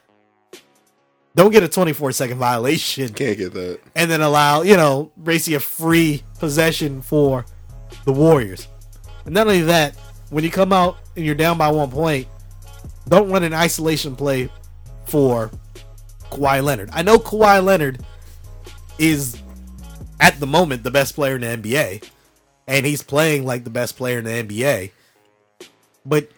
Don't 1.34 1.50
get 1.50 1.62
a 1.62 1.68
24 1.68 2.12
second 2.12 2.36
violation 2.38 3.08
Can't 3.14 3.38
get 3.38 3.54
that. 3.54 3.80
and 3.94 4.10
then 4.10 4.20
allow, 4.20 4.60
you 4.62 4.76
know, 4.76 5.10
basically 5.20 5.54
a 5.54 5.60
free 5.60 6.22
possession 6.38 7.00
for 7.00 7.46
the 8.04 8.12
Warriors. 8.12 8.68
And 9.24 9.34
not 9.34 9.46
only 9.46 9.62
that, 9.62 9.96
when 10.30 10.44
you 10.44 10.50
come 10.50 10.72
out 10.72 10.98
and 11.16 11.24
you're 11.24 11.34
down 11.34 11.58
by 11.58 11.70
one 11.70 11.90
point, 11.90 12.26
don't 13.08 13.30
run 13.30 13.42
an 13.42 13.54
isolation 13.54 14.16
play 14.16 14.48
for 15.04 15.50
Kawhi 16.30 16.62
Leonard. 16.62 16.90
I 16.92 17.02
know 17.02 17.18
Kawhi 17.18 17.62
Leonard 17.62 18.04
is 18.98 19.40
at 20.20 20.38
the 20.40 20.46
moment 20.46 20.84
the 20.84 20.90
best 20.90 21.14
player 21.14 21.36
in 21.36 21.40
the 21.40 21.48
NBA, 21.48 22.08
and 22.66 22.86
he's 22.86 23.02
playing 23.02 23.44
like 23.44 23.64
the 23.64 23.70
best 23.70 23.96
player 23.96 24.18
in 24.18 24.24
the 24.24 24.30
NBA. 24.30 24.92
But 26.06 26.30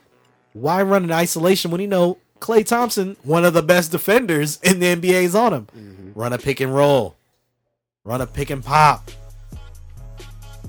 why 0.53 0.83
run 0.83 1.05
an 1.05 1.13
isolation 1.13 1.71
when 1.71 1.81
you 1.81 1.87
know 1.87 2.19
Klay 2.41 2.67
Thompson, 2.67 3.17
one 3.23 3.45
of 3.45 3.55
the 3.55 3.63
best 3.63 3.93
defenders 3.93 4.59
in 4.63 4.81
the 4.81 4.97
NBA, 4.97 5.23
is 5.23 5.35
on 5.35 5.53
him? 5.53 5.67
Mm-hmm. 5.77 6.19
Run 6.19 6.33
a 6.33 6.39
pick 6.39 6.61
and 6.61 6.75
roll, 6.75 7.17
run 8.05 8.21
a 8.21 8.27
pick 8.27 8.51
and 8.51 8.65
pop. 8.65 9.11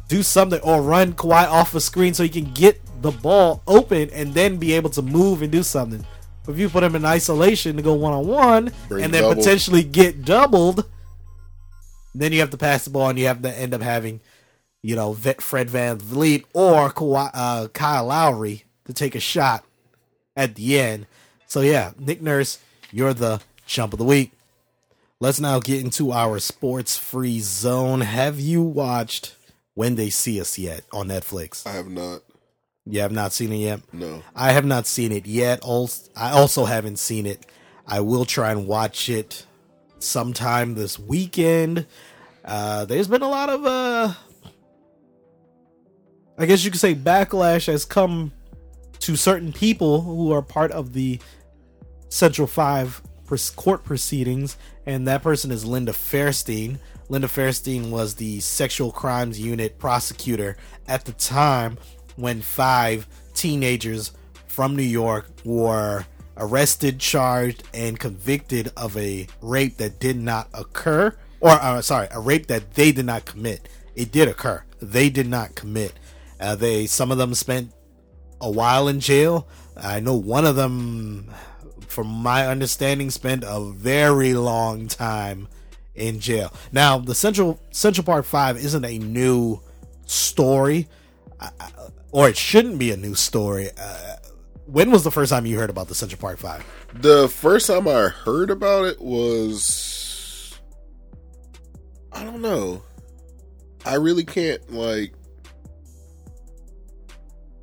Do 0.07 0.21
something 0.23 0.59
or 0.61 0.81
run 0.81 1.13
Kawhi 1.13 1.47
off 1.47 1.73
a 1.75 1.81
screen 1.81 2.13
so 2.13 2.23
he 2.23 2.29
can 2.29 2.51
get 2.53 2.81
the 3.01 3.11
ball 3.11 3.61
open 3.67 4.09
and 4.11 4.33
then 4.33 4.57
be 4.57 4.73
able 4.73 4.89
to 4.91 5.01
move 5.01 5.41
and 5.41 5.51
do 5.51 5.63
something. 5.63 6.05
If 6.47 6.59
you 6.59 6.69
put 6.69 6.83
him 6.83 6.95
in 6.95 7.05
isolation 7.05 7.75
to 7.77 7.81
go 7.81 7.93
one 7.93 8.13
on 8.13 8.27
one 8.27 8.71
and 8.91 9.13
then 9.13 9.23
double. 9.23 9.35
potentially 9.35 9.83
get 9.83 10.23
doubled, 10.25 10.85
then 12.13 12.31
you 12.31 12.39
have 12.39 12.51
to 12.51 12.57
pass 12.57 12.83
the 12.83 12.91
ball 12.91 13.09
and 13.09 13.17
you 13.17 13.25
have 13.27 13.41
to 13.41 13.51
end 13.57 13.73
up 13.73 13.81
having, 13.81 14.21
you 14.83 14.95
know, 14.95 15.13
Fred 15.13 15.69
VanVleet 15.69 16.45
or 16.53 16.91
Kawhi, 16.91 17.31
uh, 17.33 17.67
Kyle 17.69 18.05
Lowry 18.05 18.63
to 18.85 18.93
take 18.93 19.15
a 19.15 19.19
shot 19.19 19.65
at 20.35 20.55
the 20.55 20.79
end. 20.79 21.07
So 21.47 21.61
yeah, 21.61 21.91
Nick 21.97 22.21
Nurse, 22.21 22.59
you're 22.91 23.13
the 23.13 23.41
chump 23.65 23.93
of 23.93 23.99
the 23.99 24.05
week. 24.05 24.31
Let's 25.19 25.39
now 25.39 25.59
get 25.59 25.79
into 25.79 26.11
our 26.11 26.39
sports 26.39 26.97
free 26.97 27.39
zone. 27.39 28.01
Have 28.01 28.39
you 28.39 28.61
watched 28.61 29.35
When 29.75 29.95
They 29.95 30.09
See 30.09 30.41
Us 30.41 30.57
yet 30.57 30.83
on 30.91 31.09
Netflix? 31.09 31.67
I 31.67 31.73
have 31.73 31.89
not. 31.89 32.21
You 32.85 33.01
have 33.01 33.11
not 33.11 33.33
seen 33.33 33.51
it 33.51 33.57
yet? 33.57 33.81
No. 33.93 34.23
I 34.35 34.51
have 34.51 34.65
not 34.65 34.87
seen 34.87 35.11
it 35.11 35.25
yet. 35.25 35.61
Also, 35.61 36.09
I 36.15 36.31
also 36.31 36.65
haven't 36.65 36.97
seen 36.97 37.25
it. 37.25 37.45
I 37.87 37.99
will 37.99 38.25
try 38.25 38.51
and 38.51 38.67
watch 38.67 39.09
it 39.09 39.45
sometime 39.99 40.75
this 40.75 40.97
weekend. 40.99 41.85
Uh, 42.43 42.85
there's 42.85 43.07
been 43.07 43.23
a 43.23 43.29
lot 43.29 43.49
of, 43.49 43.65
uh, 43.65 44.13
I 46.37 46.45
guess 46.45 46.63
you 46.63 46.71
could 46.71 46.79
say, 46.79 46.93
backlash 46.93 47.67
has 47.67 47.85
come 47.85 48.31
to 48.99 49.15
certain 49.15 49.51
people 49.51 50.01
who 50.01 50.31
are 50.31 50.41
part 50.41 50.71
of 50.71 50.93
the 50.93 51.19
Central 52.09 52.47
Five 52.47 53.01
court 53.55 53.83
proceedings, 53.83 54.57
and 54.85 55.07
that 55.07 55.23
person 55.23 55.51
is 55.51 55.65
Linda 55.65 55.91
Fairstein. 55.91 56.77
Linda 57.09 57.27
Fairstein 57.27 57.89
was 57.91 58.15
the 58.15 58.39
sexual 58.39 58.91
crimes 58.91 59.39
unit 59.39 59.77
prosecutor 59.77 60.57
at 60.87 61.05
the 61.05 61.11
time 61.13 61.77
when 62.15 62.41
five 62.41 63.07
teenagers 63.33 64.11
from 64.47 64.75
New 64.75 64.83
York 64.83 65.29
were 65.43 66.05
arrested, 66.37 66.99
charged, 66.99 67.63
and 67.73 67.99
convicted 67.99 68.71
of 68.75 68.97
a 68.97 69.27
rape 69.41 69.77
that 69.77 69.99
did 69.99 70.17
not 70.17 70.49
occur, 70.53 71.15
or 71.39 71.51
uh, 71.51 71.81
sorry, 71.81 72.07
a 72.11 72.19
rape 72.19 72.47
that 72.47 72.73
they 72.73 72.91
did 72.91 73.05
not 73.05 73.25
commit. 73.25 73.69
It 73.95 74.11
did 74.11 74.27
occur. 74.27 74.63
They 74.81 75.09
did 75.09 75.27
not 75.27 75.55
commit. 75.55 75.93
Uh, 76.39 76.55
they 76.55 76.85
some 76.85 77.11
of 77.11 77.17
them 77.17 77.33
spent 77.33 77.71
a 78.41 78.49
while 78.49 78.87
in 78.87 78.99
jail. 78.99 79.47
I 79.77 79.99
know 79.99 80.15
one 80.15 80.45
of 80.45 80.55
them, 80.55 81.31
from 81.87 82.07
my 82.07 82.47
understanding, 82.47 83.09
spent 83.09 83.43
a 83.45 83.71
very 83.71 84.33
long 84.33 84.87
time 84.87 85.47
in 85.95 86.19
jail. 86.19 86.53
Now, 86.71 86.97
the 86.97 87.15
Central 87.15 87.59
Central 87.71 88.05
Park 88.05 88.25
Five 88.25 88.57
isn't 88.57 88.85
a 88.85 88.99
new 88.99 89.61
story, 90.05 90.87
or 92.11 92.29
it 92.29 92.37
shouldn't 92.37 92.79
be 92.79 92.91
a 92.91 92.97
new 92.97 93.15
story. 93.15 93.69
Uh, 93.77 94.15
when 94.65 94.91
was 94.91 95.03
the 95.03 95.11
first 95.11 95.31
time 95.31 95.45
you 95.45 95.57
heard 95.57 95.69
about 95.69 95.87
the 95.87 95.95
Central 95.95 96.19
Park 96.19 96.37
Five? 96.37 96.65
The 96.93 97.27
first 97.29 97.67
time 97.67 97.87
I 97.87 98.09
heard 98.09 98.49
about 98.49 98.85
it 98.85 99.01
was 99.01 100.57
I 102.11 102.23
don't 102.23 102.41
know. 102.41 102.81
I 103.85 103.95
really 103.95 104.23
can't 104.23 104.71
like 104.71 105.13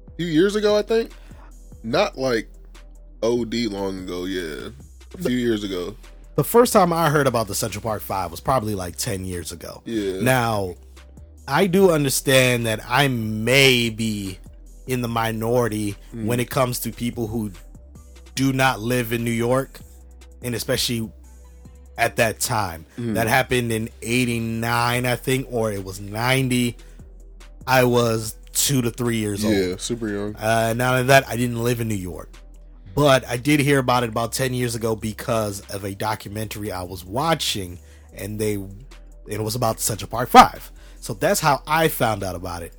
a 0.08 0.10
few 0.16 0.26
years 0.26 0.54
ago, 0.54 0.76
I 0.76 0.82
think. 0.82 1.10
Not 1.82 2.16
like 2.16 2.48
OD 3.22 3.54
long 3.70 4.00
ago, 4.00 4.24
yeah. 4.24 4.68
A 5.14 5.18
few 5.18 5.36
years 5.36 5.64
ago. 5.64 5.96
The 6.34 6.44
first 6.44 6.72
time 6.72 6.92
I 6.92 7.10
heard 7.10 7.26
about 7.26 7.46
the 7.46 7.54
Central 7.54 7.82
Park 7.82 8.02
Five 8.02 8.30
was 8.30 8.40
probably 8.40 8.74
like 8.74 8.96
ten 8.96 9.24
years 9.24 9.52
ago. 9.52 9.82
Yeah. 9.84 10.20
Now, 10.20 10.74
I 11.46 11.66
do 11.66 11.90
understand 11.90 12.66
that 12.66 12.80
I 12.88 13.08
may 13.08 13.90
be 13.90 14.38
in 14.86 15.02
the 15.02 15.08
minority 15.08 15.94
when 16.12 16.40
it 16.40 16.50
comes 16.50 16.80
to 16.80 16.90
people 16.92 17.26
who 17.26 17.52
do 18.34 18.52
not 18.52 18.80
live 18.80 19.12
in 19.12 19.24
New 19.24 19.30
York, 19.30 19.78
and 20.42 20.54
especially 20.54 21.10
at 21.98 22.16
that 22.16 22.40
time. 22.40 22.86
That 22.96 23.26
happened 23.28 23.70
in 23.70 23.90
89, 24.00 25.04
I 25.06 25.16
think, 25.16 25.46
or 25.50 25.70
it 25.70 25.84
was 25.84 26.00
90. 26.00 26.76
I 27.66 27.84
was 27.84 28.36
two 28.52 28.82
to 28.82 28.90
three 28.90 29.16
years 29.18 29.44
old. 29.44 29.54
Yeah, 29.54 29.76
super 29.76 30.08
young. 30.08 30.34
Uh, 30.36 30.72
not 30.76 30.94
only 30.94 31.06
that, 31.08 31.28
I 31.28 31.36
didn't 31.36 31.62
live 31.62 31.80
in 31.80 31.88
New 31.88 31.94
York, 31.94 32.34
but 32.94 33.26
I 33.26 33.36
did 33.36 33.60
hear 33.60 33.78
about 33.78 34.02
it 34.02 34.10
about 34.10 34.32
ten 34.32 34.54
years 34.54 34.74
ago 34.74 34.94
because 34.96 35.60
of 35.70 35.84
a 35.84 35.94
documentary 35.94 36.72
I 36.72 36.82
was 36.82 37.04
watching, 37.04 37.78
and 38.14 38.38
they 38.38 38.58
it 39.26 39.40
was 39.40 39.54
about 39.54 39.80
Central 39.80 40.10
Park 40.10 40.28
Five. 40.28 40.70
So 41.00 41.14
that's 41.14 41.40
how 41.40 41.62
I 41.66 41.88
found 41.88 42.22
out 42.22 42.36
about 42.36 42.62
it. 42.62 42.74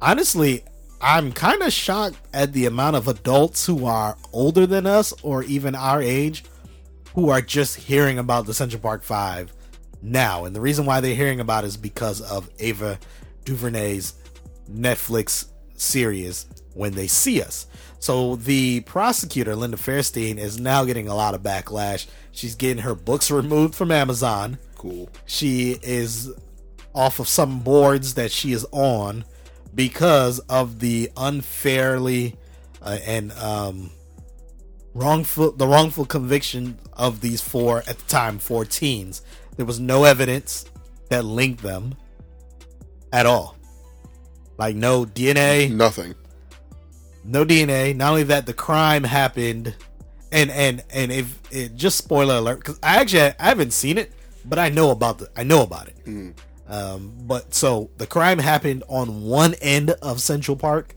Honestly, 0.00 0.64
I'm 1.00 1.32
kind 1.32 1.62
of 1.62 1.72
shocked 1.72 2.16
at 2.32 2.52
the 2.52 2.66
amount 2.66 2.96
of 2.96 3.08
adults 3.08 3.66
who 3.66 3.86
are 3.86 4.16
older 4.32 4.66
than 4.66 4.86
us 4.86 5.12
or 5.22 5.42
even 5.44 5.74
our 5.74 6.00
age 6.00 6.44
who 7.14 7.30
are 7.30 7.40
just 7.40 7.76
hearing 7.76 8.18
about 8.18 8.46
the 8.46 8.54
Central 8.54 8.80
Park 8.80 9.02
Five 9.02 9.52
now. 10.02 10.44
And 10.44 10.54
the 10.54 10.60
reason 10.60 10.86
why 10.86 11.00
they're 11.00 11.14
hearing 11.14 11.40
about 11.40 11.64
it 11.64 11.68
is 11.68 11.76
because 11.76 12.20
of 12.20 12.50
Ava 12.58 12.98
DuVernay's 13.44 14.14
Netflix 14.70 15.46
series 15.74 16.46
when 16.74 16.92
they 16.92 17.06
see 17.06 17.42
us. 17.42 17.66
So 17.98 18.36
the 18.36 18.80
prosecutor, 18.80 19.56
Linda 19.56 19.76
Fairstein, 19.76 20.38
is 20.38 20.60
now 20.60 20.84
getting 20.84 21.08
a 21.08 21.14
lot 21.14 21.34
of 21.34 21.42
backlash. 21.42 22.06
She's 22.32 22.54
getting 22.54 22.82
her 22.82 22.94
books 22.94 23.30
removed 23.30 23.74
from 23.74 23.90
Amazon. 23.90 24.58
Cool. 24.76 25.08
She 25.24 25.78
is 25.82 26.32
off 26.94 27.18
of 27.20 27.28
some 27.28 27.60
boards 27.60 28.14
that 28.14 28.30
she 28.30 28.52
is 28.52 28.66
on 28.72 29.24
because 29.74 30.38
of 30.40 30.78
the 30.80 31.10
unfairly 31.16 32.36
uh, 32.82 32.98
and 33.06 33.32
um, 33.32 33.90
wrongful 34.94 35.52
the 35.52 35.66
wrongful 35.66 36.06
conviction 36.06 36.78
of 36.94 37.20
these 37.20 37.40
four 37.40 37.78
at 37.80 37.98
the 37.98 38.04
time 38.08 38.38
four 38.38 38.64
teens. 38.64 39.22
There 39.56 39.66
was 39.66 39.80
no 39.80 40.04
evidence 40.04 40.66
that 41.10 41.24
linked 41.24 41.62
them 41.62 41.94
at 43.12 43.26
all. 43.26 43.56
Like 44.58 44.74
no 44.74 45.04
DNA, 45.04 45.70
Nothing. 45.70 46.14
No 47.26 47.44
DNA. 47.44 47.94
Not 47.94 48.10
only 48.10 48.22
that, 48.24 48.46
the 48.46 48.54
crime 48.54 49.04
happened, 49.04 49.74
and 50.32 50.50
and 50.50 50.84
and 50.90 51.12
if 51.12 51.38
it 51.50 51.74
just 51.74 51.98
spoiler 51.98 52.36
alert 52.36 52.56
because 52.58 52.78
I 52.82 52.96
actually 53.00 53.20
I 53.22 53.34
haven't 53.48 53.72
seen 53.72 53.98
it, 53.98 54.12
but 54.44 54.58
I 54.58 54.68
know 54.68 54.90
about 54.90 55.18
the 55.18 55.30
I 55.36 55.42
know 55.42 55.62
about 55.62 55.88
it. 55.88 55.96
Um, 56.68 57.12
but 57.20 57.54
so 57.54 57.90
the 57.96 58.06
crime 58.06 58.38
happened 58.38 58.82
on 58.88 59.22
one 59.22 59.54
end 59.60 59.90
of 59.90 60.20
Central 60.20 60.56
Park. 60.56 60.94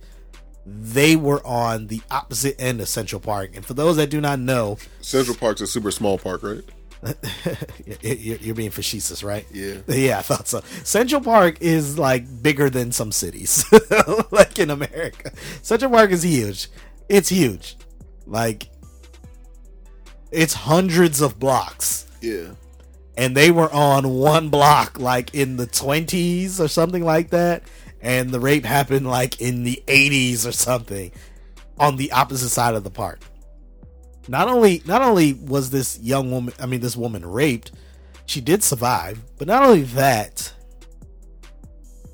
They 0.65 1.15
were 1.15 1.45
on 1.45 1.87
the 1.87 2.01
opposite 2.11 2.59
end 2.59 2.81
of 2.81 2.87
Central 2.87 3.19
Park, 3.19 3.51
and 3.55 3.65
for 3.65 3.73
those 3.73 3.95
that 3.97 4.09
do 4.09 4.21
not 4.21 4.39
know, 4.39 4.77
Central 5.01 5.35
Park's 5.35 5.61
a 5.61 5.67
super 5.67 5.91
small 5.91 6.17
park, 6.17 6.43
right? 6.43 6.63
you're, 8.01 8.55
being 8.55 8.71
facetious, 8.71 9.23
right? 9.23 9.45
Yeah. 9.53 9.77
Yeah, 9.87 10.19
I 10.19 10.21
thought 10.21 10.47
so. 10.47 10.61
Central 10.83 11.21
Park 11.21 11.57
is 11.61 11.97
like 11.97 12.43
bigger 12.43 12.69
than 12.69 12.91
some 12.91 13.11
cities, 13.11 13.65
like 14.31 14.59
in 14.59 14.69
America. 14.69 15.31
Central 15.61 15.91
Park 15.91 16.11
is 16.11 16.23
huge. 16.23 16.67
It's 17.07 17.29
huge. 17.29 17.77
Like, 18.25 18.69
it's 20.31 20.53
hundreds 20.53 21.21
of 21.21 21.39
blocks. 21.39 22.05
Yeah. 22.21 22.49
And 23.17 23.35
they 23.35 23.51
were 23.51 23.71
on 23.73 24.09
one 24.09 24.49
block, 24.49 24.99
like 24.99 25.33
in 25.33 25.57
the 25.57 25.67
20s 25.67 26.59
or 26.59 26.67
something 26.67 27.03
like 27.03 27.31
that. 27.31 27.63
And 28.01 28.29
the 28.29 28.39
rape 28.39 28.65
happened 28.65 29.07
like 29.07 29.41
in 29.41 29.63
the 29.63 29.81
80s 29.87 30.47
or 30.47 30.51
something 30.51 31.11
on 31.77 31.97
the 31.97 32.11
opposite 32.11 32.49
side 32.49 32.75
of 32.75 32.83
the 32.83 32.89
park. 32.89 33.19
Not 34.29 34.47
only 34.47 34.83
not 34.85 35.01
only 35.01 35.33
was 35.33 35.71
this 35.71 35.99
young 35.99 36.29
woman, 36.29 36.53
I 36.59 36.67
mean 36.67 36.81
this 36.81 36.95
woman 36.95 37.25
raped, 37.25 37.71
she 38.27 38.41
did 38.41 38.61
survive, 38.61 39.19
but 39.39 39.47
not 39.47 39.63
only 39.63 39.81
that, 39.81 40.53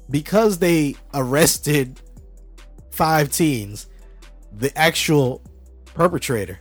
because 0.09 0.57
they 0.57 0.95
arrested 1.13 1.99
five 2.89 3.33
teens, 3.33 3.87
the 4.53 4.75
actual 4.77 5.41
perpetrator 5.93 6.57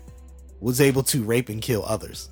was 0.59 0.81
able 0.81 1.05
to 1.05 1.23
rape 1.23 1.49
and 1.49 1.63
kill 1.63 1.85
others. 1.87 2.31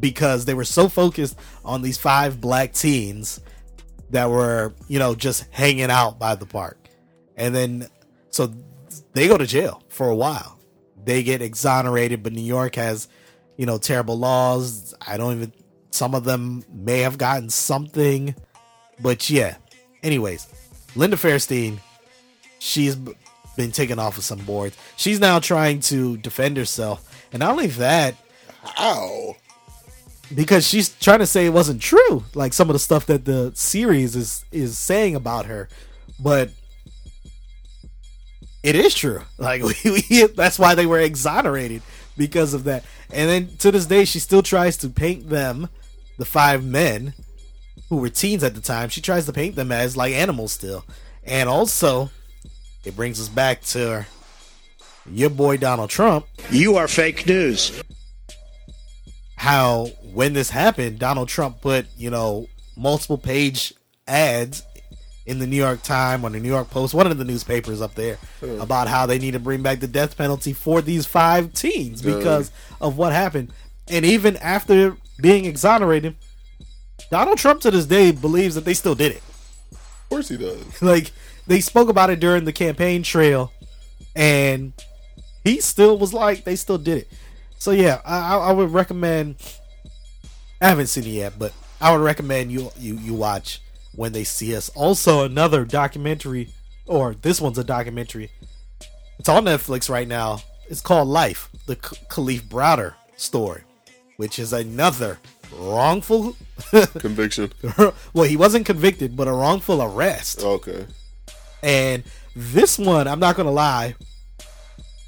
Because 0.00 0.44
they 0.46 0.54
were 0.54 0.64
so 0.64 0.88
focused 0.88 1.38
on 1.64 1.82
these 1.82 1.96
five 1.96 2.40
black 2.40 2.72
teens 2.72 3.40
that 4.10 4.28
were, 4.28 4.74
you 4.88 4.98
know, 4.98 5.14
just 5.14 5.46
hanging 5.52 5.92
out 5.92 6.18
by 6.18 6.34
the 6.34 6.46
park. 6.46 6.88
And 7.36 7.54
then, 7.54 7.88
so 8.30 8.52
they 9.12 9.28
go 9.28 9.38
to 9.38 9.46
jail 9.46 9.80
for 9.88 10.08
a 10.08 10.16
while. 10.16 10.58
They 11.04 11.22
get 11.22 11.42
exonerated, 11.42 12.22
but 12.22 12.32
New 12.32 12.42
York 12.42 12.76
has, 12.76 13.08
you 13.56 13.66
know, 13.66 13.78
terrible 13.78 14.18
laws. 14.18 14.94
I 15.06 15.16
don't 15.16 15.36
even, 15.36 15.52
some 15.90 16.14
of 16.14 16.24
them 16.24 16.64
may 16.72 17.00
have 17.00 17.18
gotten 17.18 17.50
something. 17.50 18.34
But 19.00 19.28
yeah. 19.28 19.56
Anyways, 20.02 20.46
Linda 20.94 21.16
Fairstein, 21.16 21.78
she's 22.58 22.96
been 23.56 23.72
taken 23.72 23.98
off 23.98 24.18
of 24.18 24.24
some 24.24 24.40
boards. 24.40 24.76
She's 24.96 25.20
now 25.20 25.38
trying 25.38 25.80
to 25.80 26.16
defend 26.18 26.56
herself. 26.56 27.26
And 27.32 27.40
not 27.40 27.50
only 27.52 27.66
that, 27.68 28.16
Ow. 28.78 29.36
because 30.34 30.66
she's 30.66 30.88
trying 31.00 31.20
to 31.20 31.26
say 31.26 31.46
it 31.46 31.52
wasn't 31.52 31.80
true, 31.82 32.24
like 32.34 32.52
some 32.52 32.68
of 32.68 32.74
the 32.74 32.78
stuff 32.78 33.06
that 33.06 33.24
the 33.24 33.52
series 33.54 34.14
is 34.16 34.44
is 34.52 34.78
saying 34.78 35.14
about 35.14 35.46
her, 35.46 35.68
but 36.20 36.50
it 38.62 38.76
is 38.76 38.94
true. 38.94 39.22
Like 39.38 39.62
we, 39.84 40.02
we 40.10 40.26
that's 40.34 40.58
why 40.58 40.74
they 40.74 40.86
were 40.86 41.00
exonerated 41.00 41.82
because 42.16 42.54
of 42.54 42.64
that. 42.64 42.84
And 43.12 43.28
then 43.28 43.56
to 43.58 43.70
this 43.70 43.86
day, 43.86 44.04
she 44.04 44.18
still 44.18 44.42
tries 44.42 44.76
to 44.78 44.88
paint 44.88 45.28
them, 45.28 45.68
the 46.18 46.24
five 46.24 46.64
men 46.64 47.14
who 47.88 47.96
were 47.96 48.08
teens 48.08 48.42
at 48.42 48.54
the 48.54 48.60
time. 48.60 48.88
She 48.88 49.00
tries 49.00 49.26
to 49.26 49.32
paint 49.32 49.54
them 49.56 49.70
as 49.72 49.96
like 49.96 50.12
animals 50.14 50.52
still, 50.52 50.84
and 51.24 51.48
also 51.48 52.10
it 52.84 52.96
brings 52.96 53.20
us 53.20 53.28
back 53.28 53.62
to 53.62 54.06
your 55.10 55.30
boy 55.30 55.56
Donald 55.56 55.90
Trump 55.90 56.26
You 56.50 56.76
are 56.76 56.86
fake 56.88 57.26
news. 57.26 57.82
how 59.36 59.86
when 60.12 60.32
this 60.32 60.50
happened, 60.50 60.98
Donald 60.98 61.28
Trump 61.28 61.60
put, 61.60 61.86
you 61.96 62.10
know, 62.10 62.46
multiple 62.76 63.18
page 63.18 63.74
ads 64.06 64.62
in 65.26 65.38
the 65.38 65.46
New 65.46 65.56
York 65.56 65.82
Times 65.82 66.24
or 66.24 66.30
the 66.30 66.40
New 66.40 66.48
York 66.48 66.70
Post, 66.70 66.94
one 66.94 67.06
of 67.06 67.16
the 67.16 67.24
newspapers 67.24 67.80
up 67.80 67.94
there, 67.94 68.16
hmm. 68.40 68.60
about 68.60 68.88
how 68.88 69.06
they 69.06 69.18
need 69.18 69.32
to 69.32 69.38
bring 69.38 69.62
back 69.62 69.80
the 69.80 69.86
death 69.86 70.16
penalty 70.16 70.52
for 70.52 70.80
these 70.80 71.06
five 71.06 71.52
teens 71.52 72.02
because 72.02 72.50
of 72.80 72.98
what 72.98 73.12
happened. 73.12 73.52
And 73.88 74.04
even 74.04 74.36
after 74.38 74.96
being 75.20 75.44
exonerated, 75.44 76.16
Donald 77.10 77.38
Trump 77.38 77.60
to 77.62 77.70
this 77.70 77.86
day 77.86 78.10
believes 78.10 78.54
that 78.54 78.64
they 78.64 78.74
still 78.74 78.94
did 78.94 79.12
it. 79.12 79.22
Of 79.72 80.06
course 80.08 80.28
he 80.28 80.36
does. 80.36 80.64
Like 80.82 81.12
they 81.46 81.60
spoke 81.60 81.88
about 81.88 82.10
it 82.10 82.20
during 82.20 82.44
the 82.44 82.52
campaign 82.52 83.02
trail, 83.02 83.52
and 84.14 84.72
he 85.44 85.60
still 85.60 85.98
was 85.98 86.12
like 86.12 86.44
they 86.44 86.56
still 86.56 86.78
did 86.78 86.98
it. 86.98 87.08
So 87.58 87.70
yeah, 87.70 88.00
I, 88.04 88.34
I 88.34 88.38
I 88.38 88.52
would 88.52 88.70
recommend. 88.70 89.36
I 90.60 90.68
haven't 90.68 90.86
seen 90.86 91.04
it 91.04 91.10
yet, 91.10 91.38
but 91.38 91.52
I 91.80 91.92
would 91.92 92.02
recommend 92.02 92.52
you 92.52 92.70
you 92.78 92.96
you 92.96 93.14
watch 93.14 93.60
when 93.94 94.12
they 94.12 94.24
see 94.24 94.56
us. 94.56 94.68
Also, 94.70 95.24
another 95.24 95.64
documentary, 95.64 96.48
or 96.86 97.14
this 97.14 97.40
one's 97.40 97.58
a 97.58 97.64
documentary. 97.64 98.30
It's 99.18 99.28
on 99.28 99.44
Netflix 99.44 99.88
right 99.88 100.08
now. 100.08 100.40
It's 100.68 100.80
called 100.80 101.08
Life, 101.08 101.48
the 101.66 101.76
K- 101.76 101.96
Kalief 102.08 102.42
Browder 102.42 102.94
story, 103.16 103.62
which 104.16 104.38
is 104.38 104.52
another 104.52 105.18
wrongful. 105.56 106.36
Conviction. 106.98 107.52
well, 108.12 108.26
he 108.26 108.36
wasn't 108.36 108.66
convicted, 108.66 109.16
but 109.16 109.28
a 109.28 109.32
wrongful 109.32 109.82
arrest. 109.82 110.42
Okay. 110.42 110.86
And 111.62 112.02
this 112.34 112.78
one, 112.78 113.06
I'm 113.06 113.20
not 113.20 113.36
gonna 113.36 113.50
lie, 113.50 113.94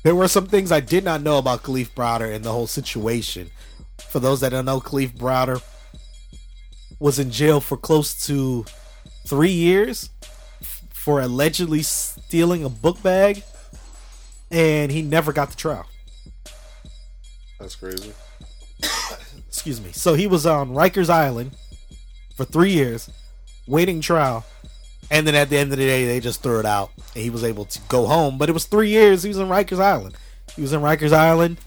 there 0.05 0.15
were 0.15 0.29
some 0.29 0.47
things 0.47 0.71
I 0.71 0.81
did 0.81 1.03
not 1.03 1.23
know 1.23 1.39
about 1.39 1.63
Kalief 1.63 1.91
Browder 1.95 2.33
and 2.33 2.45
the 2.45 2.53
whole 2.53 2.67
situation. 2.67 3.51
For 4.11 4.21
those 4.21 4.41
that 4.41 4.51
don't 4.51 4.67
know, 4.67 4.81
Kalief 4.81 5.17
Browder 5.17 5.63
was 6.99 7.19
in 7.19 7.31
jail 7.31 7.61
for 7.61 7.77
close 7.77 8.27
to 8.27 8.65
three 9.27 9.51
years 9.51 10.11
for 10.93 11.21
allegedly 11.21 11.83
stealing 11.83 12.65
a 12.65 12.69
book 12.69 13.03
bag, 13.03 13.43
and 14.51 14.91
he 14.91 15.03
never 15.03 15.33
got 15.33 15.51
the 15.51 15.57
trial. 15.57 15.87
That's 17.61 17.77
crazy. 17.77 18.13
excuse 19.49 19.81
me. 19.81 19.93
So 19.93 20.15
he 20.15 20.27
was 20.27 20.47
on 20.47 20.71
Rikers 20.71 21.11
Island 21.11 21.53
for 22.37 22.45
three 22.45 22.73
years, 22.73 23.11
waiting 23.67 24.01
trial, 24.01 24.45
and 25.11 25.27
then 25.27 25.35
at 25.35 25.51
the 25.51 25.59
end 25.59 25.73
of 25.73 25.79
the 25.79 25.85
day, 25.85 26.07
they 26.07 26.21
just 26.21 26.43
threw 26.43 26.59
it 26.59 26.67
out, 26.67 26.91
and 27.15 27.23
he 27.23 27.31
was 27.31 27.45
able 27.45 27.67
to 27.67 27.79
go 27.89 28.07
home. 28.07 28.39
But 28.39 28.49
it 28.49 28.53
was 28.53 28.65
three 28.65 28.89
years 28.89 29.23
he 29.23 29.29
was 29.29 29.39
in 29.39 29.49
Rikers 29.49 29.81
Island. 29.81 30.17
He 30.57 30.63
was 30.63 30.73
in 30.73 30.81
Rikers 30.81 31.13
Island, 31.13 31.59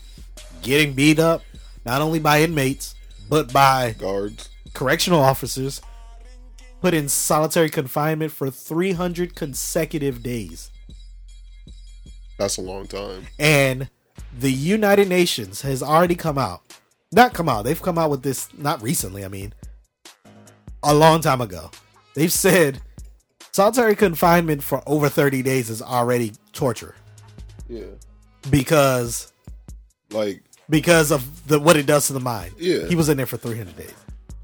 getting 0.62 0.94
beat 0.94 1.20
up, 1.20 1.42
not 1.86 2.02
only 2.02 2.20
by 2.20 2.42
inmates 2.42 2.96
but 3.30 3.52
by 3.52 3.96
Guards. 3.98 4.50
Correctional 4.78 5.20
officers, 5.20 5.82
put 6.82 6.94
in 6.94 7.10
solitary 7.10 7.70
confinement 7.70 8.32
for 8.32 8.50
300 8.52 9.36
consecutive 9.36 10.22
days. 10.22 10.70
That's 12.38 12.58
a 12.58 12.62
long 12.62 12.86
time. 12.88 13.26
and 13.40 13.90
the 14.40 14.52
United 14.52 15.08
Nations 15.10 15.62
has 15.62 15.82
already 15.82 16.14
come 16.16 16.38
out. 16.38 16.62
Not 17.12 17.34
come 17.34 17.50
out. 17.50 17.64
They've 17.64 17.82
come 17.82 17.98
out 17.98 18.12
with 18.12 18.22
this 18.22 18.50
not 18.56 18.84
recently, 18.84 19.26
I 19.26 19.30
mean, 19.30 19.54
a 20.84 20.94
long 20.94 21.22
time 21.22 21.42
ago. 21.42 21.72
They've 22.14 22.32
said 22.32 22.80
solitary 23.52 23.96
confinement 23.96 24.62
for 24.62 24.84
over 24.86 25.10
30 25.10 25.42
days 25.42 25.72
is 25.72 25.82
already 25.82 26.34
torture 26.54 26.94
Yeah. 27.68 27.86
because 28.52 29.32
Like, 30.12 30.44
because 30.70 31.12
of 31.12 31.48
the 31.48 31.60
what 31.60 31.76
it 31.78 31.88
does 31.88 32.08
to 32.08 32.14
the 32.14 32.20
mind. 32.20 32.54
Yeah. 32.60 32.86
He 32.88 32.96
was 32.96 33.10
in 33.10 33.18
there 33.18 33.26
for 33.26 33.38
300 33.38 33.76
days. 33.76 33.94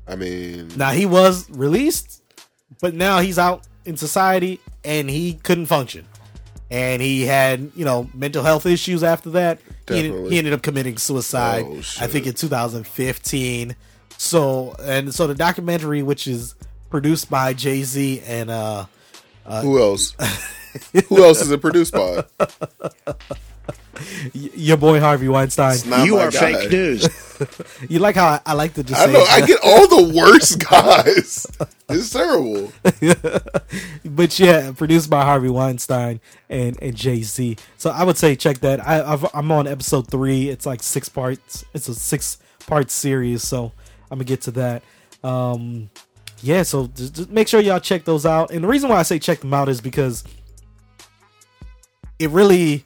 I 0.08 0.16
mean, 0.16 0.70
Now 0.76 0.92
he 0.92 1.06
was 1.06 1.50
released, 1.50 2.22
but 2.82 2.94
now 2.94 3.20
he's 3.20 3.40
out 3.40 3.66
in 3.86 3.98
society 3.98 4.60
and 4.84 5.10
he 5.10 5.34
couldn't 5.36 5.68
function. 5.68 6.06
And 6.70 7.02
he 7.02 7.24
had, 7.26 7.72
you 7.76 7.86
know, 7.86 8.10
mental 8.14 8.44
health 8.44 8.66
issues 8.66 9.04
after 9.04 9.30
that. 9.32 9.60
He 9.88 10.00
ended, 10.00 10.32
he 10.32 10.38
ended 10.40 10.54
up 10.54 10.62
committing 10.64 10.98
suicide, 10.98 11.66
Oh, 11.68 11.78
I 12.00 12.08
think, 12.08 12.26
in 12.26 12.34
2015. 12.34 13.76
So, 14.18 14.76
and 14.82 15.14
so 15.14 15.28
the 15.28 15.36
documentary, 15.36 16.02
which 16.04 16.28
is 16.28 16.56
produced 16.90 17.30
by 17.30 17.54
Jay 17.54 17.84
Z 17.84 18.22
and 18.26 18.50
uh, 18.50 18.86
uh, 19.46 19.62
who 19.62 19.80
else? 19.80 20.16
who 21.10 21.24
else 21.24 21.42
is 21.42 21.52
it 21.52 21.62
produced 21.62 21.94
by? 21.94 22.24
y- 23.68 24.50
your 24.56 24.78
boy 24.78 25.00
Harvey 25.00 25.28
Weinstein, 25.28 25.78
You 26.06 26.18
are 26.18 26.32
guy. 26.32 26.54
fake 26.54 26.72
news. 26.72 27.08
you 27.90 28.00
like 28.00 28.16
how 28.16 28.26
I, 28.28 28.40
I 28.46 28.54
like 28.54 28.74
to 28.76 28.84
just 28.84 29.00
I 29.00 29.06
say, 29.06 29.14
know. 29.14 29.24
I 29.30 29.42
get 29.46 29.60
all 29.64 29.88
the 29.88 30.14
worst 30.16 30.60
guys. 30.68 31.46
It's 31.90 32.10
terrible. 32.12 32.72
but 34.06 34.40
yeah, 34.40 34.72
produced 34.72 35.10
by 35.10 35.24
Harvey 35.24 35.50
Weinstein 35.50 36.20
and, 36.50 36.82
and 36.82 36.96
Jay 36.96 37.22
Z. 37.22 37.58
So 37.78 37.90
I 37.92 38.04
would 38.04 38.18
say 38.18 38.36
check 38.36 38.60
that. 38.60 38.86
I, 38.88 39.14
I've, 39.14 39.26
I'm 39.36 39.52
on 39.52 39.68
episode 39.68 40.08
three. 40.10 40.50
It's 40.50 40.66
like 40.66 40.82
six 40.82 41.10
parts. 41.10 41.66
It's 41.74 41.88
a 41.88 41.96
six 41.96 42.38
part 42.66 42.90
series. 42.92 43.44
So 43.44 43.72
I'm 44.10 44.18
gonna 44.18 44.24
get 44.26 44.42
to 44.44 44.52
that. 44.52 44.84
Um, 45.24 45.90
yeah. 46.42 46.64
So 46.64 46.88
just, 46.88 47.16
just 47.16 47.30
make 47.30 47.48
sure 47.48 47.60
y'all 47.62 47.80
check 47.80 48.06
those 48.06 48.26
out. 48.26 48.52
And 48.52 48.64
the 48.64 48.68
reason 48.68 48.90
why 48.90 48.98
I 48.98 49.04
say 49.04 49.20
check 49.20 49.40
them 49.42 49.54
out 49.54 49.70
is 49.70 49.82
because 49.82 50.24
it 52.20 52.30
really. 52.30 52.86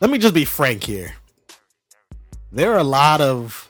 Let 0.00 0.10
me 0.10 0.16
just 0.16 0.32
be 0.32 0.46
frank 0.46 0.82
here. 0.82 1.12
There 2.50 2.72
are 2.72 2.78
a 2.78 2.84
lot 2.84 3.20
of 3.20 3.68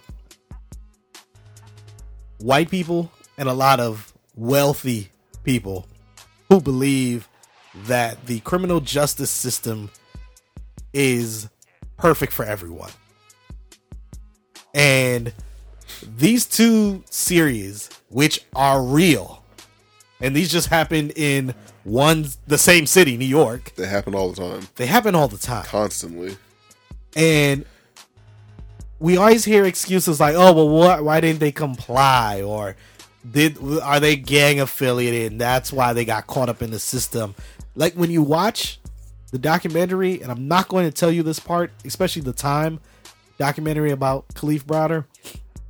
white 2.38 2.70
people 2.70 3.10
and 3.36 3.48
a 3.48 3.52
lot 3.52 3.80
of 3.80 4.12
wealthy 4.36 5.08
people 5.42 5.88
who 6.48 6.60
believe 6.60 7.28
that 7.86 8.26
the 8.26 8.38
criminal 8.40 8.80
justice 8.80 9.30
system 9.30 9.90
is 10.92 11.48
perfect 11.96 12.32
for 12.32 12.44
everyone. 12.44 12.90
And 14.72 15.32
these 16.16 16.46
two 16.46 17.02
series, 17.10 17.90
which 18.08 18.44
are 18.54 18.80
real, 18.80 19.42
and 20.20 20.36
these 20.36 20.52
just 20.52 20.68
happened 20.68 21.12
in 21.16 21.54
one 21.84 22.26
the 22.46 22.58
same 22.58 22.86
city, 22.86 23.16
New 23.16 23.24
York. 23.24 23.72
They 23.76 23.86
happen 23.86 24.14
all 24.14 24.30
the 24.32 24.40
time, 24.40 24.68
They 24.76 24.86
happen 24.86 25.14
all 25.14 25.28
the 25.28 25.38
time. 25.38 25.64
constantly. 25.64 26.36
And 27.16 27.64
we 28.98 29.16
always 29.16 29.44
hear 29.44 29.64
excuses 29.64 30.20
like, 30.20 30.34
"Oh, 30.36 30.52
well, 30.52 30.68
what? 30.68 31.04
Why 31.04 31.20
didn't 31.20 31.40
they 31.40 31.52
comply?" 31.52 32.42
Or 32.42 32.76
did 33.28 33.58
are 33.82 34.00
they 34.00 34.16
gang 34.16 34.60
affiliated 34.60 35.32
and 35.32 35.40
that's 35.40 35.72
why 35.72 35.92
they 35.92 36.04
got 36.04 36.26
caught 36.26 36.48
up 36.48 36.62
in 36.62 36.70
the 36.70 36.78
system? 36.78 37.34
Like 37.74 37.94
when 37.94 38.10
you 38.10 38.22
watch 38.22 38.78
the 39.30 39.38
documentary, 39.38 40.20
and 40.20 40.30
I'm 40.30 40.48
not 40.48 40.68
going 40.68 40.84
to 40.86 40.92
tell 40.92 41.10
you 41.10 41.22
this 41.22 41.38
part, 41.40 41.70
especially 41.84 42.22
the 42.22 42.32
time 42.32 42.80
documentary 43.38 43.90
about 43.90 44.28
Kalief 44.34 44.64
Browder. 44.64 45.04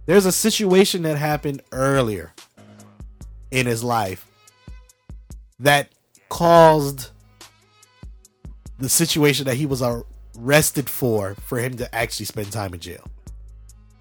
There's 0.06 0.26
a 0.26 0.32
situation 0.32 1.02
that 1.02 1.16
happened 1.18 1.62
earlier 1.70 2.32
in 3.50 3.66
his 3.66 3.84
life 3.84 4.26
that 5.60 5.90
caused 6.30 7.10
the 8.78 8.88
situation 8.88 9.44
that 9.44 9.56
he 9.56 9.66
was 9.66 9.82
arrested 9.82 10.88
for 10.88 11.34
for 11.34 11.58
him 11.58 11.76
to 11.76 11.94
actually 11.94 12.24
spend 12.24 12.50
time 12.50 12.72
in 12.72 12.80
jail. 12.80 13.06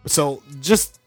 So 0.06 0.41
just 0.61 0.99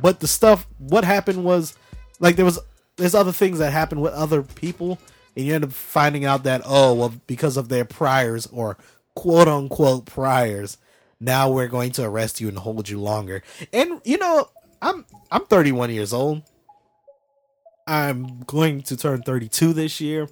but 0.00 0.20
the 0.20 0.26
stuff 0.26 0.66
what 0.78 1.04
happened 1.04 1.44
was 1.44 1.76
like 2.20 2.36
there 2.36 2.46
was 2.46 2.58
there's 2.96 3.14
other 3.14 3.32
things 3.32 3.58
that 3.58 3.72
happened 3.72 4.00
with 4.00 4.14
other 4.14 4.42
people 4.42 4.98
and 5.36 5.44
you 5.44 5.54
end 5.54 5.64
up 5.64 5.72
finding 5.72 6.24
out 6.24 6.44
that 6.44 6.62
oh 6.64 6.94
well 6.94 7.12
because 7.26 7.58
of 7.58 7.68
their 7.68 7.84
priors 7.84 8.46
or 8.46 8.78
quote 9.14 9.48
unquote 9.48 10.06
priors 10.06 10.78
now 11.24 11.50
we're 11.50 11.68
going 11.68 11.92
to 11.92 12.04
arrest 12.04 12.40
you 12.40 12.48
and 12.48 12.58
hold 12.58 12.88
you 12.88 13.00
longer. 13.00 13.42
And 13.72 14.00
you 14.04 14.18
know, 14.18 14.48
I'm 14.82 15.04
I'm 15.30 15.46
31 15.46 15.90
years 15.90 16.12
old. 16.12 16.42
I'm 17.86 18.40
going 18.40 18.82
to 18.82 18.96
turn 18.96 19.22
32 19.22 19.72
this 19.72 20.00
year. 20.00 20.28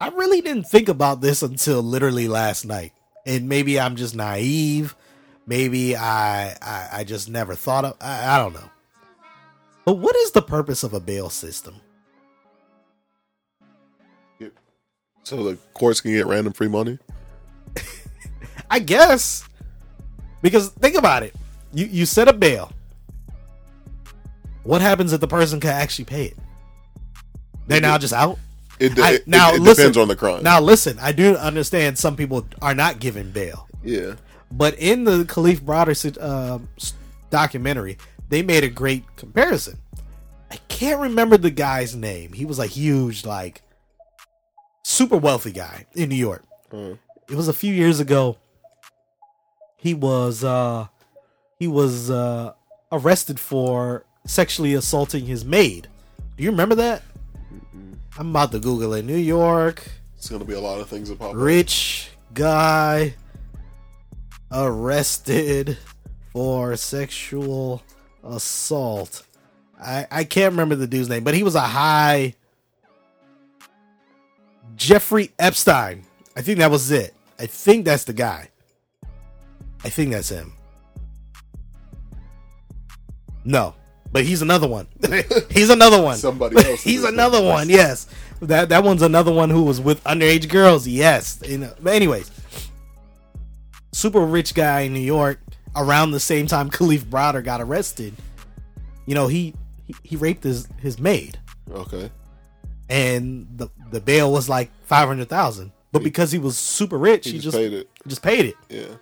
I 0.00 0.08
really 0.08 0.40
didn't 0.40 0.68
think 0.68 0.88
about 0.88 1.20
this 1.20 1.42
until 1.42 1.82
literally 1.82 2.28
last 2.28 2.64
night. 2.64 2.92
And 3.26 3.48
maybe 3.48 3.78
I'm 3.78 3.96
just 3.96 4.14
naive, 4.14 4.96
Maybe 5.48 5.96
I 5.96 6.50
I, 6.60 6.88
I 6.92 7.04
just 7.04 7.30
never 7.30 7.54
thought 7.54 7.86
of. 7.86 7.96
I, 8.02 8.34
I 8.34 8.38
don't 8.38 8.52
know. 8.52 8.70
But 9.86 9.94
what 9.94 10.14
is 10.14 10.30
the 10.32 10.42
purpose 10.42 10.82
of 10.82 10.92
a 10.92 11.00
bail 11.00 11.30
system? 11.30 11.74
So 15.24 15.42
the 15.42 15.58
courts 15.74 16.00
can 16.00 16.12
get 16.12 16.26
random 16.26 16.52
free 16.52 16.68
money. 16.68 16.98
I 18.70 18.78
guess 18.78 19.46
because 20.42 20.68
think 20.68 20.96
about 20.96 21.22
it. 21.22 21.34
You 21.72 21.86
you 21.86 22.04
set 22.04 22.28
a 22.28 22.34
bail. 22.34 22.70
What 24.64 24.80
happens 24.80 25.12
if 25.12 25.20
the 25.20 25.28
person 25.28 25.60
can 25.60 25.70
actually 25.70 26.04
pay 26.06 26.26
it? 26.26 26.36
They're 27.66 27.80
now 27.80 27.98
just 27.98 28.12
out. 28.14 28.38
It, 28.78 28.98
I- 28.98 29.12
it- 29.14 29.28
now 29.28 29.52
it, 29.54 29.60
listen, 29.60 29.82
depends 29.84 29.96
on 29.98 30.08
the 30.08 30.16
crime. 30.16 30.42
Now 30.42 30.60
listen, 30.60 30.98
I 31.00 31.12
do 31.12 31.36
understand 31.36 31.98
some 31.98 32.16
people 32.16 32.46
are 32.62 32.74
not 32.74 33.00
given 33.00 33.30
bail, 33.32 33.66
yeah, 33.82 34.14
but 34.52 34.74
in 34.78 35.04
the 35.04 35.24
Kalief 35.24 35.60
Browder 35.60 36.16
uh, 36.20 36.58
documentary, 37.30 37.98
they 38.28 38.42
made 38.42 38.64
a 38.64 38.68
great 38.68 39.04
comparison. 39.16 39.78
I 40.50 40.56
can't 40.68 41.00
remember 41.00 41.36
the 41.36 41.50
guy's 41.50 41.94
name. 41.96 42.32
He 42.32 42.44
was 42.46 42.58
a 42.58 42.66
huge, 42.66 43.26
like, 43.26 43.60
super 44.84 45.16
wealthy 45.16 45.52
guy 45.52 45.86
in 45.94 46.08
New 46.08 46.14
York. 46.16 46.44
Mm. 46.72 46.98
It 47.28 47.34
was 47.34 47.48
a 47.48 47.52
few 47.52 47.74
years 47.74 48.00
ago. 48.00 48.38
He 49.76 49.92
was 49.94 50.42
uh 50.42 50.86
he 51.58 51.68
was 51.68 52.10
uh 52.10 52.52
arrested 52.90 53.38
for 53.38 54.04
sexually 54.28 54.74
assaulting 54.74 55.26
his 55.26 55.44
maid. 55.44 55.88
Do 56.36 56.44
you 56.44 56.50
remember 56.50 56.76
that? 56.76 57.02
I'm 58.16 58.30
about 58.30 58.52
to 58.52 58.60
Google 58.60 58.94
it. 58.94 59.04
New 59.04 59.16
York 59.16 59.84
it's 60.18 60.28
gonna 60.28 60.44
be 60.44 60.54
a 60.54 60.60
lot 60.60 60.80
of 60.80 60.88
things 60.88 61.08
that 61.08 61.18
pop 61.18 61.30
up. 61.30 61.36
rich 61.36 62.10
guy 62.34 63.14
arrested 64.50 65.78
for 66.32 66.74
sexual 66.76 67.82
assault. 68.24 69.22
I 69.80 70.06
I 70.10 70.24
can't 70.24 70.52
remember 70.52 70.74
the 70.74 70.88
dude's 70.88 71.08
name, 71.08 71.22
but 71.22 71.34
he 71.34 71.44
was 71.44 71.54
a 71.54 71.60
high 71.60 72.34
Jeffrey 74.74 75.30
Epstein. 75.38 76.02
I 76.36 76.42
think 76.42 76.58
that 76.58 76.70
was 76.70 76.90
it. 76.90 77.14
I 77.38 77.46
think 77.46 77.84
that's 77.84 78.04
the 78.04 78.12
guy. 78.12 78.50
I 79.84 79.88
think 79.88 80.10
that's 80.10 80.30
him. 80.30 80.52
No, 83.44 83.74
but 84.12 84.24
he's 84.24 84.42
another 84.42 84.66
one. 84.68 84.86
he's 85.50 85.70
another 85.70 86.00
one. 86.02 86.16
Somebody 86.16 86.56
else 86.64 86.82
he's 86.82 87.04
another 87.04 87.42
one. 87.42 87.68
Yes, 87.68 88.06
that 88.40 88.68
that 88.70 88.84
one's 88.84 89.02
another 89.02 89.32
one 89.32 89.50
who 89.50 89.62
was 89.64 89.80
with 89.80 90.02
underage 90.04 90.48
girls. 90.48 90.86
Yes, 90.86 91.40
you 91.46 91.58
know. 91.58 91.72
But 91.80 91.94
anyways, 91.94 92.30
super 93.92 94.20
rich 94.20 94.54
guy 94.54 94.80
in 94.80 94.92
New 94.94 95.00
York. 95.00 95.40
Around 95.76 96.10
the 96.12 96.20
same 96.20 96.46
time, 96.46 96.70
Kalief 96.76 97.00
Browder 97.00 97.44
got 97.44 97.60
arrested. 97.60 98.14
You 99.06 99.14
know, 99.14 99.26
he 99.28 99.54
he, 99.86 99.94
he 100.02 100.16
raped 100.16 100.42
his 100.44 100.66
his 100.80 100.98
maid, 100.98 101.38
Okay, 101.70 102.10
and 102.88 103.46
the 103.56 103.68
the 103.90 104.00
bail 104.00 104.32
was 104.32 104.48
like 104.48 104.70
five 104.84 105.06
hundred 105.08 105.28
thousand. 105.28 105.72
But 105.92 106.02
because 106.02 106.30
he 106.32 106.38
was 106.38 106.56
super 106.58 106.98
rich, 106.98 107.24
he, 107.24 107.32
he, 107.32 107.38
just, 107.38 107.56
just 107.56 107.56
paid 107.56 107.72
it. 107.72 107.88
just 108.06 108.22
paid 108.22 108.44
it, 108.46 108.54
Yeah. 108.68 108.94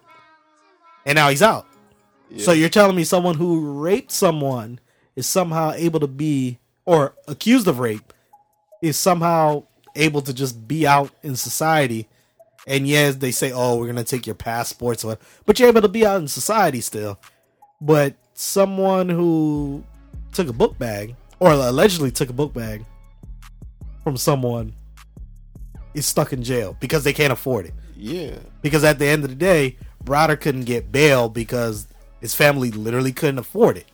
and 1.04 1.16
now 1.16 1.28
he's 1.30 1.42
out. 1.42 1.66
yeah. 2.30 2.44
So 2.44 2.52
you're 2.52 2.68
telling 2.68 2.94
me 2.94 3.02
someone 3.02 3.34
who 3.34 3.80
raped 3.82 4.12
someone 4.12 4.78
is 5.16 5.26
somehow 5.26 5.72
able 5.72 6.00
to 6.00 6.06
be, 6.06 6.58
or 6.84 7.14
accused 7.26 7.66
of 7.66 7.78
rape, 7.80 8.12
is 8.82 8.96
somehow 8.96 9.64
able 9.96 10.22
to 10.22 10.32
just 10.32 10.68
be 10.68 10.86
out 10.86 11.10
in 11.22 11.34
society. 11.34 12.06
And 12.66 12.86
yes, 12.86 13.16
they 13.16 13.32
say, 13.32 13.52
"Oh, 13.52 13.76
we're 13.76 13.86
gonna 13.86 14.04
take 14.04 14.26
your 14.26 14.34
passports," 14.34 15.04
or 15.04 15.18
but 15.46 15.58
you're 15.58 15.68
able 15.68 15.82
to 15.82 15.88
be 15.88 16.04
out 16.06 16.20
in 16.20 16.28
society 16.28 16.80
still. 16.80 17.18
But 17.80 18.14
someone 18.34 19.08
who 19.08 19.82
took 20.32 20.48
a 20.48 20.52
book 20.52 20.78
bag, 20.78 21.16
or 21.40 21.52
allegedly 21.52 22.10
took 22.10 22.28
a 22.28 22.34
book 22.34 22.52
bag 22.52 22.84
from 24.04 24.16
someone, 24.16 24.74
is 25.94 26.06
stuck 26.06 26.32
in 26.32 26.42
jail 26.42 26.76
because 26.78 27.04
they 27.04 27.12
can't 27.12 27.32
afford 27.32 27.66
it 27.66 27.74
yeah. 27.96 28.38
because 28.62 28.84
at 28.84 28.98
the 28.98 29.06
end 29.06 29.24
of 29.24 29.30
the 29.30 29.36
day, 29.36 29.76
Browder 30.04 30.38
couldn't 30.38 30.64
get 30.64 30.92
bail 30.92 31.28
because 31.28 31.88
his 32.20 32.34
family 32.34 32.70
literally 32.70 33.12
couldn't 33.12 33.38
afford 33.38 33.78
it. 33.78 33.86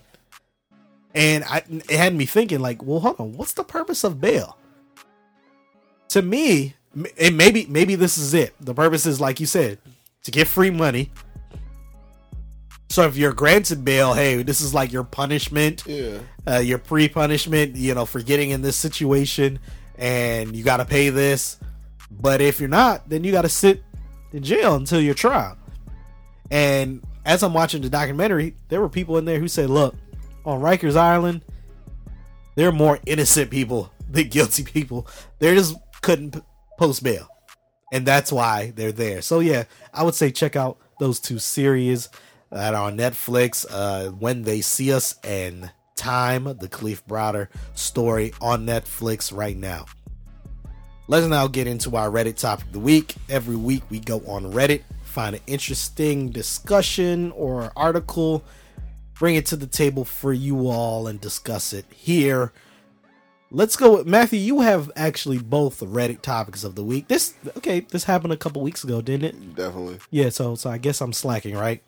And 1.14 1.44
I, 1.44 1.62
it 1.88 1.96
had 1.98 2.14
me 2.14 2.24
thinking, 2.26 2.60
like, 2.60 2.82
well, 2.82 3.00
hold 3.00 3.20
on, 3.20 3.32
what's 3.36 3.52
the 3.52 3.64
purpose 3.64 4.02
of 4.04 4.20
bail? 4.20 4.56
To 6.10 6.22
me, 6.22 6.74
and 7.18 7.36
maybe 7.36 7.66
maybe 7.68 7.94
this 7.94 8.18
is 8.18 8.34
it. 8.34 8.54
The 8.60 8.74
purpose 8.74 9.06
is, 9.06 9.20
like 9.20 9.40
you 9.40 9.46
said, 9.46 9.78
to 10.24 10.30
get 10.30 10.46
free 10.46 10.70
money. 10.70 11.10
So 12.90 13.04
if 13.06 13.16
you're 13.16 13.32
granted 13.32 13.84
bail, 13.84 14.12
hey, 14.12 14.42
this 14.42 14.60
is 14.60 14.74
like 14.74 14.92
your 14.92 15.04
punishment 15.04 15.84
Yeah. 15.86 16.18
uh, 16.46 16.58
your 16.58 16.76
pre 16.78 17.08
punishment, 17.08 17.76
you 17.76 17.94
know, 17.94 18.04
for 18.04 18.20
getting 18.20 18.50
in 18.50 18.60
this 18.60 18.76
situation, 18.76 19.58
and 19.96 20.54
you 20.54 20.62
got 20.64 20.78
to 20.78 20.84
pay 20.84 21.08
this. 21.08 21.58
But 22.10 22.42
if 22.42 22.60
you're 22.60 22.68
not, 22.68 23.08
then 23.08 23.24
you 23.24 23.32
got 23.32 23.42
to 23.42 23.48
sit 23.48 23.82
in 24.32 24.42
jail 24.42 24.74
until 24.74 25.00
your 25.00 25.14
trial. 25.14 25.56
And 26.50 27.02
as 27.24 27.42
I'm 27.42 27.54
watching 27.54 27.80
the 27.80 27.88
documentary, 27.88 28.54
there 28.68 28.80
were 28.82 28.90
people 28.90 29.16
in 29.16 29.24
there 29.24 29.38
who 29.40 29.48
said, 29.48 29.70
"Look, 29.70 29.94
on 30.44 30.60
Rikers 30.60 30.96
Island, 30.96 31.44
there 32.54 32.68
are 32.68 32.72
more 32.72 32.98
innocent 33.06 33.50
people 33.50 33.92
than 34.10 34.28
guilty 34.28 34.64
people. 34.64 35.06
They 35.38 35.54
just 35.54 35.76
couldn't 36.02 36.42
post 36.78 37.02
bail, 37.02 37.28
and 37.92 38.06
that's 38.06 38.32
why 38.32 38.72
they're 38.74 38.92
there." 38.92 39.22
So 39.22 39.40
yeah, 39.40 39.64
I 39.92 40.02
would 40.02 40.14
say 40.14 40.30
check 40.30 40.56
out 40.56 40.78
those 40.98 41.20
two 41.20 41.38
series 41.38 42.08
that 42.50 42.74
are 42.74 42.86
on 42.86 42.96
Netflix. 42.96 43.66
Uh, 43.70 44.10
when 44.10 44.42
they 44.42 44.60
see 44.60 44.92
us 44.92 45.16
and 45.24 45.70
Time, 45.94 46.44
the 46.44 46.68
Kalief 46.68 47.02
Browder 47.08 47.48
story 47.74 48.32
on 48.40 48.66
Netflix 48.66 49.32
right 49.34 49.56
now. 49.56 49.86
Let's 51.06 51.26
now 51.26 51.46
get 51.46 51.66
into 51.66 51.96
our 51.96 52.10
Reddit 52.10 52.36
topic 52.36 52.66
of 52.66 52.72
the 52.72 52.80
week. 52.80 53.14
Every 53.28 53.56
week 53.56 53.82
we 53.90 54.00
go 54.00 54.18
on 54.26 54.52
Reddit, 54.52 54.82
find 55.04 55.36
an 55.36 55.42
interesting 55.46 56.30
discussion 56.30 57.30
or 57.32 57.70
article, 57.76 58.42
bring 59.22 59.36
it 59.36 59.46
to 59.46 59.54
the 59.54 59.68
table 59.68 60.04
for 60.04 60.32
you 60.32 60.68
all 60.68 61.06
and 61.06 61.20
discuss 61.20 61.72
it 61.72 61.84
here. 61.94 62.52
Let's 63.52 63.76
go 63.76 63.98
with 63.98 64.06
Matthew. 64.08 64.40
You 64.40 64.62
have 64.62 64.90
actually 64.96 65.38
both 65.38 65.78
Reddit 65.78 66.22
topics 66.22 66.64
of 66.64 66.74
the 66.74 66.82
week. 66.82 67.06
This 67.06 67.34
okay, 67.56 67.78
this 67.78 68.02
happened 68.02 68.32
a 68.32 68.36
couple 68.36 68.62
weeks 68.62 68.82
ago, 68.82 69.00
didn't 69.00 69.26
it? 69.26 69.54
Definitely. 69.54 70.00
Yeah, 70.10 70.30
so 70.30 70.56
so 70.56 70.70
I 70.70 70.78
guess 70.78 71.00
I'm 71.00 71.12
slacking, 71.12 71.54
right? 71.54 71.80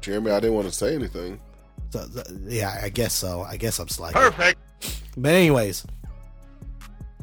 Jeremy, 0.00 0.32
I 0.32 0.40
didn't 0.40 0.56
want 0.56 0.66
to 0.66 0.72
say 0.72 0.96
anything. 0.96 1.38
So, 1.90 2.08
th- 2.12 2.26
yeah, 2.48 2.76
I 2.82 2.88
guess 2.88 3.14
so. 3.14 3.42
I 3.42 3.56
guess 3.56 3.78
I'm 3.78 3.86
slacking. 3.86 4.20
Perfect. 4.20 4.58
But 5.16 5.32
anyways, 5.32 5.86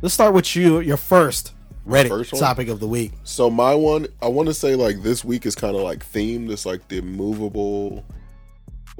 let's 0.01 0.13
start 0.13 0.33
with 0.33 0.55
you. 0.55 0.79
Your 0.79 0.95
first 0.95 1.51
Reddit 1.85 2.07
First 2.07 2.37
topic 2.37 2.69
of 2.69 2.79
the 2.79 2.87
week. 2.87 3.11
So 3.25 3.49
my 3.49 3.75
one, 3.75 4.07
I 4.21 4.29
want 4.29 4.47
to 4.47 4.53
say 4.53 4.75
like 4.75 5.03
this 5.03 5.25
week 5.25 5.45
is 5.45 5.55
kind 5.55 5.75
of 5.75 5.81
like 5.81 6.09
themed. 6.09 6.49
It's 6.51 6.65
like 6.65 6.87
the 6.87 6.99
immovable, 6.99 8.05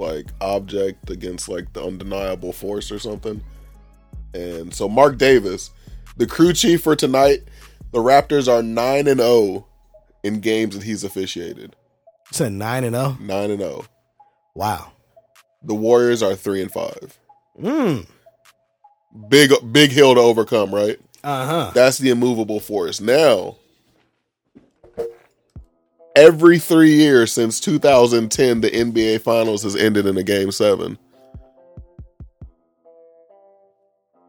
like 0.02 0.28
object 0.42 1.10
against 1.10 1.48
like 1.48 1.72
the 1.74 1.84
undeniable 1.84 2.52
force 2.52 2.92
or 2.92 3.00
something. 3.00 3.42
And 4.34 4.74
so 4.74 4.90
Marc 4.90 5.18
Davis, 5.18 5.70
the 6.18 6.26
crew 6.28 6.54
chief 6.54 6.82
for 6.82 6.96
tonight, 6.96 7.44
the 7.92 8.00
Raptors 8.00 8.52
are 8.52 8.64
nine 8.64 9.08
and 9.08 9.20
zero 9.20 9.68
in 10.24 10.40
games 10.40 10.76
that 10.76 10.84
he's 10.84 11.04
officiated. 11.04 11.76
You 12.32 12.36
said 12.36 12.54
nine 12.54 12.84
and 12.84 12.96
zero. 12.96 13.18
Nine 13.20 13.52
and 13.52 13.60
zero. 13.60 13.86
Wow. 14.56 14.92
The 15.64 15.76
Warriors 15.76 16.24
are 16.24 16.36
three 16.36 16.62
and 16.62 16.72
five. 16.72 17.20
Mm. 17.62 18.08
Big 19.30 19.52
big 19.72 19.92
hill 19.92 20.16
to 20.16 20.22
overcome, 20.22 20.74
right? 20.74 21.00
Uh 21.24 21.46
huh. 21.46 21.72
That's 21.74 21.98
the 22.00 22.10
immovable 22.10 22.60
force. 22.60 23.00
Now, 23.00 23.58
every 26.16 26.60
three 26.60 26.94
years 26.96 27.32
since 27.32 27.60
2010, 27.60 28.62
the 28.62 28.70
NBA 28.70 29.22
Finals 29.22 29.64
has 29.64 29.76
ended 29.76 30.06
in 30.06 30.18
a 30.18 30.24
game 30.24 30.52
seven. 30.52 30.98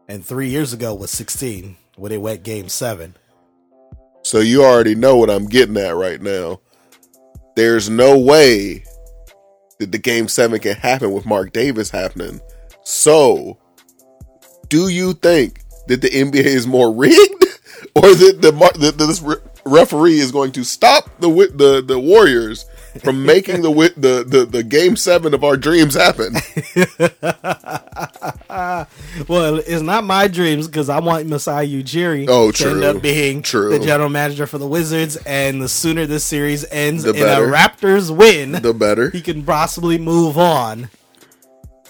And 0.07 0.25
three 0.25 0.49
years 0.49 0.73
ago 0.73 0.93
was 0.93 1.11
16 1.11 1.77
when 1.95 2.11
they 2.11 2.17
went 2.17 2.43
game 2.43 2.69
seven. 2.69 3.15
So 4.21 4.39
you 4.39 4.63
already 4.63 4.95
know 4.95 5.17
what 5.17 5.29
I'm 5.29 5.47
getting 5.47 5.77
at 5.77 5.95
right 5.95 6.21
now. 6.21 6.61
There's 7.55 7.89
no 7.89 8.17
way 8.17 8.83
that 9.79 9.91
the 9.91 9.97
game 9.97 10.27
seven 10.27 10.59
can 10.59 10.75
happen 10.75 11.11
with 11.11 11.25
Marc 11.25 11.51
Davis 11.51 11.89
happening. 11.89 12.41
So, 12.83 13.57
do 14.69 14.87
you 14.87 15.13
think 15.13 15.59
that 15.87 16.01
the 16.01 16.09
NBA 16.09 16.45
is 16.45 16.67
more 16.67 16.93
rigged, 16.93 17.45
or 17.95 18.13
that 18.15 18.39
the 18.41 18.51
Mar- 18.51 18.73
that 18.73 18.97
this 18.97 19.21
referee 19.65 20.19
is 20.19 20.31
going 20.31 20.51
to 20.53 20.63
stop 20.63 21.09
the 21.19 21.29
the 21.55 21.81
the 21.85 21.99
Warriors 21.99 22.65
from 23.03 23.25
making 23.25 23.61
the 23.61 23.71
the 23.97 24.23
the 24.27 24.45
the 24.45 24.63
game 24.63 24.95
seven 24.95 25.33
of 25.33 25.43
our 25.43 25.57
dreams 25.57 25.95
happen. 25.95 26.35
Well, 29.27 29.57
it's 29.59 29.81
not 29.81 30.03
my 30.03 30.27
dreams 30.27 30.67
because 30.67 30.89
I 30.89 30.99
want 30.99 31.27
Masai 31.27 31.67
Ujiri 31.83 32.25
Oh, 32.29 32.51
to 32.51 32.63
end 32.69 32.81
true. 32.81 32.85
up 32.85 33.01
being 33.01 33.41
True. 33.41 33.77
the 33.77 33.83
general 33.85 34.09
manager 34.09 34.45
for 34.47 34.57
the 34.57 34.67
Wizards. 34.67 35.15
And 35.25 35.61
the 35.61 35.69
sooner 35.69 36.05
this 36.05 36.23
series 36.23 36.65
ends 36.71 37.03
The 37.03 37.11
in 37.13 37.19
better. 37.21 37.45
a 37.45 37.51
Raptors 37.51 38.15
win, 38.15 38.53
The 38.53 38.73
better. 38.73 39.09
he 39.09 39.21
can 39.21 39.43
possibly 39.43 39.97
move 39.97 40.37
on 40.37 40.89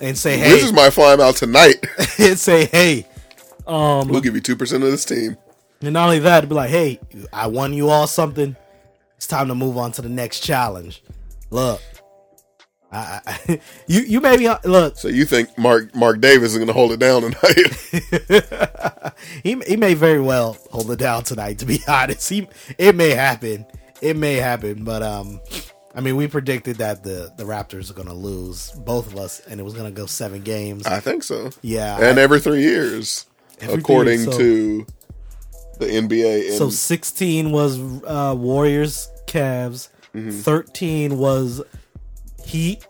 and 0.01 0.17
say, 0.17 0.37
"Hey," 0.37 0.49
this 0.49 0.63
is 0.63 0.73
my 0.73 0.89
him 0.89 1.21
out 1.21 1.35
tonight. 1.35 1.85
and 2.19 2.37
say, 2.39 2.65
"Hey." 2.65 3.05
Um, 3.65 4.07
we'll 4.09 4.21
give 4.21 4.35
you 4.35 4.41
two 4.41 4.55
percent 4.55 4.83
of 4.83 4.91
this 4.91 5.05
team. 5.05 5.37
And 5.83 5.93
not 5.93 6.05
only 6.05 6.19
that, 6.19 6.47
be 6.47 6.55
like, 6.55 6.69
"Hey, 6.69 6.99
I 7.31 7.47
won 7.47 7.73
you 7.73 7.89
all 7.89 8.07
something. 8.07 8.55
It's 9.17 9.27
time 9.27 9.47
to 9.49 9.55
move 9.55 9.77
on 9.77 9.91
to 9.93 10.01
the 10.01 10.09
next 10.09 10.39
challenge." 10.39 11.03
Look, 11.49 11.81
I, 12.91 13.19
I, 13.25 13.59
you 13.87 14.01
you 14.01 14.21
maybe 14.21 14.47
look. 14.63 14.97
So 14.97 15.07
you 15.09 15.25
think 15.25 15.57
Mark 15.57 15.93
Marc 15.95 16.21
Davis 16.21 16.51
is 16.51 16.57
going 16.57 16.67
to 16.67 16.73
hold 16.73 16.91
it 16.93 16.99
down 16.99 17.21
tonight? 17.23 19.13
He 19.43 19.59
he 19.67 19.75
may 19.77 19.93
very 19.93 20.19
well 20.21 20.57
hold 20.71 20.89
it 20.91 20.99
down 20.99 21.23
tonight. 21.23 21.59
To 21.59 21.65
be 21.65 21.79
honest, 21.87 22.29
he 22.29 22.47
it 22.77 22.95
may 22.95 23.09
happen. 23.11 23.65
It 24.01 24.17
may 24.17 24.35
happen, 24.35 24.83
but 24.83 25.01
um, 25.03 25.39
I 25.95 26.01
mean, 26.01 26.15
we 26.15 26.27
predicted 26.27 26.77
that 26.77 27.03
the 27.03 27.31
the 27.37 27.43
Raptors 27.43 27.89
are 27.91 27.93
going 27.93 28.07
to 28.07 28.13
lose 28.13 28.71
both 28.71 29.07
of 29.07 29.17
us, 29.17 29.39
and 29.47 29.59
it 29.59 29.63
was 29.63 29.73
going 29.73 29.85
to 29.85 29.91
go 29.95 30.05
seven 30.07 30.41
games. 30.41 30.85
I 30.87 30.99
think 30.99 31.23
so. 31.23 31.51
Yeah, 31.61 31.97
and 32.01 32.19
I- 32.19 32.21
every 32.21 32.39
three 32.39 32.61
years, 32.61 33.25
Every 33.61 33.75
according 33.79 34.19
so- 34.19 34.37
to 34.37 34.85
the 35.85 35.91
NBA. 35.91 36.49
And 36.49 36.57
so 36.57 36.69
sixteen 36.69 37.51
was 37.51 37.77
uh, 38.03 38.35
Warriors, 38.37 39.09
Cavs. 39.27 39.89
Mm-hmm. 40.13 40.29
Thirteen 40.31 41.17
was 41.17 41.61
Heat, 42.45 42.85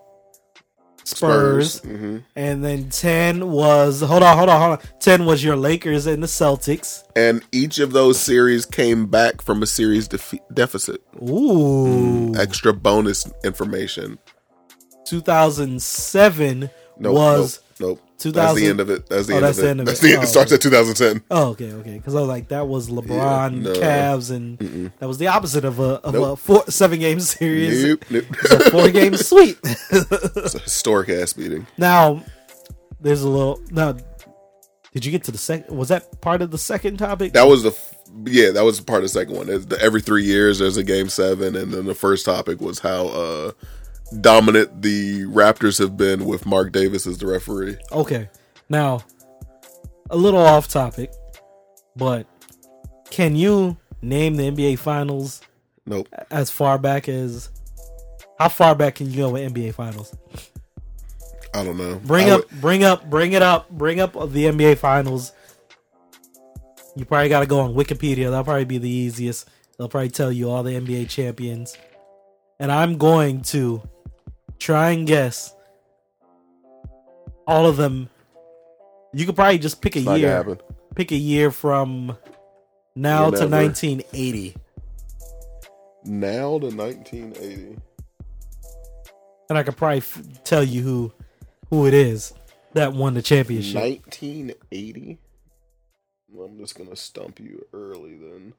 Spurs, 1.05 1.79
hmm 1.79 2.17
and 2.35 2.63
then 2.63 2.89
ten 2.89 3.51
was 3.51 4.01
hold 4.01 4.23
on, 4.23 4.37
hold 4.37 4.49
on, 4.49 4.59
hold 4.61 4.79
on. 4.79 4.99
Ten 4.99 5.25
was 5.25 5.43
your 5.43 5.55
Lakers 5.55 6.05
and 6.07 6.23
the 6.23 6.27
Celtics. 6.27 7.03
and 7.15 7.43
each 7.51 7.79
of 7.79 7.91
those 7.91 8.19
series 8.19 8.65
came 8.65 9.07
back 9.07 9.41
from 9.41 9.61
a 9.61 9.65
series 9.65 10.07
deficit. 10.53 11.01
Ooh, 11.21 12.33
Extra 12.35 12.73
bonus 12.73 13.29
information. 13.43 14.17
two 15.05 15.21
thousand 15.21 15.81
seven 15.81 16.69
Nope, 16.97 17.15
was. 17.15 17.59
Nope, 17.87 18.01
nope. 18.25 18.33
That's 18.33 18.55
the 18.55 18.67
end 18.67 18.79
of 18.79 18.89
it. 18.89 19.07
That's 19.09 19.27
the 19.27 19.33
Oh, 19.33 19.37
end 19.37 19.45
that's 19.45 19.57
of 19.57 19.63
the 19.63 19.69
end 19.69 19.79
of 19.81 19.85
That's 19.85 19.99
it. 19.99 20.03
the 20.03 20.09
end. 20.13 20.19
Oh, 20.19 20.23
it 20.23 20.27
starts 20.27 20.51
at 20.53 20.61
2010. 20.61 21.23
Oh, 21.29 21.49
okay, 21.49 21.71
okay. 21.73 21.97
Because 21.97 22.15
I 22.15 22.19
was 22.21 22.29
like, 22.29 22.47
that 22.49 22.67
was 22.67 22.89
LeBron, 22.89 23.61
no. 23.61 23.73
Cavs, 23.73 24.31
and 24.31 24.91
that 24.99 25.07
was 25.07 25.17
the 25.17 25.27
opposite 25.27 25.65
of 25.65 25.79
a 25.79 25.99
of 26.03 26.15
a 26.15 26.35
four 26.35 26.63
seven 26.69 26.99
game 26.99 27.19
series. 27.19 27.83
Nope, 27.83 28.05
nope. 28.09 28.25
It's 28.29 28.51
a 28.51 28.71
four 28.71 28.89
game 28.99 29.15
sweep. 29.17 29.57
it's 29.63 30.55
a 30.55 30.59
historic 30.59 31.09
ass 31.09 31.35
meeting. 31.37 31.67
now, 31.77 32.23
there's 33.01 33.21
a 33.23 33.29
little. 33.29 33.59
Now, 33.71 33.97
did 34.93 35.05
you 35.05 35.11
get 35.11 35.23
to 35.25 35.31
the 35.31 35.37
second? 35.37 35.75
Was 35.75 35.89
that 35.89 36.21
part 36.21 36.41
of 36.41 36.51
the 36.51 36.57
second 36.57 36.97
topic? 36.97 37.33
That 37.33 37.47
was 37.47 37.63
the 37.63 37.69
f- 37.71 37.95
yeah, 38.25 38.51
that 38.51 38.63
was 38.63 38.79
part 38.79 38.97
of 38.99 39.03
the 39.03 39.09
second 39.09 39.35
one. 39.35 39.47
The, 39.47 39.77
every 39.81 40.01
three 40.01 40.23
years 40.23 40.59
there's 40.59 40.77
a 40.77 40.83
game 40.83 41.09
seven, 41.09 41.55
and 41.55 41.73
then 41.73 41.85
the 41.85 41.95
first 41.95 42.25
topic 42.25 42.61
was 42.61 42.79
how 42.79 43.07
uh, 43.07 43.51
dominant 44.21 44.81
the 44.81 45.23
Raptors 45.23 45.79
have 45.79 45.97
been 45.97 46.25
with 46.25 46.45
Marc 46.45 46.71
Davis 46.71 47.07
as 47.07 47.17
the 47.17 47.27
referee. 47.27 47.77
okay. 47.91 48.29
Now, 48.69 49.03
a 50.09 50.17
little 50.17 50.39
off 50.39 50.67
topic, 50.67 51.11
but 51.95 52.25
can 53.09 53.35
you 53.35 53.77
name 54.01 54.35
the 54.35 54.49
NBA 54.49 54.79
Finals 54.79 55.41
Nope, 55.85 56.07
as 56.31 56.49
far 56.49 56.77
back 56.77 57.07
as? 57.09 57.49
How 58.39 58.49
far 58.49 58.73
back 58.73 58.95
can 58.95 59.11
you 59.11 59.17
go 59.17 59.29
with 59.29 59.53
NBA 59.53 59.75
Finals? 59.75 60.15
I 61.53 61.63
don't 61.63 61.77
know. 61.77 62.01
Bring 62.03 62.29
I 62.29 62.35
up, 62.35 62.49
bring 62.49 62.83
up, 62.83 63.09
bring 63.09 63.33
it 63.33 63.41
up, 63.41 63.69
bring 63.69 63.99
up 63.99 64.13
the 64.13 64.45
NBA 64.45 64.77
Finals. 64.79 65.31
You 66.95 67.05
probably 67.05 67.29
got 67.29 67.41
to 67.41 67.45
go 67.45 67.59
on 67.59 67.73
Wikipedia. 67.73 68.29
That'll 68.29 68.43
probably 68.43 68.65
be 68.65 68.79
the 68.79 68.89
easiest. 68.89 69.47
They'll 69.77 69.89
probably 69.89 70.09
tell 70.09 70.31
you 70.31 70.49
all 70.49 70.63
the 70.63 70.73
NBA 70.79 71.09
champions. 71.09 71.77
And 72.59 72.71
I'm 72.71 72.97
going 72.97 73.41
to 73.43 73.81
try 74.63 74.91
and 74.91 75.05
guess 75.05 75.53
all 77.45 77.67
of 77.67 77.75
them. 77.75 78.09
You 79.13 79.25
could 79.25 79.35
probably 79.35 79.57
just 79.57 79.81
pick 79.81 79.95
a 79.97 80.01
not 80.01 80.19
year. 80.19 80.57
Pick 80.95 81.11
a 81.11 81.15
year 81.15 81.51
from 81.51 82.17
now 82.95 83.29
to 83.29 83.47
1980. 83.47 84.55
Now 86.05 86.59
to 86.59 86.67
1980. 86.67 87.77
And 89.49 89.57
I 89.57 89.63
could 89.63 89.75
probably 89.75 89.97
f- 89.97 90.21
tell 90.43 90.63
you 90.63 90.81
who 90.81 91.13
who 91.69 91.85
it 91.85 91.93
is 91.93 92.33
that 92.73 92.93
won 92.93 93.13
the 93.13 93.21
championship. 93.21 93.75
1980. 93.75 95.19
Well, 96.29 96.47
I'm 96.47 96.57
just 96.57 96.77
gonna 96.77 96.95
stump 96.95 97.39
you 97.39 97.65
early 97.73 98.15
then. 98.15 98.53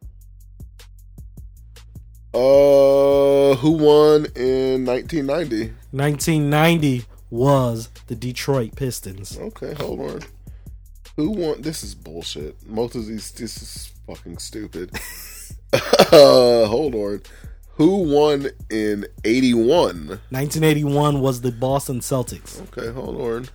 Uh, 2.35 3.55
who 3.57 3.71
won 3.71 4.27
in 4.35 4.85
1990? 4.85 5.73
1990 5.93 7.05
was 7.31 7.89
the 8.09 8.17
Detroit 8.17 8.75
Pistons. 8.75 9.39
Okay, 9.39 9.75
hold 9.75 10.01
on. 10.01 10.21
Who 11.17 11.31
won? 11.31 11.63
This 11.63 11.85
is 11.85 11.95
bullshit. 11.95 12.57
Most 12.67 12.97
of 12.97 13.07
these, 13.07 13.31
this 13.31 13.63
is 13.63 13.93
fucking 14.07 14.39
stupid. 14.39 14.91
uh, 15.73 16.67
hold 16.67 16.97
on. 16.97 17.23
Who 17.77 17.99
won 18.13 18.49
in 18.69 19.07
81? 19.25 20.09
1981 20.09 21.21
was 21.21 21.41
the 21.41 21.53
Boston 21.53 22.01
Celtics. 22.01 22.61
Okay, 22.69 22.93
hold 22.93 23.21
on. 23.21 23.49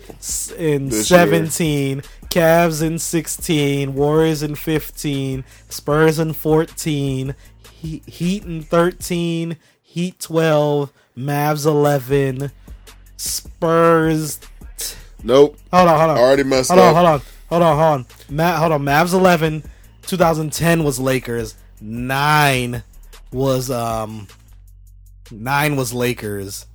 in 0.58 0.88
This 0.88 1.10
year. 1.10 1.18
17, 1.18 2.00
Cavs 2.28 2.82
in 2.82 2.98
16, 2.98 3.94
Warriors 3.94 4.42
in 4.42 4.56
15, 4.56 5.44
Spurs 5.68 6.18
in 6.18 6.32
14, 6.32 7.36
Heat, 7.70 8.08
Heat 8.08 8.44
in 8.44 8.62
13, 8.62 9.56
Heat 9.80 10.18
12, 10.18 10.92
Mavs 11.16 11.66
11, 11.66 12.50
Spurs 13.16 14.40
Nope. 15.22 15.56
Hold 15.72 15.88
on, 15.88 15.98
hold 16.00 16.10
on. 16.10 16.18
Already 16.18 16.42
messed 16.42 16.70
hold 16.70 16.80
up. 16.80 16.86
on, 16.88 16.94
hold 16.94 17.06
on, 17.06 17.20
hold 17.48 17.62
on, 17.62 17.76
hold 17.78 17.94
on. 17.94 18.06
Ma- 18.34 18.56
hold 18.56 18.72
on. 18.72 18.82
Mavs 18.82 19.12
eleven. 19.14 19.62
2010 20.06 20.84
was 20.84 20.98
Lakers. 20.98 21.54
Nine 21.80 22.82
was 23.32 23.70
um. 23.70 24.28
Nine 25.30 25.76
was 25.76 25.92
Lakers. 25.92 26.66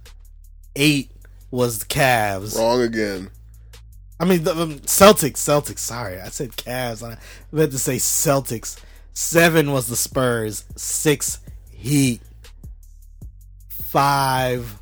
Eight 0.75 1.11
was 1.51 1.79
the 1.79 1.85
Cavs. 1.85 2.57
Wrong 2.57 2.81
again. 2.81 3.29
I 4.19 4.25
mean 4.25 4.43
the 4.43 4.51
um, 4.55 4.79
Celtics. 4.79 5.37
Celtics. 5.37 5.79
Sorry, 5.79 6.19
I 6.19 6.29
said 6.29 6.51
Cavs. 6.51 7.03
I 7.07 7.17
meant 7.51 7.71
to 7.71 7.79
say 7.79 7.97
Celtics. 7.97 8.79
Seven 9.13 9.71
was 9.71 9.87
the 9.87 9.95
Spurs. 9.95 10.65
Six 10.75 11.39
Heat. 11.71 12.21
Five 13.69 14.79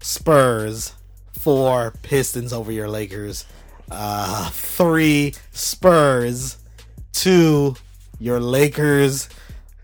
Spurs. 0.00 0.94
Four 1.32 1.92
Pistons 2.02 2.52
over 2.52 2.72
your 2.72 2.88
Lakers. 2.88 3.44
Uh, 3.90 4.48
three 4.50 5.34
Spurs. 5.52 6.56
Two 7.14 7.76
your 8.18 8.40
Lakers. 8.40 9.28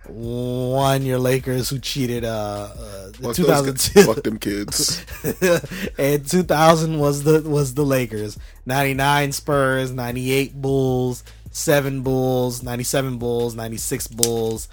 one 0.06 1.06
your 1.06 1.18
Lakers 1.18 1.70
who 1.70 1.78
cheated 1.78 2.24
uh, 2.24 2.68
uh 2.76 3.12
Fuck 3.12 3.36
2002. 3.36 4.02
Fuck 4.02 4.22
them 4.22 4.38
kids. 4.38 5.04
and 5.98 6.26
2000 6.28 6.98
was 6.98 7.22
the 7.22 7.42
was 7.42 7.74
the 7.74 7.84
Lakers. 7.84 8.38
99 8.66 9.32
Spurs, 9.32 9.92
98 9.92 10.60
Bulls, 10.60 11.22
7 11.50 12.02
Bulls, 12.02 12.62
97 12.62 13.18
Bulls, 13.18 13.54
96 13.54 14.08
Bulls, 14.08 14.68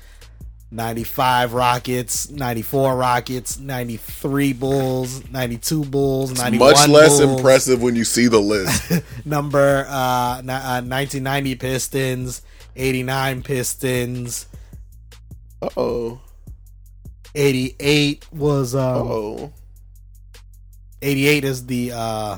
95 0.69 1.53
Rockets, 1.53 2.29
94 2.29 2.95
Rockets, 2.97 3.57
93 3.59 4.51
Bulls, 4.53 5.29
92 5.29 5.85
Bulls, 5.85 6.37
91 6.37 6.71
Much 6.73 6.87
less 6.89 7.19
Bulls, 7.19 7.37
impressive 7.37 7.81
when 7.81 7.95
you 7.95 8.03
see 8.03 8.27
the 8.27 8.39
list. 8.39 8.91
Number 9.25 9.85
uh, 9.87 10.41
ni- 10.43 10.51
uh 10.51 10.81
1990 10.81 11.55
Pistons, 11.55 12.41
89 12.75 13.43
Pistons, 13.43 14.47
Uh 15.61 15.69
oh. 15.77 16.21
88 17.33 18.25
was 18.33 18.75
um 18.75 19.07
Oh. 19.07 19.53
88 21.01 21.43
is 21.45 21.65
the 21.67 21.91
uh 21.93 22.37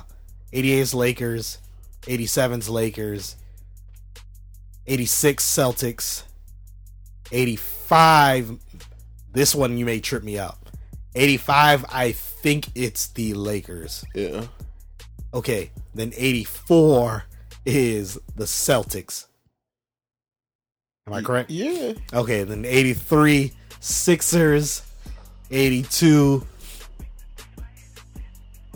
88 0.53 0.80
is 0.80 0.93
Lakers, 0.93 1.57
87's 2.03 2.69
Lakers, 2.69 3.35
86 4.85 5.43
Celtics, 5.43 6.23
85 7.31 7.78
this 9.34 9.56
one 9.56 9.78
you 9.78 9.86
may 9.86 9.99
trip 9.99 10.24
me 10.24 10.38
up. 10.38 10.70
85 11.16 11.86
I 11.91 12.11
think 12.11 12.70
it's 12.76 13.07
the 13.07 13.34
Lakers. 13.34 14.06
Yeah. 14.14 14.45
Okay, 15.34 15.72
then 15.94 16.11
84 16.16 17.26
is 17.66 18.18
the 18.36 18.45
Celtics. 18.45 19.28
Am 21.07 21.14
I 21.14 21.22
correct? 21.22 21.49
Yeah. 21.49 21.94
Okay, 22.14 22.44
then 22.44 22.66
83 22.66 23.52
Sixers, 23.80 24.84
82 25.52 26.45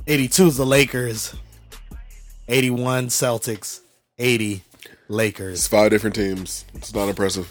82 0.06 0.48
is 0.48 0.58
the 0.58 0.66
Lakers, 0.66 1.34
81 2.50 3.08
Celtics, 3.08 3.80
80 4.18 4.64
Lakers. 5.08 5.60
It's 5.60 5.68
five 5.68 5.92
different 5.92 6.16
teams. 6.16 6.66
It's 6.74 6.94
not 6.94 7.08
impressive. 7.08 7.50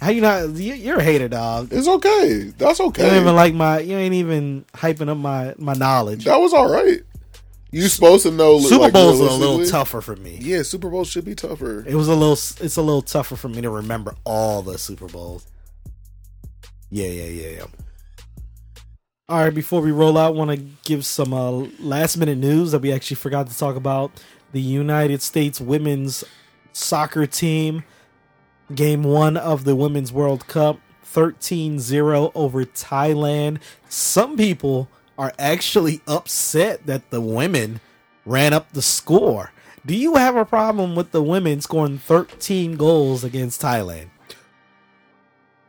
How 0.00 0.10
you 0.10 0.20
not 0.20 0.48
you- 0.56 0.74
you're 0.74 0.98
a 0.98 1.02
hater, 1.04 1.28
dog. 1.28 1.68
It's 1.70 1.86
okay. 1.86 2.52
That's 2.58 2.80
You 2.80 2.86
okay. 2.86 3.02
don't 3.08 3.20
even 3.22 3.36
like 3.36 3.54
my 3.54 3.78
you 3.80 3.96
ain't 3.96 4.14
even 4.14 4.64
hyping 4.74 5.08
up 5.08 5.16
my 5.18 5.54
my 5.58 5.74
knowledge. 5.74 6.24
that 6.24 6.40
was 6.40 6.52
all 6.52 6.68
right. 6.70 7.00
You 7.70 7.88
supposed 7.88 8.24
to 8.24 8.30
know. 8.32 8.58
Super 8.58 8.82
like, 8.82 8.92
Bowls 8.92 9.20
are 9.20 9.28
a 9.28 9.32
little 9.32 9.64
tougher 9.64 10.00
for 10.00 10.16
me. 10.16 10.38
Yeah, 10.42 10.62
Super 10.62 10.90
Bowl 10.90 11.04
should 11.04 11.24
be 11.24 11.34
tougher. 11.34 11.84
It 11.86 11.94
was 11.94 12.08
a 12.08 12.14
little 12.14 12.32
it's 12.32 12.76
a 12.76 12.82
little 12.82 13.00
tougher 13.02 13.36
for 13.36 13.48
me 13.48 13.60
to 13.62 13.70
remember 13.70 14.14
all 14.24 14.60
the 14.62 14.76
Super 14.76 15.06
Bowls. 15.06 15.46
Yeah, 16.90 17.06
yeah, 17.06 17.28
yeah, 17.28 17.48
yeah. 17.58 17.66
All 19.28 19.38
right, 19.38 19.54
before 19.54 19.80
we 19.80 19.92
roll 19.92 20.18
out, 20.18 20.34
want 20.34 20.50
to 20.50 20.56
give 20.84 21.06
some 21.06 21.32
uh, 21.32 21.50
last 21.78 22.18
minute 22.18 22.36
news 22.36 22.72
that 22.72 22.82
we 22.82 22.92
actually 22.92 23.14
forgot 23.16 23.46
to 23.48 23.56
talk 23.56 23.76
about. 23.76 24.10
The 24.52 24.60
United 24.60 25.22
States 25.22 25.58
women's 25.58 26.22
soccer 26.72 27.26
team, 27.26 27.84
game 28.74 29.02
one 29.04 29.36
of 29.36 29.64
the 29.64 29.76
Women's 29.76 30.12
World 30.12 30.46
Cup, 30.46 30.78
13 31.04 31.78
0 31.78 32.32
over 32.34 32.64
Thailand. 32.64 33.58
Some 33.88 34.36
people 34.36 34.88
are 35.18 35.32
actually 35.38 36.00
upset 36.06 36.86
that 36.86 37.10
the 37.10 37.20
women 37.20 37.80
ran 38.24 38.52
up 38.52 38.72
the 38.72 38.82
score. 38.82 39.52
Do 39.84 39.94
you 39.94 40.14
have 40.16 40.36
a 40.36 40.44
problem 40.44 40.94
with 40.94 41.10
the 41.10 41.22
women 41.22 41.60
scoring 41.60 41.98
13 41.98 42.76
goals 42.76 43.24
against 43.24 43.60
Thailand? 43.60 44.08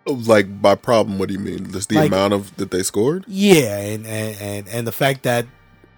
Like 0.06 0.62
by 0.62 0.76
problem, 0.76 1.18
what 1.18 1.30
do 1.30 1.34
you 1.34 1.40
mean? 1.40 1.72
Just 1.72 1.90
the 1.90 1.96
Like- 1.96 2.08
amount 2.08 2.34
of 2.34 2.56
that 2.58 2.72
they 2.72 2.84
scored? 2.84 3.24
Yeah, 3.28 3.78
and, 3.80 4.06
and 4.06 4.38
and 4.42 4.68
and 4.68 4.88
the 4.88 4.92
fact 4.92 5.24
that 5.24 5.46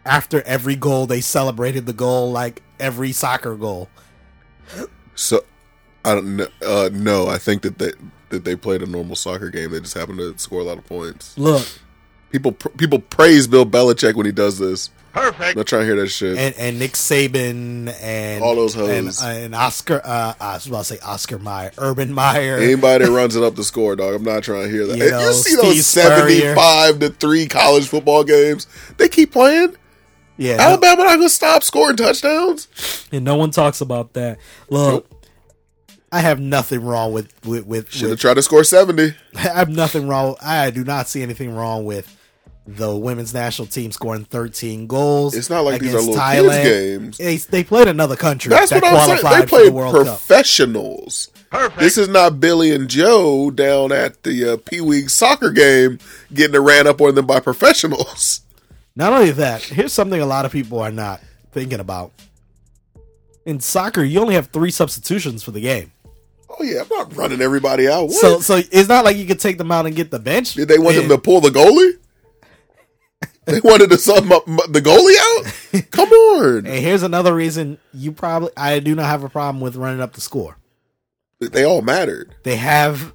after 0.05 0.43
every 0.43 0.75
goal 0.75 1.07
they 1.07 1.21
celebrated 1.21 1.87
the 1.87 1.93
goal 1.93 2.31
like 2.31 2.61
every 2.79 3.11
soccer 3.11 3.55
goal. 3.55 3.89
So 5.15 5.43
I 6.03 6.13
don't 6.13 6.35
know. 6.37 6.47
Uh, 6.65 6.89
no, 6.93 7.27
I 7.27 7.37
think 7.37 7.61
that 7.63 7.77
they 7.79 7.91
that 8.29 8.43
they 8.43 8.55
played 8.55 8.81
a 8.81 8.85
normal 8.85 9.15
soccer 9.15 9.49
game. 9.49 9.71
They 9.71 9.79
just 9.79 9.93
happened 9.93 10.19
to 10.19 10.37
score 10.37 10.61
a 10.61 10.63
lot 10.63 10.77
of 10.77 10.85
points. 10.85 11.37
Look, 11.37 11.65
People 12.31 12.51
pr- 12.51 12.69
people 12.69 12.99
praise 12.99 13.47
Bill 13.47 13.65
Belichick 13.65 14.15
when 14.15 14.25
he 14.25 14.31
does 14.31 14.59
this. 14.59 14.89
Perfect. 15.13 15.41
I'm 15.51 15.55
not 15.59 15.67
trying 15.67 15.83
to 15.83 15.85
hear 15.85 15.95
that 15.95 16.07
shit. 16.09 16.37
and 16.37 16.53
and 16.57 16.77
Nick 16.79 16.91
Saban 16.93 17.95
and 18.01 18.43
All 18.43 18.55
those 18.55 18.75
and, 18.75 19.05
hoes. 19.05 19.23
and 19.23 19.55
Oscar. 19.55 20.01
Uh, 20.03 20.33
I 20.41 20.55
was 20.55 20.67
about 20.67 20.79
to 20.79 20.83
say 20.95 20.99
Oscar 20.99 21.39
Mayer, 21.39 21.71
Urban 21.77 22.11
Meyer. 22.11 22.57
Anybody 22.57 23.05
that 23.05 23.11
runs 23.11 23.37
it 23.37 23.43
up 23.43 23.55
the 23.55 23.63
score, 23.63 23.95
dog. 23.95 24.13
I'm 24.15 24.23
not 24.23 24.43
trying 24.43 24.63
to 24.63 24.69
hear 24.69 24.85
that. 24.87 24.97
You 24.97 25.05
You, 25.05 25.11
know, 25.11 25.31
see 25.31 25.55
those 25.55 25.85
Steve 25.85 26.03
Spurrier. 26.03 26.55
75 26.55 26.99
to 26.99 27.09
three 27.11 27.47
college 27.47 27.87
football 27.87 28.25
games? 28.25 28.67
They 28.97 29.07
keep 29.07 29.31
playing. 29.31 29.77
Yeah, 30.37 30.57
no, 30.57 30.63
Alabama 30.63 31.03
not 31.03 31.15
gonna 31.15 31.29
stop 31.29 31.63
scoring 31.63 31.95
touchdowns. 31.97 32.67
and 33.11 33.23
no 33.25 33.35
one 33.35 33.51
talks 33.51 33.81
about 33.81 34.13
that. 34.13 34.37
Look, 34.69 35.09
I 36.11 36.19
have 36.21 36.39
nothing 36.39 36.83
wrong 36.83 37.11
with 37.13 37.33
with 37.45 37.65
with. 37.65 37.91
Should 37.91 38.09
have 38.09 38.19
tried 38.19 38.35
to 38.35 38.41
score 38.41 38.63
70. 38.63 39.13
I 39.35 39.39
have 39.39 39.69
nothing 39.69 40.07
wrong. 40.07 40.35
I 40.41 40.71
do 40.71 40.83
not 40.83 41.07
see 41.07 41.21
anything 41.21 41.53
wrong 41.53 41.85
with 41.85 42.11
the 42.67 42.95
women's 42.95 43.33
national 43.33 43.67
team 43.67 43.91
scoring 43.91 44.25
13 44.25 44.87
goals. 44.87 45.35
It's 45.35 45.49
not 45.49 45.61
like 45.61 45.81
these 45.81 45.93
are 45.93 45.99
little 45.99 46.15
Thailand. 46.15 46.63
kids 46.63 47.17
games. 47.17 47.17
They, 47.17 47.37
they 47.37 47.63
played 47.63 47.87
another 47.87 48.15
country 48.15 48.49
That's 48.49 48.71
that 48.71 48.81
what 48.81 48.93
I'm 48.93 49.17
saying. 49.19 49.39
They 49.41 49.45
played 49.45 49.67
the 49.67 49.71
World 49.73 49.93
Cup. 49.93 50.05
professionals. 50.05 51.29
Perfect. 51.51 51.79
This 51.79 51.97
is 51.97 52.07
not 52.09 52.39
Billy 52.39 52.73
and 52.73 52.89
Joe 52.89 53.51
down 53.51 53.91
at 53.91 54.23
the 54.23 54.53
uh, 54.53 54.57
Pee 54.57 54.81
Wee 54.81 55.07
soccer 55.07 55.51
game 55.51 55.99
getting 56.33 56.55
it 56.55 56.59
ran 56.59 56.87
up 56.87 56.99
on 57.01 57.15
them 57.15 57.27
by 57.27 57.39
professionals. 57.39 58.41
Not 58.95 59.13
only 59.13 59.31
that, 59.31 59.61
here's 59.61 59.93
something 59.93 60.19
a 60.21 60.25
lot 60.25 60.45
of 60.45 60.51
people 60.51 60.79
are 60.79 60.91
not 60.91 61.21
thinking 61.51 61.79
about. 61.79 62.11
In 63.45 63.59
soccer, 63.59 64.03
you 64.03 64.19
only 64.19 64.35
have 64.35 64.47
three 64.47 64.71
substitutions 64.71 65.43
for 65.43 65.51
the 65.51 65.61
game. 65.61 65.91
Oh 66.49 66.63
yeah, 66.63 66.81
I'm 66.81 66.87
not 66.89 67.15
running 67.15 67.41
everybody 67.41 67.87
out. 67.87 68.03
What? 68.05 68.13
So 68.13 68.39
so 68.39 68.55
it's 68.71 68.87
not 68.89 69.03
like 69.03 69.17
you 69.17 69.25
could 69.25 69.39
take 69.39 69.57
them 69.57 69.71
out 69.71 69.85
and 69.85 69.95
get 69.95 70.11
the 70.11 70.19
bench. 70.19 70.53
Did 70.53 70.67
they 70.69 70.79
want 70.79 70.95
And- 70.95 71.09
them 71.09 71.17
to 71.17 71.21
pull 71.21 71.41
the 71.41 71.49
goalie? 71.49 71.99
they 73.45 73.59
wanted 73.59 73.89
to 73.89 73.97
sub 73.97 74.23
the 74.25 74.81
goalie 74.81 75.81
out? 75.81 75.91
Come 75.91 76.09
on. 76.09 76.57
And 76.65 76.67
here's 76.67 77.03
another 77.03 77.35
reason 77.35 77.77
you 77.93 78.11
probably 78.11 78.49
I 78.55 78.79
do 78.79 78.95
not 78.95 79.05
have 79.05 79.23
a 79.23 79.29
problem 79.29 79.61
with 79.61 79.75
running 79.75 80.01
up 80.01 80.13
the 80.13 80.21
score. 80.21 80.57
They 81.39 81.65
all 81.65 81.81
mattered. 81.81 82.33
They 82.43 82.55
have 82.55 83.13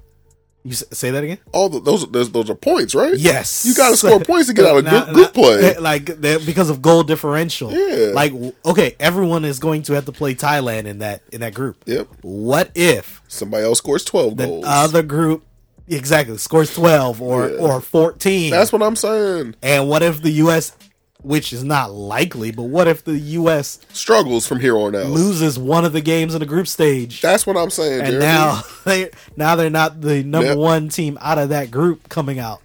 you 0.63 0.73
say 0.73 1.09
that 1.11 1.23
again? 1.23 1.39
All 1.53 1.69
the, 1.69 1.79
those, 1.79 2.09
those 2.11 2.31
those 2.31 2.49
are 2.49 2.55
points, 2.55 2.93
right? 2.93 3.15
Yes, 3.17 3.65
You 3.65 3.73
got 3.73 3.89
to 3.89 3.97
score 3.97 4.19
points 4.23 4.47
to 4.47 4.53
get 4.53 4.65
out 4.65 4.77
of 4.77 4.85
Now- 4.85 5.05
group, 5.05 5.15
group 5.15 5.33
play. 5.33 5.73
Eh, 5.75 5.79
like 5.79 6.05
because 6.21 6.69
of 6.69 6.81
goal 6.81 7.03
differential. 7.03 7.71
Yeah. 7.71 8.11
Like 8.13 8.33
okay, 8.65 8.95
everyone 8.99 9.43
is 9.45 9.59
going 9.59 9.81
to 9.83 9.93
have 9.93 10.05
to 10.05 10.11
play 10.11 10.35
Thailand 10.35 10.85
in 10.85 10.99
that 10.99 11.23
in 11.31 11.41
that 11.41 11.53
group. 11.53 11.83
Yep. 11.87 12.07
What 12.21 12.71
if 12.75 13.21
Somebody 13.27 13.63
else 13.63 13.79
scores 13.79 14.03
twelve 14.05 14.37
the 14.37 14.45
goals. 14.45 14.65
other 14.67 15.01
group 15.03 15.43
exactly 15.87 16.37
scores 16.37 16.73
twelve 16.73 17.21
or 17.21 17.49
Yeah. 17.49 17.57
or 17.57 17.81
fourteen? 17.81 18.51
That's 18.51 18.71
what 18.71 18.83
I'm 18.83 18.95
saying. 18.95 19.55
And 19.63 19.89
what 19.89 20.03
if 20.03 20.21
the 20.21 20.31
U.S., 20.31 20.75
which 21.23 21.53
is 21.53 21.63
not 21.63 21.91
likely, 21.91 22.51
but 22.51 22.63
what 22.63 22.87
if 22.87 23.03
the 23.03 23.17
U.S. 23.17 23.79
Struggles 23.93 24.47
from 24.47 24.59
here 24.59 24.77
on 24.77 24.95
out. 24.95 25.07
loses 25.07 25.57
one 25.59 25.85
of 25.85 25.93
the 25.93 26.01
games 26.01 26.33
in 26.33 26.39
the 26.39 26.45
group 26.45 26.67
stage, 26.67 27.21
That's 27.21 27.45
what 27.45 27.57
I'm 27.57 27.69
saying. 27.69 27.99
and 28.01 28.07
Jeremy. 28.09 28.25
now 28.25 28.61
they 28.85 29.09
now 29.37 29.55
they're 29.55 29.69
not 29.69 30.01
the 30.01 30.23
number 30.23 30.49
Yep. 30.49 30.57
one 30.57 30.89
team 30.89 31.17
out 31.21 31.37
of 31.37 31.49
that 31.49 31.69
group 31.71 32.09
coming 32.09 32.39
out? 32.39 32.61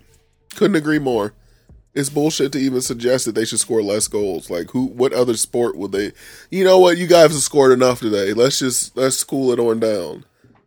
couldn't 0.55 0.77
agree 0.77 0.99
more. 0.99 1.33
It's 1.95 2.11
bullshit 2.11 2.53
to 2.53 2.59
even 2.59 2.83
suggest 2.83 3.25
that 3.25 3.35
they 3.35 3.45
should 3.47 3.59
score 3.61 3.83
less 3.83 4.07
goals. 4.09 4.51
Like 4.51 4.71
who? 4.71 4.87
What 4.87 5.13
other 5.15 5.35
sport 5.37 5.77
would 5.77 5.93
they? 5.93 6.13
You 6.51 6.63
know 6.65 6.79
what? 6.79 6.99
You 6.99 7.07
guys 7.07 7.33
have 7.33 7.41
scored 7.43 7.73
enough 7.73 8.01
today. 8.01 8.33
Let's 8.35 8.59
just 8.59 8.95
let's 8.97 9.23
cool 9.25 9.51
it 9.53 9.59
on 9.59 9.81
down. 9.81 10.25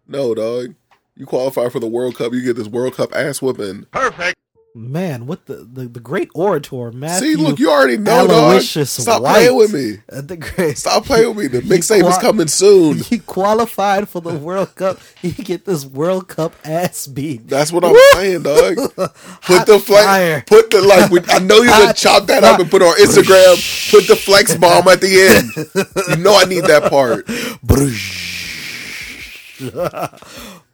No, 0.08 0.34
dog. 0.34 0.74
You 1.16 1.26
qualify 1.28 1.70
for 1.70 1.80
the 1.80 1.88
World 1.88 2.16
Cup. 2.16 2.34
You 2.34 2.42
get 2.44 2.56
this 2.56 2.68
World 2.68 2.96
Cup 2.96 3.14
ass 3.14 3.42
whipping. 3.44 3.86
Perfect. 3.92 4.38
Man, 4.76 5.26
what 5.26 5.48
the 5.48 5.56
the, 5.72 5.88
the 5.88 6.00
great 6.00 6.30
orator 6.36 6.92
Matthew? 6.92 7.36
See, 7.36 7.42
look, 7.42 7.58
you 7.58 7.72
already 7.72 7.98
know, 7.98 8.28
dog. 8.28 8.54
Aloysius 8.54 8.92
Stop 8.92 9.24
White. 9.24 9.32
playing 9.32 9.56
with 9.58 9.74
me. 9.74 9.98
The 10.08 10.38
great. 10.38 10.78
Stop 10.78 11.06
playing 11.06 11.36
with 11.36 11.38
me. 11.38 11.48
The 11.48 11.62
He 11.66 11.70
mixtape 11.70 12.08
is 12.08 12.18
coming 12.20 12.48
soon. 12.48 13.00
He 13.10 13.18
qualified 13.18 14.08
for 14.08 14.22
the 14.22 14.34
World 14.36 14.76
Cup. 14.76 15.00
He 15.22 15.32
get 15.32 15.66
this 15.66 15.86
World 15.88 16.28
Cup 16.28 16.54
ass 16.64 17.08
beat. 17.08 17.48
That's 17.48 17.72
what 17.72 17.84
I'm 17.84 17.96
saying, 18.14 18.44
dog. 18.44 18.76
Put 18.96 19.66
the 19.66 19.80
fire. 19.84 20.42
flex. 20.46 20.50
Put 20.50 20.70
the 20.70 20.82
like. 20.82 21.10
we- 21.12 21.20
I 21.30 21.40
know 21.40 21.56
you're 21.58 21.66
gonna 21.66 21.88
Hot 21.88 21.96
chop 21.96 22.28
that 22.28 22.44
up 22.44 22.60
and 22.60 22.70
put 22.70 22.84
it 22.84 22.86
on 22.86 22.96
Instagram. 22.98 23.92
Put 23.92 24.08
the 24.08 24.16
flex 24.16 24.56
bomb 24.56 24.88
at 24.88 25.02
the 25.02 25.20
end. 25.20 26.16
You 26.18 26.24
know 26.24 26.38
I 26.38 26.46
need 26.46 26.66
that 26.66 26.90
part. 26.92 27.26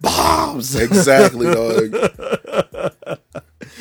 Bombs. 0.01 0.75
Exactly, 0.75 1.47
dog. 1.47 3.19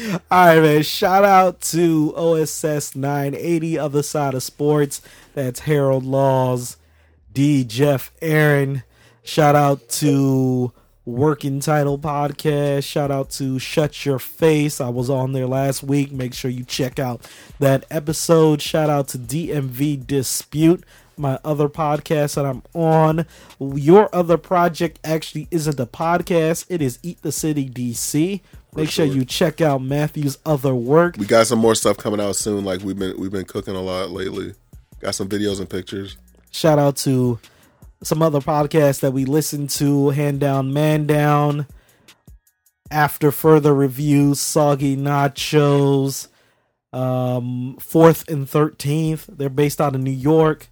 All 0.09 0.21
right, 0.31 0.61
man. 0.61 0.83
Shout 0.83 1.25
out 1.25 1.61
to 1.63 2.13
OSS 2.17 2.97
980, 2.97 3.79
Other 3.79 4.03
Side 4.03 4.35
of 4.35 4.43
Sports. 4.43 5.01
That's 5.35 5.61
Harold 5.61 6.05
Laws, 6.05 6.77
D. 7.33 7.65
Jeff 7.65 8.13
Aaron, 8.23 8.83
Shout 9.27 9.55
out 9.55 9.89
to 9.89 10.71
Working 11.07 11.61
Title 11.61 11.99
Podcast. 11.99 12.85
Shout 12.85 13.11
out 13.11 13.31
to 13.31 13.59
Shut 13.59 14.05
Your 14.05 14.19
Face. 14.19 14.83
I 14.83 14.91
was 14.91 15.09
on 15.09 15.33
there 15.33 15.47
last 15.47 15.83
week. 15.83 16.13
Make 16.13 16.35
sure 16.35 16.51
you 16.51 16.63
check 16.63 16.99
out 16.99 17.27
that 17.59 17.87
episode. 17.91 18.61
Shout 18.61 18.91
out 18.91 19.09
to 19.09 19.19
DMV 19.19 20.07
Dispute, 20.07 20.85
my 21.17 21.39
other 21.43 21.71
podcast 21.71 22.35
that 22.35 22.45
I'm 22.45 22.63
on. 22.75 23.25
Your 23.59 24.15
other 24.15 24.37
project 24.37 25.01
actually 25.03 25.49
isn't 25.51 25.81
a 25.81 25.87
podcast, 25.87 26.67
it 26.69 26.83
is 26.83 26.99
Eat 27.03 27.23
the 27.23 27.33
City 27.33 27.67
DC. 27.71 28.43
Make 28.77 28.91
sure 28.91 29.07
sure. 29.07 29.15
you 29.15 29.25
check 29.25 29.61
out 29.61 29.83
Matthew's 29.83 30.39
other 30.45 30.75
work. 30.75 31.17
We 31.17 31.27
got 31.27 31.47
some 31.47 31.59
more 31.59 31.75
stuff 31.75 31.97
coming 31.97 32.21
out 32.21 32.37
soon. 32.37 32.65
Like 32.65 32.83
we've 32.83 32.99
been 32.99 33.19
we've 33.19 33.31
been 33.31 33.45
cooking 33.45 33.75
a 33.75 33.81
lot 33.81 34.11
lately. 34.11 34.55
Got 35.01 35.15
some 35.15 35.29
videos 35.29 35.61
and 35.61 35.69
pictures. 35.69 36.17
Shout 36.51 36.79
out 36.79 36.97
to 36.99 37.39
some 38.03 38.23
other 38.23 38.41
podcasts 38.41 39.01
that 39.01 39.13
we 39.13 39.25
listen 39.25 39.67
to 39.67 40.11
Hand 40.11 40.41
Down, 40.41 40.73
Man 40.73 41.07
Down, 41.07 41.67
After 42.91 43.31
Further 43.31 43.75
Reviews, 43.75 44.41
Soggy 44.41 44.97
Nachos, 44.97 46.29
um, 46.93 47.77
Fourth 47.81 48.29
and 48.29 48.47
13th. 48.47 49.27
They're 49.29 49.49
based 49.49 49.81
out 49.81 49.95
of 49.95 50.01
New 50.01 50.11
York, 50.11 50.69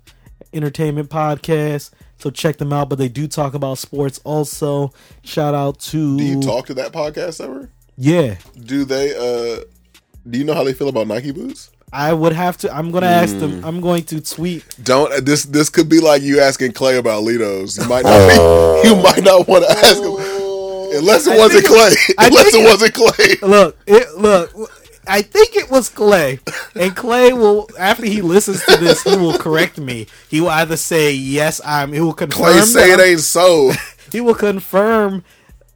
entertainment 0.52 1.08
podcast. 1.10 1.90
So 2.18 2.30
check 2.30 2.58
them 2.58 2.72
out, 2.72 2.88
but 2.88 2.98
they 2.98 3.08
do 3.08 3.26
talk 3.26 3.54
about 3.54 3.78
sports 3.78 4.20
also. 4.22 4.92
Shout 5.24 5.54
out 5.54 5.80
to. 5.80 6.16
Do 6.16 6.24
you 6.24 6.40
talk 6.40 6.66
to 6.66 6.74
that 6.74 6.92
podcast 6.92 7.42
ever? 7.42 7.68
Yeah. 7.96 8.36
Do 8.64 8.84
they 8.84 9.14
uh 9.14 9.64
do 10.28 10.38
you 10.38 10.44
know 10.44 10.54
how 10.54 10.64
they 10.64 10.72
feel 10.72 10.88
about 10.88 11.06
Nike 11.08 11.32
boots? 11.32 11.70
I 11.94 12.12
would 12.14 12.32
have 12.32 12.56
to. 12.58 12.74
I'm 12.74 12.90
going 12.90 13.02
to 13.02 13.08
ask 13.08 13.34
Hmm. 13.34 13.40
them. 13.40 13.64
I'm 13.66 13.80
going 13.82 14.04
to 14.04 14.20
tweet. 14.22 14.64
Don't 14.82 15.12
uh, 15.12 15.20
this 15.20 15.44
this 15.44 15.68
could 15.68 15.88
be 15.90 16.00
like 16.00 16.22
you 16.22 16.40
asking 16.40 16.72
Clay 16.72 16.96
about 16.96 17.22
Litos. 17.22 17.78
You 17.80 17.86
might 17.86 18.04
not 18.04 18.28
be, 18.28 18.34
you 18.88 18.96
might 18.96 19.22
not 19.22 19.46
want 19.46 19.64
to 19.64 19.70
ask 19.70 19.98
him 19.98 20.16
unless 20.98 21.26
it 21.26 21.32
I 21.34 21.36
wasn't 21.38 21.66
Clay. 21.66 21.92
I 22.18 22.26
Unless 22.28 22.50
think- 22.50 22.64
it 22.64 22.66
wasn't 22.66 22.94
Clay. 22.94 23.48
Look, 23.48 23.78
it 23.86 24.16
look. 24.16 24.70
I 25.06 25.20
think 25.20 25.56
it 25.56 25.68
was 25.70 25.88
Clay, 25.90 26.38
and 26.76 26.94
Clay 26.96 27.32
will 27.34 27.68
after 27.78 28.06
he 28.06 28.22
listens 28.22 28.64
to 28.66 28.76
this, 28.76 29.02
he 29.02 29.14
will 29.16 29.36
correct 29.36 29.76
me. 29.78 30.06
He 30.30 30.40
will 30.40 30.48
either 30.50 30.76
say 30.78 31.12
yes, 31.12 31.60
I'm. 31.64 31.92
He 31.92 32.00
will 32.00 32.14
confirm. 32.14 32.52
Clay 32.52 32.60
say 32.62 32.92
it 32.92 33.00
ain't 33.00 33.20
so. 33.20 33.72
He 34.12 34.20
will 34.20 34.34
confirm 34.34 35.24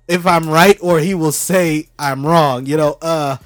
if 0.09 0.27
I'm 0.27 0.49
right, 0.49 0.78
or 0.81 1.01
he 1.01 1.15
will 1.15 1.33
say 1.33 1.89
I'm 1.99 2.27
wrong. 2.27 2.66
You 2.66 2.77
know, 2.77 2.99
uh. 3.03 3.37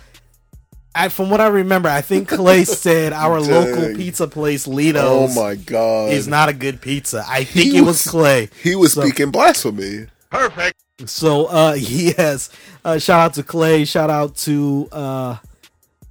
I, 0.93 1.09
from 1.09 1.31
what 1.31 1.41
I 1.41 1.47
remember, 1.47 1.89
I 1.89 2.01
think 2.01 2.28
Clay 2.28 2.65
said 2.85 3.12
our 3.12 3.39
Dang. 3.39 3.49
local 3.49 3.95
pizza 3.95 4.27
place, 4.27 4.66
Oh 4.66 5.28
my 5.35 5.55
god. 5.55 6.11
is 6.12 6.27
not 6.27 6.49
a 6.49 6.53
good 6.53 6.81
pizza. 6.81 7.24
I 7.28 7.45
think 7.45 7.70
He 7.70 7.78
it 7.78 7.82
was 7.82 8.05
was- 8.05 8.07
Clay. 8.09 8.49
he 8.61 8.74
was 8.74 8.95
So- 8.95 9.03
speaking 9.03 9.31
blasphemy. 9.31 10.07
Perfect. 10.31 10.77
So 11.07 11.47
uh 11.47 11.74
yes, 11.78 12.51
uh 12.85 12.99
shout 12.99 13.20
out 13.20 13.35
to 13.35 13.45
Clay, 13.45 13.85
shout 13.85 14.11
out 14.11 14.35
to 14.39 14.89
uh 14.91 15.37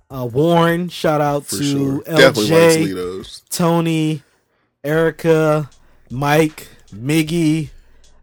uh 0.10 0.26
Warren, 0.32 0.88
shout 0.88 1.20
out 1.20 1.46
For 1.48 1.58
to 1.58 1.64
sure. 1.64 2.02
LJ, 2.04 3.42
Tony, 3.50 4.24
Erica, 4.84 5.70
Mike, 6.10 6.70
Miggy, 6.96 7.70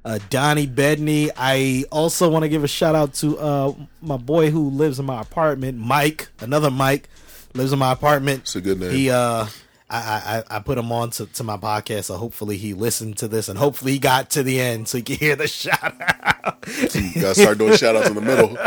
uh 0.07 0.19
Donnie 0.31 0.67
Bedney. 0.67 1.31
I 1.37 1.85
also 1.91 2.31
want 2.31 2.45
to 2.45 2.49
give 2.49 2.65
a 2.65 2.69
shout 2.69 2.95
out 2.95 3.15
to 3.15 3.39
uh 3.39 3.75
my 4.01 4.17
boy 4.17 4.51
who 4.51 4.71
lives 4.71 4.99
in 4.99 5.05
my 5.05 5.21
apartment, 5.21 5.79
Mike, 5.79 6.29
another 6.41 6.71
Mike, 6.71 7.09
lives 7.55 7.73
in 7.73 7.79
my 7.79 7.93
apartment. 7.93 8.41
It's 8.43 8.57
a 8.57 8.61
good 8.61 8.81
name. 8.81 8.93
He 8.93 9.11
uh 9.11 9.47
I, 9.89 10.43
I, 10.51 10.57
I 10.57 10.59
put 10.59 10.79
him 10.79 10.91
on 10.91 11.11
to, 11.11 11.27
to 11.27 11.45
my 11.45 11.57
podcast, 11.57 12.05
so 12.05 12.17
hopefully 12.17 12.57
he 12.57 12.75
listened 12.75 13.19
to 13.19 13.29
this 13.29 13.49
and 13.49 13.57
hopefully 13.57 13.93
he 13.93 13.99
got 14.01 14.31
to 14.31 14.43
the 14.43 14.61
end 14.61 14.89
so 14.89 14.99
he 14.99 15.03
can 15.03 15.17
hear 15.17 15.37
the 15.37 15.47
shout 15.49 15.95
out. 16.01 16.67
You 16.93 17.21
gotta 17.23 17.35
start 17.37 17.59
doing 17.59 17.77
shout 17.77 17.95
outs 17.95 18.09
in 18.09 18.15
the 18.15 18.21
middle. 18.21 18.57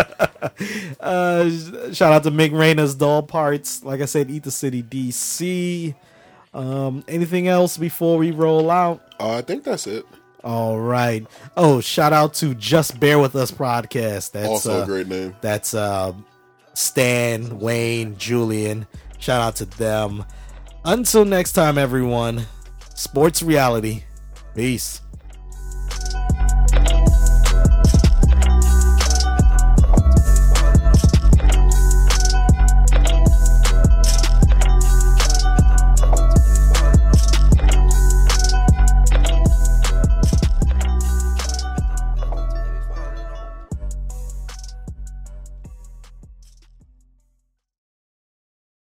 Uh, 1.00 1.50
shout 1.94 2.12
out 2.12 2.24
to 2.24 2.32
Mick 2.32 2.58
Rayner's 2.58 2.96
Doll 2.96 3.24
Parts. 3.24 3.84
Like 3.84 4.02
I 4.02 4.06
said, 4.06 4.30
Eat 4.30 4.44
the 4.44 4.52
City 4.52 4.84
DC. 4.84 5.96
Um, 6.54 7.04
anything 7.08 7.48
else 7.48 7.78
before 7.78 8.18
we 8.18 8.32
roll 8.32 8.70
out? 8.70 9.02
Uh, 9.20 9.38
I 9.38 9.42
think 9.42 9.64
that's 9.64 9.88
it. 9.88 10.06
All 10.44 10.80
right. 10.80 11.26
Oh, 11.58 11.82
shout 11.82 12.14
out 12.14 12.34
to 12.36 12.54
Just 12.56 13.00
Bear 13.00 13.20
With 13.20 13.36
Us 13.36 13.52
podcast. 13.52 14.32
That's 14.32 14.48
Also 14.48 14.80
uh, 14.80 14.84
a 14.84 14.86
great 14.86 15.08
name. 15.08 15.36
That's 15.42 15.74
uh, 15.74 16.14
Stan, 16.74 17.60
Wayne, 17.60 18.18
Julian. 18.18 18.88
Shout 19.18 19.42
out 19.42 19.56
to 19.58 19.66
them. 19.66 20.26
Until 20.86 21.26
next 21.26 21.54
time, 21.54 21.78
everyone. 21.78 22.46
Sports 22.96 23.44
reality. 23.44 24.04
Peace. 24.56 25.02